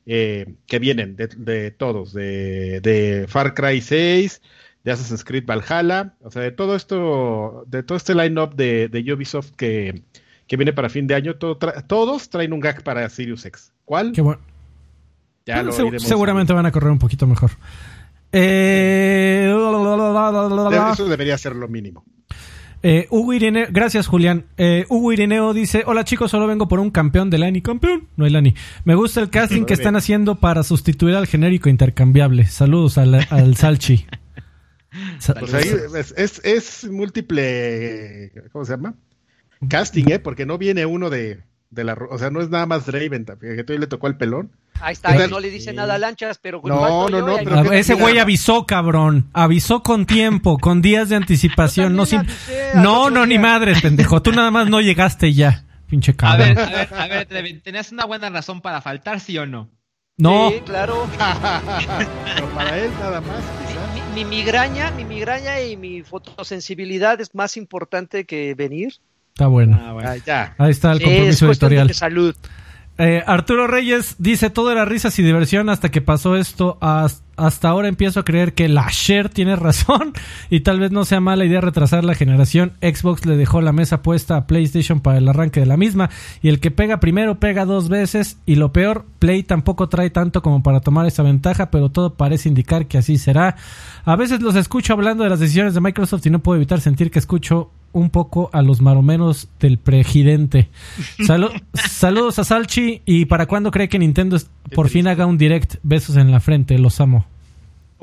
eh, 0.08 0.56
que 0.66 0.80
vienen 0.80 1.16
de, 1.16 1.70
todos, 1.70 2.12
de, 2.12 3.28
Far 3.28 3.54
Cry 3.54 3.82
6, 3.82 4.42
de 4.84 4.92
Assassin's 4.92 5.24
Creed 5.24 5.46
Valhalla, 5.46 6.16
o 6.22 6.32
sea, 6.32 6.42
de 6.42 6.50
todo 6.50 6.76
esto, 6.76 7.66
de 7.68 7.84
todo 7.84 8.00
este 8.00 8.16
line-up 8.16 8.56
de, 8.56 9.14
Ubisoft 9.16 9.52
que, 9.52 10.02
viene 10.50 10.74
para 10.74 10.90
fin 10.90 11.06
de 11.06 11.14
año, 11.14 11.36
todos 11.36 12.30
traen 12.32 12.52
un 12.52 12.60
gag 12.60 12.82
para 12.82 13.08
Sirius 13.08 13.46
X. 13.46 13.74
¿Cuál? 13.86 14.14
Ya 15.46 15.64
seguramente 16.00 16.52
van 16.52 16.66
a 16.66 16.72
correr 16.72 16.90
un 16.90 16.98
poquito 16.98 17.28
mejor. 17.28 17.52
Eh... 18.32 19.54
Eso 20.94 21.08
debería 21.08 21.38
ser 21.38 21.56
lo 21.56 21.68
mínimo. 21.68 22.04
Eh, 22.84 23.08
Hugo 23.12 23.34
Irineo, 23.34 23.68
gracias 23.70 24.08
Julián. 24.08 24.46
Eh, 24.58 24.86
Hugo 24.90 25.14
Irineo 25.14 25.54
dice, 25.54 25.84
hola 25.86 26.04
chicos, 26.04 26.32
solo 26.32 26.48
vengo 26.48 26.68
por 26.68 26.80
un 26.80 26.90
campeón 26.90 27.30
de 27.30 27.38
Lani. 27.38 27.62
Campeón, 27.62 28.08
no 28.16 28.26
hay 28.26 28.32
Lani. 28.32 28.56
Me 28.86 28.96
gusta 28.96 29.22
el 29.22 29.30
casting 29.30 29.66
que 29.66 29.74
están 29.74 29.96
haciendo 29.96 30.40
para 30.40 30.64
sustituir 30.64 31.16
al 31.16 31.28
genérico 31.28 31.70
intercambiable. 31.70 32.46
Saludos 32.46 32.98
al, 32.98 33.56
Salchi. 33.56 34.06
Pues 35.40 36.14
es, 36.18 36.42
es, 36.44 36.92
múltiple, 36.92 38.30
¿cómo 38.52 38.66
se 38.66 38.74
llama? 38.74 38.94
Casting, 39.70 40.04
¿eh? 40.10 40.20
Porque 40.20 40.46
no 40.46 40.58
viene 40.58 40.86
uno 40.86 41.10
de, 41.10 41.40
de 41.72 41.84
la... 41.84 41.94
O 42.10 42.18
sea, 42.20 42.30
no 42.30 42.42
es 42.42 42.50
nada 42.50 42.66
más 42.66 42.86
Draven, 42.86 43.26
que 43.26 43.64
todavía 43.64 43.80
le 43.80 43.88
tocó 43.88 44.08
el 44.08 44.18
pelón. 44.18 44.52
Ahí 44.80 44.94
está, 44.94 45.28
no 45.28 45.40
le 45.40 45.50
dice 45.50 45.74
nada 45.74 45.96
a 45.96 45.98
Lanchas, 45.98 46.40
pero 46.40 46.62
no, 46.64 47.08
no, 47.08 47.22
no, 47.22 47.72
ese 47.72 47.94
güey 47.94 48.18
avisó, 48.18 48.66
cabrón, 48.66 49.30
avisó 49.32 49.84
con 49.84 50.08
tiempo, 50.08 50.58
con 50.58 50.82
días 50.82 51.10
de 51.10 51.18
anticipación, 51.18 51.96
no 51.96 52.06
no, 52.76 53.12
no, 53.12 53.26
ni 53.28 53.38
madre, 53.38 53.76
pendejo, 53.80 54.24
tú 54.24 54.32
nada 54.32 54.50
más 54.50 54.70
no 54.70 54.82
llegaste 54.82 55.34
ya, 55.34 55.66
pinche 55.88 56.16
cabrón. 56.16 56.58
A 56.58 56.66
ver, 56.66 56.90
a 56.94 57.08
ver, 57.08 57.28
a 57.30 57.42
ver, 57.42 57.62
¿tenías 57.62 57.92
una 57.92 58.06
buena 58.06 58.32
razón 58.32 58.62
para 58.62 58.82
faltar, 58.82 59.20
sí 59.20 59.38
o 59.38 59.46
no? 59.46 59.70
No. 60.22 60.52
Sí, 60.52 60.62
claro. 60.62 61.08
pero 62.36 62.50
para 62.50 62.78
él 62.78 62.92
nada 63.00 63.22
más. 63.22 63.44
Mi, 64.14 64.24
migraña, 64.24 64.92
mi 64.92 65.04
migraña 65.04 65.62
y 65.62 65.78
mi 65.78 66.04
fotosensibilidad 66.04 67.20
es 67.22 67.34
más 67.34 67.58
importante 67.58 68.26
que 68.26 68.54
venir. 68.54 68.94
Está 69.42 69.48
bueno. 69.48 69.80
Ah, 69.82 70.16
ya. 70.24 70.54
Ahí 70.60 70.70
está 70.70 70.92
el 70.92 71.02
compromiso 71.02 71.48
editorial. 71.50 71.88
De 71.88 71.96
salud. 71.96 72.36
Eh, 73.00 73.24
Arturo 73.26 73.66
Reyes 73.66 74.18
dice, 74.20 74.52
todo 74.52 74.72
era 74.72 74.86
risas 74.86 75.18
y 75.18 75.24
diversión 75.24 75.70
hasta 75.70 75.90
que 75.90 76.00
pasó 76.00 76.36
esto. 76.36 76.78
Hasta 76.80 77.24
ahora 77.64 77.88
empiezo 77.88 78.20
a 78.20 78.26
creer 78.26 78.54
que 78.54 78.70
la 78.70 78.88
Share 78.92 79.30
tiene 79.30 79.56
razón 79.56 80.14
y 80.50 80.62
tal 80.62 80.80
vez 80.80 80.92
no 80.92 81.06
sea 81.06 81.20
mala 81.20 81.46
idea 81.46 81.62
retrasar 81.62 82.04
la 82.04 82.16
generación. 82.16 82.74
Xbox 82.82 83.26
le 83.26 83.38
dejó 83.38 83.62
la 83.62 83.72
mesa 83.72 84.02
puesta 84.02 84.38
a 84.38 84.48
PlayStation 84.48 85.00
para 85.00 85.18
el 85.18 85.28
arranque 85.28 85.60
de 85.60 85.66
la 85.66 85.78
misma 85.78 86.10
y 86.42 86.50
el 86.50 86.60
que 86.60 86.72
pega 86.72 87.00
primero 87.00 87.40
pega 87.40 87.66
dos 87.66 87.90
veces 87.90 88.38
y 88.46 88.56
lo 88.56 88.72
peor, 88.72 89.06
Play 89.20 89.44
tampoco 89.44 89.90
trae 89.90 90.10
tanto 90.10 90.42
como 90.42 90.64
para 90.64 90.80
tomar 90.80 91.06
esa 91.06 91.24
ventaja, 91.24 91.72
pero 91.72 91.90
todo 91.90 92.14
parece 92.14 92.50
indicar 92.50 92.88
que 92.88 92.98
así 92.98 93.18
será. 93.18 93.56
A 94.06 94.16
veces 94.16 94.42
los 94.42 94.56
escucho 94.56 94.94
hablando 94.94 95.24
de 95.24 95.30
las 95.30 95.40
decisiones 95.40 95.74
de 95.74 95.82
Microsoft 95.82 96.26
y 96.26 96.30
no 96.30 96.40
puedo 96.40 96.58
evitar 96.58 96.82
sentir 96.82 97.12
que 97.12 97.20
escucho 97.20 97.72
un 97.94 98.10
poco 98.10 98.50
a 98.54 98.62
los 98.62 98.82
maromenos 98.82 99.50
del 99.60 99.78
presidente. 99.78 100.70
saludos 101.76 102.40
a 102.40 102.44
Salchi. 102.44 103.02
¿Y 103.06 103.26
para 103.26 103.46
cuándo 103.48 103.72
cree 103.72 103.90
que 103.90 104.00
Nintendo 104.00 104.38
por 104.74 104.90
fin 104.90 105.08
haga 105.08 105.26
un 105.26 105.38
direct? 105.38 105.76
Besos 105.84 106.16
en 106.16 106.32
la 106.32 106.40
frente, 106.40 106.78
los 106.78 107.00
amo. 107.02 107.26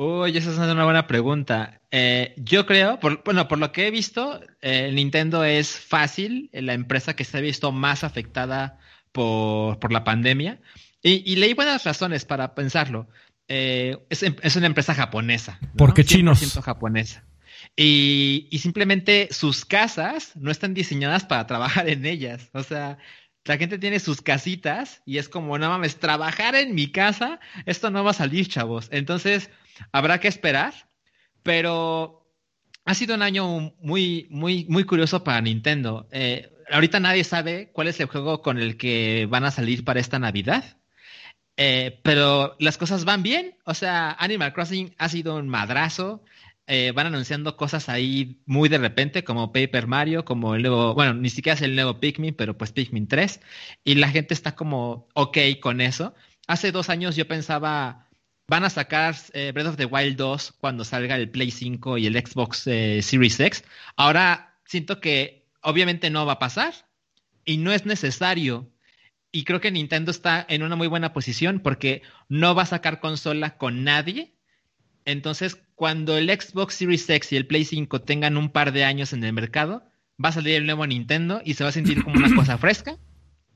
Uy, 0.01 0.37
esa 0.37 0.53
es 0.53 0.59
una 0.59 0.85
buena 0.85 1.09
pregunta. 1.09 1.81
Eh, 1.91 2.33
yo 2.37 2.67
creo, 2.67 3.01
bueno, 3.25 3.49
por 3.49 3.59
lo 3.59 3.73
que 3.73 3.89
he 3.89 3.91
visto, 3.91 4.41
eh, 4.63 4.93
Nintendo 4.93 5.43
es 5.43 5.77
fácil, 5.77 6.51
la 6.53 6.75
empresa 6.75 7.17
que 7.17 7.25
se 7.25 7.37
ha 7.37 7.41
visto 7.41 7.73
más 7.73 8.05
afectada 8.05 8.79
por, 9.11 9.93
la 9.93 10.05
pandemia. 10.05 10.61
Y, 11.03 11.35
leí 11.35 11.53
buenas 11.53 11.83
razones 11.83 12.25
para 12.25 12.55
pensarlo. 12.55 13.09
Eh, 13.49 13.99
es, 14.09 14.55
una 14.55 14.67
empresa 14.67 14.95
japonesa. 14.95 15.59
Porque 15.77 16.05
chinos. 16.05 16.61
japonesa. 16.63 17.25
Y, 17.75 18.49
simplemente 18.63 19.27
sus 19.33 19.65
casas 19.65 20.31
no 20.37 20.53
están 20.53 20.75
diseñadas 20.75 21.25
para 21.25 21.49
trabajar 21.49 21.89
en 21.89 22.07
ellas. 22.07 22.51
O 22.53 22.63
sea, 22.63 22.99
la 23.47 23.57
gente 23.57 23.79
tiene 23.79 23.99
sus 23.99 24.23
casitas 24.23 25.03
y 25.05 25.19
es 25.19 25.29
como, 25.29 25.59
no 25.59 25.69
mames, 25.69 25.97
trabajar 25.97 26.55
en 26.55 26.77
mi 26.77 26.93
casa, 26.93 27.41
esto 27.67 27.91
no 27.91 28.05
va 28.05 28.13
a 28.13 28.15
salir, 28.15 28.47
chavos. 28.47 28.87
Entonces, 28.93 29.51
habrá 29.93 30.21
que 30.21 30.29
esperar, 30.29 30.75
pero 31.43 32.27
ha 32.85 32.95
sido 32.95 33.15
un 33.15 33.23
año 33.23 33.75
muy, 33.81 34.27
muy, 34.31 34.67
muy 34.69 34.85
curioso 34.85 35.25
para 35.25 35.41
Nintendo. 35.41 36.09
Eh, 36.11 36.51
ahorita 36.71 37.01
nadie 37.01 37.25
sabe 37.25 37.71
cuál 37.73 37.89
es 37.89 38.01
el 38.01 38.07
juego 38.07 38.43
con 38.43 38.59
el 38.59 38.77
que 38.77 39.27
van 39.31 39.45
a 39.45 39.51
salir 39.51 39.85
para 39.85 40.01
esta 40.01 40.19
Navidad. 40.19 40.79
Eh, 41.57 42.01
pero 42.03 42.57
las 42.61 42.79
cosas 42.79 43.05
van 43.05 43.23
bien. 43.23 43.57
O 43.65 43.75
sea, 43.75 44.13
Animal 44.13 44.53
Crossing 44.53 44.95
ha 44.97 45.09
sido 45.09 45.37
un 45.37 45.49
madrazo. 45.49 46.23
Eh, 46.71 46.93
van 46.95 47.07
anunciando 47.07 47.57
cosas 47.57 47.89
ahí 47.89 48.43
muy 48.45 48.69
de 48.69 48.77
repente, 48.77 49.25
como 49.25 49.53
Paper 49.53 49.87
Mario, 49.87 50.25
como 50.27 50.55
el 50.55 50.63
nuevo, 50.63 50.95
bueno, 50.95 51.15
ni 51.15 51.31
siquiera 51.31 51.55
es 51.55 51.63
el 51.63 51.75
nuevo 51.75 51.99
Pikmin, 51.99 52.35
pero 52.35 52.59
pues 52.59 52.73
Pikmin 52.73 53.09
3, 53.09 53.41
y 53.85 53.95
la 53.95 54.11
gente 54.11 54.35
está 54.35 54.55
como 54.55 55.09
ok 55.15 55.39
con 55.63 55.81
eso. 55.81 56.15
Hace 56.47 56.71
dos 56.71 56.91
años 56.91 57.17
yo 57.17 57.27
pensaba, 57.27 58.08
van 58.49 58.65
a 58.65 58.71
sacar 58.71 59.15
eh, 59.33 59.53
Breath 59.53 59.69
of 59.69 59.77
the 59.77 59.85
Wild 59.85 60.17
2 60.17 60.53
cuando 60.59 60.85
salga 60.85 61.17
el 61.17 61.31
Play 61.31 61.51
5 61.51 61.99
y 61.99 62.07
el 62.07 62.15
Xbox 62.15 62.67
eh, 62.67 63.01
Series 63.03 63.39
X. 63.39 63.65
Ahora 63.97 64.57
siento 64.65 65.01
que 65.01 65.47
obviamente 65.63 66.11
no 66.11 66.27
va 66.27 66.35
a 66.35 66.39
pasar 66.39 66.75
y 67.45 67.59
no 67.59 67.73
es 67.73 67.87
necesario. 67.87 68.71
Y 69.31 69.45
creo 69.45 69.61
que 69.61 69.71
Nintendo 69.71 70.11
está 70.11 70.45
en 70.49 70.63
una 70.63 70.75
muy 70.75 70.89
buena 70.89 71.13
posición 71.13 71.61
porque 71.61 72.03
no 72.29 72.55
va 72.55 72.63
a 72.63 72.67
sacar 72.67 73.01
consola 73.01 73.59
con 73.59 73.85
nadie 73.85 74.35
entonces, 75.09 75.59
cuando 75.75 76.19
el 76.19 76.29
Xbox 76.29 76.75
Series 76.75 77.09
X 77.09 77.33
y 77.33 77.37
el 77.37 77.47
Play 77.47 77.65
5 77.65 78.03
tengan 78.03 78.37
un 78.37 78.51
par 78.51 78.73
de 78.73 78.85
años 78.85 79.15
en 79.15 79.25
el 79.25 79.33
mercado, 79.33 79.83
va 80.23 80.29
a 80.29 80.33
salir 80.33 80.57
el 80.57 80.67
nuevo 80.67 80.87
Nintendo 80.87 81.41
y 81.43 81.55
se 81.55 81.65
va 81.65 81.71
a 81.71 81.73
sentir 81.73 82.05
como 82.05 82.17
una 82.17 82.35
cosa 82.37 82.59
fresca 82.59 82.99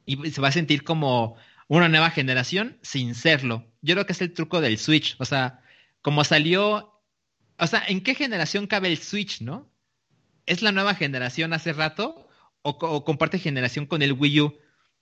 y 0.06 0.30
se 0.30 0.40
va 0.40 0.48
a 0.48 0.52
sentir 0.52 0.82
como 0.82 1.36
una 1.68 1.90
nueva 1.90 2.08
generación 2.08 2.78
sin 2.80 3.14
serlo. 3.14 3.70
Yo 3.82 3.94
creo 3.94 4.06
que 4.06 4.12
es 4.12 4.20
el 4.22 4.32
truco 4.32 4.60
del 4.60 4.78
Switch. 4.78 5.16
O 5.18 5.24
sea, 5.24 5.60
como 6.00 6.24
salió. 6.24 7.00
O 7.58 7.66
sea, 7.66 7.82
¿en 7.86 8.00
qué 8.02 8.14
generación 8.14 8.66
cabe 8.66 8.88
el 8.88 8.98
Switch, 8.98 9.40
no? 9.40 9.68
¿Es 10.46 10.62
la 10.62 10.72
nueva 10.72 10.94
generación 10.94 11.52
hace 11.52 11.72
rato? 11.72 12.28
¿O, 12.62 13.04
comparte 13.04 13.38
generación 13.38 13.86
con 13.86 14.02
el 14.02 14.12
Wii 14.12 14.40
U? 14.40 14.58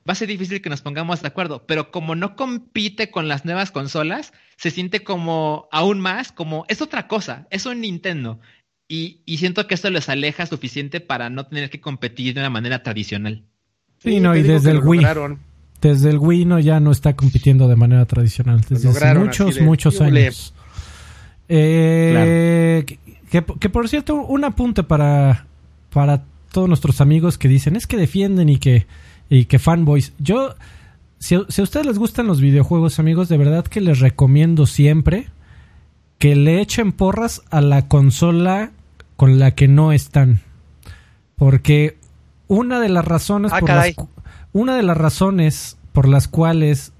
va 0.08 0.12
a 0.12 0.16
ser 0.16 0.28
difícil 0.28 0.62
que 0.62 0.70
nos 0.70 0.80
pongamos 0.80 1.20
de 1.20 1.28
acuerdo, 1.28 1.66
pero 1.66 1.90
como 1.90 2.14
no 2.14 2.34
compite 2.34 3.10
con 3.10 3.28
las 3.28 3.44
nuevas 3.44 3.70
consolas, 3.70 4.32
se 4.56 4.70
siente 4.70 5.04
como 5.04 5.68
aún 5.72 6.00
más 6.00 6.32
como 6.32 6.64
es 6.68 6.80
otra 6.80 7.06
cosa, 7.06 7.46
es 7.50 7.66
un 7.66 7.82
Nintendo. 7.82 8.40
Y, 8.88 9.20
y 9.24 9.36
siento 9.36 9.66
que 9.66 9.74
esto 9.74 9.90
les 9.90 10.08
aleja 10.08 10.46
suficiente 10.46 11.00
para 11.00 11.30
no 11.30 11.46
tener 11.46 11.70
que 11.70 11.80
competir 11.80 12.34
de 12.34 12.40
una 12.40 12.50
manera 12.50 12.82
tradicional. 12.82 13.44
Sí, 13.98 14.18
no, 14.18 14.34
y 14.34 14.42
desde 14.42 14.70
el 14.70 14.78
Wii. 14.78 15.04
Desde 15.80 16.10
el 16.10 16.18
Wii 16.18 16.44
no 16.44 16.58
ya 16.58 16.80
no 16.80 16.90
está 16.90 17.14
compitiendo 17.16 17.68
de 17.68 17.76
manera 17.76 18.04
tradicional. 18.06 18.60
Desde 18.68 18.90
hace 18.90 19.14
muchos, 19.14 19.60
muchos 19.60 20.00
años. 20.00 20.54
Eh, 21.48 22.84
que, 23.30 23.42
por 23.42 23.88
cierto, 23.88 24.14
un 24.16 24.44
apunte 24.44 24.82
para, 24.82 25.46
para 25.90 26.24
todos 26.52 26.68
nuestros 26.68 27.00
amigos 27.00 27.38
que 27.38 27.48
dicen 27.48 27.76
es 27.76 27.86
que 27.86 27.96
defienden 27.96 28.48
y 28.48 28.58
que, 28.58 28.86
y 29.28 29.46
que 29.46 29.58
fanboys. 29.58 30.12
Yo, 30.18 30.54
si, 31.18 31.38
si 31.48 31.60
a 31.60 31.64
ustedes 31.64 31.86
les 31.86 31.98
gustan 31.98 32.26
los 32.26 32.40
videojuegos, 32.40 32.98
amigos, 32.98 33.28
de 33.28 33.38
verdad 33.38 33.64
que 33.64 33.80
les 33.80 34.00
recomiendo 34.00 34.66
siempre 34.66 35.28
que 36.18 36.36
le 36.36 36.60
echen 36.60 36.92
porras 36.92 37.42
a 37.50 37.62
la 37.62 37.88
consola 37.88 38.72
con 39.16 39.38
la 39.38 39.52
que 39.52 39.68
no 39.68 39.92
están. 39.92 40.40
Porque 41.34 41.96
una 42.46 42.78
de 42.78 42.90
las 42.90 43.04
razones 43.04 43.52
ah, 43.54 43.60
por 43.60 43.70
las, 43.70 43.94
una 44.52 44.76
de 44.76 44.82
las 44.82 44.96
razones 44.96 45.76
por 45.92 46.08
las 46.08 46.28
cuales 46.28 46.92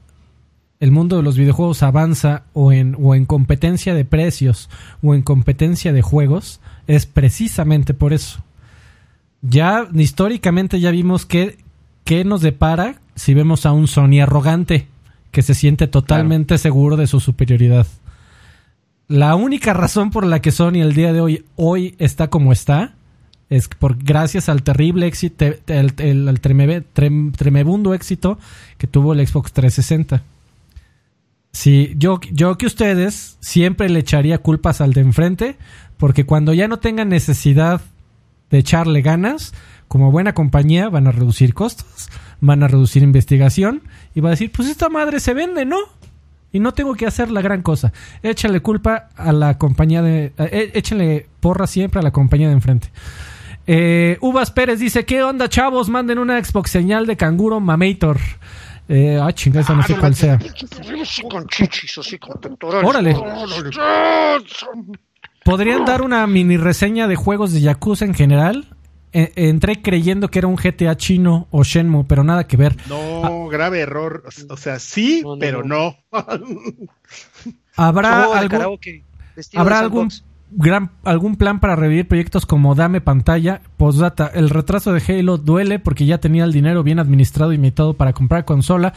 el 0.81 0.93
mundo 0.93 1.17
de 1.17 1.23
los 1.23 1.37
videojuegos 1.37 1.83
avanza 1.83 2.45
o 2.55 2.73
en, 2.73 2.97
o 2.99 3.15
en 3.15 3.27
competencia 3.27 3.95
de 3.95 4.05
precios 4.05 4.71
o 5.03 5.15
en 5.15 5.23
competencia 5.23 5.93
de 5.93 6.03
juegos 6.03 6.61
es 6.87 7.07
precisamente 7.07 7.95
por 7.95 8.13
eso. 8.13 8.43
Ya 9.43 9.87
históricamente 9.95 10.81
ya 10.81 10.91
vimos 10.91 11.27
que, 11.27 11.59
qué 12.05 12.25
nos 12.25 12.41
depara 12.41 12.97
si 13.15 13.35
vemos 13.35 13.67
a 13.67 13.73
un 13.73 13.89
Sony 13.89 14.21
arrogante 14.23 14.89
que 15.31 15.43
se 15.43 15.55
siente 15.55 15.87
totalmente 15.87 16.59
seguro 16.59 16.97
de 16.97 17.07
su 17.07 17.21
superioridad. 17.21 17.87
La 19.07 19.35
única 19.35 19.75
razón 19.75 20.11
por 20.11 20.25
la 20.25 20.41
que 20.41 20.51
Sony 20.51 20.81
el 20.81 20.95
día 20.95 21.13
de 21.13 21.21
hoy, 21.21 21.45
hoy 21.57 21.95
está 21.99 22.29
como 22.29 22.53
está 22.53 22.95
es 23.51 23.69
por 23.69 24.03
gracias 24.03 24.49
al 24.49 24.63
terrible 24.63 25.07
éxito, 25.09 25.45
el, 25.67 26.41
tremebundo 26.41 27.95
éxito 27.95 28.39
que 28.79 28.87
tuvo 28.87 29.13
el 29.13 29.27
Xbox 29.27 29.53
360. 29.53 30.23
Sí, 31.53 31.95
yo, 31.97 32.21
yo 32.31 32.57
que 32.57 32.67
ustedes 32.67 33.37
siempre 33.41 33.89
le 33.89 33.99
echaría 33.99 34.39
culpas 34.39 34.81
al 34.81 34.93
de 34.93 35.01
enfrente, 35.01 35.57
porque 35.99 36.25
cuando 36.25 36.55
ya 36.55 36.69
no 36.69 36.79
tengan 36.79 37.09
necesidad 37.09 37.81
de 38.51 38.59
echarle 38.59 39.03
ganas, 39.03 39.53
como 39.89 40.13
buena 40.13 40.33
compañía 40.33 40.89
van 40.89 41.09
a 41.09 41.13
reducir 41.13 41.53
costos, 41.53 42.09
van 42.41 42.63
a 42.63 42.69
reducir 42.69 43.03
investigación 43.03 43.83
y 44.15 44.21
va 44.21 44.29
a 44.29 44.31
decir, 44.31 44.53
pues 44.53 44.69
esta 44.69 44.89
madre 44.89 45.19
se 45.19 45.35
vende, 45.35 45.65
¿no? 45.65 45.79
Y 46.53 46.61
no 46.61 46.73
tengo 46.73 46.95
que 46.95 47.07
hacer 47.07 47.33
la 47.33 47.43
gran 47.43 47.63
cosa. 47.63 47.93
Échale 48.23 48.61
culpa 48.61 49.09
a 49.17 49.33
la 49.33 49.59
compañía 49.59 50.03
de... 50.03 50.33
Eh, 50.39 50.71
échale 50.75 51.27
porra 51.41 51.67
siempre 51.67 51.99
a 51.99 52.03
la 52.03 52.13
compañía 52.13 52.47
de 52.47 52.55
enfrente. 52.55 52.91
Eh, 53.67 54.19
Uvas 54.21 54.51
Pérez 54.51 54.79
dice, 54.81 55.05
¿qué 55.05 55.23
onda 55.23 55.49
chavos? 55.49 55.89
Manden 55.89 56.19
una 56.19 56.43
Xbox 56.43 56.71
señal 56.71 57.07
de 57.07 57.17
canguro 57.17 57.61
mamator. 57.61 58.19
Eh, 58.89 59.21
ah, 59.23 59.33
chingada, 59.33 59.75
no 59.75 59.83
sé 59.85 59.97
cuál 59.97 60.15
sea. 60.15 60.39
Órale. 62.83 63.17
¿Podrían 65.45 65.85
dar 65.85 66.03
una 66.03 66.27
mini 66.27 66.57
reseña 66.57 67.07
de 67.07 67.15
juegos 67.15 67.53
de 67.53 67.61
Yakuza 67.61 68.05
en 68.05 68.15
general? 68.15 68.67
Eh, 69.13 69.33
entré 69.37 69.83
creyendo 69.83 70.29
que 70.29 70.39
era 70.39 70.49
un 70.49 70.57
GTA 70.57 70.97
chino 70.97 71.49
o 71.51 71.65
Shenmue, 71.65 72.05
pero 72.05 72.23
nada 72.23 72.47
que 72.47 72.57
ver. 72.57 72.77
No, 72.89 73.47
grave 73.49 73.81
error. 73.81 74.25
O 74.49 74.57
sea, 74.57 74.79
sí, 74.79 75.25
pero 75.39 75.65
no. 75.65 75.97
¿Habrá, 77.77 78.25
algo, 78.39 78.79
¿habrá 79.55 79.79
algún, 79.79 80.11
gran, 80.53 80.91
algún 81.05 81.37
plan 81.37 81.61
para 81.61 81.77
revivir 81.77 82.09
proyectos 82.09 82.47
como 82.47 82.75
Dame 82.75 83.01
Pantalla? 83.01 83.61
Postdata, 83.77 84.27
el 84.27 84.51
retraso 84.51 84.93
de 84.93 85.03
Halo 85.07 85.39
duele 85.39 85.79
porque 85.79 86.07
ya 86.07 86.19
tenía 86.19 86.45
el 86.45 86.53
dinero 86.53 86.83
bien 86.83 86.99
administrado 86.99 87.53
y 87.53 87.59
metido 87.59 87.95
para 87.95 88.13
comprar 88.13 88.45
consola 88.45 88.95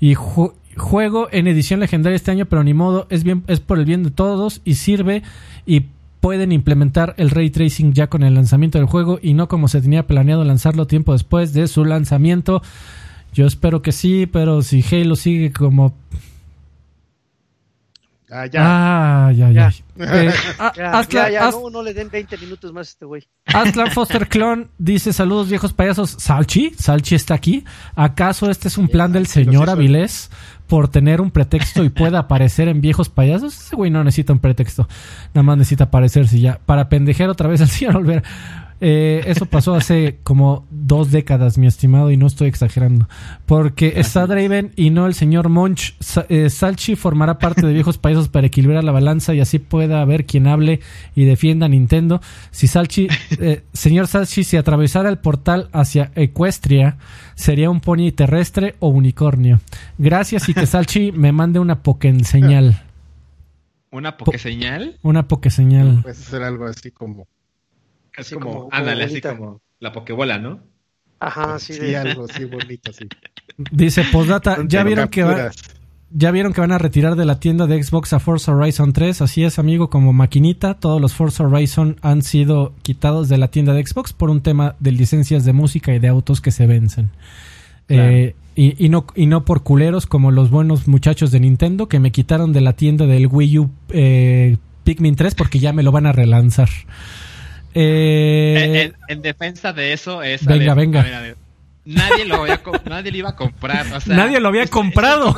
y 0.00 0.14
juego 0.14 1.28
en 1.32 1.46
edición 1.46 1.80
legendaria 1.80 2.16
este 2.16 2.30
año, 2.30 2.46
pero 2.46 2.64
ni 2.64 2.74
modo, 2.74 3.06
es, 3.10 3.24
bien, 3.24 3.44
es 3.46 3.60
por 3.60 3.78
el 3.78 3.84
bien 3.84 4.02
de 4.02 4.10
todos 4.10 4.60
y 4.64 4.74
sirve 4.74 5.22
y 5.64 5.86
pueden 6.20 6.52
implementar 6.52 7.14
el 7.18 7.30
ray 7.30 7.50
tracing 7.50 7.92
ya 7.92 8.08
con 8.08 8.22
el 8.22 8.34
lanzamiento 8.34 8.78
del 8.78 8.86
juego 8.88 9.18
y 9.22 9.34
no 9.34 9.48
como 9.48 9.68
se 9.68 9.80
tenía 9.80 10.06
planeado 10.06 10.44
lanzarlo 10.44 10.86
tiempo 10.86 11.12
después 11.12 11.52
de 11.52 11.68
su 11.68 11.84
lanzamiento. 11.84 12.62
Yo 13.32 13.46
espero 13.46 13.82
que 13.82 13.92
sí, 13.92 14.26
pero 14.26 14.62
si 14.62 14.84
Halo 14.90 15.14
sigue 15.14 15.52
como 15.52 15.94
Ah, 18.30 18.46
ya. 18.46 18.60
Ah, 18.60 19.32
ya, 19.32 19.50
ya. 19.50 19.72
Eh, 19.98 20.32
ya, 21.10 21.30
ya, 21.30 21.50
no, 21.50 21.70
no, 21.70 21.82
le 21.82 21.94
den 21.94 22.10
20 22.10 22.36
minutos 22.38 22.72
más 22.72 22.88
a 22.88 22.90
este 22.90 23.04
güey. 23.04 23.22
Aslan 23.46 23.92
Foster 23.92 24.28
Clon 24.28 24.68
dice: 24.78 25.12
Saludos, 25.12 25.48
viejos 25.48 25.72
payasos. 25.72 26.16
¿Salchi? 26.18 26.72
¿Salchi 26.76 27.14
está 27.14 27.34
aquí? 27.34 27.64
¿Acaso 27.94 28.50
este 28.50 28.68
es 28.68 28.78
un 28.78 28.88
plan 28.88 29.12
del 29.12 29.26
señor 29.26 29.70
Avilés 29.70 30.30
por 30.66 30.88
tener 30.88 31.20
un 31.20 31.30
pretexto 31.30 31.84
y 31.84 31.88
pueda 31.90 32.18
aparecer 32.18 32.66
en 32.66 32.80
viejos 32.80 33.08
payasos? 33.08 33.56
Ese 33.56 33.76
güey 33.76 33.90
no 33.90 34.02
necesita 34.02 34.32
un 34.32 34.40
pretexto. 34.40 34.88
Nada 35.32 35.44
más 35.44 35.58
necesita 35.58 35.84
aparecerse 35.84 36.40
ya. 36.40 36.58
Para 36.66 36.88
pendejear 36.88 37.30
otra 37.30 37.48
vez 37.48 37.60
al 37.60 37.68
señor 37.68 37.96
Olvera. 37.96 38.24
Eh, 38.80 39.22
eso 39.26 39.46
pasó 39.46 39.74
hace 39.74 40.18
como 40.22 40.66
dos 40.70 41.10
décadas, 41.10 41.58
mi 41.58 41.66
estimado, 41.66 42.10
y 42.10 42.16
no 42.16 42.26
estoy 42.26 42.48
exagerando. 42.48 43.08
Porque 43.46 43.94
está 43.96 44.26
Draven 44.26 44.72
y 44.76 44.90
no 44.90 45.06
el 45.06 45.14
señor 45.14 45.48
Monch. 45.48 45.94
Eh, 46.28 46.50
Salchi 46.50 46.96
formará 46.96 47.38
parte 47.38 47.66
de 47.66 47.72
viejos 47.72 47.98
países 47.98 48.28
para 48.28 48.46
equilibrar 48.46 48.84
la 48.84 48.92
balanza 48.92 49.34
y 49.34 49.40
así 49.40 49.58
pueda 49.58 50.00
haber 50.00 50.26
quien 50.26 50.46
hable 50.46 50.80
y 51.14 51.24
defienda 51.24 51.66
a 51.66 51.68
Nintendo. 51.68 52.20
Si 52.50 52.66
Salchi, 52.66 53.08
eh, 53.40 53.62
señor 53.72 54.06
Salchi, 54.06 54.44
si 54.44 54.56
atravesara 54.56 55.08
el 55.08 55.18
portal 55.18 55.68
hacia 55.72 56.12
Equestria, 56.14 56.98
sería 57.34 57.70
un 57.70 57.80
pony 57.80 58.12
terrestre 58.12 58.76
o 58.80 58.88
unicornio. 58.88 59.60
Gracias 59.98 60.48
y 60.48 60.54
que 60.54 60.66
Salchi 60.66 61.12
me 61.12 61.32
mande 61.32 61.58
una 61.58 61.80
señal 62.24 62.82
¿Una 63.90 64.16
pokeseñal? 64.16 64.98
Una 65.02 65.28
pokeseñal. 65.28 66.02
Puede 66.02 66.14
ser 66.14 66.42
algo 66.42 66.66
así 66.66 66.90
como 66.90 67.26
es 68.16 68.30
como, 68.32 68.68
ándale, 68.72 69.04
así 69.04 69.20
como 69.20 69.60
la 69.78 69.92
pokebola, 69.92 70.38
¿no? 70.38 70.60
Ajá, 71.20 71.58
sí. 71.58 71.74
Sí, 71.74 71.94
algo 71.94 72.26
así 72.28 72.44
bonito, 72.44 72.92
sí. 72.92 73.06
Dice, 73.70 74.04
postdata, 74.12 74.58
¿ya 74.66 74.84
vieron 74.84 75.08
que 75.08 75.50
ya 76.10 76.30
vieron 76.30 76.52
que 76.52 76.60
van 76.60 76.72
a 76.72 76.78
retirar 76.78 77.16
de 77.16 77.24
la 77.24 77.40
tienda 77.40 77.66
de 77.66 77.82
Xbox 77.82 78.12
a 78.12 78.20
Forza 78.20 78.54
Horizon 78.54 78.92
3? 78.92 79.22
Así 79.22 79.44
es, 79.44 79.58
amigo, 79.58 79.90
como 79.90 80.12
maquinita, 80.12 80.74
todos 80.74 81.00
los 81.00 81.14
Forza 81.14 81.44
Horizon 81.44 81.96
han 82.00 82.22
sido 82.22 82.74
quitados 82.82 83.28
de 83.28 83.38
la 83.38 83.48
tienda 83.48 83.74
de 83.74 83.84
Xbox 83.84 84.12
por 84.12 84.30
un 84.30 84.40
tema 84.40 84.76
de 84.78 84.92
licencias 84.92 85.44
de 85.44 85.52
música 85.52 85.94
y 85.94 85.98
de 85.98 86.08
autos 86.08 86.40
que 86.40 86.52
se 86.52 86.66
vencen. 86.66 87.10
Eh, 87.88 88.34
y, 88.54 88.88
no, 88.88 89.06
y 89.14 89.26
no 89.26 89.44
por 89.44 89.62
culeros 89.62 90.06
como 90.06 90.30
los 90.30 90.50
buenos 90.50 90.88
muchachos 90.88 91.30
de 91.30 91.40
Nintendo 91.40 91.88
que 91.88 92.00
me 92.00 92.10
quitaron 92.10 92.52
de 92.52 92.60
la 92.60 92.72
tienda 92.72 93.06
del 93.06 93.26
Wii 93.26 93.58
U 93.58 93.70
eh, 93.90 94.56
Pikmin 94.84 95.14
3 95.14 95.34
porque 95.34 95.58
ya 95.58 95.72
me 95.72 95.82
lo 95.82 95.92
van 95.92 96.06
a 96.06 96.12
relanzar. 96.12 96.70
Eh, 97.78 98.92
en, 99.08 99.20
defensa 99.20 99.72
de 99.74 99.92
eso 99.92 100.22
es... 100.22 100.46
Venga, 100.46 100.74
venga. 100.74 101.04
Nadie 101.86 102.24
lo, 102.24 102.46
nadie 102.84 103.10
lo 103.12 103.16
iba 103.16 103.30
a 103.30 103.36
comprar. 103.36 103.86
nadie 104.06 104.40
lo 104.40 104.48
había 104.48 104.66
comprado. 104.66 105.34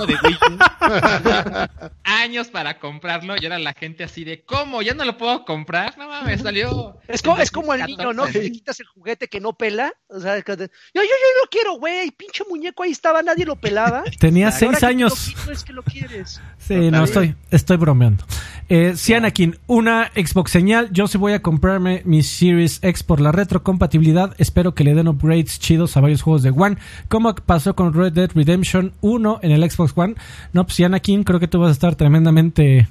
años 2.03 2.49
para 2.49 2.79
comprarlo 2.79 3.35
y 3.41 3.47
era 3.47 3.59
la 3.59 3.75
gente 3.75 4.05
así 4.05 4.25
de, 4.25 4.43
¿cómo? 4.43 4.83
¿Ya 4.83 4.95
no 4.95 5.05
lo 5.05 5.17
puedo 5.17 5.45
comprar? 5.45 5.97
No 5.99 6.09
mames, 6.09 6.43
salió. 6.43 6.99
Es 7.07 7.23
como, 7.23 7.39
es 7.39 7.51
como 7.51 7.75
el 7.75 7.85
niño, 7.85 8.13
¿no? 8.13 8.27
Que 8.27 8.41
le 8.41 8.51
quitas 8.51 8.81
el 8.81 8.87
juguete 8.87 9.29
que 9.29 9.41
no 9.41 9.53
pela. 9.53 9.93
O 10.09 10.21
sea, 10.21 10.37
yo, 10.39 10.45
yo, 10.45 10.65
yo 10.95 11.03
lo 11.03 11.49
quiero, 11.51 11.75
güey. 11.79 12.11
Pinche 12.11 12.45
muñeco 12.49 12.83
ahí 12.83 12.91
estaba, 12.91 13.23
nadie 13.23 13.45
lo 13.45 13.57
pelaba. 13.57 14.05
Tenía 14.19 14.51
seis 14.51 14.83
años. 14.83 15.35
es 15.51 15.65
que 15.65 15.73
lo 15.73 15.83
quieres. 15.83 16.41
Sí, 16.59 16.91
no, 16.91 17.05
estoy, 17.05 17.37
estoy 17.51 17.77
bromeando. 17.77 18.25
Eh, 18.69 18.95
Sianakin, 18.97 19.59
una 19.67 20.11
Xbox 20.15 20.51
señal. 20.51 20.91
Yo 20.93 21.09
sí 21.09 21.19
voy 21.19 21.33
a 21.33 21.43
comprarme 21.43 22.03
mi 22.05 22.23
Series 22.23 22.81
X 22.83 23.03
por 23.03 23.21
la 23.21 23.33
retrocompatibilidad. 23.33 24.35
Espero 24.39 24.75
que 24.75 24.85
le 24.85 24.95
den 24.95 25.09
upgrades 25.09 25.59
chidos 25.59 25.97
a 25.97 26.01
varios 26.01 26.23
juegos 26.23 26.38
de 26.43 26.51
One. 26.51 26.77
Como 27.09 27.35
pasó 27.35 27.75
con 27.75 27.93
Red 27.93 28.13
Dead 28.13 28.31
Redemption 28.35 28.93
1 29.01 29.41
en 29.43 29.51
el 29.51 29.71
Xbox 29.71 29.93
One. 29.97 30.15
No, 30.53 30.65
pues 30.65 30.77
Sianakin, 30.77 31.25
creo 31.25 31.41
que 31.41 31.49
tú 31.49 31.59
vas 31.59 31.71
a 31.71 31.73
estar 31.73 31.97
tremendamente 31.97 32.89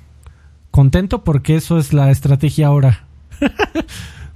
contento 0.72 1.24
porque 1.24 1.56
eso 1.56 1.78
es 1.78 1.94
la 1.94 2.12
estrategia 2.12 2.68
ahora. 2.68 3.06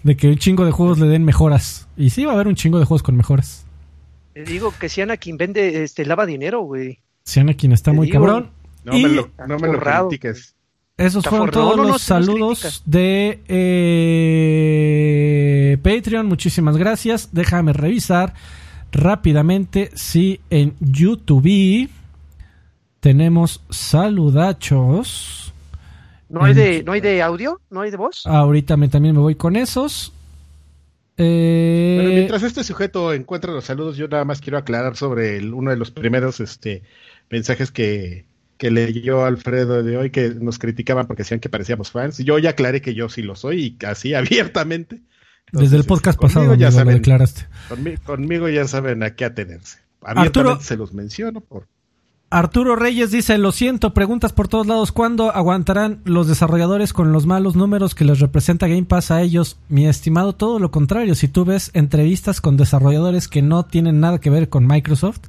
de 0.03 0.17
que 0.17 0.27
un 0.27 0.38
chingo 0.38 0.65
de 0.65 0.71
juegos 0.71 0.99
le 0.99 1.07
den 1.07 1.23
mejoras. 1.23 1.88
Y 1.97 2.09
sí, 2.09 2.25
va 2.25 2.31
a 2.31 2.35
haber 2.35 2.47
un 2.47 2.55
chingo 2.55 2.79
de 2.79 2.85
juegos 2.85 3.03
con 3.03 3.15
mejoras. 3.15 3.65
Te 4.33 4.43
digo 4.43 4.73
que 4.79 4.89
Sianakin 4.89 5.38
vende, 5.38 5.83
este, 5.83 6.03
lava 6.05 6.25
dinero, 6.25 6.61
güey. 6.61 6.99
Sianakin 7.23 7.73
está 7.73 7.93
muy 7.93 8.09
cabrón. 8.09 8.49
No 8.83 8.93
me 8.93 9.09
lo, 9.09 9.29
no 9.47 9.59
me 9.59 9.67
lo 9.67 9.79
critiques. 9.79 10.55
Esos 10.97 11.23
fueron 11.25 11.51
todos 11.51 11.77
los 11.77 12.01
saludos 12.01 12.81
de 12.85 13.39
eh, 13.47 14.57
Patreon. 15.81 16.25
Muchísimas 16.27 16.75
gracias. 16.77 17.29
Déjame 17.31 17.73
revisar. 17.73 18.33
Rápidamente 18.91 19.91
si 19.95 20.41
en 20.49 20.76
YouTube 20.80 21.89
tenemos 22.99 23.61
saludachos. 23.69 25.53
¿No 26.30 26.43
hay, 26.43 26.53
de, 26.53 26.84
¿No 26.84 26.93
hay 26.93 27.01
de 27.01 27.22
audio? 27.22 27.59
¿No 27.69 27.81
hay 27.81 27.91
de 27.91 27.97
voz? 27.97 28.26
Ahorita 28.26 28.77
me, 28.77 28.88
también 28.88 29.15
me 29.15 29.22
voy 29.22 29.35
con 29.35 29.55
esos. 29.57 30.13
Eh... 31.18 32.09
mientras 32.13 32.41
este 32.43 32.63
sujeto 32.63 33.13
encuentra 33.13 33.51
los 33.51 33.65
saludos, 33.65 33.97
yo 33.97 34.07
nada 34.07 34.23
más 34.23 34.39
quiero 34.39 34.57
aclarar 34.57 34.95
sobre 34.95 35.38
el, 35.38 35.53
uno 35.53 35.69
de 35.69 35.77
los 35.77 35.91
primeros 35.91 36.39
este, 36.39 36.84
mensajes 37.30 37.69
que, 37.69 38.26
que 38.57 38.72
leyó 38.72 39.26
Alfredo 39.26 39.84
de 39.84 39.97
hoy, 39.97 40.09
que 40.09 40.30
nos 40.30 40.57
criticaban 40.57 41.07
porque 41.07 41.23
decían 41.23 41.39
que 41.39 41.49
parecíamos 41.49 41.91
fans. 41.91 42.19
Yo 42.19 42.39
ya 42.39 42.51
aclaré 42.51 42.81
que 42.81 42.93
yo 42.93 43.09
sí 43.09 43.23
lo 43.23 43.35
soy 43.35 43.77
y 43.80 43.85
así 43.85 44.13
abiertamente. 44.15 45.01
Desde 45.51 45.77
el 45.77 45.83
podcast 45.83 46.19
pasado 46.19 46.55
ya 46.55 46.71
lo 46.71 46.85
declaraste. 46.85 47.47
Conmigo, 48.05 48.49
ya 48.49 48.67
saben 48.67 49.03
a 49.03 49.15
qué 49.15 49.25
atenerse. 49.25 49.79
Abiertamente 50.01 50.63
se 50.63 50.77
los 50.77 50.93
menciono 50.93 51.41
por... 51.41 51.67
Arturo 52.33 52.77
Reyes 52.77 53.11
dice, 53.11 53.37
lo 53.37 53.51
siento, 53.51 53.93
preguntas 53.93 54.31
por 54.31 54.47
todos 54.47 54.65
lados, 54.65 54.93
¿cuándo 54.93 55.35
aguantarán 55.35 55.99
los 56.05 56.29
desarrolladores 56.29 56.93
con 56.93 57.11
los 57.11 57.25
malos 57.25 57.57
números 57.57 57.93
que 57.93 58.05
les 58.05 58.21
representa 58.21 58.69
Game 58.69 58.85
Pass 58.85 59.11
a 59.11 59.21
ellos? 59.21 59.57
Mi 59.67 59.85
estimado, 59.85 60.31
todo 60.31 60.57
lo 60.57 60.71
contrario, 60.71 61.13
si 61.15 61.27
tú 61.27 61.43
ves 61.43 61.71
entrevistas 61.73 62.39
con 62.39 62.55
desarrolladores 62.55 63.27
que 63.27 63.41
no 63.41 63.65
tienen 63.65 63.99
nada 63.99 64.19
que 64.19 64.29
ver 64.29 64.47
con 64.47 64.65
Microsoft, 64.65 65.19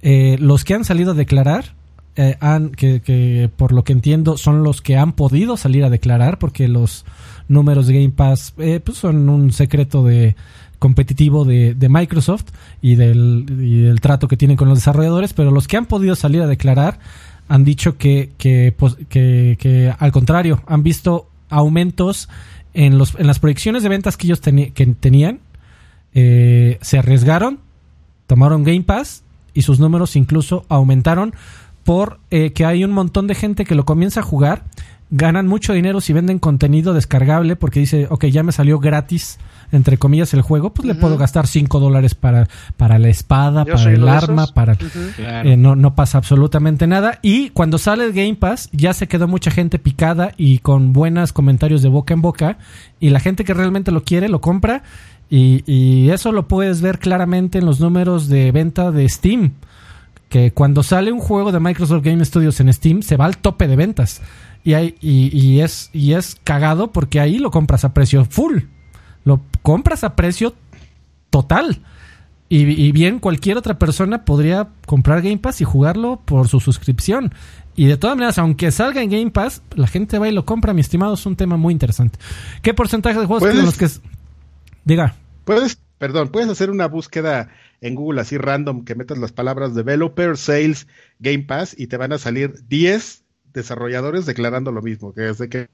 eh, 0.00 0.36
los 0.38 0.62
que 0.62 0.74
han 0.74 0.84
salido 0.84 1.10
a 1.10 1.14
declarar, 1.14 1.74
eh, 2.14 2.36
han, 2.38 2.70
que, 2.70 3.00
que 3.00 3.50
por 3.56 3.72
lo 3.72 3.82
que 3.82 3.92
entiendo 3.92 4.36
son 4.36 4.62
los 4.62 4.80
que 4.80 4.96
han 4.96 5.14
podido 5.14 5.56
salir 5.56 5.84
a 5.84 5.90
declarar, 5.90 6.38
porque 6.38 6.68
los 6.68 7.04
números 7.48 7.86
de 7.86 7.94
Game 7.94 8.10
Pass 8.10 8.54
eh, 8.58 8.80
pues 8.84 8.98
son 8.98 9.28
un 9.28 9.52
secreto 9.52 10.04
de 10.04 10.36
competitivo 10.78 11.44
de, 11.44 11.74
Microsoft 11.88 12.46
y 12.80 12.94
del, 12.94 13.46
y 13.48 13.80
del, 13.82 14.00
trato 14.00 14.28
que 14.28 14.36
tienen 14.36 14.56
con 14.56 14.68
los 14.68 14.78
desarrolladores, 14.78 15.32
pero 15.32 15.50
los 15.50 15.66
que 15.66 15.76
han 15.76 15.86
podido 15.86 16.14
salir 16.14 16.40
a 16.42 16.46
declarar 16.46 17.00
han 17.48 17.64
dicho 17.64 17.96
que, 17.96 18.30
que, 18.38 18.72
pues, 18.76 18.96
que, 19.08 19.92
al 19.98 20.12
contrario, 20.12 20.62
han 20.66 20.82
visto 20.82 21.28
aumentos 21.48 22.28
en, 22.74 22.98
los, 22.98 23.14
en 23.18 23.26
las 23.26 23.38
proyecciones 23.38 23.82
de 23.82 23.88
ventas 23.88 24.16
que 24.16 24.26
ellos 24.26 24.40
que 24.40 24.96
tenían, 25.00 25.40
eh, 26.14 26.78
se 26.80 26.98
arriesgaron, 26.98 27.58
tomaron 28.26 28.64
Game 28.64 28.82
Pass 28.82 29.24
y 29.54 29.62
sus 29.62 29.80
números 29.80 30.14
incluso 30.14 30.64
aumentaron 30.68 31.34
por 31.84 32.20
eh, 32.30 32.52
que 32.52 32.66
hay 32.66 32.84
un 32.84 32.92
montón 32.92 33.26
de 33.26 33.34
gente 33.34 33.64
que 33.64 33.74
lo 33.74 33.84
comienza 33.84 34.20
a 34.20 34.22
jugar, 34.22 34.64
ganan 35.10 35.46
mucho 35.46 35.72
dinero 35.72 36.00
si 36.00 36.12
venden 36.12 36.38
contenido 36.38 36.94
descargable 36.94 37.56
porque 37.56 37.80
dice, 37.80 38.06
ok, 38.10 38.26
ya 38.26 38.42
me 38.42 38.52
salió 38.52 38.78
gratis 38.78 39.38
entre 39.70 39.98
comillas, 39.98 40.32
el 40.34 40.42
juego, 40.42 40.72
pues 40.72 40.86
le 40.86 40.94
puedo 40.94 41.18
gastar 41.18 41.46
5 41.46 41.78
dólares 41.78 42.14
para, 42.14 42.48
para 42.76 42.98
la 42.98 43.08
espada, 43.08 43.64
para 43.64 43.92
el 43.92 44.08
arma, 44.08 44.46
para... 44.46 44.76
Eh, 45.18 45.56
no, 45.58 45.76
no 45.76 45.94
pasa 45.94 46.18
absolutamente 46.18 46.86
nada. 46.86 47.18
Y 47.22 47.50
cuando 47.50 47.76
sale 47.76 48.04
el 48.04 48.12
Game 48.12 48.36
Pass, 48.36 48.70
ya 48.72 48.94
se 48.94 49.08
quedó 49.08 49.28
mucha 49.28 49.50
gente 49.50 49.78
picada 49.78 50.32
y 50.36 50.60
con 50.60 50.92
buenos 50.92 51.32
comentarios 51.32 51.82
de 51.82 51.90
boca 51.90 52.14
en 52.14 52.22
boca. 52.22 52.58
Y 52.98 53.10
la 53.10 53.20
gente 53.20 53.44
que 53.44 53.54
realmente 53.54 53.92
lo 53.92 54.04
quiere, 54.04 54.28
lo 54.28 54.40
compra. 54.40 54.82
Y, 55.28 55.62
y 55.66 56.10
eso 56.10 56.32
lo 56.32 56.48
puedes 56.48 56.80
ver 56.80 56.98
claramente 56.98 57.58
en 57.58 57.66
los 57.66 57.80
números 57.80 58.28
de 58.28 58.50
venta 58.52 58.90
de 58.90 59.06
Steam. 59.08 59.52
Que 60.30 60.50
cuando 60.52 60.82
sale 60.82 61.12
un 61.12 61.20
juego 61.20 61.52
de 61.52 61.60
Microsoft 61.60 62.04
Game 62.04 62.24
Studios 62.24 62.58
en 62.60 62.72
Steam, 62.72 63.02
se 63.02 63.18
va 63.18 63.26
al 63.26 63.36
tope 63.36 63.68
de 63.68 63.76
ventas. 63.76 64.22
Y, 64.64 64.74
hay, 64.74 64.96
y, 65.00 65.36
y, 65.38 65.60
es, 65.60 65.90
y 65.92 66.14
es 66.14 66.36
cagado 66.44 66.92
porque 66.92 67.20
ahí 67.20 67.38
lo 67.38 67.50
compras 67.50 67.84
a 67.84 67.94
precio 67.94 68.24
full. 68.24 68.62
Lo 69.24 69.40
compras 69.62 70.04
a 70.04 70.16
precio 70.16 70.54
total. 71.30 71.80
Y, 72.50 72.92
bien, 72.92 73.18
cualquier 73.18 73.58
otra 73.58 73.78
persona 73.78 74.24
podría 74.24 74.68
comprar 74.86 75.20
Game 75.20 75.36
Pass 75.36 75.60
y 75.60 75.64
jugarlo 75.64 76.22
por 76.24 76.48
su 76.48 76.60
suscripción. 76.60 77.34
Y 77.76 77.86
de 77.86 77.98
todas 77.98 78.16
maneras, 78.16 78.38
aunque 78.38 78.70
salga 78.70 79.02
en 79.02 79.10
Game 79.10 79.30
Pass, 79.30 79.62
la 79.74 79.86
gente 79.86 80.18
va 80.18 80.28
y 80.28 80.32
lo 80.32 80.46
compra, 80.46 80.72
mi 80.72 80.80
estimado, 80.80 81.12
es 81.12 81.26
un 81.26 81.36
tema 81.36 81.58
muy 81.58 81.72
interesante. 81.72 82.18
¿Qué 82.62 82.72
porcentaje 82.72 83.20
de 83.20 83.26
juegos 83.26 83.46
con 83.46 83.64
los 83.64 83.76
que... 83.76 83.88
Diga. 84.84 85.14
Puedes, 85.44 85.78
perdón, 85.98 86.28
puedes 86.28 86.48
hacer 86.48 86.70
una 86.70 86.88
búsqueda 86.88 87.50
en 87.82 87.94
Google 87.94 88.22
así 88.22 88.38
random 88.38 88.86
que 88.86 88.94
metas 88.94 89.18
las 89.18 89.32
palabras 89.32 89.74
developer, 89.74 90.38
sales, 90.38 90.86
Game 91.18 91.44
Pass 91.44 91.74
y 91.78 91.88
te 91.88 91.98
van 91.98 92.14
a 92.14 92.18
salir 92.18 92.54
10 92.66 93.24
desarrolladores 93.52 94.26
declarando 94.26 94.72
lo 94.72 94.82
mismo, 94.82 95.12
que 95.12 95.28
es 95.28 95.38
de 95.38 95.48
que 95.48 95.68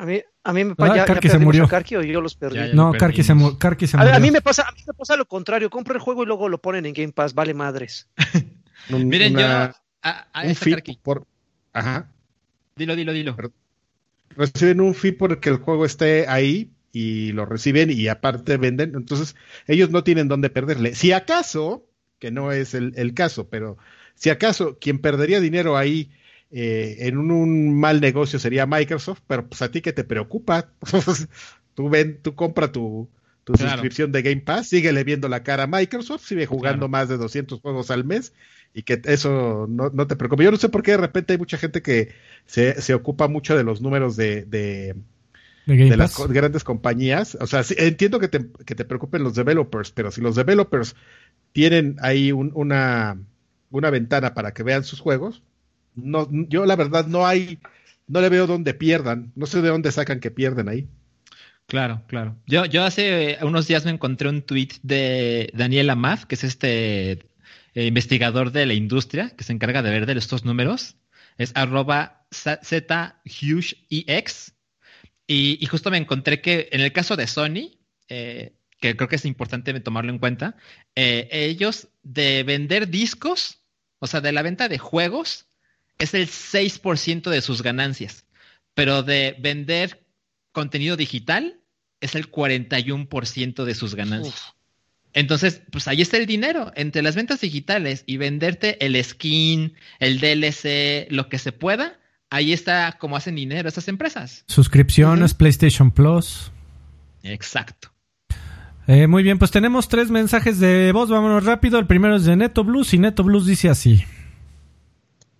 a 0.00 0.06
mí, 0.06 0.18
a 0.44 0.52
mí 0.54 0.64
me 0.64 0.74
pasa. 0.74 1.04
Ah, 1.06 1.20
se 1.20 1.38
murió. 1.38 1.68
A 1.70 1.98
o 1.98 2.02
yo 2.02 2.22
los 2.22 2.34
perdí. 2.34 2.72
no, 2.72 2.92
Karki 2.92 3.22
se, 3.22 3.34
murió. 3.34 3.58
A, 3.98 4.18
mí 4.18 4.30
me 4.30 4.40
pasa, 4.40 4.66
a 4.66 4.72
mí 4.72 4.80
me 4.86 4.94
pasa 4.94 5.14
lo 5.14 5.26
contrario. 5.26 5.68
Compro 5.68 5.94
el 5.94 6.00
juego 6.00 6.22
y 6.22 6.26
luego 6.26 6.48
lo 6.48 6.56
ponen 6.56 6.86
en 6.86 6.94
Game 6.94 7.12
Pass. 7.12 7.34
Vale 7.34 7.52
madres. 7.52 8.08
Miren, 8.88 9.34
yo. 9.34 9.46
A, 9.46 9.76
a 10.02 10.42
un 10.42 10.54
fee 10.54 10.98
por. 11.02 11.26
Ajá. 11.74 12.10
Dilo, 12.76 12.96
dilo, 12.96 13.12
dilo. 13.12 13.36
Reciben 14.30 14.80
un 14.80 14.94
fee 14.94 15.12
porque 15.12 15.50
el 15.50 15.56
juego 15.56 15.84
esté 15.84 16.26
ahí 16.28 16.72
y 16.92 17.32
lo 17.32 17.44
reciben 17.44 17.90
y 17.90 18.08
aparte 18.08 18.56
venden. 18.56 18.94
Entonces, 18.94 19.36
ellos 19.66 19.90
no 19.90 20.02
tienen 20.02 20.28
dónde 20.28 20.48
perderle. 20.48 20.94
Si 20.94 21.12
acaso, 21.12 21.84
que 22.18 22.30
no 22.30 22.52
es 22.52 22.72
el, 22.72 22.94
el 22.96 23.12
caso, 23.12 23.50
pero 23.50 23.76
si 24.20 24.28
acaso 24.28 24.76
quien 24.78 24.98
perdería 24.98 25.40
dinero 25.40 25.78
ahí 25.78 26.10
eh, 26.50 26.96
en 27.00 27.16
un, 27.16 27.80
mal 27.80 28.02
negocio 28.02 28.38
sería 28.38 28.66
Microsoft, 28.66 29.20
pero 29.26 29.48
pues 29.48 29.62
a 29.62 29.70
ti 29.70 29.80
que 29.80 29.94
te 29.94 30.04
preocupa, 30.04 30.68
tú 31.74 31.88
ven, 31.88 32.18
tú 32.20 32.34
compra 32.34 32.70
tu, 32.70 33.08
suscripción 33.46 34.12
de 34.12 34.20
Game 34.20 34.42
Pass, 34.42 34.68
síguele 34.68 35.04
viendo 35.04 35.26
la 35.28 35.42
cara 35.42 35.62
a 35.62 35.66
Microsoft, 35.66 36.26
sigue 36.26 36.44
jugando 36.44 36.86
más 36.86 37.08
de 37.08 37.16
200 37.16 37.60
juegos 37.60 37.90
al 37.90 38.04
mes 38.04 38.34
y 38.74 38.82
que 38.82 39.00
eso 39.04 39.66
no, 39.68 40.06
te 40.06 40.16
preocupa. 40.16 40.44
Yo 40.44 40.50
no 40.50 40.58
sé 40.58 40.68
por 40.68 40.82
qué 40.82 40.92
de 40.92 40.98
repente 40.98 41.32
hay 41.32 41.38
mucha 41.38 41.56
gente 41.56 41.80
que 41.80 42.10
se, 42.44 42.80
se 42.82 42.92
ocupa 42.92 43.26
mucho 43.26 43.56
de 43.56 43.64
los 43.64 43.80
números 43.80 44.16
de, 44.16 44.44
de, 44.44 44.94
las 45.96 46.18
grandes 46.28 46.62
compañías. 46.62 47.38
O 47.40 47.46
sea, 47.46 47.64
entiendo 47.78 48.20
que 48.20 48.28
te, 48.28 48.46
que 48.66 48.74
te 48.74 48.84
preocupen 48.84 49.24
los 49.24 49.34
developers, 49.34 49.90
pero 49.92 50.10
si 50.10 50.20
los 50.20 50.36
developers 50.36 50.94
tienen 51.52 51.96
ahí 52.00 52.30
una, 52.32 53.18
una 53.70 53.90
ventana 53.90 54.34
para 54.34 54.52
que 54.52 54.62
vean 54.62 54.84
sus 54.84 55.00
juegos, 55.00 55.42
no, 55.94 56.28
yo 56.48 56.66
la 56.66 56.76
verdad 56.76 57.06
no 57.06 57.26
hay, 57.26 57.58
no 58.06 58.20
le 58.20 58.28
veo 58.28 58.46
dónde 58.46 58.74
pierdan, 58.74 59.32
no 59.34 59.46
sé 59.46 59.62
de 59.62 59.68
dónde 59.68 59.92
sacan 59.92 60.20
que 60.20 60.30
pierden 60.30 60.68
ahí. 60.68 60.88
Claro, 61.66 62.02
claro. 62.08 62.36
Yo, 62.46 62.64
yo 62.64 62.82
hace 62.84 63.38
unos 63.42 63.68
días 63.68 63.84
me 63.84 63.92
encontré 63.92 64.28
un 64.28 64.42
tweet 64.42 64.70
de 64.82 65.50
Daniel 65.54 65.90
Amaz, 65.90 66.26
que 66.26 66.34
es 66.34 66.42
este 66.42 67.12
eh, 67.74 67.86
investigador 67.86 68.50
de 68.50 68.66
la 68.66 68.74
industria 68.74 69.30
que 69.36 69.44
se 69.44 69.52
encarga 69.52 69.82
de 69.82 69.90
ver 69.90 70.06
de 70.06 70.18
estos 70.18 70.44
números. 70.44 70.96
Es 71.38 71.52
arroba 71.54 72.26
ZHugeEX. 72.34 73.84
Y, 75.28 75.58
y 75.60 75.66
justo 75.66 75.92
me 75.92 75.98
encontré 75.98 76.40
que 76.40 76.68
en 76.72 76.80
el 76.80 76.92
caso 76.92 77.14
de 77.14 77.28
Sony, 77.28 77.78
eh, 78.08 78.56
que 78.80 78.96
creo 78.96 79.08
que 79.08 79.16
es 79.16 79.24
importante 79.24 79.78
tomarlo 79.78 80.10
en 80.10 80.18
cuenta, 80.18 80.56
eh, 80.96 81.28
ellos 81.30 81.86
de 82.02 82.42
vender 82.42 82.88
discos, 82.88 83.59
o 84.00 84.06
sea, 84.06 84.20
de 84.20 84.32
la 84.32 84.42
venta 84.42 84.68
de 84.68 84.78
juegos, 84.78 85.46
es 85.98 86.14
el 86.14 86.26
6% 86.26 87.30
de 87.30 87.40
sus 87.40 87.62
ganancias, 87.62 88.24
pero 88.74 89.02
de 89.02 89.36
vender 89.38 90.04
contenido 90.52 90.96
digital 90.96 91.60
es 92.00 92.14
el 92.14 92.30
41% 92.30 93.64
de 93.64 93.74
sus 93.74 93.94
ganancias. 93.94 94.54
Entonces, 95.12 95.62
pues 95.70 95.88
ahí 95.88 96.02
está 96.02 96.16
el 96.16 96.26
dinero. 96.26 96.72
Entre 96.76 97.02
las 97.02 97.16
ventas 97.16 97.40
digitales 97.40 98.04
y 98.06 98.16
venderte 98.16 98.84
el 98.84 99.02
skin, 99.02 99.74
el 99.98 100.20
DLC, 100.20 101.10
lo 101.10 101.28
que 101.28 101.38
se 101.38 101.52
pueda, 101.52 101.98
ahí 102.30 102.52
está 102.52 102.96
como 102.98 103.16
hacen 103.16 103.34
dinero 103.34 103.68
esas 103.68 103.88
empresas. 103.88 104.44
Suscripciones, 104.46 105.34
PlayStation 105.34 105.90
Plus. 105.90 106.52
Exacto. 107.22 107.92
Eh, 108.92 109.06
muy 109.06 109.22
bien, 109.22 109.38
pues 109.38 109.52
tenemos 109.52 109.86
tres 109.86 110.10
mensajes 110.10 110.58
de 110.58 110.90
voz. 110.90 111.08
Vámonos 111.08 111.44
rápido. 111.44 111.78
El 111.78 111.86
primero 111.86 112.16
es 112.16 112.24
de 112.24 112.34
Neto 112.34 112.64
Blues 112.64 112.92
y 112.92 112.98
Neto 112.98 113.22
Blues 113.22 113.46
dice 113.46 113.68
así. 113.68 114.02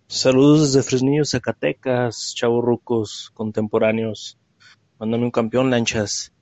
Saludos 0.07 0.73
desde 0.73 0.89
Fresnillo, 0.89 1.25
Zacatecas, 1.25 2.33
rucos 2.41 3.33
contemporáneos. 3.35 4.39
Mándame 5.01 5.25
un 5.25 5.33
campeón, 5.33 5.69
lanchas. 5.69 6.33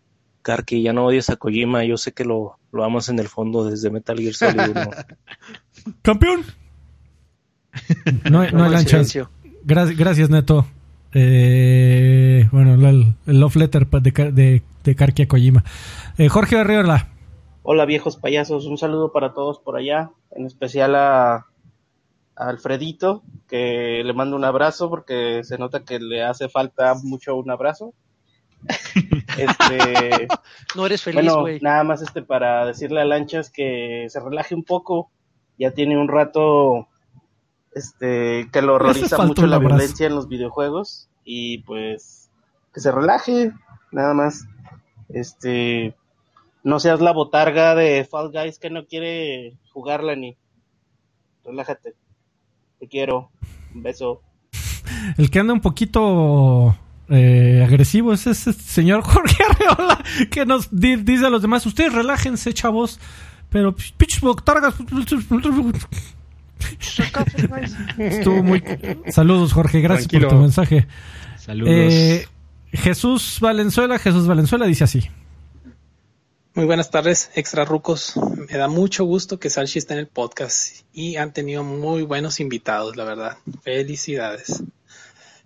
Karki, 0.42 0.82
ya 0.82 0.92
no 0.92 1.06
odias 1.06 1.30
a 1.30 1.36
Kojima, 1.36 1.82
yo 1.82 1.96
sé 1.96 2.12
que 2.12 2.26
lo, 2.26 2.58
lo 2.72 2.84
amas 2.84 3.08
en 3.08 3.18
el 3.20 3.28
fondo 3.28 3.64
desde 3.64 3.88
Metal 3.88 4.18
Gear 4.18 4.34
Solid 4.34 4.68
1. 4.68 4.90
¡Campeón! 6.02 6.42
No, 8.30 8.46
no, 8.50 8.64
hay 8.64 8.70
lanchas. 8.70 9.16
Gracias, 9.64 10.28
Neto. 10.28 10.66
Eh, 11.14 12.46
bueno, 12.52 12.74
el, 12.88 13.14
love 13.24 13.56
letter 13.56 13.86
de, 13.86 14.32
de, 14.32 14.62
de 14.88 14.96
Karki 14.96 15.22
a 15.22 15.28
Kojima. 15.28 15.64
Eh, 16.16 16.28
Jorge 16.28 16.58
Arriola. 16.58 17.08
Hola, 17.62 17.84
viejos 17.84 18.16
payasos. 18.16 18.66
Un 18.66 18.78
saludo 18.78 19.12
para 19.12 19.34
todos 19.34 19.58
por 19.60 19.76
allá, 19.76 20.10
en 20.30 20.46
especial 20.46 20.94
a 20.96 21.46
Alfredito, 22.34 23.22
que 23.48 24.02
le 24.04 24.12
mando 24.14 24.36
un 24.36 24.44
abrazo 24.44 24.88
porque 24.88 25.42
se 25.44 25.58
nota 25.58 25.84
que 25.84 25.98
le 25.98 26.24
hace 26.24 26.48
falta 26.48 26.94
mucho 27.02 27.36
un 27.36 27.50
abrazo. 27.50 27.94
Este, 29.38 30.26
No 30.74 30.84
eres 30.86 31.00
feliz, 31.00 31.26
bueno, 31.26 31.42
güey. 31.42 31.60
nada 31.60 31.84
más 31.84 32.02
este 32.02 32.22
para 32.22 32.66
decirle 32.66 33.00
a 33.00 33.04
Lanchas 33.04 33.50
que 33.50 34.06
se 34.08 34.18
relaje 34.18 34.52
un 34.52 34.64
poco. 34.64 35.12
Ya 35.56 35.70
tiene 35.70 35.96
un 35.96 36.08
rato 36.08 36.88
este 37.72 38.48
que 38.52 38.62
lo 38.62 38.74
horroriza 38.74 39.24
mucho 39.24 39.46
la 39.46 39.60
violencia 39.60 40.08
en 40.08 40.16
los 40.16 40.26
videojuegos 40.26 41.08
y 41.22 41.58
pues 41.58 42.32
que 42.74 42.80
se 42.80 42.90
relaje, 42.90 43.52
nada 43.92 44.12
más. 44.12 44.44
Este 45.08 45.94
no 46.64 46.80
seas 46.80 47.00
la 47.00 47.12
botarga 47.12 47.74
de 47.74 48.04
Fall 48.04 48.30
Guys 48.32 48.58
que 48.58 48.70
no 48.70 48.84
quiere 48.86 49.54
jugarla 49.72 50.14
ni. 50.16 50.36
Relájate. 51.44 51.94
Te 52.78 52.88
quiero. 52.88 53.30
Un 53.74 53.82
beso. 53.82 54.22
El 55.18 55.30
que 55.30 55.38
anda 55.38 55.52
un 55.52 55.60
poquito 55.60 56.76
eh, 57.08 57.62
agresivo 57.66 58.12
es 58.12 58.26
ese 58.26 58.52
señor 58.52 59.02
Jorge 59.04 59.36
Arreola 59.48 60.02
que 60.30 60.44
nos 60.44 60.68
di- 60.70 60.96
dice 60.96 61.26
a 61.26 61.30
los 61.30 61.40
demás, 61.42 61.64
ustedes 61.66 61.92
relájense, 61.92 62.52
chavos. 62.52 63.00
Pero 63.50 63.74
pues, 63.74 63.92
pinches 63.92 64.20
botargas. 64.20 64.74
Estuvo 67.98 68.42
muy... 68.42 68.62
Saludos, 69.08 69.52
Jorge. 69.52 69.80
Gracias 69.80 70.08
Tranquilo. 70.08 70.28
por 70.28 70.36
tu 70.38 70.42
mensaje. 70.42 70.86
Saludos. 71.38 71.72
Eh, 71.72 72.26
Jesús 72.72 73.38
Valenzuela, 73.40 73.98
Jesús 73.98 74.26
Valenzuela 74.26 74.66
dice 74.66 74.84
así. 74.84 75.08
Muy 76.54 76.64
buenas 76.66 76.90
tardes, 76.90 77.30
extra 77.34 77.64
rucos. 77.64 78.14
Me 78.50 78.58
da 78.58 78.68
mucho 78.68 79.04
gusto 79.04 79.38
que 79.38 79.48
Salchi 79.48 79.78
esté 79.78 79.94
en 79.94 80.00
el 80.00 80.08
podcast 80.08 80.82
y 80.92 81.16
han 81.16 81.32
tenido 81.32 81.62
muy 81.62 82.02
buenos 82.02 82.40
invitados, 82.40 82.96
la 82.96 83.04
verdad. 83.04 83.38
Felicidades. 83.62 84.62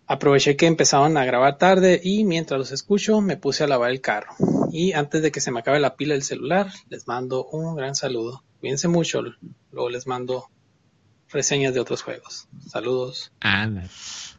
Aproveché 0.06 0.56
que 0.56 0.66
empezaban 0.66 1.16
a 1.16 1.24
grabar 1.24 1.58
tarde 1.58 2.00
y 2.02 2.24
mientras 2.24 2.58
los 2.58 2.72
escucho 2.72 3.20
me 3.20 3.36
puse 3.36 3.62
a 3.64 3.66
lavar 3.66 3.90
el 3.90 4.00
carro. 4.00 4.34
Y 4.72 4.92
antes 4.92 5.22
de 5.22 5.30
que 5.30 5.40
se 5.40 5.50
me 5.52 5.60
acabe 5.60 5.80
la 5.80 5.96
pila 5.96 6.14
del 6.14 6.22
celular, 6.22 6.70
les 6.88 7.06
mando 7.06 7.44
un 7.46 7.76
gran 7.76 7.94
saludo. 7.94 8.42
Cuídense 8.60 8.88
mucho, 8.88 9.22
luego 9.70 9.90
les 9.90 10.06
mando 10.06 10.46
reseñas 11.30 11.74
de 11.74 11.80
otros 11.80 12.02
juegos. 12.02 12.48
Saludos. 12.68 13.32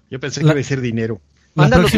Yo 0.09 0.19
pensé 0.19 0.41
La- 0.41 0.43
que 0.43 0.45
iba 0.47 0.51
a 0.53 0.55
decir 0.55 0.81
dinero. 0.81 1.21
La 1.55 1.63
Mándalos 1.63 1.91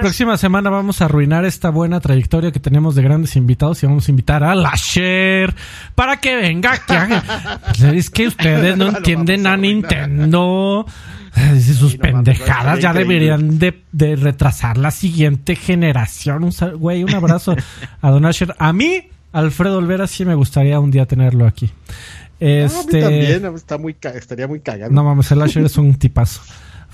próxima, 0.00 0.32
la 0.32 0.38
semana 0.38 0.70
vamos 0.70 1.02
a 1.02 1.04
arruinar 1.04 1.44
esta 1.44 1.68
buena 1.68 2.00
trayectoria 2.00 2.50
que 2.50 2.60
tenemos 2.60 2.94
de 2.94 3.02
grandes 3.02 3.36
invitados 3.36 3.82
y 3.82 3.86
vamos 3.86 4.08
a 4.08 4.10
invitar 4.10 4.42
a 4.42 4.54
la 4.54 4.72
Cher 4.74 5.54
para 5.94 6.16
que 6.18 6.34
venga 6.36 6.72
aquí. 6.72 6.94
a- 6.94 7.60
Es 7.92 8.08
que 8.08 8.26
ustedes 8.28 8.76
no 8.78 8.88
entienden 8.96 9.46
a. 9.46 9.56
Nintendo. 9.58 10.86
Sus 11.34 11.92
Sí, 11.92 11.98
no 11.98 12.10
mames, 12.10 12.24
pendejadas 12.24 12.80
ya 12.80 12.92
deberían 12.94 13.58
de, 13.58 13.82
de 13.92 14.16
retrasar 14.16 14.78
la 14.78 14.90
siguiente 14.90 15.54
generación. 15.54 16.42
Un, 16.42 16.52
güey, 16.78 17.04
un 17.04 17.14
abrazo 17.14 17.54
a 18.00 18.10
Don 18.10 18.24
Asher. 18.24 18.54
A 18.58 18.72
mí, 18.72 19.08
Alfredo 19.32 19.76
Olvera, 19.78 20.06
sí 20.06 20.24
me 20.24 20.34
gustaría 20.34 20.80
un 20.80 20.90
día 20.90 21.04
tenerlo 21.06 21.46
aquí. 21.46 21.66
A 21.66 22.44
mí 22.44 22.50
Este, 22.50 23.00
también 23.02 23.54
está 23.54 23.76
muy 23.78 23.94
estaría 24.14 24.48
muy 24.48 24.60
cagado. 24.60 24.90
no 24.90 25.04
mames, 25.04 25.30
el 25.32 25.42
Asher 25.42 25.64
es 25.66 25.76
un 25.76 25.94
tipazo. 25.96 26.40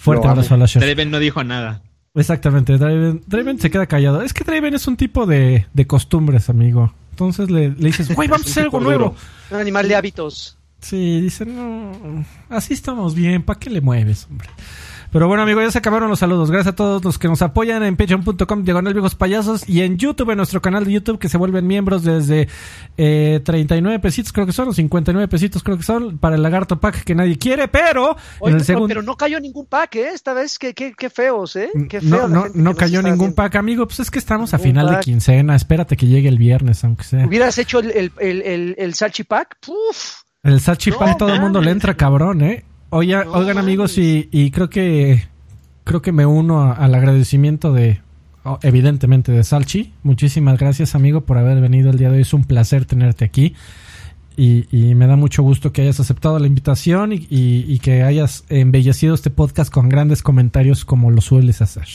Fuerte 0.04 0.28
abrazo. 0.28 0.56
Draven 0.78 1.10
no 1.10 1.18
dijo 1.18 1.42
nada. 1.44 1.82
Exactamente, 2.14 2.76
Draven, 2.78 3.22
Draven 3.26 3.58
se 3.58 3.70
queda 3.70 3.86
callado. 3.86 4.22
Es 4.22 4.34
que 4.34 4.44
Draven 4.44 4.74
es 4.74 4.86
un 4.86 4.96
tipo 4.96 5.26
de, 5.26 5.66
de 5.72 5.86
costumbres, 5.86 6.48
amigo. 6.48 6.92
Entonces 7.10 7.50
le, 7.50 7.70
le 7.70 7.86
dices, 7.86 8.14
güey, 8.14 8.28
vamos 8.28 8.46
a 8.46 8.50
hacer 8.50 8.62
algo 8.64 8.80
nuevo. 8.80 9.16
Un 9.50 9.58
animal 9.58 9.88
de 9.88 9.96
hábitos. 9.96 10.58
Sí, 10.80 11.22
dicen, 11.22 11.56
no, 11.56 12.24
así 12.50 12.74
estamos 12.74 13.14
bien, 13.14 13.42
¿para 13.42 13.58
qué 13.58 13.70
le 13.70 13.80
mueves, 13.80 14.26
hombre? 14.30 14.48
Pero 15.14 15.28
bueno, 15.28 15.44
amigo, 15.44 15.60
ya 15.60 15.70
se 15.70 15.78
acabaron 15.78 16.10
los 16.10 16.18
saludos. 16.18 16.50
Gracias 16.50 16.72
a 16.72 16.74
todos 16.74 17.04
los 17.04 17.20
que 17.20 17.28
nos 17.28 17.40
apoyan 17.40 17.84
en 17.84 17.96
patreon.com, 17.96 18.64
diagonal 18.64 18.94
viejos 18.94 19.14
payasos, 19.14 19.62
y 19.68 19.82
en 19.82 19.96
YouTube, 19.96 20.30
en 20.30 20.38
nuestro 20.38 20.60
canal 20.60 20.84
de 20.84 20.90
YouTube, 20.90 21.20
que 21.20 21.28
se 21.28 21.38
vuelven 21.38 21.68
miembros 21.68 22.02
desde 22.02 22.48
eh, 22.96 23.40
39 23.44 24.00
pesitos, 24.00 24.32
creo 24.32 24.44
que 24.44 24.52
son, 24.52 24.70
o 24.70 24.72
59 24.72 25.28
pesitos, 25.28 25.62
creo 25.62 25.76
que 25.76 25.84
son, 25.84 26.18
para 26.18 26.34
el 26.34 26.42
lagarto 26.42 26.80
pack 26.80 27.04
que 27.04 27.14
nadie 27.14 27.38
quiere, 27.38 27.68
pero 27.68 28.16
Oye, 28.40 28.54
en 28.54 28.58
el 28.58 28.64
segundo... 28.64 28.88
pero 28.88 29.02
no 29.02 29.16
cayó 29.16 29.38
ningún 29.38 29.66
pack, 29.66 29.94
¿eh? 29.94 30.08
Esta 30.12 30.34
vez, 30.34 30.58
qué, 30.58 30.74
qué, 30.74 30.92
qué 30.98 31.08
feos, 31.10 31.54
¿eh? 31.54 31.70
Qué 31.88 32.00
feo 32.00 32.26
No, 32.26 32.26
no, 32.26 32.46
no 32.52 32.74
cayó 32.74 33.00
ningún 33.00 33.18
viendo. 33.18 33.36
pack, 33.36 33.54
amigo. 33.54 33.86
Pues 33.86 34.00
es 34.00 34.10
que 34.10 34.18
estamos 34.18 34.52
a 34.52 34.58
final 34.58 34.96
de 34.96 34.98
quincena. 34.98 35.54
Espérate 35.54 35.96
que 35.96 36.08
llegue 36.08 36.28
el 36.28 36.38
viernes, 36.38 36.82
aunque 36.82 37.04
sea. 37.04 37.24
Hubieras 37.24 37.56
hecho 37.58 37.78
el, 37.78 37.92
el, 37.92 38.12
el, 38.18 38.42
el, 38.42 38.74
el 38.76 38.94
Salchi 38.94 39.22
Pack, 39.22 39.58
¡puf! 39.64 40.24
El 40.42 40.60
salchipán 40.60 41.10
No 41.12 41.16
todo 41.16 41.32
el 41.32 41.40
mundo 41.40 41.62
le 41.62 41.70
entra 41.70 41.96
cabrón, 41.96 42.42
¿eh? 42.42 42.64
Oiga, 42.90 43.24
No 43.24 43.32
oigan 43.32 43.58
amigos 43.58 43.98
y, 43.98 44.28
y 44.30 44.50
creo 44.50 44.70
que 44.70 45.24
creo 45.84 46.00
que 46.02 46.12
me 46.12 46.26
uno 46.26 46.62
a- 46.62 46.72
al 46.72 46.94
agradecimiento 46.94 47.72
de 47.72 48.00
oh, 48.44 48.58
evidentemente 48.62 49.32
de 49.32 49.42
Salchi. 49.44 49.92
Muchísimas 50.02 50.58
gracias 50.58 50.94
amigo 50.94 51.22
por 51.22 51.38
haber 51.38 51.60
venido 51.60 51.90
el 51.90 51.98
día 51.98 52.10
de 52.10 52.16
hoy. 52.16 52.22
Es 52.22 52.32
un 52.34 52.44
placer 52.44 52.84
tenerte 52.86 53.24
aquí. 53.24 53.54
Y, 54.36 54.66
y 54.76 54.94
me 54.96 55.06
da 55.06 55.14
mucho 55.14 55.42
gusto 55.44 55.72
que 55.72 55.82
hayas 55.82 56.00
aceptado 56.00 56.38
la 56.40 56.46
invitación 56.48 57.12
y, 57.12 57.26
y- 57.30 57.64
y 57.68 57.78
que 57.78 58.02
hayas 58.02 58.44
embellecido 58.48 59.14
este 59.14 59.30
podcast 59.30 59.72
con 59.72 59.88
grandes 59.88 60.22
comentarios 60.22 60.84
como 60.84 61.10
lo 61.10 61.20
sueles 61.20 61.62
hacer. 61.62 61.86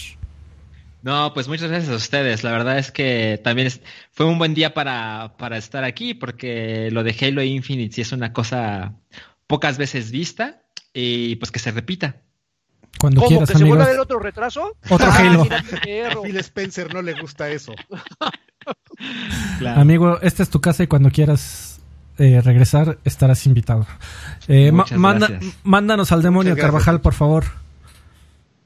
No, 1.01 1.33
pues 1.33 1.47
muchas 1.47 1.69
gracias 1.69 1.91
a 1.93 1.95
ustedes. 1.95 2.43
La 2.43 2.51
verdad 2.51 2.77
es 2.77 2.91
que 2.91 3.39
también 3.43 3.67
es- 3.67 3.81
fue 4.11 4.25
un 4.25 4.37
buen 4.37 4.53
día 4.53 4.73
para, 4.73 5.33
para 5.37 5.57
estar 5.57 5.83
aquí 5.85 6.13
porque 6.13 6.89
lo 6.91 7.03
de 7.03 7.15
Halo 7.21 7.41
Infinite 7.43 7.95
sí 7.95 8.01
es 8.01 8.11
una 8.11 8.31
cosa 8.33 8.93
pocas 9.47 9.77
veces 9.77 10.11
vista 10.11 10.61
y 10.93 11.35
pues 11.37 11.51
que 11.51 11.59
se 11.59 11.71
repita. 11.71 12.17
Cuando 12.99 13.21
¿Cómo? 13.21 13.29
quieras, 13.29 13.49
¿Que 13.51 13.57
se 13.57 13.63
vuelva 13.63 13.83
a 13.85 13.87
amigos. 13.87 13.97
ver 13.97 13.99
otro 14.01 14.19
retraso? 14.19 14.75
Otro 14.89 15.07
Ah, 15.09 15.15
Halo. 15.17 15.43
A 15.43 16.21
Phil 16.23 16.37
Spencer 16.37 16.93
no 16.93 17.01
le 17.01 17.13
gusta 17.19 17.49
eso. 17.49 17.73
Amigo, 19.75 20.19
esta 20.21 20.43
es 20.43 20.49
tu 20.49 20.59
casa 20.61 20.83
y 20.83 20.87
cuando 20.87 21.09
quieras 21.11 21.79
eh, 22.17 22.41
regresar 22.41 22.97
estarás 23.05 23.45
invitado. 23.45 23.87
Eh, 24.47 24.71
ma- 24.71 24.85
manda- 24.97 25.39
mándanos 25.63 26.11
al 26.11 26.21
demonio. 26.21 26.55
Carvajal, 26.57 26.99
por 27.01 27.13
favor. 27.13 27.45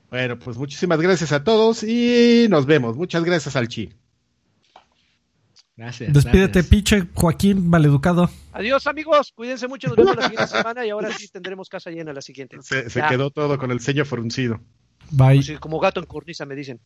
Bueno, 0.09 0.37
pues 0.39 0.57
muchísimas 0.57 0.99
gracias 1.01 1.31
a 1.31 1.43
todos 1.43 1.83
y 1.83 2.47
nos 2.49 2.65
vemos. 2.65 2.95
Muchas 2.95 3.23
gracias 3.23 3.55
al 3.55 3.67
Chi. 3.67 3.93
Gracias. 5.75 6.13
Despídete, 6.13 6.59
gracias. 6.59 6.67
pinche 6.67 7.07
Joaquín 7.15 7.67
Maleducado. 7.67 8.29
Adiós, 8.51 8.85
amigos. 8.85 9.31
Cuídense 9.35 9.67
mucho. 9.67 9.87
Nos 9.87 9.97
vemos 9.97 10.15
la 10.15 10.23
siguiente 10.23 10.47
semana 10.47 10.85
y 10.85 10.91
ahora 10.91 11.11
sí 11.11 11.27
tendremos 11.29 11.67
casa 11.67 11.89
llena 11.89 12.13
la 12.13 12.21
siguiente. 12.21 12.57
Se, 12.61 13.01
quedó 13.09 13.31
todo 13.31 13.57
con 13.57 13.71
el 13.71 13.79
sello 13.79 14.05
foruncido. 14.05 14.61
Bye. 15.09 15.43
Pues 15.43 15.59
como 15.59 15.79
gato 15.79 15.99
en 15.99 16.05
cornisa, 16.05 16.45
me 16.45 16.55
dicen. 16.55 16.79